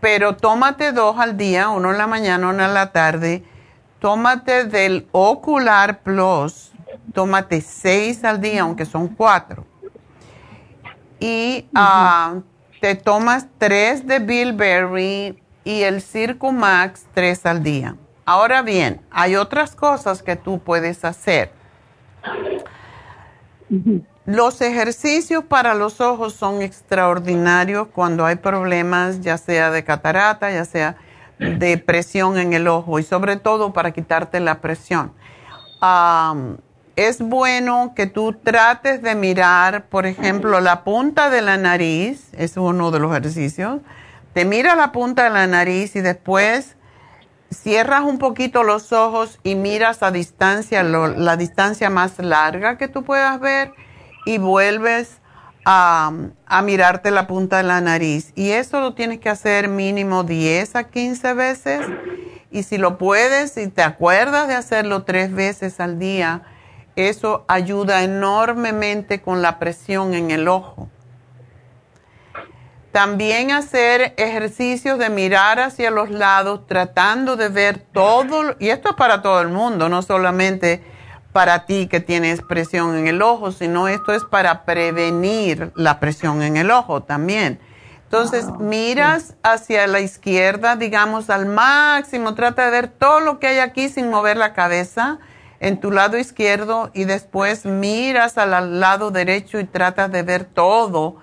Pero 0.01 0.35
tómate 0.35 0.91
dos 0.91 1.19
al 1.21 1.37
día, 1.37 1.69
uno 1.69 1.93
en 1.93 1.99
la 1.99 2.09
mañana, 2.09 2.49
uno 2.49 2.65
en 2.65 2.75
la 2.75 2.91
tarde. 2.91 3.45
Tómate 4.01 4.65
del 4.65 5.07
Ocular 5.13 6.01
Plus, 6.01 6.73
tómate 7.13 7.61
seis 7.61 8.25
al 8.25 8.41
día, 8.41 8.63
aunque 8.63 8.87
son 8.87 9.09
cuatro. 9.09 9.67
Y 11.19 11.69
ah, 11.75 12.37
te 12.81 12.95
tomas 12.95 13.47
tres 13.59 14.07
de 14.07 14.19
Bilberry 14.19 15.39
y 15.65 15.83
el 15.83 16.01
Circumax 16.01 17.05
tres 17.13 17.45
al 17.45 17.63
día. 17.63 17.95
Ahora 18.25 18.63
bien, 18.63 19.03
hay 19.11 19.37
otras 19.37 19.77
cosas 19.77 20.23
que 20.23 20.35
tú 20.37 20.61
puedes 20.61 21.05
hacer. 21.05 21.53
Los 24.25 24.61
ejercicios 24.63 25.45
para 25.45 25.75
los 25.75 26.01
ojos 26.01 26.35
son 26.35 26.63
extraordinarios 26.63 27.89
cuando 27.89 28.25
hay 28.25 28.37
problemas, 28.37 29.21
ya 29.21 29.37
sea 29.37 29.71
de 29.71 29.85
catarata, 29.85 30.51
ya 30.51 30.65
sea 30.65 30.97
de 31.41 31.79
presión 31.79 32.39
en 32.39 32.53
el 32.53 32.69
ojo 32.69 32.99
y 32.99 33.03
sobre 33.03 33.37
todo 33.37 33.73
para 33.73 33.93
quitarte 33.93 34.41
la 34.41 34.61
presión. 34.61 35.13
es 36.97 37.21
bueno 37.21 37.95
que 37.97 38.07
tú 38.07 38.35
trates 38.35 39.01
de 39.01 39.15
mirar, 39.15 39.87
por 39.87 40.05
ejemplo, 40.05 40.61
la 40.61 40.85
punta 40.85 41.31
de 41.31 41.41
la 41.41 41.57
nariz, 41.57 42.29
es 42.35 42.59
uno 42.59 42.91
de 42.91 42.99
los 42.99 43.11
ejercicios. 43.11 43.81
Te 44.35 44.45
mira 44.45 44.77
la 44.77 44.93
punta 44.93 45.25
de 45.25 45.31
la 45.31 45.47
nariz 45.47 45.97
y 45.97 46.03
después 46.03 46.77
cierras 47.51 48.03
un 48.03 48.19
poquito 48.19 48.63
los 48.63 48.93
ojos 48.93 49.41
y 49.43 49.55
miras 49.55 50.03
a 50.03 50.11
distancia, 50.11 50.83
la 50.83 51.37
distancia 51.37 51.89
más 51.89 52.19
larga 52.19 52.77
que 52.77 52.87
tú 52.87 53.03
puedas 53.03 53.41
ver 53.41 53.73
y 54.27 54.37
vuelves 54.37 55.20
a, 55.65 56.13
mirarte 56.65 57.11
la 57.11 57.27
punta 57.27 57.59
de 57.59 57.63
la 57.65 57.81
nariz. 57.81 58.33
Y 58.35 58.51
eso 58.51 58.81
lo 58.81 58.95
tienes 58.95 59.21
que 59.21 59.29
hacer 59.29 59.69
mínimo 59.69 60.25
10 60.25 60.77
a 60.77 60.85
15 60.85 61.35
veces. 61.35 61.81
Y 62.51 62.65
si 62.65 62.79
lo 62.79 62.99
puedes, 62.99 63.57
y 63.57 63.69
te 63.69 63.83
acuerdas 63.83 64.49
de 64.49 64.55
hacerlo 64.55 65.05
tres 65.05 65.33
veces 65.33 65.81
al 65.81 65.99
día, 65.99 66.43
eso 66.97 67.45
ayuda 67.49 68.03
enormemente 68.03 69.21
con 69.21 69.43
la 69.43 69.59
presión 69.59 70.15
en 70.15 70.31
el 70.31 70.49
ojo. 70.49 70.89
También 72.93 73.53
hacer 73.53 74.15
ejercicios 74.17 74.99
de 74.99 75.11
mirar 75.11 75.61
hacia 75.61 75.93
los 75.93 76.11
lados, 76.11 76.67
tratando 76.67 77.37
de 77.37 77.49
ver 77.49 77.79
todo, 77.79 78.57
y 78.59 78.71
esto 78.71 78.91
es 78.91 78.95
para 78.97 79.23
todo 79.23 79.41
el 79.41 79.49
mundo, 79.49 79.89
no 79.89 80.03
solamente 80.03 80.83
para 81.33 81.67
ti 81.67 81.87
que 81.87 82.01
tienes 82.01 82.43
presión 82.43 82.97
en 82.97 83.07
el 83.07 83.23
ojo, 83.23 83.53
sino 83.53 83.89
esto 83.89 84.13
es 84.13 84.25
para 84.25 84.65
prevenir 84.65 85.73
la 85.75 86.01
presión 86.01 86.43
en 86.43 86.57
el 86.57 86.71
ojo 86.71 87.03
también. 87.03 87.61
Entonces, 88.05 88.47
miras 88.59 89.35
hacia 89.45 89.87
la 89.87 90.01
izquierda, 90.01 90.75
digamos 90.75 91.31
al 91.31 91.47
máximo, 91.47 92.35
trata 92.35 92.65
de 92.65 92.71
ver 92.73 92.89
todo 92.89 93.21
lo 93.21 93.39
que 93.39 93.47
hay 93.47 93.59
aquí 93.61 93.89
sin 93.89 94.11
mover 94.11 94.37
la 94.37 94.53
cabeza 94.53 95.21
en 95.61 95.79
tu 95.79 95.93
lado 95.93 96.19
izquierdo 96.19 96.91
y 96.93 97.05
después 97.05 97.67
miras 97.67 98.37
al 98.37 98.81
lado 98.81 99.13
derecho 99.13 99.61
y 99.61 99.65
tratas 99.65 100.11
de 100.11 100.23
ver 100.23 100.45
todo 100.45 101.19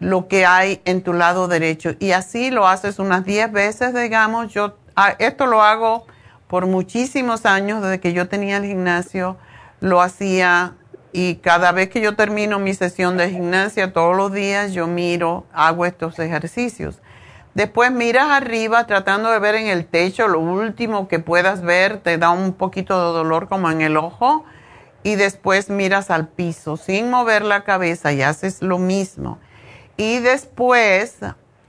lo 0.00 0.26
que 0.26 0.44
hay 0.46 0.82
en 0.84 1.02
tu 1.02 1.12
lado 1.12 1.46
derecho. 1.46 1.94
Y 2.00 2.10
así 2.10 2.50
lo 2.50 2.66
haces 2.66 2.98
unas 2.98 3.24
10 3.24 3.52
veces, 3.52 3.94
digamos. 3.94 4.52
Yo 4.52 4.76
ah, 4.96 5.14
esto 5.20 5.46
lo 5.46 5.62
hago 5.62 6.06
por 6.48 6.66
muchísimos 6.66 7.46
años, 7.46 7.82
desde 7.82 8.00
que 8.00 8.12
yo 8.12 8.28
tenía 8.28 8.58
el 8.58 8.64
gimnasio, 8.64 9.36
lo 9.80 10.00
hacía 10.00 10.74
y 11.12 11.36
cada 11.36 11.72
vez 11.72 11.88
que 11.88 12.00
yo 12.00 12.14
termino 12.14 12.58
mi 12.58 12.74
sesión 12.74 13.16
de 13.16 13.30
gimnasia, 13.30 13.92
todos 13.92 14.16
los 14.16 14.32
días 14.32 14.72
yo 14.72 14.86
miro, 14.86 15.46
hago 15.52 15.86
estos 15.86 16.18
ejercicios. 16.18 17.00
Después 17.54 17.90
miras 17.90 18.28
arriba 18.30 18.86
tratando 18.86 19.30
de 19.30 19.38
ver 19.38 19.54
en 19.54 19.68
el 19.68 19.86
techo 19.86 20.28
lo 20.28 20.40
último 20.40 21.08
que 21.08 21.18
puedas 21.18 21.62
ver, 21.62 22.00
te 22.00 22.18
da 22.18 22.28
un 22.28 22.52
poquito 22.52 22.94
de 22.98 23.16
dolor 23.16 23.48
como 23.48 23.70
en 23.70 23.80
el 23.80 23.96
ojo 23.96 24.44
y 25.02 25.14
después 25.14 25.70
miras 25.70 26.10
al 26.10 26.28
piso 26.28 26.76
sin 26.76 27.08
mover 27.08 27.46
la 27.46 27.64
cabeza 27.64 28.12
y 28.12 28.20
haces 28.20 28.60
lo 28.60 28.76
mismo. 28.76 29.38
Y 29.96 30.18
después 30.18 31.16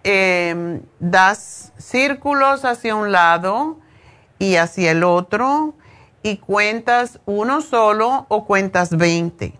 em, 0.03 0.81
das 0.99 1.71
círculos 1.77 2.65
hacia 2.65 2.95
un 2.95 3.13
lado 3.13 3.77
y 4.39 4.55
hacia 4.55 4.91
el 4.91 5.03
otro 5.03 5.73
y 6.23 6.37
cuentas 6.37 7.19
uno 7.25 7.61
solo 7.61 8.25
o 8.29 8.45
cuentas 8.45 8.95
20. 8.95 9.53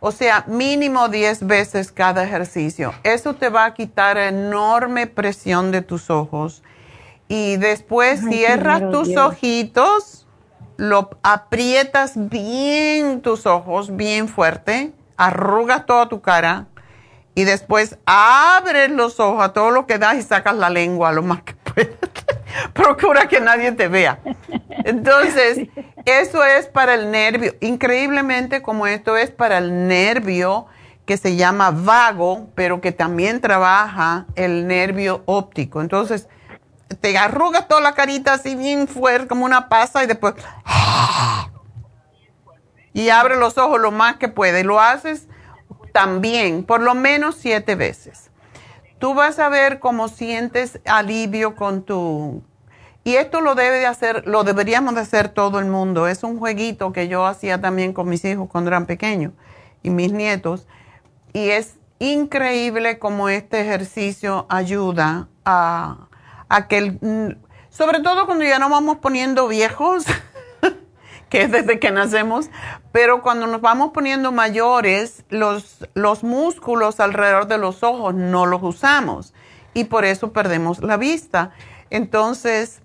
O 0.00 0.12
sea, 0.12 0.44
mínimo 0.46 1.08
10 1.08 1.46
veces 1.46 1.92
cada 1.92 2.24
ejercicio. 2.24 2.94
Eso 3.02 3.34
te 3.34 3.50
va 3.50 3.66
a 3.66 3.74
quitar 3.74 4.16
enorme 4.16 5.06
presión 5.06 5.70
de 5.72 5.82
tus 5.82 6.08
ojos. 6.08 6.62
Y 7.28 7.58
después 7.58 8.20
cierras 8.28 8.90
tus 8.90 9.14
ojitos, 9.16 10.26
lo 10.78 11.10
aprietas 11.22 12.14
bien 12.16 13.20
tus 13.20 13.46
ojos, 13.46 13.94
bien 13.94 14.26
fuerte, 14.26 14.92
arrugas 15.18 15.84
toda 15.84 16.08
tu 16.08 16.22
cara 16.22 16.66
y 17.34 17.44
después 17.44 17.98
abres 18.06 18.90
los 18.90 19.20
ojos 19.20 19.44
a 19.44 19.52
todo 19.52 19.70
lo 19.70 19.86
que 19.86 19.98
das 19.98 20.16
y 20.16 20.22
sacas 20.22 20.56
la 20.56 20.70
lengua 20.70 21.12
lo 21.12 21.22
más 21.22 21.42
que. 21.42 21.59
Procura 22.72 23.28
que 23.28 23.40
nadie 23.40 23.72
te 23.72 23.88
vea. 23.88 24.20
Entonces, 24.84 25.68
eso 26.04 26.44
es 26.44 26.66
para 26.66 26.94
el 26.94 27.10
nervio. 27.10 27.54
Increíblemente, 27.60 28.62
como 28.62 28.86
esto 28.86 29.16
es 29.16 29.30
para 29.30 29.58
el 29.58 29.88
nervio 29.88 30.66
que 31.06 31.16
se 31.16 31.36
llama 31.36 31.70
vago, 31.70 32.48
pero 32.54 32.80
que 32.80 32.92
también 32.92 33.40
trabaja 33.40 34.26
el 34.36 34.66
nervio 34.66 35.22
óptico. 35.26 35.80
Entonces, 35.80 36.28
te 37.00 37.16
arrugas 37.16 37.68
toda 37.68 37.80
la 37.80 37.94
carita 37.94 38.34
así 38.34 38.54
bien 38.54 38.88
fuerte, 38.88 39.28
como 39.28 39.44
una 39.44 39.68
pasa, 39.68 40.04
y 40.04 40.06
después. 40.06 40.34
Y 42.92 43.08
abre 43.10 43.36
los 43.36 43.56
ojos 43.58 43.80
lo 43.80 43.92
más 43.92 44.16
que 44.16 44.28
puede. 44.28 44.64
Lo 44.64 44.80
haces 44.80 45.28
también, 45.92 46.64
por 46.64 46.80
lo 46.80 46.94
menos 46.94 47.36
siete 47.36 47.74
veces. 47.74 48.29
Tú 49.00 49.14
vas 49.14 49.38
a 49.38 49.48
ver 49.48 49.80
cómo 49.80 50.08
sientes 50.08 50.78
alivio 50.84 51.56
con 51.56 51.82
tu... 51.82 52.42
Y 53.02 53.14
esto 53.14 53.40
lo 53.40 53.54
debe 53.54 53.78
de 53.78 53.86
hacer, 53.86 54.26
lo 54.26 54.44
deberíamos 54.44 54.94
de 54.94 55.00
hacer 55.00 55.30
todo 55.30 55.58
el 55.58 55.64
mundo. 55.64 56.06
Es 56.06 56.22
un 56.22 56.38
jueguito 56.38 56.92
que 56.92 57.08
yo 57.08 57.24
hacía 57.24 57.58
también 57.62 57.94
con 57.94 58.10
mis 58.10 58.22
hijos 58.26 58.46
cuando 58.50 58.68
eran 58.68 58.84
pequeños 58.84 59.32
y 59.82 59.88
mis 59.88 60.12
nietos. 60.12 60.66
Y 61.32 61.48
es 61.48 61.78
increíble 61.98 62.98
cómo 62.98 63.30
este 63.30 63.62
ejercicio 63.62 64.44
ayuda 64.50 65.28
a, 65.46 66.08
a 66.50 66.68
que, 66.68 66.98
sobre 67.70 68.00
todo 68.00 68.26
cuando 68.26 68.44
ya 68.44 68.58
nos 68.58 68.68
vamos 68.68 68.98
poniendo 68.98 69.48
viejos, 69.48 70.04
que 71.30 71.42
es 71.42 71.50
desde 71.50 71.78
que 71.78 71.92
nacemos, 71.92 72.50
pero 72.92 73.22
cuando 73.22 73.46
nos 73.46 73.60
vamos 73.60 73.92
poniendo 73.92 74.32
mayores, 74.32 75.24
los, 75.30 75.86
los 75.94 76.24
músculos 76.24 77.00
alrededor 77.00 77.46
de 77.46 77.56
los 77.56 77.82
ojos 77.82 78.14
no 78.14 78.46
los 78.46 78.62
usamos 78.62 79.32
y 79.72 79.84
por 79.84 80.04
eso 80.04 80.32
perdemos 80.32 80.80
la 80.80 80.96
vista. 80.96 81.52
Entonces, 81.88 82.82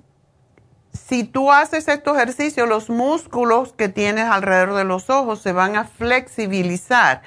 si 0.94 1.24
tú 1.24 1.52
haces 1.52 1.88
estos 1.88 2.16
ejercicios, 2.16 2.70
los 2.70 2.90
músculos 2.90 3.74
que 3.74 3.90
tienes 3.90 4.26
alrededor 4.26 4.76
de 4.76 4.84
los 4.84 5.10
ojos 5.10 5.42
se 5.42 5.52
van 5.52 5.76
a 5.76 5.86
flexibilizar 5.86 7.24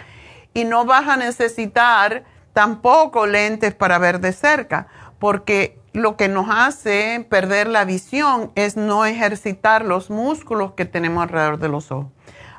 y 0.55 0.65
no 0.65 0.85
vas 0.85 1.09
a 1.09 1.17
necesitar 1.17 2.25
tampoco 2.53 3.27
lentes 3.27 3.75
para 3.75 3.99
ver 3.99 4.21
de 4.21 4.33
cerca, 4.33 4.87
porque 5.19 5.78
lo 5.99 6.17
que 6.17 6.29
nos 6.29 6.47
hace 6.49 7.27
perder 7.29 7.69
la 7.69 7.85
visión 7.85 8.53
es 8.55 8.77
no 8.77 9.05
ejercitar 9.05 9.85
los 9.85 10.11
músculos 10.11 10.73
que 10.73 10.85
tenemos 10.85 11.23
alrededor 11.23 11.59
de 11.59 11.69
los 11.69 11.91
ojos. 11.91 12.07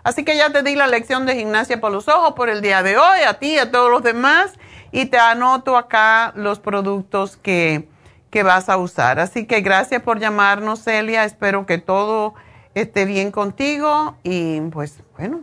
Así 0.04 0.24
que 0.24 0.36
ya 0.38 0.52
te 0.52 0.64
di 0.64 0.76
la 0.76 0.88
lección 0.88 1.26
de 1.26 1.36
gimnasia 1.36 1.80
por 1.80 1.92
los 1.92 2.08
ojos 2.08 2.34
por 2.34 2.50
el 2.50 2.62
día 2.62 2.84
de 2.84 2.98
hoy, 2.98 3.22
a 3.28 3.40
ti 3.40 3.54
y 3.54 3.58
a 3.60 3.72
todos 3.72 3.90
los 3.92 4.04
demás, 4.04 4.54
y 4.92 5.06
te 5.06 5.18
anoto 5.18 5.78
acá 5.78 6.34
los 6.36 6.60
productos 6.60 7.38
que, 7.38 7.88
que 8.30 8.44
vas 8.44 8.70
a 8.70 8.78
usar. 8.78 9.20
Así 9.20 9.46
que 9.46 9.62
gracias 9.62 10.02
por 10.02 10.20
llamarnos, 10.20 10.84
Celia. 10.84 11.26
Espero 11.26 11.66
que 11.66 11.78
todo 11.78 12.34
esté 12.76 13.06
bien 13.06 13.32
contigo 13.32 14.18
y 14.24 14.62
pues 14.62 15.02
bueno, 15.18 15.42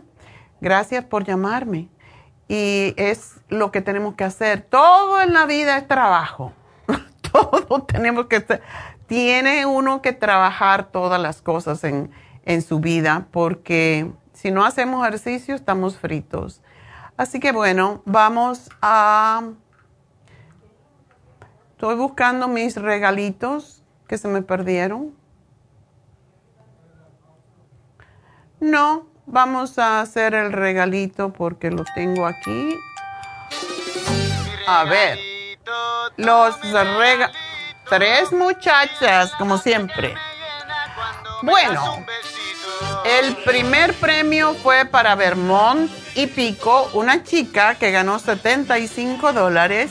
gracias 0.61 1.03
por 1.03 1.23
llamarme. 1.23 1.87
Y 2.47 2.93
es 2.97 3.35
lo 3.49 3.71
que 3.71 3.81
tenemos 3.81 4.15
que 4.15 4.23
hacer. 4.23 4.61
Todo 4.61 5.21
en 5.21 5.33
la 5.33 5.45
vida 5.45 5.77
es 5.77 5.87
trabajo. 5.87 6.53
Todo 7.41 7.83
tenemos 7.87 8.27
que 8.27 8.45
tiene 9.07 9.65
uno 9.65 10.01
que 10.01 10.13
trabajar 10.13 10.91
todas 10.91 11.21
las 11.21 11.41
cosas 11.41 11.83
en, 11.83 12.11
en 12.45 12.61
su 12.61 12.79
vida 12.79 13.27
porque 13.31 14.11
si 14.33 14.51
no 14.51 14.65
hacemos 14.65 15.05
ejercicio 15.05 15.55
estamos 15.55 15.97
fritos. 15.97 16.61
Así 17.15 17.39
que 17.39 17.51
bueno, 17.51 18.01
vamos 18.05 18.69
a... 18.81 19.41
Estoy 21.71 21.95
buscando 21.95 22.47
mis 22.47 22.75
regalitos 22.75 23.83
que 24.07 24.17
se 24.17 24.27
me 24.27 24.41
perdieron. 24.41 25.13
No, 28.59 29.07
vamos 29.25 29.77
a 29.77 30.01
hacer 30.01 30.33
el 30.33 30.51
regalito 30.53 31.33
porque 31.33 31.69
lo 31.69 31.83
tengo 31.95 32.25
aquí. 32.25 32.75
A 34.67 34.83
ver, 34.85 35.17
los 36.15 36.61
regalos 36.61 37.35
Tres 37.89 38.33
muchachas, 38.33 39.31
como 39.37 39.57
siempre. 39.57 40.13
Bueno, 41.41 42.05
el 43.05 43.35
primer 43.37 43.93
premio 43.93 44.55
fue 44.55 44.83
para 44.85 45.15
Vermont 45.15 45.89
y 46.15 46.27
Pico, 46.27 46.89
una 46.93 47.23
chica 47.23 47.75
que 47.75 47.91
ganó 47.91 48.19
75 48.19 49.31
dólares 49.31 49.89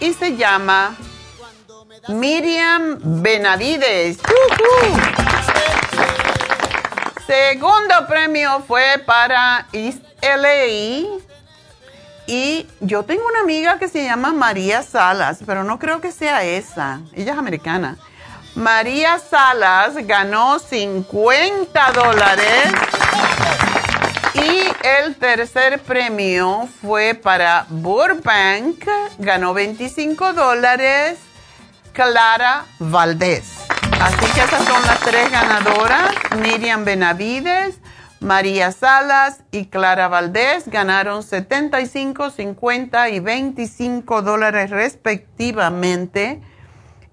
y 0.00 0.14
se 0.14 0.36
llama 0.36 0.96
Miriam 2.08 2.98
Benavides. 3.22 4.18
Segundo 7.24 8.06
premio 8.08 8.64
fue 8.66 9.00
para 9.06 9.68
East 9.72 10.02
LA 10.22 11.20
y 12.28 12.66
yo 12.80 13.04
tengo 13.04 13.22
una 13.26 13.40
amiga 13.40 13.78
que 13.78 13.88
se 13.88 14.04
llama 14.04 14.34
María 14.34 14.82
Salas, 14.82 15.38
pero 15.46 15.64
no 15.64 15.78
creo 15.78 16.02
que 16.02 16.12
sea 16.12 16.44
esa. 16.44 17.00
Ella 17.14 17.32
es 17.32 17.38
americana. 17.38 17.96
María 18.54 19.18
Salas 19.18 19.94
ganó 20.06 20.58
50 20.58 21.92
dólares. 21.92 22.72
Y 24.34 24.62
el 24.86 25.16
tercer 25.16 25.80
premio 25.80 26.68
fue 26.82 27.14
para 27.14 27.64
Burbank, 27.70 28.84
ganó 29.18 29.54
25 29.54 30.34
dólares, 30.34 31.18
Clara 31.94 32.66
Valdés. 32.78 33.54
Así 34.00 34.26
que 34.34 34.40
esas 34.42 34.64
son 34.66 34.86
las 34.86 35.00
tres 35.00 35.30
ganadoras, 35.30 36.14
Miriam 36.42 36.84
Benavides, 36.84 37.76
María 38.20 38.72
Salas 38.72 39.44
y 39.52 39.66
Clara 39.66 40.08
Valdés 40.08 40.66
ganaron 40.66 41.22
75, 41.22 42.30
50 42.30 43.10
y 43.10 43.20
25 43.20 44.22
dólares 44.22 44.70
respectivamente. 44.70 46.42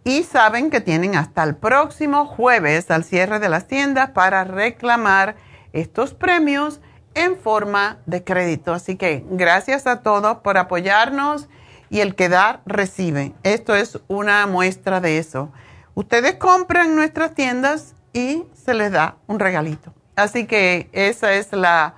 Y 0.03 0.23
saben 0.23 0.71
que 0.71 0.81
tienen 0.81 1.15
hasta 1.15 1.43
el 1.43 1.55
próximo 1.55 2.25
jueves 2.25 2.89
al 2.89 3.03
cierre 3.03 3.39
de 3.39 3.49
las 3.49 3.67
tiendas 3.67 4.11
para 4.11 4.43
reclamar 4.43 5.35
estos 5.73 6.13
premios 6.13 6.79
en 7.13 7.37
forma 7.37 7.97
de 8.07 8.23
crédito. 8.23 8.73
Así 8.73 8.95
que 8.95 9.23
gracias 9.29 9.85
a 9.85 10.01
todos 10.01 10.37
por 10.37 10.57
apoyarnos 10.57 11.47
y 11.89 11.99
el 11.99 12.15
que 12.15 12.29
da 12.29 12.61
recibe. 12.65 13.33
Esto 13.43 13.75
es 13.75 13.99
una 14.07 14.47
muestra 14.47 15.01
de 15.01 15.19
eso. 15.19 15.51
Ustedes 15.93 16.35
compran 16.35 16.95
nuestras 16.95 17.35
tiendas 17.35 17.93
y 18.11 18.43
se 18.53 18.73
les 18.73 18.91
da 18.91 19.17
un 19.27 19.39
regalito. 19.39 19.93
Así 20.15 20.47
que 20.47 20.89
esa 20.93 21.33
es 21.33 21.51
la, 21.51 21.95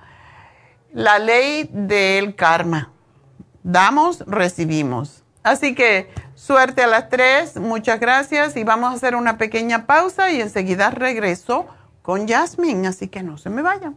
la 0.92 1.18
ley 1.18 1.68
del 1.72 2.34
karma. 2.34 2.90
Damos, 3.62 4.24
recibimos. 4.26 5.22
Así 5.42 5.74
que 5.74 6.10
suerte 6.34 6.82
a 6.82 6.86
las 6.86 7.08
tres, 7.08 7.56
muchas 7.56 8.00
gracias 8.00 8.56
y 8.56 8.64
vamos 8.64 8.92
a 8.92 8.96
hacer 8.96 9.14
una 9.14 9.38
pequeña 9.38 9.86
pausa 9.86 10.30
y 10.30 10.40
enseguida 10.40 10.90
regreso 10.90 11.66
con 12.02 12.26
Jasmine, 12.26 12.88
así 12.88 13.08
que 13.08 13.22
no 13.22 13.38
se 13.38 13.50
me 13.50 13.62
vayan. 13.62 13.96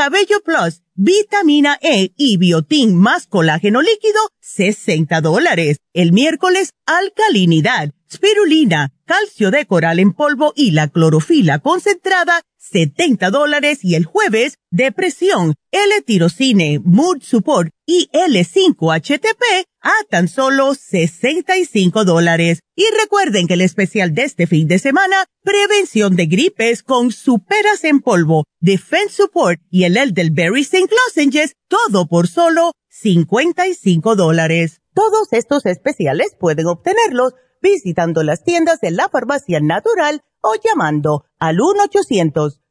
Cabello 0.00 0.40
Plus 0.42 0.80
vitamina 0.94 1.78
E 1.82 2.12
y 2.16 2.38
biotín 2.38 2.96
más 2.96 3.26
colágeno 3.26 3.82
líquido, 3.82 4.18
60 4.40 5.20
dólares. 5.20 5.76
El 5.92 6.12
miércoles, 6.12 6.70
alcalinidad, 6.86 7.90
spirulina, 8.10 8.94
calcio 9.04 9.50
de 9.50 9.66
coral 9.66 9.98
en 9.98 10.14
polvo 10.14 10.54
y 10.56 10.70
la 10.70 10.88
clorofila 10.88 11.58
concentrada, 11.58 12.40
70 12.56 13.28
dólares 13.28 13.80
y 13.82 13.94
el 13.94 14.06
jueves 14.06 14.54
depresión, 14.70 15.54
L-tirocine, 15.70 16.80
mood 16.82 17.20
support 17.20 17.70
y 17.90 18.08
L5-HTP 18.12 19.66
a 19.80 19.92
tan 20.08 20.28
solo 20.28 20.76
65 20.76 22.04
dólares. 22.04 22.60
Y 22.76 22.84
recuerden 23.00 23.48
que 23.48 23.54
el 23.54 23.62
especial 23.62 24.14
de 24.14 24.22
este 24.22 24.46
fin 24.46 24.68
de 24.68 24.78
semana, 24.78 25.24
prevención 25.42 26.14
de 26.14 26.26
gripes 26.26 26.84
con 26.84 27.10
superas 27.10 27.82
en 27.82 27.98
polvo, 27.98 28.44
defense 28.60 29.16
support 29.16 29.60
y 29.70 29.82
el 29.84 29.96
Elderberry 29.96 30.60
St. 30.60 30.88
Lozenges, 30.88 31.56
todo 31.66 32.06
por 32.06 32.28
solo 32.28 32.74
55 32.90 34.14
dólares. 34.14 34.82
Todos 34.94 35.32
estos 35.32 35.66
especiales 35.66 36.36
pueden 36.38 36.68
obtenerlos 36.68 37.34
visitando 37.60 38.22
las 38.22 38.44
tiendas 38.44 38.78
de 38.80 38.92
la 38.92 39.08
farmacia 39.08 39.58
natural 39.60 40.22
o 40.42 40.54
llamando 40.62 41.24
al 41.40 41.58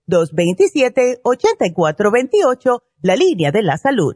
1-800-227-8428, 0.08 2.80
la 3.02 3.18
línea 3.18 3.52
de 3.52 3.64
la 3.64 3.78
salud. 3.78 4.16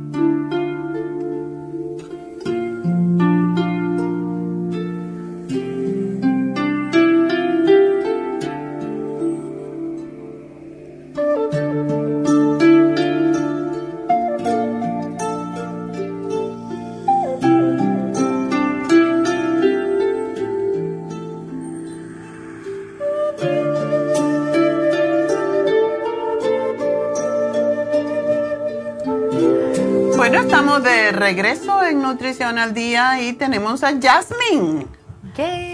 De 30.79 31.11
regreso 31.11 31.83
en 31.83 32.01
Nutrición 32.01 32.57
al 32.57 32.73
Día 32.73 33.21
y 33.21 33.33
tenemos 33.33 33.83
a 33.83 33.91
Jasmine, 33.99 34.87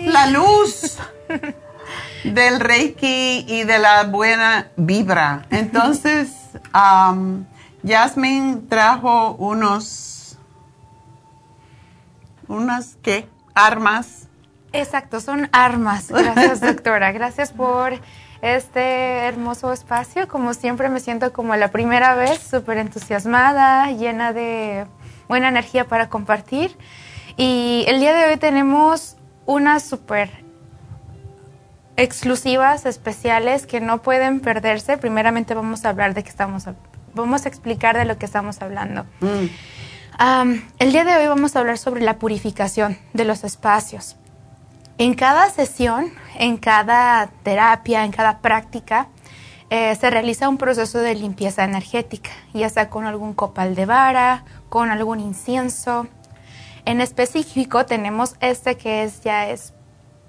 la 0.06 0.28
luz 0.28 0.98
del 2.24 2.60
Reiki 2.60 3.46
y 3.48 3.64
de 3.64 3.78
la 3.78 4.06
buena 4.06 4.72
vibra. 4.76 5.46
Entonces, 5.52 6.32
um, 6.74 7.46
Jasmine 7.86 8.62
trajo 8.68 9.34
unos, 9.34 10.38
unas, 12.48 12.98
¿qué? 13.04 13.30
Armas. 13.54 14.28
Exacto, 14.74 15.22
son 15.22 15.48
armas. 15.52 16.10
Gracias, 16.10 16.60
doctora. 16.62 17.12
Gracias 17.12 17.52
por 17.52 17.94
este 18.42 19.28
hermoso 19.28 19.74
espacio. 19.74 20.28
Como 20.28 20.54
siempre 20.54 20.90
me 20.90 21.00
siento 21.00 21.34
como 21.34 21.56
la 21.56 21.70
primera 21.70 22.16
vez, 22.16 22.40
súper 22.40 22.78
entusiasmada, 22.78 23.92
llena 23.92 24.34
de 24.34 24.86
buena 25.28 25.50
energía 25.50 25.86
para 25.86 26.10
compartir. 26.10 26.78
Y 27.36 27.86
el 27.88 28.00
día 28.00 28.14
de 28.14 28.32
hoy 28.32 28.38
tenemos 28.38 29.18
unas 29.46 29.84
súper 29.84 30.30
exclusivas, 31.96 32.86
especiales, 32.86 33.66
que 33.66 33.82
no 33.82 34.02
pueden 34.02 34.40
perderse. 34.40 34.98
Primeramente 34.98 35.54
vamos 35.54 35.84
a 35.86 35.90
hablar 35.90 36.14
de 36.14 36.24
que 36.24 36.30
estamos, 36.30 36.66
vamos 37.14 37.46
a 37.46 37.50
explicar 37.50 37.98
de 37.98 38.06
lo 38.06 38.18
que 38.18 38.26
estamos 38.26 38.62
hablando. 38.62 39.06
Mm. 39.20 40.54
el 40.80 40.92
día 40.92 41.04
de 41.04 41.16
hoy 41.16 41.28
vamos 41.28 41.56
a 41.56 41.60
hablar 41.60 41.78
sobre 41.78 42.02
la 42.02 42.18
purificación 42.18 42.98
de 43.14 43.26
los 43.26 43.44
espacios. 43.44 44.16
En 45.00 45.14
cada 45.14 45.52
sesión, 45.52 46.12
en 46.40 46.58
cada 46.58 47.28
terapia, 47.44 48.04
en 48.04 48.12
cada 48.12 48.40
práctica, 48.40 49.10
eh, 49.70 49.96
se 49.96 50.10
realiza 50.10 50.50
un 50.50 50.58
proceso 50.58 50.98
de 50.98 51.14
limpieza 51.14 51.64
energética, 51.66 52.32
ya 52.56 52.68
sea 52.70 52.90
con 52.90 53.06
algún 53.06 53.36
copal 53.36 53.76
de 53.76 53.86
vara, 53.86 54.44
con 54.70 54.90
algún 54.90 55.20
incienso. 55.20 56.08
En 56.86 57.00
específico 57.00 57.86
tenemos 57.86 58.38
este 58.40 58.76
que 58.76 59.04
es 59.04 59.22
ya 59.22 59.50
es 59.50 59.74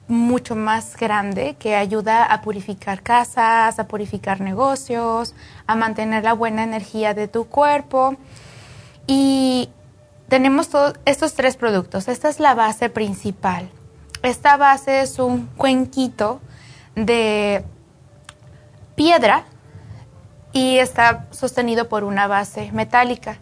mucho 0.06 0.54
más 0.54 0.98
grande, 0.98 1.56
que 1.58 1.74
ayuda 1.74 2.24
a 2.24 2.42
purificar 2.42 3.02
casas, 3.02 3.78
a 3.78 3.88
purificar 3.88 4.42
negocios, 4.42 5.34
a 5.66 5.76
mantener 5.76 6.24
la 6.24 6.34
buena 6.34 6.62
energía 6.62 7.14
de 7.14 7.26
tu 7.26 7.46
cuerpo. 7.46 8.16
Y 9.06 9.70
tenemos 10.28 10.68
estos 11.06 11.32
tres 11.32 11.56
productos. 11.56 12.06
Esta 12.08 12.28
es 12.28 12.38
la 12.38 12.54
base 12.54 12.90
principal. 12.90 13.70
Esta 14.22 14.56
base 14.56 15.00
es 15.00 15.18
un 15.18 15.46
cuenquito 15.56 16.40
de 16.96 17.64
piedra 18.96 19.44
y 20.52 20.78
está 20.78 21.26
sostenido 21.30 21.88
por 21.88 22.02
una 22.02 22.26
base 22.26 22.72
metálica. 22.72 23.38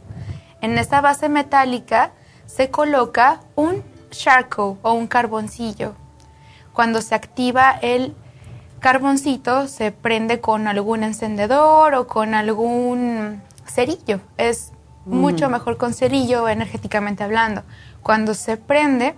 En 0.60 0.76
esta 0.76 1.00
base 1.00 1.30
metálica 1.30 2.12
se 2.44 2.70
coloca 2.70 3.40
un 3.54 3.82
charcoal 4.10 4.76
o 4.82 4.92
un 4.92 5.06
carboncillo. 5.06 5.94
Cuando 6.74 7.00
se 7.00 7.14
activa 7.14 7.70
el 7.80 8.14
carboncito 8.80 9.68
se 9.68 9.92
prende 9.92 10.40
con 10.40 10.68
algún 10.68 11.04
encendedor 11.04 11.94
o 11.94 12.06
con 12.06 12.34
algún 12.34 13.42
cerillo. 13.66 14.20
Es 14.36 14.72
mucho 15.06 15.48
mejor 15.48 15.78
con 15.78 15.94
cerillo 15.94 16.48
energéticamente 16.48 17.24
hablando. 17.24 17.62
Cuando 18.02 18.34
se 18.34 18.58
prende 18.58 19.16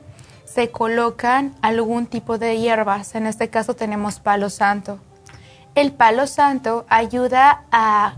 se 0.52 0.70
colocan 0.70 1.54
algún 1.62 2.06
tipo 2.06 2.38
de 2.38 2.58
hierbas. 2.58 3.14
En 3.14 3.26
este 3.26 3.50
caso 3.50 3.74
tenemos 3.74 4.20
palo 4.20 4.50
santo. 4.50 4.98
El 5.74 5.92
palo 5.92 6.26
santo 6.26 6.86
ayuda 6.88 7.64
a 7.70 8.16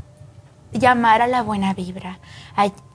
llamar 0.72 1.20
a 1.22 1.26
la 1.26 1.42
buena 1.42 1.74
vibra, 1.74 2.20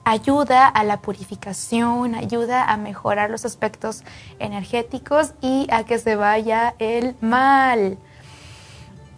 ayuda 0.04 0.66
a 0.66 0.82
la 0.82 1.02
purificación, 1.02 2.14
ayuda 2.14 2.64
a 2.64 2.76
mejorar 2.76 3.30
los 3.30 3.44
aspectos 3.44 4.02
energéticos 4.38 5.34
y 5.42 5.66
a 5.70 5.84
que 5.84 5.98
se 5.98 6.16
vaya 6.16 6.74
el 6.78 7.14
mal. 7.20 7.98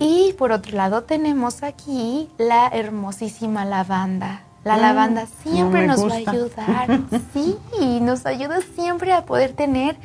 Y 0.01 0.35
por 0.35 0.53
otro 0.53 0.77
lado 0.77 1.05
tenemos 1.05 1.62
aquí 1.62 2.28
la 2.36 2.69
hermosísima 2.69 3.65
lavanda. 3.65 4.47
La 4.69 4.77
mm, 4.77 4.81
lavanda 4.82 5.27
siempre 5.43 5.86
nos 5.86 6.07
va 6.07 6.12
a 6.12 6.19
ayudar, 6.19 7.01
sí, 7.32 7.57
nos 8.03 8.27
ayuda 8.27 8.59
siempre 8.74 9.15
a 9.15 9.24
poder 9.24 9.55
tener 9.55 9.97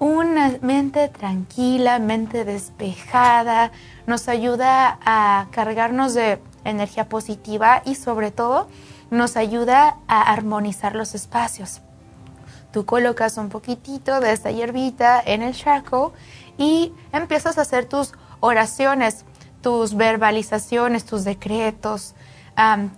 una 0.00 0.58
mente 0.62 1.06
tranquila, 1.06 2.00
mente 2.00 2.44
despejada, 2.44 3.70
nos 4.08 4.28
ayuda 4.28 4.98
a 5.04 5.46
cargarnos 5.52 6.14
de 6.14 6.42
energía 6.64 7.08
positiva 7.08 7.82
y 7.84 7.94
sobre 7.94 8.32
todo 8.32 8.66
nos 9.12 9.36
ayuda 9.36 9.98
a 10.08 10.22
armonizar 10.32 10.96
los 10.96 11.14
espacios. 11.14 11.80
Tú 12.72 12.86
colocas 12.86 13.36
un 13.36 13.48
poquitito 13.48 14.18
de 14.18 14.32
esta 14.32 14.50
hierbita 14.50 15.22
en 15.24 15.42
el 15.42 15.54
charco 15.54 16.14
y 16.58 16.92
empiezas 17.12 17.58
a 17.58 17.62
hacer 17.62 17.84
tus 17.84 18.12
oraciones, 18.40 19.24
tus 19.60 19.94
verbalizaciones, 19.94 21.04
tus 21.04 21.22
decretos, 21.22 22.16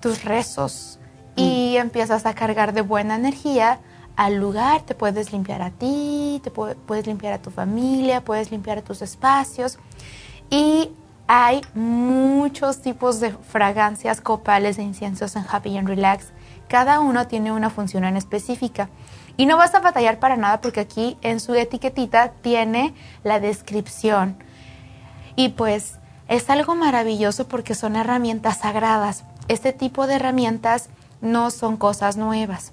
tus 0.00 0.24
rezos 0.24 0.98
y 1.36 1.74
mm. 1.76 1.80
empiezas 1.80 2.26
a 2.26 2.34
cargar 2.34 2.72
de 2.72 2.82
buena 2.82 3.16
energía 3.16 3.80
al 4.16 4.36
lugar, 4.36 4.82
te 4.82 4.94
puedes 4.94 5.32
limpiar 5.32 5.62
a 5.62 5.70
ti, 5.70 6.40
te 6.44 6.50
puedes 6.50 7.06
limpiar 7.06 7.32
a 7.32 7.38
tu 7.40 7.50
familia, 7.50 8.22
puedes 8.22 8.50
limpiar 8.50 8.78
a 8.78 8.82
tus 8.82 9.00
espacios 9.02 9.78
y 10.50 10.90
hay 11.26 11.62
muchos 11.74 12.82
tipos 12.82 13.20
de 13.20 13.30
fragancias 13.32 14.20
copales 14.20 14.78
e 14.78 14.82
inciensos 14.82 15.34
en 15.36 15.44
Happy 15.50 15.78
and 15.78 15.88
Relax. 15.88 16.26
Cada 16.68 17.00
uno 17.00 17.26
tiene 17.26 17.52
una 17.52 17.70
función 17.70 18.04
en 18.04 18.16
específica. 18.16 18.90
Y 19.38 19.46
no 19.46 19.56
vas 19.56 19.74
a 19.74 19.80
batallar 19.80 20.18
para 20.18 20.36
nada 20.36 20.60
porque 20.60 20.80
aquí 20.80 21.16
en 21.22 21.40
su 21.40 21.54
etiquetita 21.54 22.32
tiene 22.42 22.94
la 23.24 23.40
descripción. 23.40 24.36
Y 25.34 25.50
pues 25.50 25.98
es 26.28 26.50
algo 26.50 26.74
maravilloso 26.74 27.48
porque 27.48 27.74
son 27.74 27.96
herramientas 27.96 28.58
sagradas. 28.58 29.24
Este 29.48 29.72
tipo 29.72 30.06
de 30.06 30.16
herramientas 30.16 30.90
no 31.22 31.50
son 31.50 31.78
cosas 31.78 32.18
nuevas. 32.18 32.72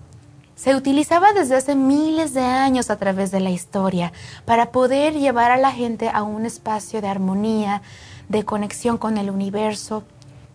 Se 0.56 0.76
utilizaba 0.76 1.32
desde 1.32 1.56
hace 1.56 1.74
miles 1.74 2.34
de 2.34 2.42
años 2.42 2.90
a 2.90 2.98
través 2.98 3.32
de 3.32 3.40
la 3.40 3.50
historia 3.50 4.12
para 4.44 4.74
poder 4.74 5.14
llevar 5.14 5.52
a 5.52 5.58
la 5.58 5.72
gente 5.72 6.10
a 6.10 6.24
un 6.24 6.46
espacio 6.46 7.00
de 7.00 7.08
armonía, 7.08 7.82
de 8.28 8.44
conexión 8.44 8.98
con 8.98 9.18
el 9.18 9.30
universo. 9.30 10.04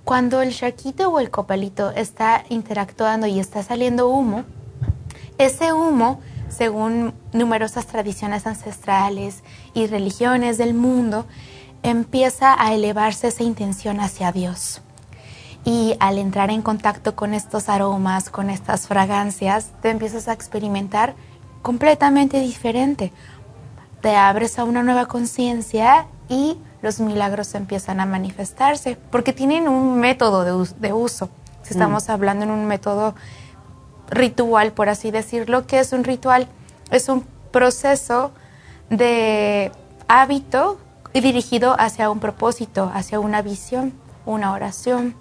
Cuando 0.05 0.43
el 0.43 0.55
charquito 0.55 1.09
o 1.09 1.21
el 1.21 1.31
copalito 1.31 1.91
está 1.93 2.45
interactuando 2.51 3.27
y 3.27 3.41
está 3.41 3.63
saliendo 3.63 4.09
humo, 4.09 4.45
ese 5.39 5.73
humo, 5.73 6.21
según 6.51 7.15
numerosas 7.33 7.87
tradiciones 7.87 8.47
ancestrales 8.47 9.43
y 9.73 9.87
religiones 9.87 10.59
del 10.59 10.75
mundo, 10.75 11.25
empieza 11.83 12.55
a 12.63 12.75
elevarse 12.75 13.29
esa 13.29 13.43
intención 13.43 14.01
hacia 14.01 14.33
Dios. 14.33 14.83
Y 15.65 15.97
al 15.99 16.19
entrar 16.19 16.51
en 16.51 16.63
contacto 16.63 17.17
con 17.17 17.33
estos 17.33 17.69
aromas, 17.69 18.29
con 18.29 18.51
estas 18.51 18.87
fragancias, 18.87 19.71
te 19.81 19.91
empiezas 19.91 20.29
a 20.29 20.33
experimentar 20.33 21.15
completamente 21.63 22.41
diferente. 22.41 23.13
Te 24.03 24.15
abres 24.15 24.59
a 24.59 24.65
una 24.65 24.83
nueva 24.83 25.07
conciencia 25.07 26.07
y 26.29 26.59
los 26.83 27.01
milagros 27.01 27.55
empiezan 27.55 28.01
a 28.01 28.07
manifestarse, 28.07 28.99
porque 29.11 29.33
tienen 29.33 29.69
un 29.69 29.99
método 29.99 30.45
de, 30.67 30.93
uso. 30.93 31.31
Si 31.63 31.73
estamos 31.73 32.09
mm. 32.09 32.11
hablando 32.11 32.45
en 32.45 32.51
un 32.51 32.67
método 32.67 33.15
ritual, 34.11 34.73
por 34.73 34.91
así 34.91 35.11
decirlo, 35.11 35.67
¿qué 35.67 35.81
es 35.81 35.95
un 35.95 36.05
ritual? 36.05 36.47
Es 36.91 37.09
un 37.09 37.25
proceso 37.51 38.33
de 38.91 39.73
hábito 40.09 40.79
dirigido 41.15 41.75
hacia 41.79 42.11
un 42.11 42.21
propósito, 42.21 42.91
hacia 42.93 43.21
una 43.21 43.41
visión, 43.41 43.95
una 44.27 44.53
oración. 44.53 45.15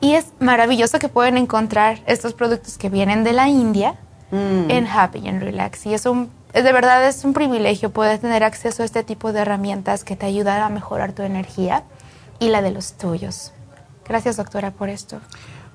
Y 0.00 0.14
es 0.14 0.26
maravilloso 0.40 0.98
que 0.98 1.08
pueden 1.08 1.36
encontrar 1.36 2.00
estos 2.06 2.34
productos 2.34 2.78
que 2.78 2.88
vienen 2.88 3.24
de 3.24 3.32
la 3.32 3.48
India 3.48 3.94
mm. 4.30 4.70
en 4.70 4.86
Happy 4.86 5.26
and 5.28 5.42
Relax. 5.42 5.86
Y 5.86 5.94
es 5.94 6.06
un 6.06 6.30
de 6.62 6.72
verdad 6.72 7.06
es 7.06 7.24
un 7.24 7.34
privilegio 7.34 7.90
poder 7.90 8.18
tener 8.18 8.42
acceso 8.42 8.82
a 8.82 8.86
este 8.86 9.02
tipo 9.02 9.32
de 9.32 9.40
herramientas 9.40 10.04
que 10.04 10.16
te 10.16 10.24
ayudan 10.24 10.62
a 10.62 10.70
mejorar 10.70 11.12
tu 11.12 11.22
energía 11.22 11.84
y 12.38 12.48
la 12.48 12.62
de 12.62 12.70
los 12.70 12.94
tuyos. 12.94 13.52
Gracias, 14.08 14.36
doctora, 14.36 14.70
por 14.70 14.88
esto. 14.88 15.20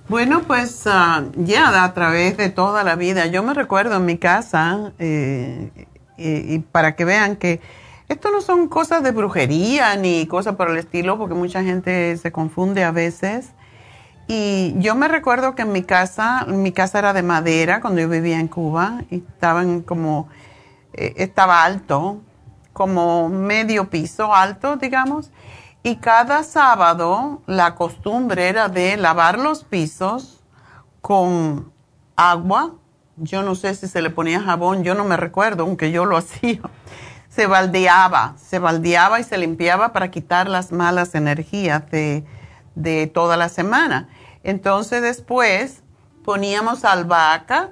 Bueno, 0.07 0.41
pues 0.47 0.83
ah, 0.87 1.23
ya 1.35 1.83
a 1.83 1.93
través 1.93 2.35
de 2.37 2.49
toda 2.49 2.83
la 2.83 2.95
vida, 2.95 3.27
yo 3.27 3.43
me 3.43 3.53
recuerdo 3.53 3.95
en 3.97 4.05
mi 4.05 4.17
casa, 4.17 4.91
eh, 4.97 5.69
y, 6.17 6.59
para 6.59 6.95
que 6.95 7.05
vean 7.05 7.35
que 7.35 7.61
esto 8.09 8.31
no 8.31 8.41
son 8.41 8.67
cosas 8.67 9.03
de 9.03 9.11
brujería 9.11 9.95
ni 9.95 10.25
cosas 10.27 10.55
por 10.55 10.69
el 10.69 10.77
estilo, 10.77 11.17
porque 11.17 11.35
mucha 11.35 11.63
gente 11.63 12.17
se 12.17 12.31
confunde 12.31 12.83
a 12.83 12.91
veces. 12.91 13.51
Y 14.33 14.75
yo 14.77 14.95
me 14.95 15.09
recuerdo 15.09 15.55
que 15.55 15.63
en 15.63 15.73
mi 15.73 15.83
casa, 15.83 16.45
mi 16.47 16.71
casa 16.71 16.99
era 16.99 17.11
de 17.11 17.21
madera 17.21 17.81
cuando 17.81 17.99
yo 17.99 18.07
vivía 18.07 18.39
en 18.39 18.47
Cuba, 18.47 19.01
y 19.09 19.17
estaban 19.17 19.81
como 19.81 20.29
eh, 20.93 21.15
estaba 21.17 21.65
alto, 21.65 22.21
como 22.71 23.27
medio 23.27 23.89
piso 23.89 24.33
alto, 24.33 24.77
digamos, 24.77 25.31
y 25.83 25.97
cada 25.97 26.43
sábado 26.43 27.41
la 27.45 27.75
costumbre 27.75 28.47
era 28.47 28.69
de 28.69 28.95
lavar 28.95 29.37
los 29.37 29.65
pisos 29.65 30.41
con 31.01 31.69
agua. 32.15 32.75
Yo 33.17 33.43
no 33.43 33.53
sé 33.55 33.75
si 33.75 33.89
se 33.89 34.01
le 34.01 34.11
ponía 34.11 34.39
jabón, 34.39 34.85
yo 34.85 34.95
no 34.95 35.03
me 35.03 35.17
recuerdo, 35.17 35.63
aunque 35.63 35.91
yo 35.91 36.05
lo 36.05 36.15
hacía. 36.15 36.61
Se 37.27 37.47
baldeaba, 37.47 38.35
se 38.37 38.59
baldeaba 38.59 39.19
y 39.19 39.25
se 39.25 39.37
limpiaba 39.37 39.91
para 39.91 40.09
quitar 40.09 40.47
las 40.47 40.71
malas 40.71 41.15
energías 41.15 41.91
de, 41.91 42.23
de 42.75 43.07
toda 43.07 43.35
la 43.35 43.49
semana. 43.49 44.07
Entonces 44.43 45.01
después 45.01 45.83
poníamos 46.23 46.85
albahaca, 46.85 47.71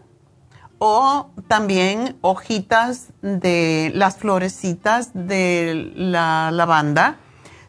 o 0.80 1.30
también 1.48 2.18
hojitas 2.22 3.10
de 3.22 3.92
las 3.94 4.18
florecitas 4.18 5.12
de 5.14 5.92
la 5.96 6.52
lavanda. 6.52 7.18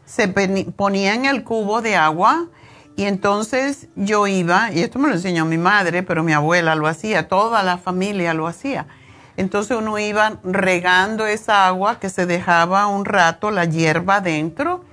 Se 0.05 0.27
ponía 0.27 1.13
en 1.13 1.25
el 1.25 1.43
cubo 1.43 1.81
de 1.81 1.97
agua 1.97 2.47
y 2.95 3.03
entonces 3.03 3.89
yo 3.95 4.27
iba, 4.27 4.71
y 4.71 4.81
esto 4.81 4.97
me 4.97 5.09
lo 5.09 5.15
enseñó 5.15 5.45
mi 5.45 5.57
madre, 5.57 6.03
pero 6.03 6.23
mi 6.23 6.33
abuela 6.33 6.75
lo 6.75 6.87
hacía, 6.87 7.27
toda 7.27 7.63
la 7.63 7.77
familia 7.77 8.33
lo 8.33 8.47
hacía. 8.47 8.87
Entonces 9.37 9.77
uno 9.77 9.97
iba 9.97 10.39
regando 10.43 11.25
esa 11.25 11.67
agua 11.67 11.99
que 11.99 12.09
se 12.09 12.25
dejaba 12.25 12.87
un 12.87 13.05
rato 13.05 13.51
la 13.51 13.65
hierba 13.65 14.21
dentro. 14.21 14.83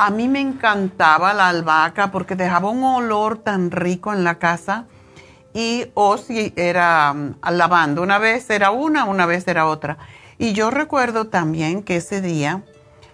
A 0.00 0.10
mí 0.10 0.28
me 0.28 0.40
encantaba 0.40 1.34
la 1.34 1.48
albahaca 1.48 2.12
porque 2.12 2.36
dejaba 2.36 2.70
un 2.70 2.84
olor 2.84 3.38
tan 3.38 3.72
rico 3.72 4.12
en 4.12 4.22
la 4.22 4.38
casa 4.38 4.86
y 5.52 5.86
o 5.94 6.16
si 6.18 6.52
era 6.54 7.10
um, 7.12 7.34
lavando. 7.50 8.00
Una 8.02 8.18
vez 8.18 8.48
era 8.48 8.70
una, 8.70 9.06
una 9.06 9.26
vez 9.26 9.48
era 9.48 9.66
otra. 9.66 9.98
Y 10.38 10.52
yo 10.52 10.70
recuerdo 10.70 11.26
también 11.26 11.82
que 11.82 11.96
ese 11.96 12.20
día 12.20 12.62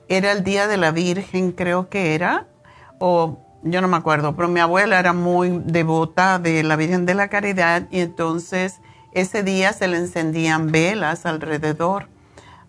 era 0.09 0.31
el 0.31 0.45
día 0.45 0.67
de 0.67 0.77
la 0.77 0.91
Virgen, 0.91 1.53
creo 1.53 1.89
que 1.89 2.15
era, 2.15 2.49
o 2.99 3.39
yo 3.63 3.81
no 3.81 3.89
me 3.89 3.97
acuerdo, 3.97 4.37
pero 4.37 4.49
mi 4.49 4.61
abuela 4.61 4.99
era 4.99 5.15
muy 5.15 5.63
devota 5.65 6.39
de 6.39 6.63
la 6.65 6.77
Virgen 6.77 7.07
de 7.07 7.15
la 7.15 7.29
Caridad 7.29 7.85
y 7.91 8.01
entonces 8.01 8.83
ese 9.13 9.43
día 9.43 9.73
se 9.73 9.89
le 9.89 9.97
encendían 9.97 10.71
velas 10.71 11.25
alrededor 11.25 12.09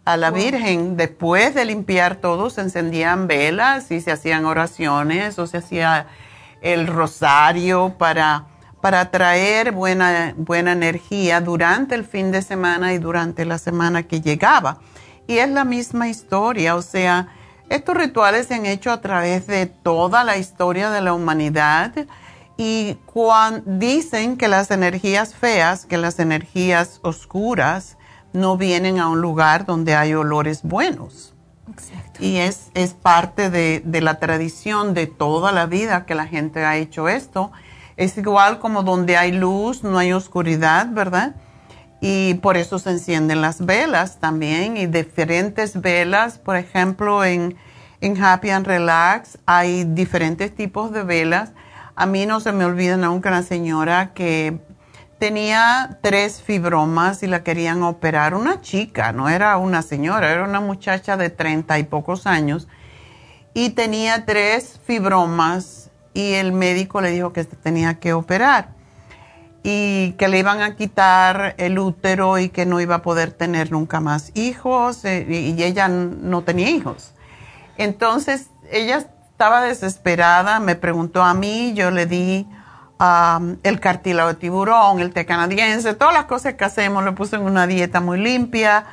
a 0.06 0.18
la 0.18 0.32
Virgen. 0.32 0.95
Después 0.95 1.53
de 1.53 1.65
limpiar 1.65 2.15
todo, 2.15 2.49
se 2.49 2.61
encendían 2.61 3.27
velas 3.27 3.91
y 3.91 3.99
se 3.99 4.11
hacían 4.11 4.45
oraciones 4.45 5.38
o 5.40 5.48
se 5.48 5.57
hacía 5.57 6.07
el 6.61 6.88
rosario 6.88 7.95
para 7.98 8.45
para 8.86 9.10
traer 9.10 9.72
buena, 9.72 10.36
buena 10.38 10.73
energía 10.73 11.41
durante 11.41 11.95
el 11.95 12.06
fin 12.06 12.32
de 12.32 12.44
semana 12.44 12.94
y 12.94 12.99
durante 12.99 13.44
la 13.44 13.57
semana 13.57 14.03
que 14.03 14.22
llegaba. 14.22 14.77
Y 15.26 15.40
es 15.40 15.49
la 15.49 15.65
misma 15.65 16.07
historia, 16.07 16.76
o 16.76 16.84
sea, 16.84 17.30
estos 17.68 17.98
rituales 17.98 18.45
se 18.45 18.53
han 18.53 18.68
hecho 18.68 18.91
a 18.91 19.02
través 19.02 19.48
de 19.48 19.65
toda 19.65 20.23
la 20.23 20.38
historia 20.38 20.91
de 20.91 21.02
la 21.02 21.14
humanidad 21.15 21.94
y 22.57 22.99
cuando 23.07 23.64
dicen 23.65 24.38
que 24.38 24.48
las 24.48 24.69
energías 24.69 25.34
feas, 25.34 25.88
que 25.88 25.98
las 25.98 26.19
energías 26.19 26.99
oscuras 27.02 27.98
no 28.36 28.57
vienen 28.57 28.99
a 28.99 29.10
un 29.10 29.22
lugar 29.22 29.66
donde 29.66 29.95
hay 29.95 30.14
olores 30.14 30.62
buenos. 30.64 31.34
Exacto. 31.72 32.24
Y 32.24 32.38
es, 32.38 32.70
es 32.74 32.94
parte 32.94 33.49
de, 33.49 33.82
de 33.84 34.02
la 34.02 34.20
tradición 34.20 34.94
de 34.94 35.07
toda 35.07 35.52
la 35.52 35.66
vida 35.66 36.06
que 36.06 36.16
la 36.16 36.28
gente 36.28 36.64
ha 36.64 36.78
hecho 36.78 37.10
esto 37.10 37.52
es 37.98 38.18
igual 38.18 38.60
como 38.60 38.84
donde 38.84 39.18
hay 39.18 39.32
luz, 39.32 39.84
no 39.84 39.98
hay 39.98 40.12
oscuridad, 40.12 40.88
¿verdad? 40.91 41.36
Y 42.02 42.36
por 42.36 42.57
eso 42.57 42.78
se 42.78 42.91
encienden 42.91 43.41
las 43.41 43.66
velas 43.66 44.20
también 44.20 44.78
y 44.78 44.86
diferentes 44.86 45.80
velas, 45.80 46.38
por 46.38 46.57
ejemplo, 46.57 47.24
en, 47.24 47.56
en 48.02 48.22
Happy 48.22 48.49
and 48.49 48.68
Relax 48.68 49.38
hay 49.45 49.86
diferentes 49.86 50.53
tipos 50.53 50.91
de 50.91 51.03
velas. 51.03 51.53
A 51.95 52.06
mí 52.06 52.26
no 52.26 52.41
se 52.41 52.52
me 52.52 52.66
olvida 52.66 52.98
nunca 52.98 53.32
la 53.32 53.44
señora 53.44 54.14
que 54.14 54.60
tenía 55.20 56.00
tres 56.02 56.42
fibromas 56.42 57.24
y 57.24 57.28
la 57.28 57.44
querían 57.44 57.84
operar. 57.84 58.34
Una 58.34 58.62
chica, 58.62 59.12
no 59.12 59.30
era 59.30 59.58
una 59.58 59.82
señora, 59.82 60.32
era 60.32 60.44
una 60.44 60.60
muchacha 60.60 61.18
de 61.18 61.30
treinta 61.30 61.80
y 61.80 61.84
pocos 61.84 62.28
años. 62.28 62.68
Y 63.54 63.72
tenía 63.72 64.26
tres 64.26 64.80
fibromas 64.86 65.90
y 66.14 66.34
el 66.34 66.52
médico 66.52 67.02
le 67.02 67.12
dijo 67.12 67.34
que 67.34 67.44
tenía 67.46 68.00
que 68.00 68.14
operar 68.14 68.70
y 69.64 70.12
que 70.14 70.28
le 70.28 70.38
iban 70.38 70.62
a 70.62 70.76
quitar 70.76 71.56
el 71.58 71.80
útero 71.80 72.38
y 72.38 72.50
que 72.50 72.68
no 72.68 72.80
iba 72.82 72.96
a 72.96 73.02
poder 73.02 73.32
tener 73.32 73.72
nunca 73.72 74.00
más 74.00 74.32
hijos 74.36 75.04
eh, 75.06 75.26
y 75.28 75.64
ella 75.64 75.88
no 75.88 76.44
tenía 76.44 76.70
hijos. 76.70 77.14
Entonces 77.78 78.50
ella 78.72 78.98
estaba 78.98 79.62
desesperada, 79.64 80.60
me 80.60 80.76
preguntó 80.76 81.24
a 81.24 81.34
mí, 81.34 81.74
yo 81.74 81.90
le 81.90 82.06
di 82.06 82.48
el 83.00 83.80
cartílago 83.80 84.30
de 84.30 84.36
tiburón, 84.36 85.00
el 85.00 85.14
té 85.14 85.26
canadiense, 85.26 85.94
todas 85.94 86.14
las 86.14 86.26
cosas 86.26 86.54
que 86.54 86.64
hacemos, 86.64 87.04
le 87.04 87.12
puse 87.12 87.36
en 87.36 87.44
una 87.44 87.68
dieta 87.68 88.00
muy 88.00 88.20
limpia 88.20 88.86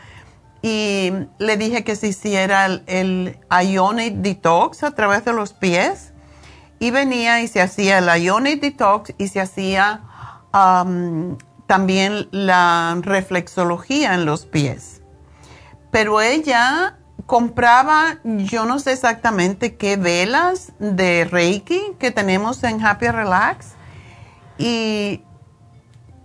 y 0.60 1.12
le 1.38 1.56
dije 1.56 1.84
que 1.84 1.96
se 1.96 2.08
hiciera 2.08 2.66
el, 2.66 2.82
el 2.86 3.38
Ionic 3.50 4.14
Detox 4.14 4.82
a 4.82 4.92
través 4.92 5.24
de 5.24 5.32
los 5.32 5.52
pies 5.52 6.12
y 6.78 6.90
venía 6.90 7.42
y 7.42 7.48
se 7.48 7.60
hacía 7.60 8.00
la 8.00 8.18
Ionic 8.18 8.60
Detox 8.60 9.14
y 9.18 9.28
se 9.28 9.40
hacía 9.40 10.02
también 11.66 12.28
la 12.32 12.98
reflexología 13.00 14.14
en 14.14 14.24
los 14.24 14.46
pies. 14.46 15.00
Pero 15.90 16.20
ella 16.20 16.98
compraba, 17.26 18.18
yo 18.24 18.64
no 18.66 18.78
sé 18.78 18.92
exactamente 18.92 19.76
qué 19.76 19.96
velas 19.96 20.72
de 20.78 21.24
Reiki 21.24 21.80
que 21.98 22.10
tenemos 22.10 22.62
en 22.64 22.84
Happy 22.84 23.08
Relax 23.08 23.68
y 24.58 25.22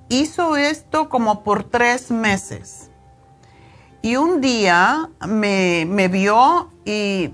hizo 0.10 0.58
esto 0.58 1.10
como 1.10 1.44
por 1.44 1.64
tres 1.64 2.12
meses. 2.12 2.90
Y 4.02 4.16
un 4.16 4.42
día 4.42 5.10
me, 5.28 5.86
me 5.88 6.08
vio 6.08 6.72
y, 6.86 7.34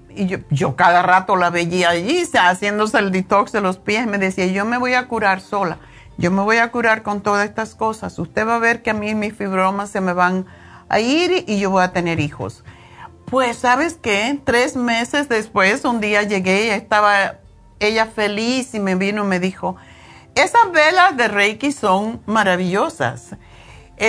yo, 0.49 0.75
cada 0.75 1.03
rato 1.03 1.35
la 1.35 1.51
veía 1.51 1.89
allí 1.89 2.23
haciéndose 2.33 2.97
el 2.97 3.11
detox 3.11 3.51
de 3.51 3.61
los 3.61 3.77
pies. 3.77 4.07
Me 4.07 4.17
decía, 4.17 4.47
yo 4.47 4.65
me 4.65 4.77
voy 4.77 4.93
a 4.93 5.07
curar 5.07 5.41
sola. 5.41 5.77
Yo 6.17 6.31
me 6.31 6.41
voy 6.41 6.57
a 6.57 6.71
curar 6.71 7.03
con 7.03 7.21
todas 7.21 7.47
estas 7.47 7.75
cosas. 7.75 8.17
Usted 8.17 8.47
va 8.47 8.55
a 8.55 8.59
ver 8.59 8.81
que 8.81 8.91
a 8.91 8.93
mí 8.93 9.13
mis 9.13 9.35
fibromas 9.35 9.89
se 9.91 10.01
me 10.01 10.13
van 10.13 10.45
a 10.89 10.99
ir 10.99 11.43
y 11.47 11.59
yo 11.59 11.69
voy 11.69 11.83
a 11.83 11.93
tener 11.93 12.19
hijos. 12.19 12.63
Pues, 13.25 13.57
¿sabes 13.57 13.99
qué? 14.01 14.39
Tres 14.43 14.75
meses 14.75 15.29
después, 15.29 15.85
un 15.85 16.01
día 16.01 16.23
llegué 16.23 16.67
y 16.67 16.69
estaba 16.69 17.35
ella 17.79 18.05
feliz 18.07 18.73
y 18.73 18.79
me 18.79 18.95
vino 18.95 19.23
y 19.23 19.27
me 19.27 19.39
dijo, 19.39 19.75
esas 20.35 20.71
velas 20.71 21.15
de 21.17 21.27
Reiki 21.27 21.71
son 21.71 22.21
maravillosas 22.25 23.35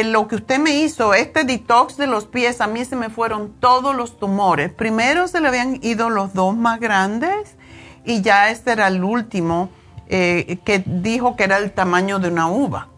lo 0.02 0.26
que 0.26 0.36
usted 0.36 0.59
me 0.59 0.70
hizo, 0.70 1.14
este 1.14 1.44
detox 1.44 1.96
de 1.96 2.06
los 2.06 2.26
pies, 2.26 2.60
a 2.60 2.66
mí 2.66 2.84
se 2.84 2.96
me 2.96 3.10
fueron 3.10 3.52
todos 3.60 3.94
los 3.94 4.18
tumores. 4.18 4.72
Primero 4.72 5.28
se 5.28 5.40
le 5.40 5.48
habían 5.48 5.78
ido 5.82 6.10
los 6.10 6.34
dos 6.34 6.56
más 6.56 6.80
grandes 6.80 7.56
y 8.05 8.22
ya 8.22 8.51
este 8.51 8.72
era 8.72 8.88
el 8.88 9.05
último. 9.05 9.70
eh, 10.06 10.59
que 10.66 10.82
dijo 10.84 11.34
que 11.34 11.44
era 11.44 11.56
el 11.56 11.72
tamaño 11.72 12.18
de 12.18 12.28
una 12.28 12.46
uva. 12.48 12.88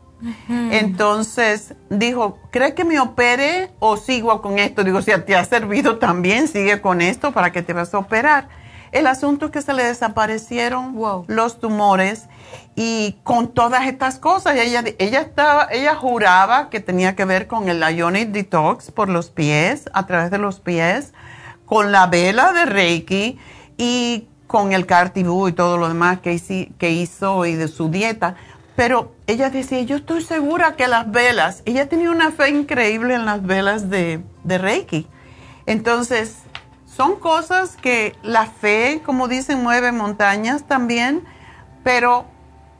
Entonces 0.48 1.74
dijo, 1.88 2.40
¿cree 2.50 2.74
que 2.74 2.84
me 2.84 2.98
opere 2.98 3.70
o 3.78 3.96
sigo 3.96 4.42
con 4.42 4.58
esto? 4.58 4.82
Digo, 4.82 5.00
si 5.02 5.12
te 5.24 5.36
ha 5.36 5.44
servido 5.44 5.98
también, 5.98 6.48
sigue 6.48 6.80
con 6.80 7.00
esto 7.00 7.30
para 7.30 7.52
que 7.52 7.62
te 7.62 7.74
vas 7.74 7.94
a 7.94 7.98
operar. 7.98 8.48
El 8.92 9.06
asunto 9.06 9.46
es 9.46 9.52
que 9.52 9.62
se 9.62 9.72
le 9.72 9.84
desaparecieron 9.84 10.96
los 11.26 11.60
tumores 11.60 12.28
y 12.74 13.16
con 13.22 13.48
todas 13.48 13.86
estas 13.86 14.18
cosas, 14.18 14.56
ella, 14.56 14.84
ella, 14.98 15.20
estaba, 15.20 15.68
ella 15.70 15.94
juraba 15.94 16.70
que 16.70 16.80
tenía 16.80 17.16
que 17.16 17.24
ver 17.24 17.46
con 17.46 17.68
el 17.68 17.82
Ionic 17.82 18.30
Detox 18.30 18.90
por 18.90 19.08
los 19.08 19.30
pies, 19.30 19.90
a 19.92 20.06
través 20.06 20.30
de 20.30 20.38
los 20.38 20.60
pies, 20.60 21.12
con 21.64 21.90
la 21.90 22.06
vela 22.06 22.52
de 22.52 22.66
Reiki 22.66 23.38
y 23.76 24.28
con 24.46 24.72
el 24.72 24.86
Cartibú 24.86 25.48
y 25.48 25.52
todo 25.52 25.76
lo 25.78 25.88
demás 25.88 26.20
que, 26.20 26.72
que 26.78 26.90
hizo 26.90 27.46
y 27.46 27.54
de 27.54 27.68
su 27.68 27.88
dieta. 27.88 28.36
Pero 28.76 29.14
ella 29.26 29.50
decía, 29.50 29.80
yo 29.82 29.96
estoy 29.96 30.22
segura 30.22 30.76
que 30.76 30.86
las 30.86 31.10
velas, 31.10 31.62
ella 31.64 31.88
tenía 31.88 32.10
una 32.10 32.30
fe 32.30 32.50
increíble 32.50 33.14
en 33.14 33.24
las 33.24 33.42
velas 33.42 33.88
de, 33.90 34.22
de 34.44 34.58
Reiki. 34.58 35.06
Entonces, 35.64 36.36
son 36.96 37.16
cosas 37.16 37.76
que 37.76 38.16
la 38.22 38.46
fe, 38.46 39.02
como 39.04 39.28
dicen, 39.28 39.62
mueve 39.62 39.92
montañas 39.92 40.64
también, 40.64 41.22
pero 41.84 42.24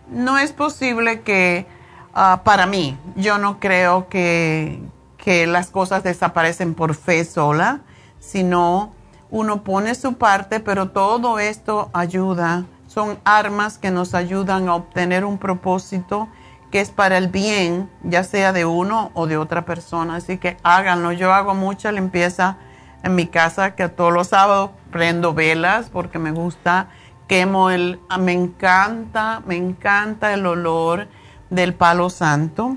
no 0.09 0.39
es 0.39 0.53
posible 0.53 1.21
que, 1.21 1.67
ah, 2.15 2.41
para 2.43 2.65
mí, 2.67 2.99
yo 3.15 3.37
no 3.37 3.61
creo 3.61 4.09
que, 4.09 4.81
que 5.19 5.47
las 5.47 5.71
cosas 5.71 6.03
desaparecen 6.03 6.73
por 6.75 6.95
fe 6.95 7.25
sola, 7.27 7.81
sino 8.19 8.95
uno 9.31 9.63
pone 9.63 9.95
su 9.95 10.15
parte, 10.15 10.61
pero 10.61 10.89
todo 10.91 11.39
esto 11.39 11.91
ayuda, 11.93 12.65
son 12.87 13.19
armas 13.25 13.77
que 13.77 13.91
nos 13.91 14.15
ayudan 14.15 14.69
a 14.69 14.77
obtener 14.77 15.27
un 15.27 15.37
propósito 15.37 16.29
que 16.71 16.81
es 16.81 16.91
para 16.91 17.19
el 17.19 17.29
bien, 17.29 17.91
ya 18.03 18.25
sea 18.25 18.53
de 18.53 18.65
uno 18.65 19.11
o 19.13 19.27
de 19.27 19.37
otra 19.37 19.67
persona. 19.67 20.17
Así 20.17 20.39
que 20.39 20.57
háganlo. 20.63 21.13
Yo 21.13 21.33
hago 21.33 21.55
mucha 21.55 21.93
limpieza 21.93 22.57
en 23.03 23.15
mi 23.15 23.27
casa, 23.27 23.75
que 23.75 23.89
todos 23.89 24.13
los 24.13 24.29
sábados 24.29 24.71
prendo 24.91 25.35
velas 25.35 25.91
porque 25.91 26.19
me 26.19 26.33
gusta, 26.33 26.89
quemo 27.29 27.71
el, 27.71 28.01
me 28.19 28.33
encanta, 28.33 29.43
me 29.47 29.57
encanta 29.57 30.33
el 30.33 30.47
olor 30.47 31.09
del 31.51 31.75
palo 31.75 32.11
santo. 32.11 32.77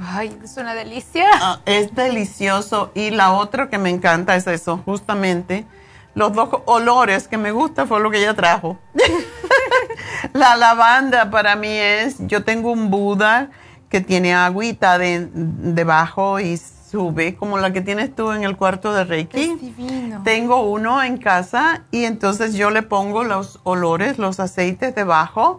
Ay, 0.00 0.36
es 0.42 0.56
una 0.56 0.74
delicia. 0.74 1.28
Ah, 1.34 1.60
es 1.66 1.94
delicioso. 1.94 2.90
Y 2.94 3.10
la 3.10 3.32
otra 3.32 3.68
que 3.68 3.78
me 3.78 3.90
encanta 3.90 4.34
es 4.34 4.46
eso, 4.46 4.80
justamente. 4.84 5.66
Los 6.14 6.32
dos 6.32 6.48
olores 6.66 7.28
que 7.28 7.38
me 7.38 7.52
gusta 7.52 7.86
fue 7.86 8.00
lo 8.00 8.10
que 8.10 8.18
ella 8.18 8.34
trajo. 8.34 8.78
la 10.32 10.56
lavanda 10.56 11.30
para 11.30 11.56
mí 11.56 11.68
es, 11.68 12.16
yo 12.20 12.44
tengo 12.44 12.72
un 12.72 12.90
Buda 12.90 13.50
que 13.88 14.00
tiene 14.00 14.34
agüita 14.34 14.98
de, 14.98 15.28
debajo 15.32 16.40
y 16.40 16.60
sube, 16.94 17.34
como 17.34 17.58
la 17.58 17.72
que 17.72 17.80
tienes 17.80 18.14
tú 18.14 18.30
en 18.30 18.44
el 18.44 18.56
cuarto 18.56 18.94
de 18.94 19.02
Reiki. 19.02 19.56
divino. 19.56 20.22
Tengo 20.22 20.62
uno 20.62 21.02
en 21.02 21.16
casa 21.16 21.82
y 21.90 22.04
entonces 22.04 22.54
yo 22.54 22.70
le 22.70 22.82
pongo 22.82 23.24
los 23.24 23.58
olores, 23.64 24.16
los 24.18 24.38
aceites 24.38 24.94
debajo 24.94 25.58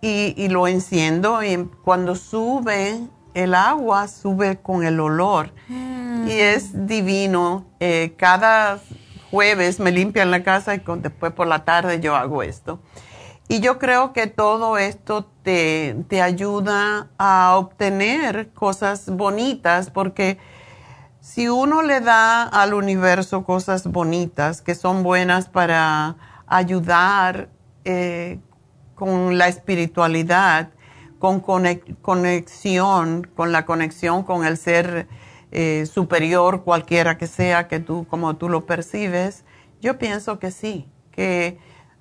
y, 0.00 0.32
y 0.38 0.48
lo 0.48 0.66
enciendo 0.68 1.42
y 1.42 1.68
cuando 1.84 2.16
sube 2.16 2.98
el 3.34 3.54
agua 3.54 4.08
sube 4.08 4.56
con 4.56 4.84
el 4.84 4.98
olor 5.00 5.52
mm. 5.68 6.28
y 6.28 6.32
es 6.32 6.86
divino. 6.86 7.66
Eh, 7.78 8.14
cada 8.16 8.80
jueves 9.30 9.80
me 9.80 9.92
limpian 9.92 10.30
la 10.30 10.42
casa 10.42 10.74
y 10.74 10.82
después 10.96 11.32
por 11.32 11.46
la 11.46 11.66
tarde 11.66 12.00
yo 12.00 12.16
hago 12.16 12.42
esto. 12.42 12.80
Y 13.48 13.60
yo 13.60 13.78
creo 13.78 14.14
que 14.14 14.28
todo 14.28 14.78
esto 14.78 15.28
te, 15.42 15.96
te 16.08 16.22
ayuda 16.22 17.08
a 17.18 17.56
obtener 17.58 18.50
cosas 18.54 19.10
bonitas 19.10 19.90
porque 19.90 20.38
si 21.20 21.48
uno 21.48 21.82
le 21.82 22.00
da 22.00 22.44
al 22.44 22.74
universo 22.74 23.44
cosas 23.44 23.86
bonitas 23.86 24.62
que 24.62 24.74
son 24.74 25.02
buenas 25.02 25.48
para 25.48 26.16
ayudar 26.46 27.48
eh, 27.84 28.38
con 28.94 29.38
la 29.38 29.48
espiritualidad, 29.48 30.70
con 31.18 31.40
conexión, 31.40 33.30
con 33.36 33.52
la 33.52 33.66
conexión 33.66 34.22
con 34.22 34.44
el 34.46 34.56
ser 34.56 35.06
eh, 35.52 35.86
superior, 35.86 36.64
cualquiera 36.64 37.18
que 37.18 37.26
sea, 37.26 37.68
que 37.68 37.80
tú, 37.80 38.06
como 38.08 38.36
tú 38.36 38.48
lo 38.48 38.64
percibes, 38.64 39.44
yo 39.80 39.98
pienso 39.98 40.38
que 40.38 40.50
sí, 40.50 40.88
que 41.12 41.58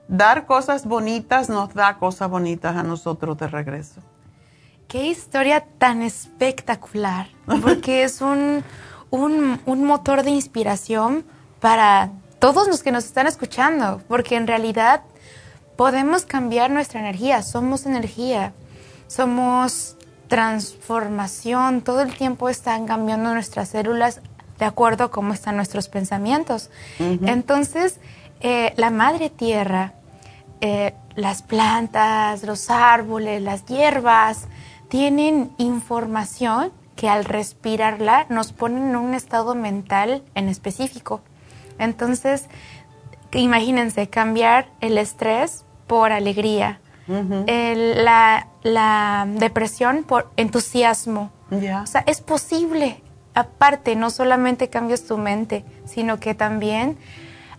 dar 0.08 0.46
cosas 0.46 0.86
bonitas 0.86 1.50
nos 1.50 1.74
da 1.74 1.98
cosas 1.98 2.30
bonitas 2.30 2.76
a 2.76 2.84
nosotros 2.84 3.38
de 3.38 3.48
regreso. 3.48 4.02
Qué 4.88 5.08
historia 5.08 5.66
tan 5.78 6.02
espectacular, 6.02 7.28
porque 7.62 8.04
es 8.04 8.22
un, 8.22 8.64
un, 9.10 9.62
un 9.66 9.84
motor 9.84 10.24
de 10.24 10.32
inspiración 10.32 11.26
para 11.60 12.12
todos 12.40 12.68
los 12.68 12.84
que 12.84 12.92
nos 12.92 13.06
están 13.06 13.28
escuchando, 13.28 14.02
porque 14.08 14.36
en 14.36 14.48
realidad 14.48 15.02
podemos 15.76 16.26
cambiar 16.26 16.72
nuestra 16.72 17.00
energía, 17.00 17.42
somos 17.44 17.86
energía 17.86 18.54
somos 19.10 19.98
transformación, 20.28 21.82
todo 21.82 22.02
el 22.02 22.16
tiempo 22.16 22.48
están 22.48 22.86
cambiando 22.86 23.34
nuestras 23.34 23.70
células 23.70 24.22
de 24.60 24.66
acuerdo 24.66 25.06
a 25.06 25.12
cómo 25.12 25.34
están 25.34 25.56
nuestros 25.56 25.90
pensamientos. 25.90 26.70
Entonces, 27.00 28.00
eh, 28.40 28.74
la 28.78 28.92
madre 28.92 29.32
tierra, 29.32 29.94
eh, 30.62 30.94
las 31.16 31.42
plantas, 31.42 32.44
los 32.44 32.70
árboles, 32.70 33.42
las 33.42 33.66
hierbas, 33.66 34.48
tienen 34.90 35.52
información 35.58 36.72
que 37.00 37.08
al 37.08 37.24
respirarla 37.24 38.26
nos 38.28 38.52
ponen 38.52 38.90
en 38.90 38.96
un 38.98 39.14
estado 39.14 39.56
mental 39.56 40.22
en 40.36 40.50
específico. 40.50 41.22
Entonces, 41.78 42.48
imagínense 43.32 44.10
cambiar 44.10 44.68
el 44.82 44.98
estrés 44.98 45.64
por 45.88 46.12
alegría, 46.12 46.82
la, 47.08 48.48
la, 48.64 49.26
depresión 49.30 50.04
por 50.04 50.30
entusiasmo. 50.36 51.32
O 51.50 51.88
sea, 51.88 52.04
es 52.06 52.20
posible. 52.20 53.02
Aparte, 53.34 53.96
no 53.96 54.10
solamente 54.10 54.70
cambias 54.70 55.06
tu 55.06 55.18
mente, 55.18 55.64
sino 55.86 56.20
que 56.20 56.36
también 56.36 56.98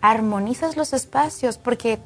armonizas 0.02 0.76
los 0.76 0.92
espacios, 0.92 1.56
porque 1.56 1.98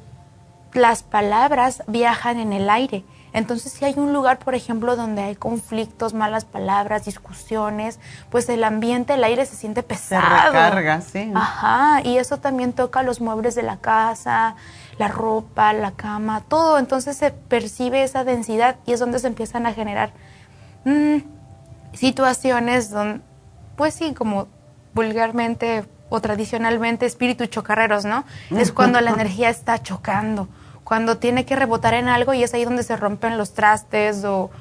las 0.71 1.03
palabras 1.03 1.83
viajan 1.87 2.39
en 2.39 2.53
el 2.53 2.69
aire. 2.69 3.03
Entonces, 3.35 3.73
si 3.73 3.83
hay 3.83 3.95
un 3.97 4.13
lugar, 4.13 4.39
por 4.39 4.55
ejemplo, 4.55 4.95
donde 4.95 5.21
hay 5.21 5.35
conflictos, 5.35 6.13
malas 6.13 6.45
palabras, 6.45 7.03
discusiones, 7.03 7.99
pues 8.29 8.47
el 8.47 8.63
ambiente, 8.63 9.15
el 9.15 9.23
aire 9.25 9.45
se 9.45 9.57
siente 9.57 9.83
pesado. 9.83 10.25
Se 10.25 10.47
recarga, 10.47 11.01
sí. 11.01 11.33
Ajá, 11.35 12.01
y 12.01 12.17
eso 12.17 12.37
también 12.37 12.71
toca 12.71 13.03
los 13.03 13.19
muebles 13.19 13.53
de 13.53 13.63
la 13.63 13.75
casa, 13.75 14.55
la 14.97 15.09
ropa, 15.09 15.73
la 15.73 15.91
cama, 15.91 16.43
todo. 16.47 16.79
Entonces 16.79 17.17
se 17.17 17.31
percibe 17.31 18.03
esa 18.03 18.23
densidad 18.23 18.77
y 18.85 18.93
es 18.93 19.01
donde 19.01 19.19
se 19.19 19.27
empiezan 19.27 19.65
a 19.65 19.73
generar 19.73 20.11
mm, 20.85 21.17
situaciones 21.91 22.89
donde, 22.89 23.19
pues 23.75 23.95
sí, 23.95 24.13
como 24.13 24.47
vulgarmente 24.93 25.83
o 26.07 26.21
tradicionalmente 26.21 27.05
espíritu 27.05 27.47
chocarreros, 27.47 28.05
¿no? 28.05 28.23
Es 28.51 28.71
cuando 28.71 29.01
la 29.01 29.11
energía 29.17 29.49
está 29.49 29.83
chocando, 29.83 30.47
cuando 30.85 31.17
tiene 31.17 31.45
que 31.45 31.55
rebotar 31.55 31.95
en 31.95 32.07
algo 32.07 32.33
y 32.35 32.43
es 32.43 32.53
ahí 32.53 32.63
donde 32.63 32.83
se 32.83 32.95
rompen 32.95 33.37
los 33.37 33.53
trastes 33.53 34.23
o 34.23 34.51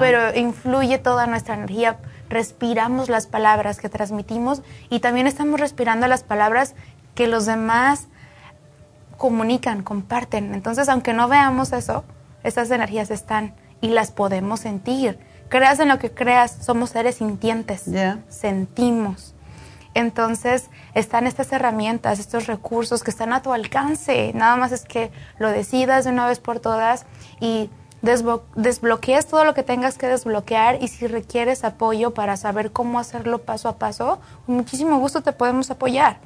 pero 0.00 0.34
influye 0.34 0.98
toda 0.98 1.26
nuestra 1.26 1.54
energía, 1.54 1.98
respiramos 2.30 3.10
las 3.10 3.26
palabras 3.26 3.78
que 3.78 3.90
transmitimos 3.90 4.62
y 4.88 5.00
también 5.00 5.26
estamos 5.26 5.60
respirando 5.60 6.08
las 6.08 6.24
palabras 6.24 6.74
que 7.14 7.28
los 7.28 7.44
demás 7.44 8.08
comunican, 9.18 9.82
comparten. 9.82 10.54
Entonces, 10.54 10.88
aunque 10.88 11.12
no 11.12 11.28
veamos 11.28 11.72
eso, 11.74 12.02
esas 12.42 12.70
energías 12.70 13.10
están 13.10 13.54
y 13.82 13.88
las 13.88 14.10
podemos 14.10 14.60
sentir. 14.60 15.18
Creas 15.50 15.78
en 15.80 15.88
lo 15.88 15.98
que 15.98 16.10
creas, 16.10 16.56
somos 16.62 16.90
seres 16.90 17.16
sintientes, 17.16 17.84
sentimos. 18.30 19.33
Entonces, 19.94 20.70
están 20.94 21.26
estas 21.26 21.52
herramientas, 21.52 22.18
estos 22.18 22.46
recursos 22.46 23.02
que 23.02 23.10
están 23.10 23.32
a 23.32 23.42
tu 23.42 23.52
alcance. 23.52 24.32
Nada 24.34 24.56
más 24.56 24.72
es 24.72 24.84
que 24.84 25.10
lo 25.38 25.48
decidas 25.48 26.04
de 26.04 26.10
una 26.10 26.26
vez 26.26 26.40
por 26.40 26.60
todas 26.60 27.06
y 27.40 27.70
desbloquees 28.02 29.26
todo 29.26 29.44
lo 29.44 29.54
que 29.54 29.62
tengas 29.62 29.96
que 29.96 30.06
desbloquear 30.06 30.82
y 30.82 30.88
si 30.88 31.06
requieres 31.06 31.64
apoyo 31.64 32.12
para 32.12 32.36
saber 32.36 32.70
cómo 32.70 32.98
hacerlo 32.98 33.42
paso 33.42 33.68
a 33.68 33.78
paso, 33.78 34.20
con 34.44 34.56
muchísimo 34.56 34.98
gusto 34.98 35.22
te 35.22 35.32
podemos 35.32 35.70
apoyar. 35.70 36.18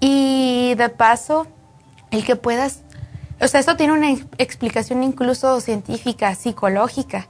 Y 0.00 0.74
de 0.74 0.88
paso, 0.88 1.46
el 2.10 2.24
que 2.24 2.34
puedas, 2.34 2.80
o 3.40 3.46
sea, 3.46 3.60
esto 3.60 3.76
tiene 3.76 3.92
una 3.92 4.10
explicación 4.38 5.04
incluso 5.04 5.60
científica, 5.60 6.34
psicológica. 6.34 7.28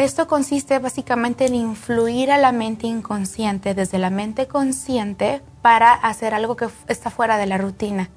Esto 0.00 0.26
consiste 0.26 0.78
básicamente 0.78 1.44
en 1.44 1.54
influir 1.54 2.30
a 2.30 2.38
la 2.38 2.52
mente 2.52 2.86
inconsciente 2.86 3.74
desde 3.74 3.98
la 3.98 4.08
mente 4.08 4.46
consciente 4.46 5.42
para 5.60 5.92
hacer 5.92 6.32
algo 6.32 6.56
que 6.56 6.68
está 6.88 7.10
fuera 7.10 7.36
de 7.36 7.44
la 7.44 7.58
rutina, 7.58 8.08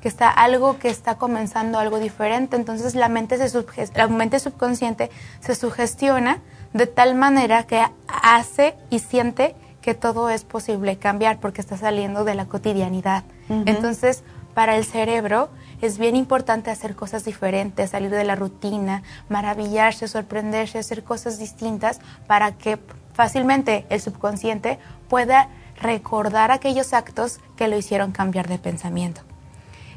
que 0.00 0.08
está 0.08 0.30
algo 0.30 0.80
que 0.80 0.88
está 0.88 1.16
comenzando 1.16 1.78
algo 1.78 2.00
diferente. 2.00 2.56
Entonces 2.56 2.96
la 2.96 3.08
mente, 3.08 3.38
se 3.38 3.64
la 3.94 4.08
mente 4.08 4.40
subconsciente 4.40 5.12
se 5.38 5.54
sugestiona 5.54 6.42
de 6.72 6.88
tal 6.88 7.14
manera 7.14 7.68
que 7.68 7.84
hace 8.08 8.74
y 8.90 8.98
siente 8.98 9.54
que 9.80 9.94
todo 9.94 10.30
es 10.30 10.42
posible 10.42 10.98
cambiar 10.98 11.38
porque 11.38 11.60
está 11.60 11.76
saliendo 11.76 12.24
de 12.24 12.34
la 12.34 12.46
cotidianidad. 12.46 13.22
Entonces, 13.48 14.24
para 14.58 14.76
el 14.76 14.84
cerebro 14.84 15.50
es 15.80 15.98
bien 15.98 16.16
importante 16.16 16.72
hacer 16.72 16.96
cosas 16.96 17.24
diferentes, 17.24 17.90
salir 17.90 18.10
de 18.10 18.24
la 18.24 18.34
rutina, 18.34 19.04
maravillarse, 19.28 20.08
sorprenderse, 20.08 20.80
hacer 20.80 21.04
cosas 21.04 21.38
distintas 21.38 22.00
para 22.26 22.50
que 22.58 22.80
fácilmente 23.12 23.86
el 23.88 24.00
subconsciente 24.00 24.80
pueda 25.08 25.48
recordar 25.80 26.50
aquellos 26.50 26.92
actos 26.92 27.38
que 27.54 27.68
lo 27.68 27.76
hicieron 27.76 28.10
cambiar 28.10 28.48
de 28.48 28.58
pensamiento. 28.58 29.20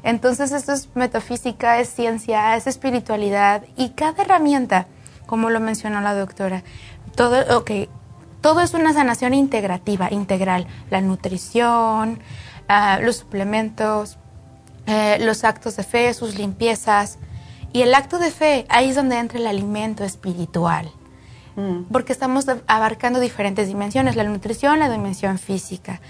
Entonces 0.03 0.51
esto 0.51 0.73
es 0.73 0.89
metafísica, 0.93 1.79
es 1.79 1.89
ciencia, 1.89 2.55
es 2.55 2.67
espiritualidad 2.67 3.63
y 3.75 3.89
cada 3.89 4.21
herramienta, 4.21 4.85
como 5.25 5.49
lo 5.49 5.59
mencionó 5.59 6.01
la 6.01 6.13
doctora, 6.13 6.61
todo, 7.15 7.57
okay, 7.57 7.89
todo 8.41 8.61
es 8.61 8.75
una 8.75 8.93
sanación 8.93 9.33
integrativa, 9.33 10.09
integral. 10.11 10.67
La 10.91 11.01
nutrición, 11.01 12.19
ah, 12.67 12.99
los 13.01 13.15
suplementos, 13.15 14.19
eh, 14.85 15.17
los 15.21 15.43
actos 15.43 15.75
de 15.75 15.83
fe, 15.83 16.13
sus 16.13 16.37
limpiezas. 16.37 17.17
Y 17.73 17.81
el 17.81 17.93
acto 17.93 18.19
de 18.19 18.31
fe, 18.31 18.65
ahí 18.69 18.89
es 18.89 18.95
donde 18.95 19.17
entra 19.17 19.39
el 19.39 19.47
alimento 19.47 20.03
espiritual. 20.03 20.91
Mm. 21.55 21.83
Porque 21.91 22.13
estamos 22.13 22.45
abarcando 22.67 23.19
diferentes 23.19 23.67
dimensiones, 23.67 24.15
la 24.15 24.23
nutrición, 24.23 24.79
la 24.79 24.89
dimensión 24.89 25.37
física, 25.37 26.01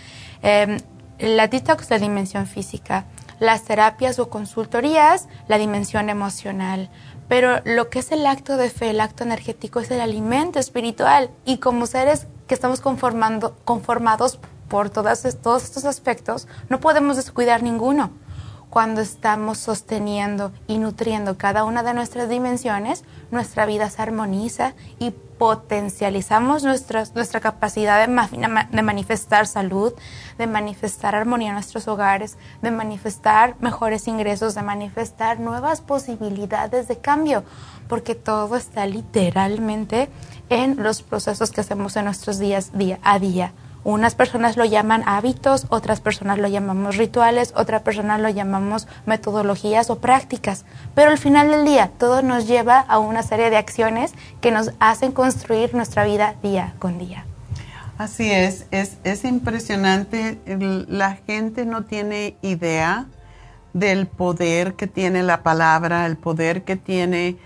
em, 0.42 0.80
la 1.20 1.48
detox, 1.48 1.90
la 1.90 2.00
dimensión 2.00 2.48
física, 2.48 3.06
las 3.40 3.64
terapias 3.64 4.20
o 4.20 4.30
consultorías, 4.30 5.28
la 5.48 5.58
dimensión 5.58 6.10
emocional. 6.10 6.90
Pero 7.28 7.62
lo 7.66 7.90
que 7.90 8.00
es 8.00 8.12
el 8.12 8.26
acto 8.26 8.58
de 8.58 8.70
fe, 8.70 8.90
el 8.90 9.02
acto 9.02 9.24
energético, 9.24 9.80
es 9.80 9.90
el 9.92 10.02
alimento 10.02 10.60
espiritual. 10.60 11.30
Y 11.46 11.58
como 11.58 11.86
seres 11.86 12.28
que 12.48 12.56
estamos 12.56 12.82
conformando, 12.82 13.56
conformados 13.64 14.40
por 14.68 14.90
todos 14.90 15.26
estos 15.26 15.86
aspectos, 15.86 16.48
no 16.70 16.80
podemos 16.80 17.18
descuidar 17.18 17.64
ninguno 17.64 18.12
cuando 18.72 19.02
estamos 19.02 19.58
sosteniendo 19.58 20.54
y 20.66 20.78
nutriendo 20.78 21.38
cada 21.38 21.66
una 21.66 21.84
de 21.84 21.94
nuestras 21.94 22.30
dimensiones, 22.30 23.04
nuestra 23.30 23.66
vida 23.66 23.90
se 23.90 24.02
armoniza 24.02 24.74
y 24.98 25.12
potencializamos 25.12 26.64
nuestra, 26.64 27.04
nuestra 27.14 27.42
capacidad 27.42 28.00
de, 28.00 28.68
de, 28.72 28.82
manifestar 28.82 29.46
salud, 29.46 29.94
de 30.38 30.48
manifestar 30.48 31.16
armonía 31.16 31.50
en 31.50 31.56
nuestros 31.56 31.90
hogares, 31.90 32.38
de 32.62 32.72
manifestar 32.72 33.58
mejores 33.60 34.08
ingresos, 34.08 34.56
de 34.56 34.62
manifestar 34.62 35.42
nuevas 35.42 35.82
posibilidades 35.82 36.88
de 36.88 36.98
cambio, 36.98 37.44
porque 37.90 38.16
todo 38.16 38.56
está 38.56 38.86
literalmente 38.86 40.10
en 40.48 40.82
los 40.82 41.02
procesos 41.02 41.52
que 41.52 41.60
hacemos 41.60 41.98
en 41.98 42.06
nuestros 42.06 42.40
días 42.40 42.72
día 42.72 43.00
a 43.04 43.20
día. 43.20 43.52
Unas 43.84 44.14
personas 44.14 44.58
lo 44.58 44.66
llaman 44.66 45.04
hábitos, 45.08 45.66
otras 45.70 46.02
personas 46.02 46.38
lo 46.38 46.48
llamamos 46.48 46.98
rituales, 46.98 47.54
otras 47.56 47.82
personas 47.82 48.22
lo 48.22 48.30
llamamos 48.30 48.88
metodologías 49.08 49.90
o 49.90 50.00
prácticas. 50.00 50.66
Pero 50.94 51.10
al 51.10 51.18
final 51.18 51.50
del 51.50 51.66
día, 51.66 51.92
todo 51.98 52.22
nos 52.22 52.48
lleva 52.48 52.80
a 52.80 53.00
una 53.00 53.24
serie 53.24 53.50
de 53.50 53.58
acciones 53.58 54.14
que 54.40 54.52
nos 54.52 54.72
hacen 54.80 55.12
construir 55.12 55.74
nuestra 55.74 56.06
vida 56.06 56.36
día 56.44 56.74
con 56.78 57.00
día. 57.00 57.26
Así 57.98 58.32
es, 58.32 58.68
es, 58.72 58.98
es 59.04 59.26
impresionante. 59.26 60.40
La 60.88 61.16
gente 61.16 61.66
no 61.66 61.84
tiene 61.84 62.36
idea 62.42 63.08
del 63.74 64.08
poder 64.08 64.76
que 64.76 64.88
tiene 64.88 65.24
la 65.24 65.44
palabra, 65.44 66.06
el 66.06 66.18
poder 66.18 66.64
que 66.64 66.76
tiene 66.76 67.38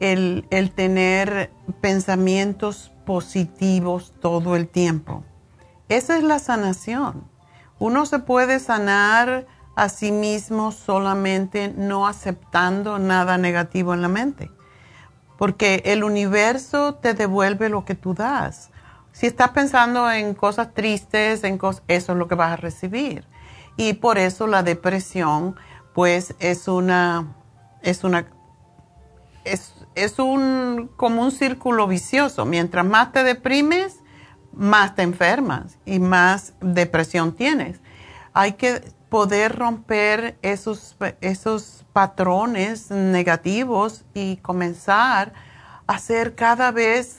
el, 0.00 0.46
el 0.50 0.70
tener 0.72 1.50
pensamientos 1.80 2.92
positivos 3.04 4.12
todo 4.20 4.56
el 4.56 4.68
tiempo. 4.68 5.24
Esa 5.88 6.18
es 6.18 6.24
la 6.24 6.38
sanación. 6.38 7.28
Uno 7.78 8.06
se 8.06 8.18
puede 8.18 8.58
sanar 8.58 9.46
a 9.76 9.88
sí 9.88 10.10
mismo 10.10 10.72
solamente 10.72 11.72
no 11.76 12.06
aceptando 12.06 12.98
nada 12.98 13.36
negativo 13.38 13.92
en 13.92 14.02
la 14.02 14.08
mente, 14.08 14.50
porque 15.36 15.82
el 15.84 16.02
universo 16.02 16.94
te 16.94 17.12
devuelve 17.12 17.68
lo 17.68 17.84
que 17.84 17.94
tú 17.94 18.14
das. 18.14 18.70
Si 19.12 19.26
estás 19.26 19.50
pensando 19.50 20.10
en 20.10 20.34
cosas 20.34 20.74
tristes, 20.74 21.44
en 21.44 21.58
cosas, 21.58 21.82
eso 21.88 22.12
es 22.12 22.18
lo 22.18 22.26
que 22.26 22.34
vas 22.34 22.52
a 22.52 22.56
recibir. 22.56 23.26
Y 23.76 23.94
por 23.94 24.18
eso 24.18 24.46
la 24.46 24.62
depresión, 24.62 25.56
pues, 25.94 26.34
es 26.38 26.68
una, 26.68 27.34
es 27.82 28.02
una, 28.04 28.26
es, 29.44 29.74
es 29.94 30.18
un, 30.18 30.90
como 30.96 31.22
un 31.22 31.32
círculo 31.32 31.86
vicioso. 31.86 32.44
Mientras 32.46 32.84
más 32.84 33.12
te 33.12 33.22
deprimes, 33.22 34.00
más 34.56 34.94
te 34.94 35.02
enfermas 35.02 35.78
y 35.84 36.00
más 36.00 36.54
depresión 36.60 37.32
tienes. 37.32 37.80
Hay 38.32 38.54
que 38.54 38.82
poder 39.08 39.56
romper 39.56 40.36
esos, 40.42 40.96
esos 41.20 41.84
patrones 41.92 42.90
negativos 42.90 44.04
y 44.14 44.38
comenzar 44.38 45.32
a 45.86 45.94
hacer 45.94 46.34
cada 46.34 46.72
vez, 46.72 47.18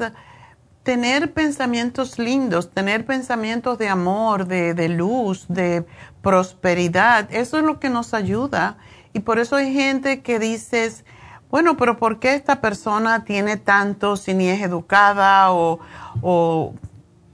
tener 0.83 1.33
pensamientos 1.33 2.19
lindos, 2.19 2.71
tener 2.71 3.05
pensamientos 3.05 3.77
de 3.77 3.87
amor, 3.89 4.45
de, 4.45 4.73
de 4.73 4.89
luz, 4.89 5.45
de 5.47 5.85
prosperidad. 6.21 7.27
Eso 7.31 7.57
es 7.57 7.63
lo 7.63 7.79
que 7.79 7.89
nos 7.89 8.13
ayuda. 8.13 8.77
Y 9.13 9.19
por 9.19 9.39
eso 9.39 9.55
hay 9.55 9.73
gente 9.73 10.21
que 10.21 10.39
dices, 10.39 11.05
bueno, 11.49 11.77
pero 11.77 11.97
¿por 11.97 12.19
qué 12.19 12.35
esta 12.35 12.61
persona 12.61 13.23
tiene 13.23 13.57
tanto 13.57 14.17
si 14.17 14.33
ni 14.33 14.49
es 14.49 14.61
educada 14.61 15.51
o, 15.53 15.79
o 16.21 16.73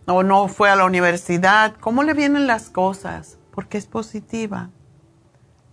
o 0.06 0.24
no 0.24 0.48
fue 0.48 0.70
a 0.70 0.76
la 0.76 0.86
universidad, 0.86 1.76
¿cómo 1.80 2.04
le 2.04 2.14
vienen 2.14 2.48
las 2.48 2.70
cosas? 2.70 3.38
Porque 3.52 3.78
es 3.78 3.86
positiva. 3.86 4.70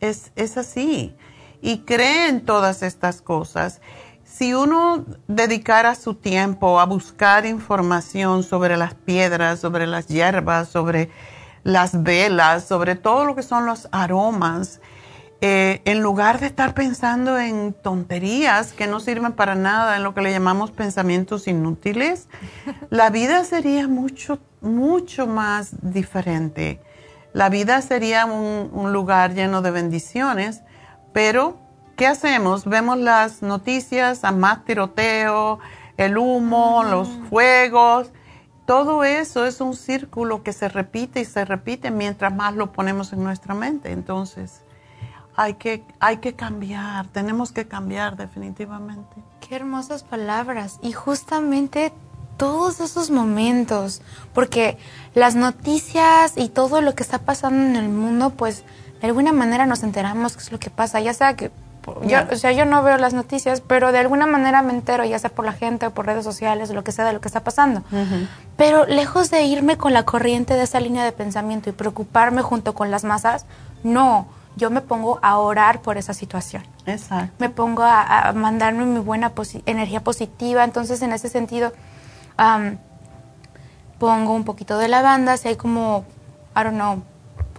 Es, 0.00 0.32
es 0.36 0.56
así. 0.56 1.16
Y 1.60 1.80
cree 1.80 2.28
en 2.28 2.44
todas 2.44 2.82
estas 2.82 3.22
cosas. 3.22 3.80
Si 4.24 4.54
uno 4.54 5.04
dedicara 5.26 5.94
su 5.94 6.14
tiempo 6.14 6.80
a 6.80 6.86
buscar 6.86 7.44
información 7.46 8.42
sobre 8.42 8.76
las 8.76 8.94
piedras, 8.94 9.60
sobre 9.60 9.86
las 9.86 10.06
hierbas, 10.06 10.68
sobre 10.68 11.10
las 11.64 12.02
velas, 12.02 12.64
sobre 12.64 12.94
todo 12.94 13.24
lo 13.24 13.34
que 13.34 13.42
son 13.42 13.66
los 13.66 13.88
aromas, 13.90 14.80
eh, 15.42 15.80
en 15.86 16.02
lugar 16.02 16.38
de 16.38 16.46
estar 16.46 16.74
pensando 16.74 17.38
en 17.38 17.72
tonterías 17.72 18.74
que 18.74 18.86
no 18.86 19.00
sirven 19.00 19.32
para 19.32 19.54
nada, 19.54 19.96
en 19.96 20.02
lo 20.02 20.12
que 20.12 20.20
le 20.20 20.32
llamamos 20.32 20.70
pensamientos 20.70 21.48
inútiles, 21.48 22.28
la 22.90 23.08
vida 23.08 23.44
sería 23.44 23.88
mucho, 23.88 24.38
mucho 24.60 25.26
más 25.26 25.70
diferente. 25.80 26.80
La 27.32 27.48
vida 27.48 27.80
sería 27.80 28.26
un, 28.26 28.92
lugar 28.92 29.34
lleno 29.34 29.62
de 29.62 29.70
bendiciones, 29.70 30.62
pero 31.14 31.58
¿qué 31.96 32.06
hacemos? 32.06 32.66
Vemos 32.66 32.98
las 32.98 33.40
noticias, 33.40 34.24
a 34.24 34.32
más 34.32 34.64
tiroteo, 34.64 35.58
el 35.96 36.18
humo, 36.18 36.82
los 36.82 37.08
fuegos. 37.30 38.10
Todo 38.66 39.04
eso 39.04 39.46
es 39.46 39.60
un 39.60 39.74
círculo 39.74 40.42
que 40.42 40.52
se 40.52 40.68
repite 40.68 41.20
y 41.20 41.24
se 41.24 41.44
repite 41.44 41.90
mientras 41.90 42.34
más 42.34 42.54
lo 42.56 42.72
ponemos 42.72 43.12
en 43.12 43.22
nuestra 43.22 43.54
mente. 43.54 43.92
Entonces, 43.92 44.62
hay 45.36 45.54
que, 45.54 45.84
hay 46.00 46.18
que 46.18 46.34
cambiar, 46.34 47.06
tenemos 47.08 47.52
que 47.52 47.66
cambiar 47.66 48.16
definitivamente. 48.16 49.22
Qué 49.40 49.56
hermosas 49.56 50.02
palabras. 50.02 50.78
Y 50.82 50.92
justamente 50.92 51.92
todos 52.36 52.80
esos 52.80 53.10
momentos, 53.10 54.02
porque 54.32 54.78
las 55.14 55.34
noticias 55.34 56.32
y 56.36 56.48
todo 56.48 56.80
lo 56.80 56.94
que 56.94 57.02
está 57.02 57.18
pasando 57.18 57.62
en 57.64 57.76
el 57.76 57.90
mundo, 57.90 58.30
pues 58.30 58.64
de 59.00 59.06
alguna 59.06 59.32
manera 59.32 59.66
nos 59.66 59.82
enteramos 59.82 60.36
qué 60.36 60.42
es 60.42 60.52
lo 60.52 60.58
que 60.58 60.70
pasa, 60.70 61.00
ya 61.00 61.14
sea 61.14 61.36
que 61.36 61.50
yo, 62.06 62.18
o 62.30 62.36
sea, 62.36 62.52
yo 62.52 62.64
no 62.66 62.82
veo 62.82 62.98
las 62.98 63.14
noticias, 63.14 63.60
pero 63.60 63.90
de 63.92 63.98
alguna 63.98 64.26
manera 64.26 64.62
me 64.62 64.72
entero, 64.72 65.04
ya 65.04 65.18
sea 65.18 65.30
por 65.30 65.44
la 65.44 65.52
gente 65.52 65.86
o 65.86 65.90
por 65.90 66.06
redes 66.06 66.24
sociales, 66.24 66.70
lo 66.70 66.84
que 66.84 66.92
sea 66.92 67.04
de 67.04 67.12
lo 67.12 67.20
que 67.20 67.28
está 67.28 67.42
pasando. 67.42 67.82
Pero 68.56 68.86
lejos 68.86 69.30
de 69.30 69.42
irme 69.44 69.76
con 69.76 69.92
la 69.92 70.04
corriente 70.04 70.54
de 70.54 70.62
esa 70.62 70.80
línea 70.80 71.04
de 71.04 71.12
pensamiento 71.12 71.70
y 71.70 71.72
preocuparme 71.72 72.42
junto 72.42 72.74
con 72.74 72.90
las 72.90 73.04
masas, 73.04 73.46
no 73.82 74.26
yo 74.56 74.70
me 74.70 74.80
pongo 74.80 75.18
a 75.22 75.38
orar 75.38 75.82
por 75.82 75.96
esa 75.96 76.14
situación. 76.14 76.62
Exacto. 76.86 77.32
Me 77.38 77.50
pongo 77.50 77.82
a, 77.82 78.32
mandarme 78.34 78.84
mi 78.84 79.00
buena 79.00 79.32
energía 79.66 80.02
positiva. 80.02 80.64
Entonces, 80.64 81.02
en 81.02 81.12
ese 81.12 81.28
sentido, 81.28 81.72
pongo 83.98 84.34
un 84.34 84.44
poquito 84.44 84.78
de 84.78 84.88
lavanda, 84.88 85.36
si 85.36 85.48
hay 85.48 85.56
como, 85.56 86.04
I 86.56 86.64
don't 86.64 86.74
know, 86.74 87.02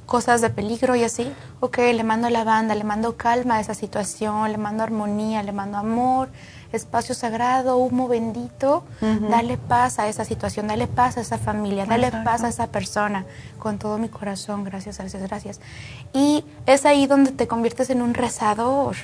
cosas 0.05 0.41
de 0.41 0.49
peligro 0.49 0.95
y 0.95 1.03
así, 1.03 1.31
ok, 1.61 1.77
le 1.77 2.03
mando 2.03 2.29
lavanda, 2.29 2.75
le 2.75 2.83
mando 2.83 3.15
calma 3.15 3.55
a 3.55 3.59
esa 3.61 3.73
situación, 3.73 4.51
le 4.51 4.57
mando 4.57 4.83
armonía, 4.83 5.41
le 5.43 5.53
mando 5.53 5.77
amor. 5.77 6.29
Espacio 6.71 7.15
sagrado, 7.15 7.77
humo 7.77 8.07
bendito, 8.07 8.83
dale 9.29 9.57
paz 9.57 9.99
a 9.99 10.07
esa 10.07 10.25
situación, 10.25 10.67
dale 10.67 10.87
paz 10.87 11.17
a 11.17 11.21
esa 11.21 11.37
familia, 11.37 11.85
dale 11.85 12.11
paz 12.11 12.43
a 12.43 12.49
esa 12.49 12.67
persona, 12.67 13.25
con 13.59 13.77
todo 13.77 13.97
mi 13.97 14.09
corazón, 14.09 14.63
gracias, 14.63 14.97
gracias, 14.97 15.23
gracias. 15.23 15.59
Y 16.13 16.45
es 16.65 16.85
ahí 16.85 17.07
donde 17.07 17.31
te 17.31 17.47
conviertes 17.47 17.89
en 17.89 18.01
un 18.01 18.13
rezador, 18.13 18.95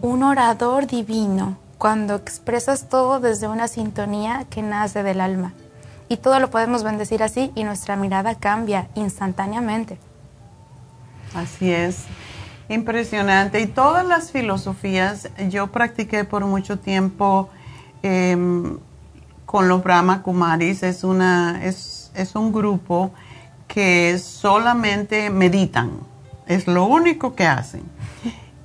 un 0.00 0.22
orador 0.22 0.86
divino, 0.86 1.56
cuando 1.78 2.16
expresas 2.16 2.88
todo 2.88 3.20
desde 3.20 3.46
una 3.48 3.68
sintonía 3.68 4.46
que 4.50 4.62
nace 4.62 5.02
del 5.02 5.20
alma. 5.20 5.52
Y 6.08 6.16
todo 6.16 6.40
lo 6.40 6.50
podemos 6.50 6.82
bendecir 6.82 7.22
así 7.22 7.52
y 7.54 7.64
nuestra 7.64 7.94
mirada 7.94 8.34
cambia 8.34 8.88
instantáneamente. 8.94 9.98
Así 11.34 11.70
es. 11.70 12.04
Impresionante. 12.68 13.60
Y 13.60 13.66
todas 13.66 14.06
las 14.06 14.30
filosofías, 14.30 15.30
yo 15.48 15.68
practiqué 15.68 16.24
por 16.24 16.44
mucho 16.44 16.78
tiempo 16.78 17.48
em, 18.02 18.78
con 19.46 19.68
los 19.68 19.82
Brahma 19.82 20.22
Kumaris, 20.22 20.82
es, 20.82 21.04
una, 21.04 21.64
es, 21.64 22.10
es 22.14 22.34
un 22.34 22.52
grupo 22.52 23.12
que 23.66 24.18
solamente 24.18 25.30
meditan, 25.30 25.92
es 26.46 26.66
lo 26.66 26.84
único 26.84 27.34
que 27.34 27.46
hacen. 27.46 27.82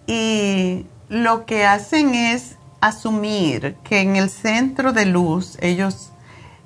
Y 0.07 0.85
lo 1.07 1.45
que 1.45 1.65
hacen 1.65 2.13
es 2.15 2.57
asumir 2.81 3.75
que 3.85 4.01
en 4.01 4.17
el 4.17 4.29
centro 4.29 4.91
de 4.91 5.05
luz, 5.05 5.57
ellos 5.61 6.11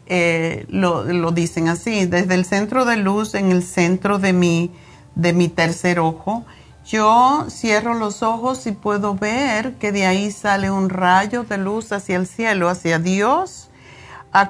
eh, 0.07 0.65
lo, 0.69 1.03
lo, 1.03 1.31
dicen 1.31 1.67
así, 1.67 2.07
desde 2.07 2.33
el 2.33 2.45
centro 2.45 2.85
de 2.85 2.97
luz, 2.97 3.35
en 3.35 3.51
el 3.51 3.61
centro 3.61 4.17
de 4.17 4.33
mi, 4.33 4.71
de 5.13 5.33
mi 5.33 5.47
tercer 5.47 5.99
ojo, 5.99 6.45
yo 6.87 7.47
cierro 7.49 7.93
los 7.95 8.23
ojos 8.23 8.65
y 8.65 8.71
puedo 8.71 9.13
ver 9.13 9.75
que 9.75 9.91
de 9.91 10.05
ahí 10.05 10.31
sale 10.31 10.71
un 10.71 10.89
rayo 10.89 11.43
de 11.43 11.57
luz 11.57 11.91
hacia 11.91 12.15
el 12.15 12.25
cielo, 12.25 12.69
hacia 12.69 12.97
Dios, 12.97 13.69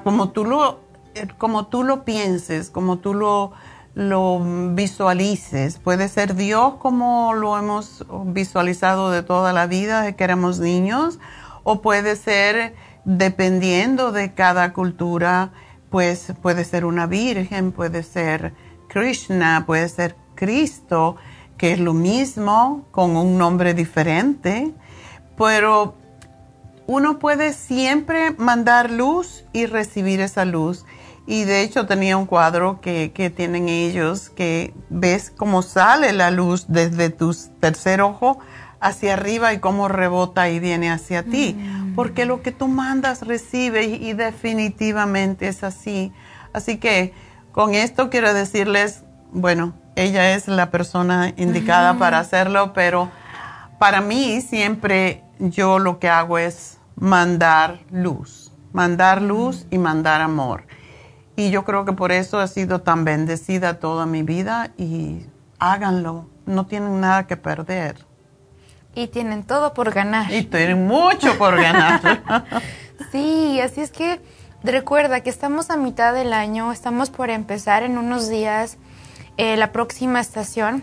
como 0.04 0.30
tú 0.30 0.44
lo, 0.44 0.78
eh, 1.16 1.26
como 1.36 1.66
tú 1.66 1.82
lo 1.82 2.04
pienses, 2.04 2.70
como 2.70 2.98
tú 2.98 3.12
lo, 3.12 3.50
lo 3.94 4.40
visualices. 4.72 5.78
Puede 5.78 6.08
ser 6.08 6.36
Dios 6.36 6.74
como 6.78 7.34
lo 7.34 7.58
hemos 7.58 8.06
visualizado 8.26 9.10
de 9.10 9.24
toda 9.24 9.52
la 9.52 9.66
vida 9.66 10.02
de 10.02 10.14
que 10.14 10.22
éramos 10.22 10.60
niños, 10.60 11.18
o 11.64 11.82
puede 11.82 12.14
ser, 12.14 12.76
dependiendo 13.04 14.12
de 14.12 14.32
cada 14.34 14.72
cultura, 14.72 15.50
pues 15.90 16.32
puede 16.40 16.64
ser 16.64 16.84
una 16.84 17.06
virgen, 17.06 17.72
puede 17.72 18.04
ser 18.04 18.54
Krishna, 18.88 19.64
puede 19.66 19.88
ser 19.88 20.14
Cristo 20.36 21.16
que 21.58 21.72
es 21.72 21.80
lo 21.80 21.92
mismo 21.92 22.86
con 22.92 23.16
un 23.16 23.36
nombre 23.36 23.74
diferente, 23.74 24.72
pero 25.36 25.96
uno 26.86 27.18
puede 27.18 27.52
siempre 27.52 28.30
mandar 28.38 28.90
luz 28.90 29.44
y 29.52 29.66
recibir 29.66 30.20
esa 30.20 30.46
luz. 30.46 30.86
Y 31.26 31.44
de 31.44 31.60
hecho 31.60 31.86
tenía 31.86 32.16
un 32.16 32.24
cuadro 32.24 32.80
que, 32.80 33.10
tienen 33.36 33.68
ellos 33.68 34.30
que 34.30 34.72
ves 34.88 35.30
cómo 35.36 35.60
sale 35.60 36.14
la 36.14 36.30
luz 36.30 36.64
desde 36.68 37.10
tu 37.10 37.36
tercer 37.60 38.00
ojo 38.00 38.38
hacia 38.80 39.12
arriba 39.14 39.52
y 39.52 39.58
cómo 39.58 39.88
rebota 39.88 40.48
y 40.48 40.60
viene 40.60 40.90
hacia 40.90 41.24
ti. 41.24 41.54
Mm. 41.58 41.94
Porque 41.94 42.24
lo 42.24 42.40
que 42.40 42.52
tú 42.52 42.68
mandas 42.68 43.26
recibe 43.26 43.84
y 43.84 44.14
definitivamente 44.14 45.48
es 45.48 45.64
así. 45.64 46.12
Así 46.54 46.78
que 46.78 47.12
con 47.52 47.74
esto 47.74 48.08
quiero 48.08 48.32
decirles, 48.32 49.04
bueno, 49.32 49.74
ella 49.98 50.34
es 50.34 50.46
la 50.46 50.70
persona 50.70 51.32
indicada 51.36 51.98
para 51.98 52.20
hacerlo, 52.20 52.72
pero 52.72 53.10
para 53.80 54.00
mí 54.00 54.40
siempre 54.40 55.24
yo 55.40 55.80
lo 55.80 55.98
que 55.98 56.08
hago 56.08 56.38
es 56.38 56.78
mandar 56.94 57.80
luz, 57.90 58.52
mandar 58.72 59.20
luz 59.20 59.66
y 59.70 59.78
mandar 59.78 60.20
amor. 60.20 60.62
Y 61.34 61.50
yo 61.50 61.64
creo 61.64 61.84
que 61.84 61.92
por 61.92 62.12
eso 62.12 62.40
he 62.40 62.46
sido 62.46 62.80
tan 62.80 63.04
bendecida 63.04 63.80
toda 63.80 64.06
mi 64.06 64.22
vida 64.22 64.70
y 64.76 65.26
háganlo, 65.58 66.26
no 66.46 66.66
tienen 66.66 67.00
nada 67.00 67.26
que 67.26 67.36
perder. 67.36 68.06
Y 68.94 69.08
tienen 69.08 69.42
todo 69.42 69.74
por 69.74 69.92
ganar. 69.92 70.32
Y 70.32 70.44
tienen 70.44 70.86
mucho 70.86 71.36
por 71.38 71.56
ganar. 71.60 72.00
sí, 73.12 73.60
así 73.60 73.80
es 73.80 73.90
que 73.90 74.20
recuerda 74.62 75.22
que 75.22 75.30
estamos 75.30 75.70
a 75.70 75.76
mitad 75.76 76.14
del 76.14 76.32
año, 76.32 76.70
estamos 76.70 77.10
por 77.10 77.30
empezar 77.30 77.82
en 77.82 77.98
unos 77.98 78.28
días 78.28 78.78
eh, 79.38 79.56
la 79.56 79.72
próxima 79.72 80.20
estación 80.20 80.82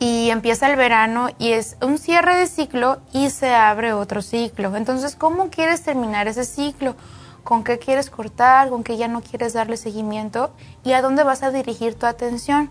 y 0.00 0.30
empieza 0.30 0.68
el 0.68 0.76
verano 0.76 1.28
y 1.38 1.52
es 1.52 1.76
un 1.80 1.98
cierre 1.98 2.34
de 2.34 2.46
ciclo 2.46 3.00
y 3.12 3.30
se 3.30 3.54
abre 3.54 3.92
otro 3.92 4.22
ciclo. 4.22 4.74
Entonces, 4.74 5.14
¿cómo 5.14 5.50
quieres 5.50 5.82
terminar 5.82 6.26
ese 6.26 6.44
ciclo? 6.44 6.96
¿Con 7.44 7.62
qué 7.62 7.78
quieres 7.78 8.10
cortar? 8.10 8.70
¿Con 8.70 8.82
qué 8.82 8.96
ya 8.96 9.08
no 9.08 9.20
quieres 9.20 9.52
darle 9.52 9.76
seguimiento? 9.76 10.52
¿Y 10.84 10.92
a 10.92 11.02
dónde 11.02 11.22
vas 11.22 11.42
a 11.42 11.50
dirigir 11.50 11.94
tu 11.94 12.06
atención? 12.06 12.70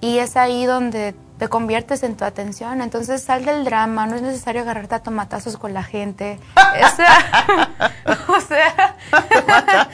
Y 0.00 0.18
es 0.18 0.36
ahí 0.36 0.66
donde 0.66 1.14
te 1.38 1.48
conviertes 1.48 2.02
en 2.02 2.16
tu 2.16 2.26
atención. 2.26 2.82
Entonces 2.82 3.22
sal 3.22 3.46
del 3.46 3.64
drama, 3.64 4.06
no 4.06 4.16
es 4.16 4.22
necesario 4.22 4.60
agarrarte 4.60 4.96
a 4.96 5.02
tomatazos 5.02 5.56
con 5.56 5.72
la 5.72 5.82
gente. 5.82 6.38
o 8.28 8.40
sea, 8.40 8.96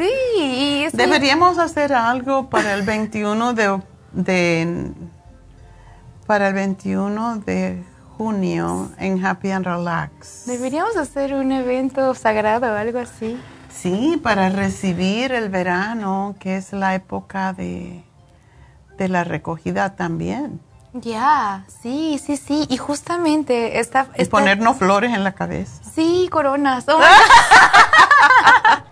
Sí. 0.00 0.88
Deberíamos 0.94 1.58
hacer 1.58 1.92
algo 1.92 2.48
para 2.48 2.72
el 2.72 2.82
21 2.82 3.52
de, 3.52 3.82
de, 4.12 4.92
para 6.26 6.48
el 6.48 6.54
21 6.54 7.40
de 7.40 7.84
junio 8.16 8.90
en 8.98 9.22
Happy 9.24 9.50
and 9.50 9.66
Relax. 9.66 10.46
Deberíamos 10.46 10.96
hacer 10.96 11.34
un 11.34 11.52
evento 11.52 12.14
sagrado 12.14 12.72
o 12.72 12.76
algo 12.76 12.98
así. 12.98 13.38
Sí, 13.68 14.18
para 14.22 14.48
recibir 14.48 15.32
el 15.32 15.50
verano, 15.50 16.34
que 16.40 16.56
es 16.56 16.72
la 16.72 16.94
época 16.94 17.52
de, 17.52 18.02
de 18.96 19.08
la 19.08 19.24
recogida 19.24 19.96
también. 19.96 20.62
Ya, 20.94 21.64
sí, 21.82 22.18
sí, 22.24 22.38
sí. 22.38 22.66
Y 22.70 22.78
justamente 22.78 23.78
esta... 23.78 24.08
Y 24.16 24.24
ponernos 24.24 24.78
flores 24.78 25.12
en 25.12 25.24
la 25.24 25.32
cabeza. 25.32 25.82
Sí, 25.94 26.28
coronas. 26.32 26.86
Oh 26.88 26.98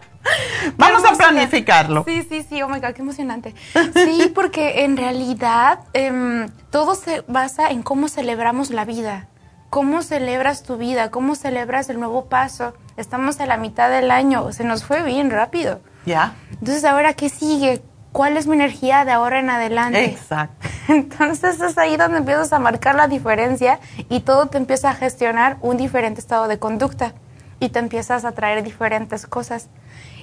Vamos 0.77 1.05
a 1.05 1.13
planificarlo. 1.13 2.05
Sí, 2.07 2.27
sí, 2.29 2.45
sí, 2.49 2.63
oh 2.63 2.69
my 2.69 2.81
God, 2.81 2.93
qué 2.95 3.03
emocionante. 3.03 3.55
Sí, 3.95 4.31
porque 4.35 4.85
en 4.85 4.97
realidad 4.97 5.81
em, 5.93 6.49
todo 6.71 6.95
se 6.95 7.23
basa 7.29 7.71
en 7.71 7.83
cómo 7.83 8.09
celebramos 8.09 8.71
la 8.71 8.85
vida. 8.85 9.29
¿Cómo 9.71 10.03
celebras 10.03 10.63
tu 10.63 10.79
vida? 10.79 11.11
¿Cómo 11.11 11.35
celebras 11.35 11.91
el 11.91 11.99
nuevo 12.01 12.27
paso? 12.27 12.73
Estamos 12.97 13.39
a 13.41 13.47
la 13.47 13.59
mitad 13.59 13.91
del 13.91 14.11
año, 14.11 14.51
se 14.53 14.65
nos 14.65 14.85
fue 14.85 15.03
bien 15.03 15.31
rápido. 15.31 15.81
Ya. 16.07 16.35
Entonces, 16.53 16.85
¿ahora 16.85 17.13
qué 17.13 17.29
sigue? 17.29 17.83
¿Cuál 18.13 18.39
es 18.39 18.47
mi 18.47 18.55
energía 18.55 19.05
de 19.05 19.13
ahora 19.13 19.41
en 19.41 19.51
adelante? 19.51 20.05
Exacto. 20.07 20.67
Entonces 20.89 21.61
es 21.61 21.77
ahí 21.77 21.99
donde 21.99 22.19
empiezas 22.19 22.53
a 22.55 22.59
marcar 22.59 22.95
la 22.95 23.09
diferencia 23.09 23.79
y 24.09 24.21
todo 24.21 24.47
te 24.47 24.57
empieza 24.57 24.91
a 24.91 24.95
gestionar 24.95 25.59
un 25.61 25.77
diferente 25.77 26.21
estado 26.21 26.49
de 26.49 26.59
conducta 26.59 27.13
y 27.61 27.69
te 27.69 27.79
empiezas 27.79 28.25
a 28.25 28.33
traer 28.33 28.63
diferentes 28.63 29.27
cosas. 29.27 29.69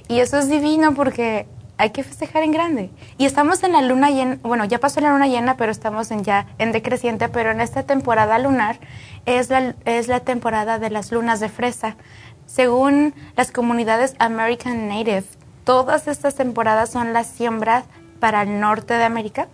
Y 0.08 0.20
eso 0.20 0.38
es 0.38 0.48
divino 0.48 0.94
porque 0.94 1.46
hay 1.78 1.90
que 1.90 2.02
festejar 2.02 2.42
en 2.42 2.52
grande. 2.52 2.90
Y 3.18 3.26
estamos 3.26 3.62
en 3.62 3.72
la 3.72 3.82
luna 3.82 4.10
llena, 4.10 4.38
bueno, 4.42 4.64
ya 4.64 4.78
pasó 4.78 5.00
la 5.00 5.10
luna 5.10 5.26
llena, 5.26 5.56
pero 5.56 5.72
estamos 5.72 6.10
en 6.10 6.24
ya 6.24 6.46
en 6.58 6.72
decreciente, 6.72 7.28
pero 7.28 7.50
en 7.50 7.60
esta 7.60 7.82
temporada 7.82 8.38
lunar 8.38 8.78
es 9.26 9.50
la, 9.50 9.74
es 9.84 10.08
la 10.08 10.20
temporada 10.20 10.78
de 10.78 10.90
las 10.90 11.12
lunas 11.12 11.40
de 11.40 11.48
fresa. 11.48 11.96
Según 12.46 13.14
las 13.36 13.50
comunidades 13.50 14.14
American 14.18 14.88
Native, 14.88 15.24
todas 15.64 16.08
estas 16.08 16.36
temporadas 16.36 16.90
son 16.90 17.12
las 17.12 17.26
siembras 17.26 17.84
para 18.20 18.42
el 18.42 18.60
norte 18.60 18.94
de 18.94 19.04
América, 19.04 19.48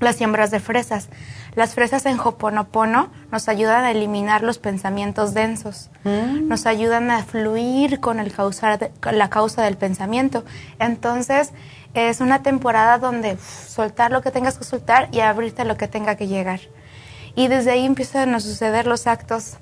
las 0.00 0.16
siembras 0.16 0.50
de 0.50 0.60
fresas. 0.60 1.08
Las 1.56 1.74
fresas 1.74 2.04
en 2.06 2.18
Hoponopono 2.18 3.10
nos 3.30 3.48
ayudan 3.48 3.84
a 3.84 3.92
eliminar 3.92 4.42
los 4.42 4.58
pensamientos 4.58 5.34
densos, 5.34 5.90
mm. 6.02 6.48
nos 6.48 6.66
ayudan 6.66 7.10
a 7.10 7.22
fluir 7.22 8.00
con, 8.00 8.18
el 8.18 8.32
la 9.12 9.30
causa 9.30 9.62
del 9.62 9.76
pensamiento. 9.76 10.44
Entonces, 10.80 11.52
es 11.94 12.20
una 12.20 12.42
temporada 12.42 12.98
donde 12.98 13.38
soltar 13.38 14.10
lo 14.10 14.20
que 14.20 14.32
tengas 14.32 14.58
que 14.58 14.64
soltar 14.64 15.08
y 15.12 15.20
abrirte 15.20 15.64
lo 15.64 15.76
que 15.76 15.86
tenga 15.86 16.16
que 16.16 16.26
llegar. 16.26 16.60
Y 17.36 17.46
desde 17.46 17.70
ahí 17.70 17.86
empiezan 17.86 18.34
a 18.34 18.40
suceder 18.40 18.86
los 18.86 19.06
actos 19.06 19.58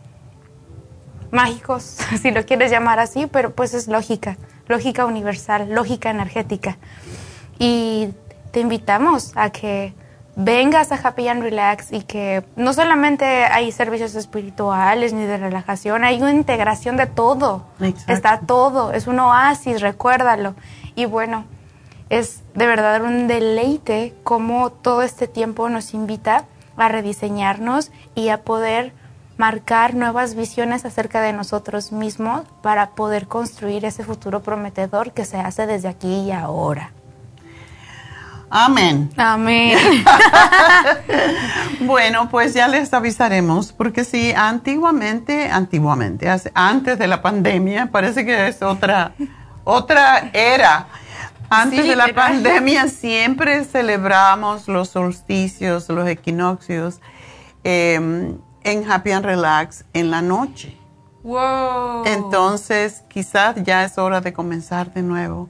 mágicos, 1.31 1.99
si 2.23 2.31
lo 2.31 2.47
quieres 2.47 2.71
llamar 2.71 3.01
así, 3.01 3.27
pero 3.27 3.55
pues 3.55 3.75
es 3.75 3.87
lógica, 3.87 4.39
lógica 4.67 5.05
universal, 5.05 5.71
lógica 5.75 6.09
energética. 6.09 6.79
Y 7.59 8.09
te 8.51 8.61
invitamos 8.61 9.33
a 9.35 9.51
que 9.51 9.95
vengas 10.37 10.93
a 10.93 10.97
Happy 10.97 11.29
and 11.29 11.43
Relax 11.43 11.93
y 11.93 12.03
que 12.03 12.45
no 12.57 12.73
solamente 12.73 13.25
hay 13.25 13.71
servicios 13.73 14.15
espirituales 14.15 15.13
ni 15.13 15.25
de 15.25 15.37
relajación, 15.37 16.05
hay 16.05 16.21
una 16.21 16.33
integración 16.33 16.97
de 16.97 17.07
todo. 17.07 17.67
Está 18.09 18.41
todo, 18.41 18.93
es 18.93 19.07
un 19.07 19.21
oasis, 19.21 19.81
recuérdalo. 19.81 20.55
Y 20.95 21.05
bueno, 21.05 21.45
es 22.09 22.43
de 22.55 22.67
verdad 22.67 23.03
un 23.03 23.29
deleite 23.29 24.15
cómo 24.25 24.71
todo 24.71 25.03
este 25.03 25.29
tiempo 25.29 25.69
nos 25.69 25.95
invita 25.95 26.45
a 26.77 26.89
rediseñarnos 26.89 27.93
y 28.15 28.29
a 28.29 28.43
poder 28.43 28.93
marcar 29.37 29.95
nuevas 29.95 30.35
visiones 30.35 30.85
acerca 30.85 31.21
de 31.21 31.33
nosotros 31.33 31.93
mismos 31.93 32.43
para 32.63 32.91
poder 32.91 33.29
construir 33.29 33.85
ese 33.85 34.05
futuro 34.05 34.43
prometedor 34.43 35.13
que 35.13 35.25
se 35.25 35.39
hace 35.39 35.67
desde 35.67 35.89
aquí 35.89 36.27
y 36.27 36.33
ahora. 36.33 36.93
Amén. 38.55 39.11
Amén. 39.17 39.79
bueno, 41.81 42.29
pues 42.29 42.53
ya 42.53 42.69
les 42.69 42.93
avisaremos, 42.93 43.73
porque 43.73 44.05
sí, 44.05 44.31
antiguamente, 44.37 45.51
antiguamente, 45.51 46.29
antes 46.53 46.99
de 46.99 47.07
la 47.07 47.23
pandemia, 47.23 47.91
parece 47.91 48.27
que 48.27 48.49
es 48.49 48.61
otra, 48.61 49.15
otra 49.65 50.31
era. 50.35 50.87
Antes 51.49 51.87
de 51.87 51.97
la 51.97 52.09
pandemia 52.09 52.89
siempre 52.89 53.65
celebramos 53.65 54.69
los 54.69 54.91
solsticios, 54.91 55.89
los 55.89 56.07
equinoccios 56.07 57.01
em, 57.65 58.37
en 58.65 58.91
Happy 58.91 59.13
and 59.13 59.25
Relax 59.25 59.87
en 59.95 60.11
la 60.11 60.21
noche. 60.21 60.77
Wow. 61.23 62.05
Entonces, 62.05 63.03
quizás 63.09 63.57
ya 63.65 63.83
es 63.85 63.97
hora 63.97 64.21
de 64.21 64.35
comenzar 64.35 64.93
de 64.93 65.01
nuevo. 65.01 65.49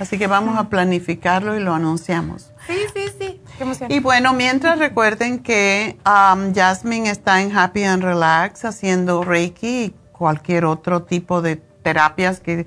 Así 0.00 0.18
que 0.18 0.26
vamos 0.26 0.58
a 0.58 0.68
planificarlo 0.68 1.56
y 1.56 1.60
lo 1.60 1.74
anunciamos. 1.74 2.52
Sí, 2.66 2.78
sí, 2.94 3.04
sí. 3.18 3.40
Y 3.88 4.00
bueno, 4.00 4.32
mientras 4.32 4.78
recuerden 4.78 5.40
que 5.40 5.98
um, 6.06 6.54
Jasmine 6.54 7.10
está 7.10 7.42
en 7.42 7.56
Happy 7.56 7.84
and 7.84 8.02
Relax 8.02 8.64
haciendo 8.64 9.22
Reiki 9.22 9.84
y 9.84 9.94
cualquier 10.12 10.64
otro 10.64 11.02
tipo 11.02 11.42
de 11.42 11.56
terapias 11.56 12.40
que 12.40 12.66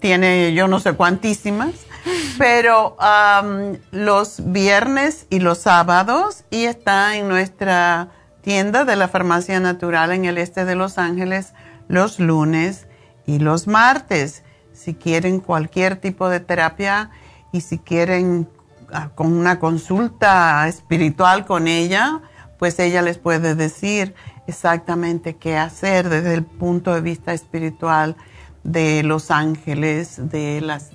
tiene 0.00 0.52
yo 0.54 0.68
no 0.68 0.80
sé 0.80 0.92
cuantísimas, 0.92 1.74
pero 2.38 2.96
um, 2.98 3.76
los 3.92 4.52
viernes 4.52 5.26
y 5.30 5.38
los 5.38 5.58
sábados 5.58 6.44
y 6.50 6.64
está 6.64 7.16
en 7.16 7.28
nuestra 7.28 8.08
tienda 8.42 8.84
de 8.84 8.96
la 8.96 9.08
Farmacia 9.08 9.60
Natural 9.60 10.12
en 10.12 10.24
el 10.24 10.38
este 10.38 10.64
de 10.64 10.74
Los 10.74 10.98
Ángeles 10.98 11.54
los 11.88 12.18
lunes 12.18 12.86
y 13.26 13.38
los 13.38 13.66
martes 13.66 14.43
si 14.84 14.94
quieren 14.94 15.40
cualquier 15.40 15.96
tipo 15.96 16.28
de 16.28 16.40
terapia 16.40 17.10
y 17.52 17.62
si 17.62 17.78
quieren 17.78 18.50
ah, 18.92 19.08
con 19.14 19.32
una 19.32 19.58
consulta 19.58 20.68
espiritual 20.68 21.46
con 21.46 21.68
ella, 21.68 22.20
pues 22.58 22.78
ella 22.78 23.00
les 23.00 23.16
puede 23.16 23.54
decir 23.54 24.14
exactamente 24.46 25.36
qué 25.36 25.56
hacer 25.56 26.10
desde 26.10 26.34
el 26.34 26.44
punto 26.44 26.94
de 26.94 27.00
vista 27.00 27.32
espiritual 27.32 28.16
de 28.62 29.02
los 29.02 29.30
ángeles, 29.30 30.30
de 30.30 30.60
las 30.60 30.90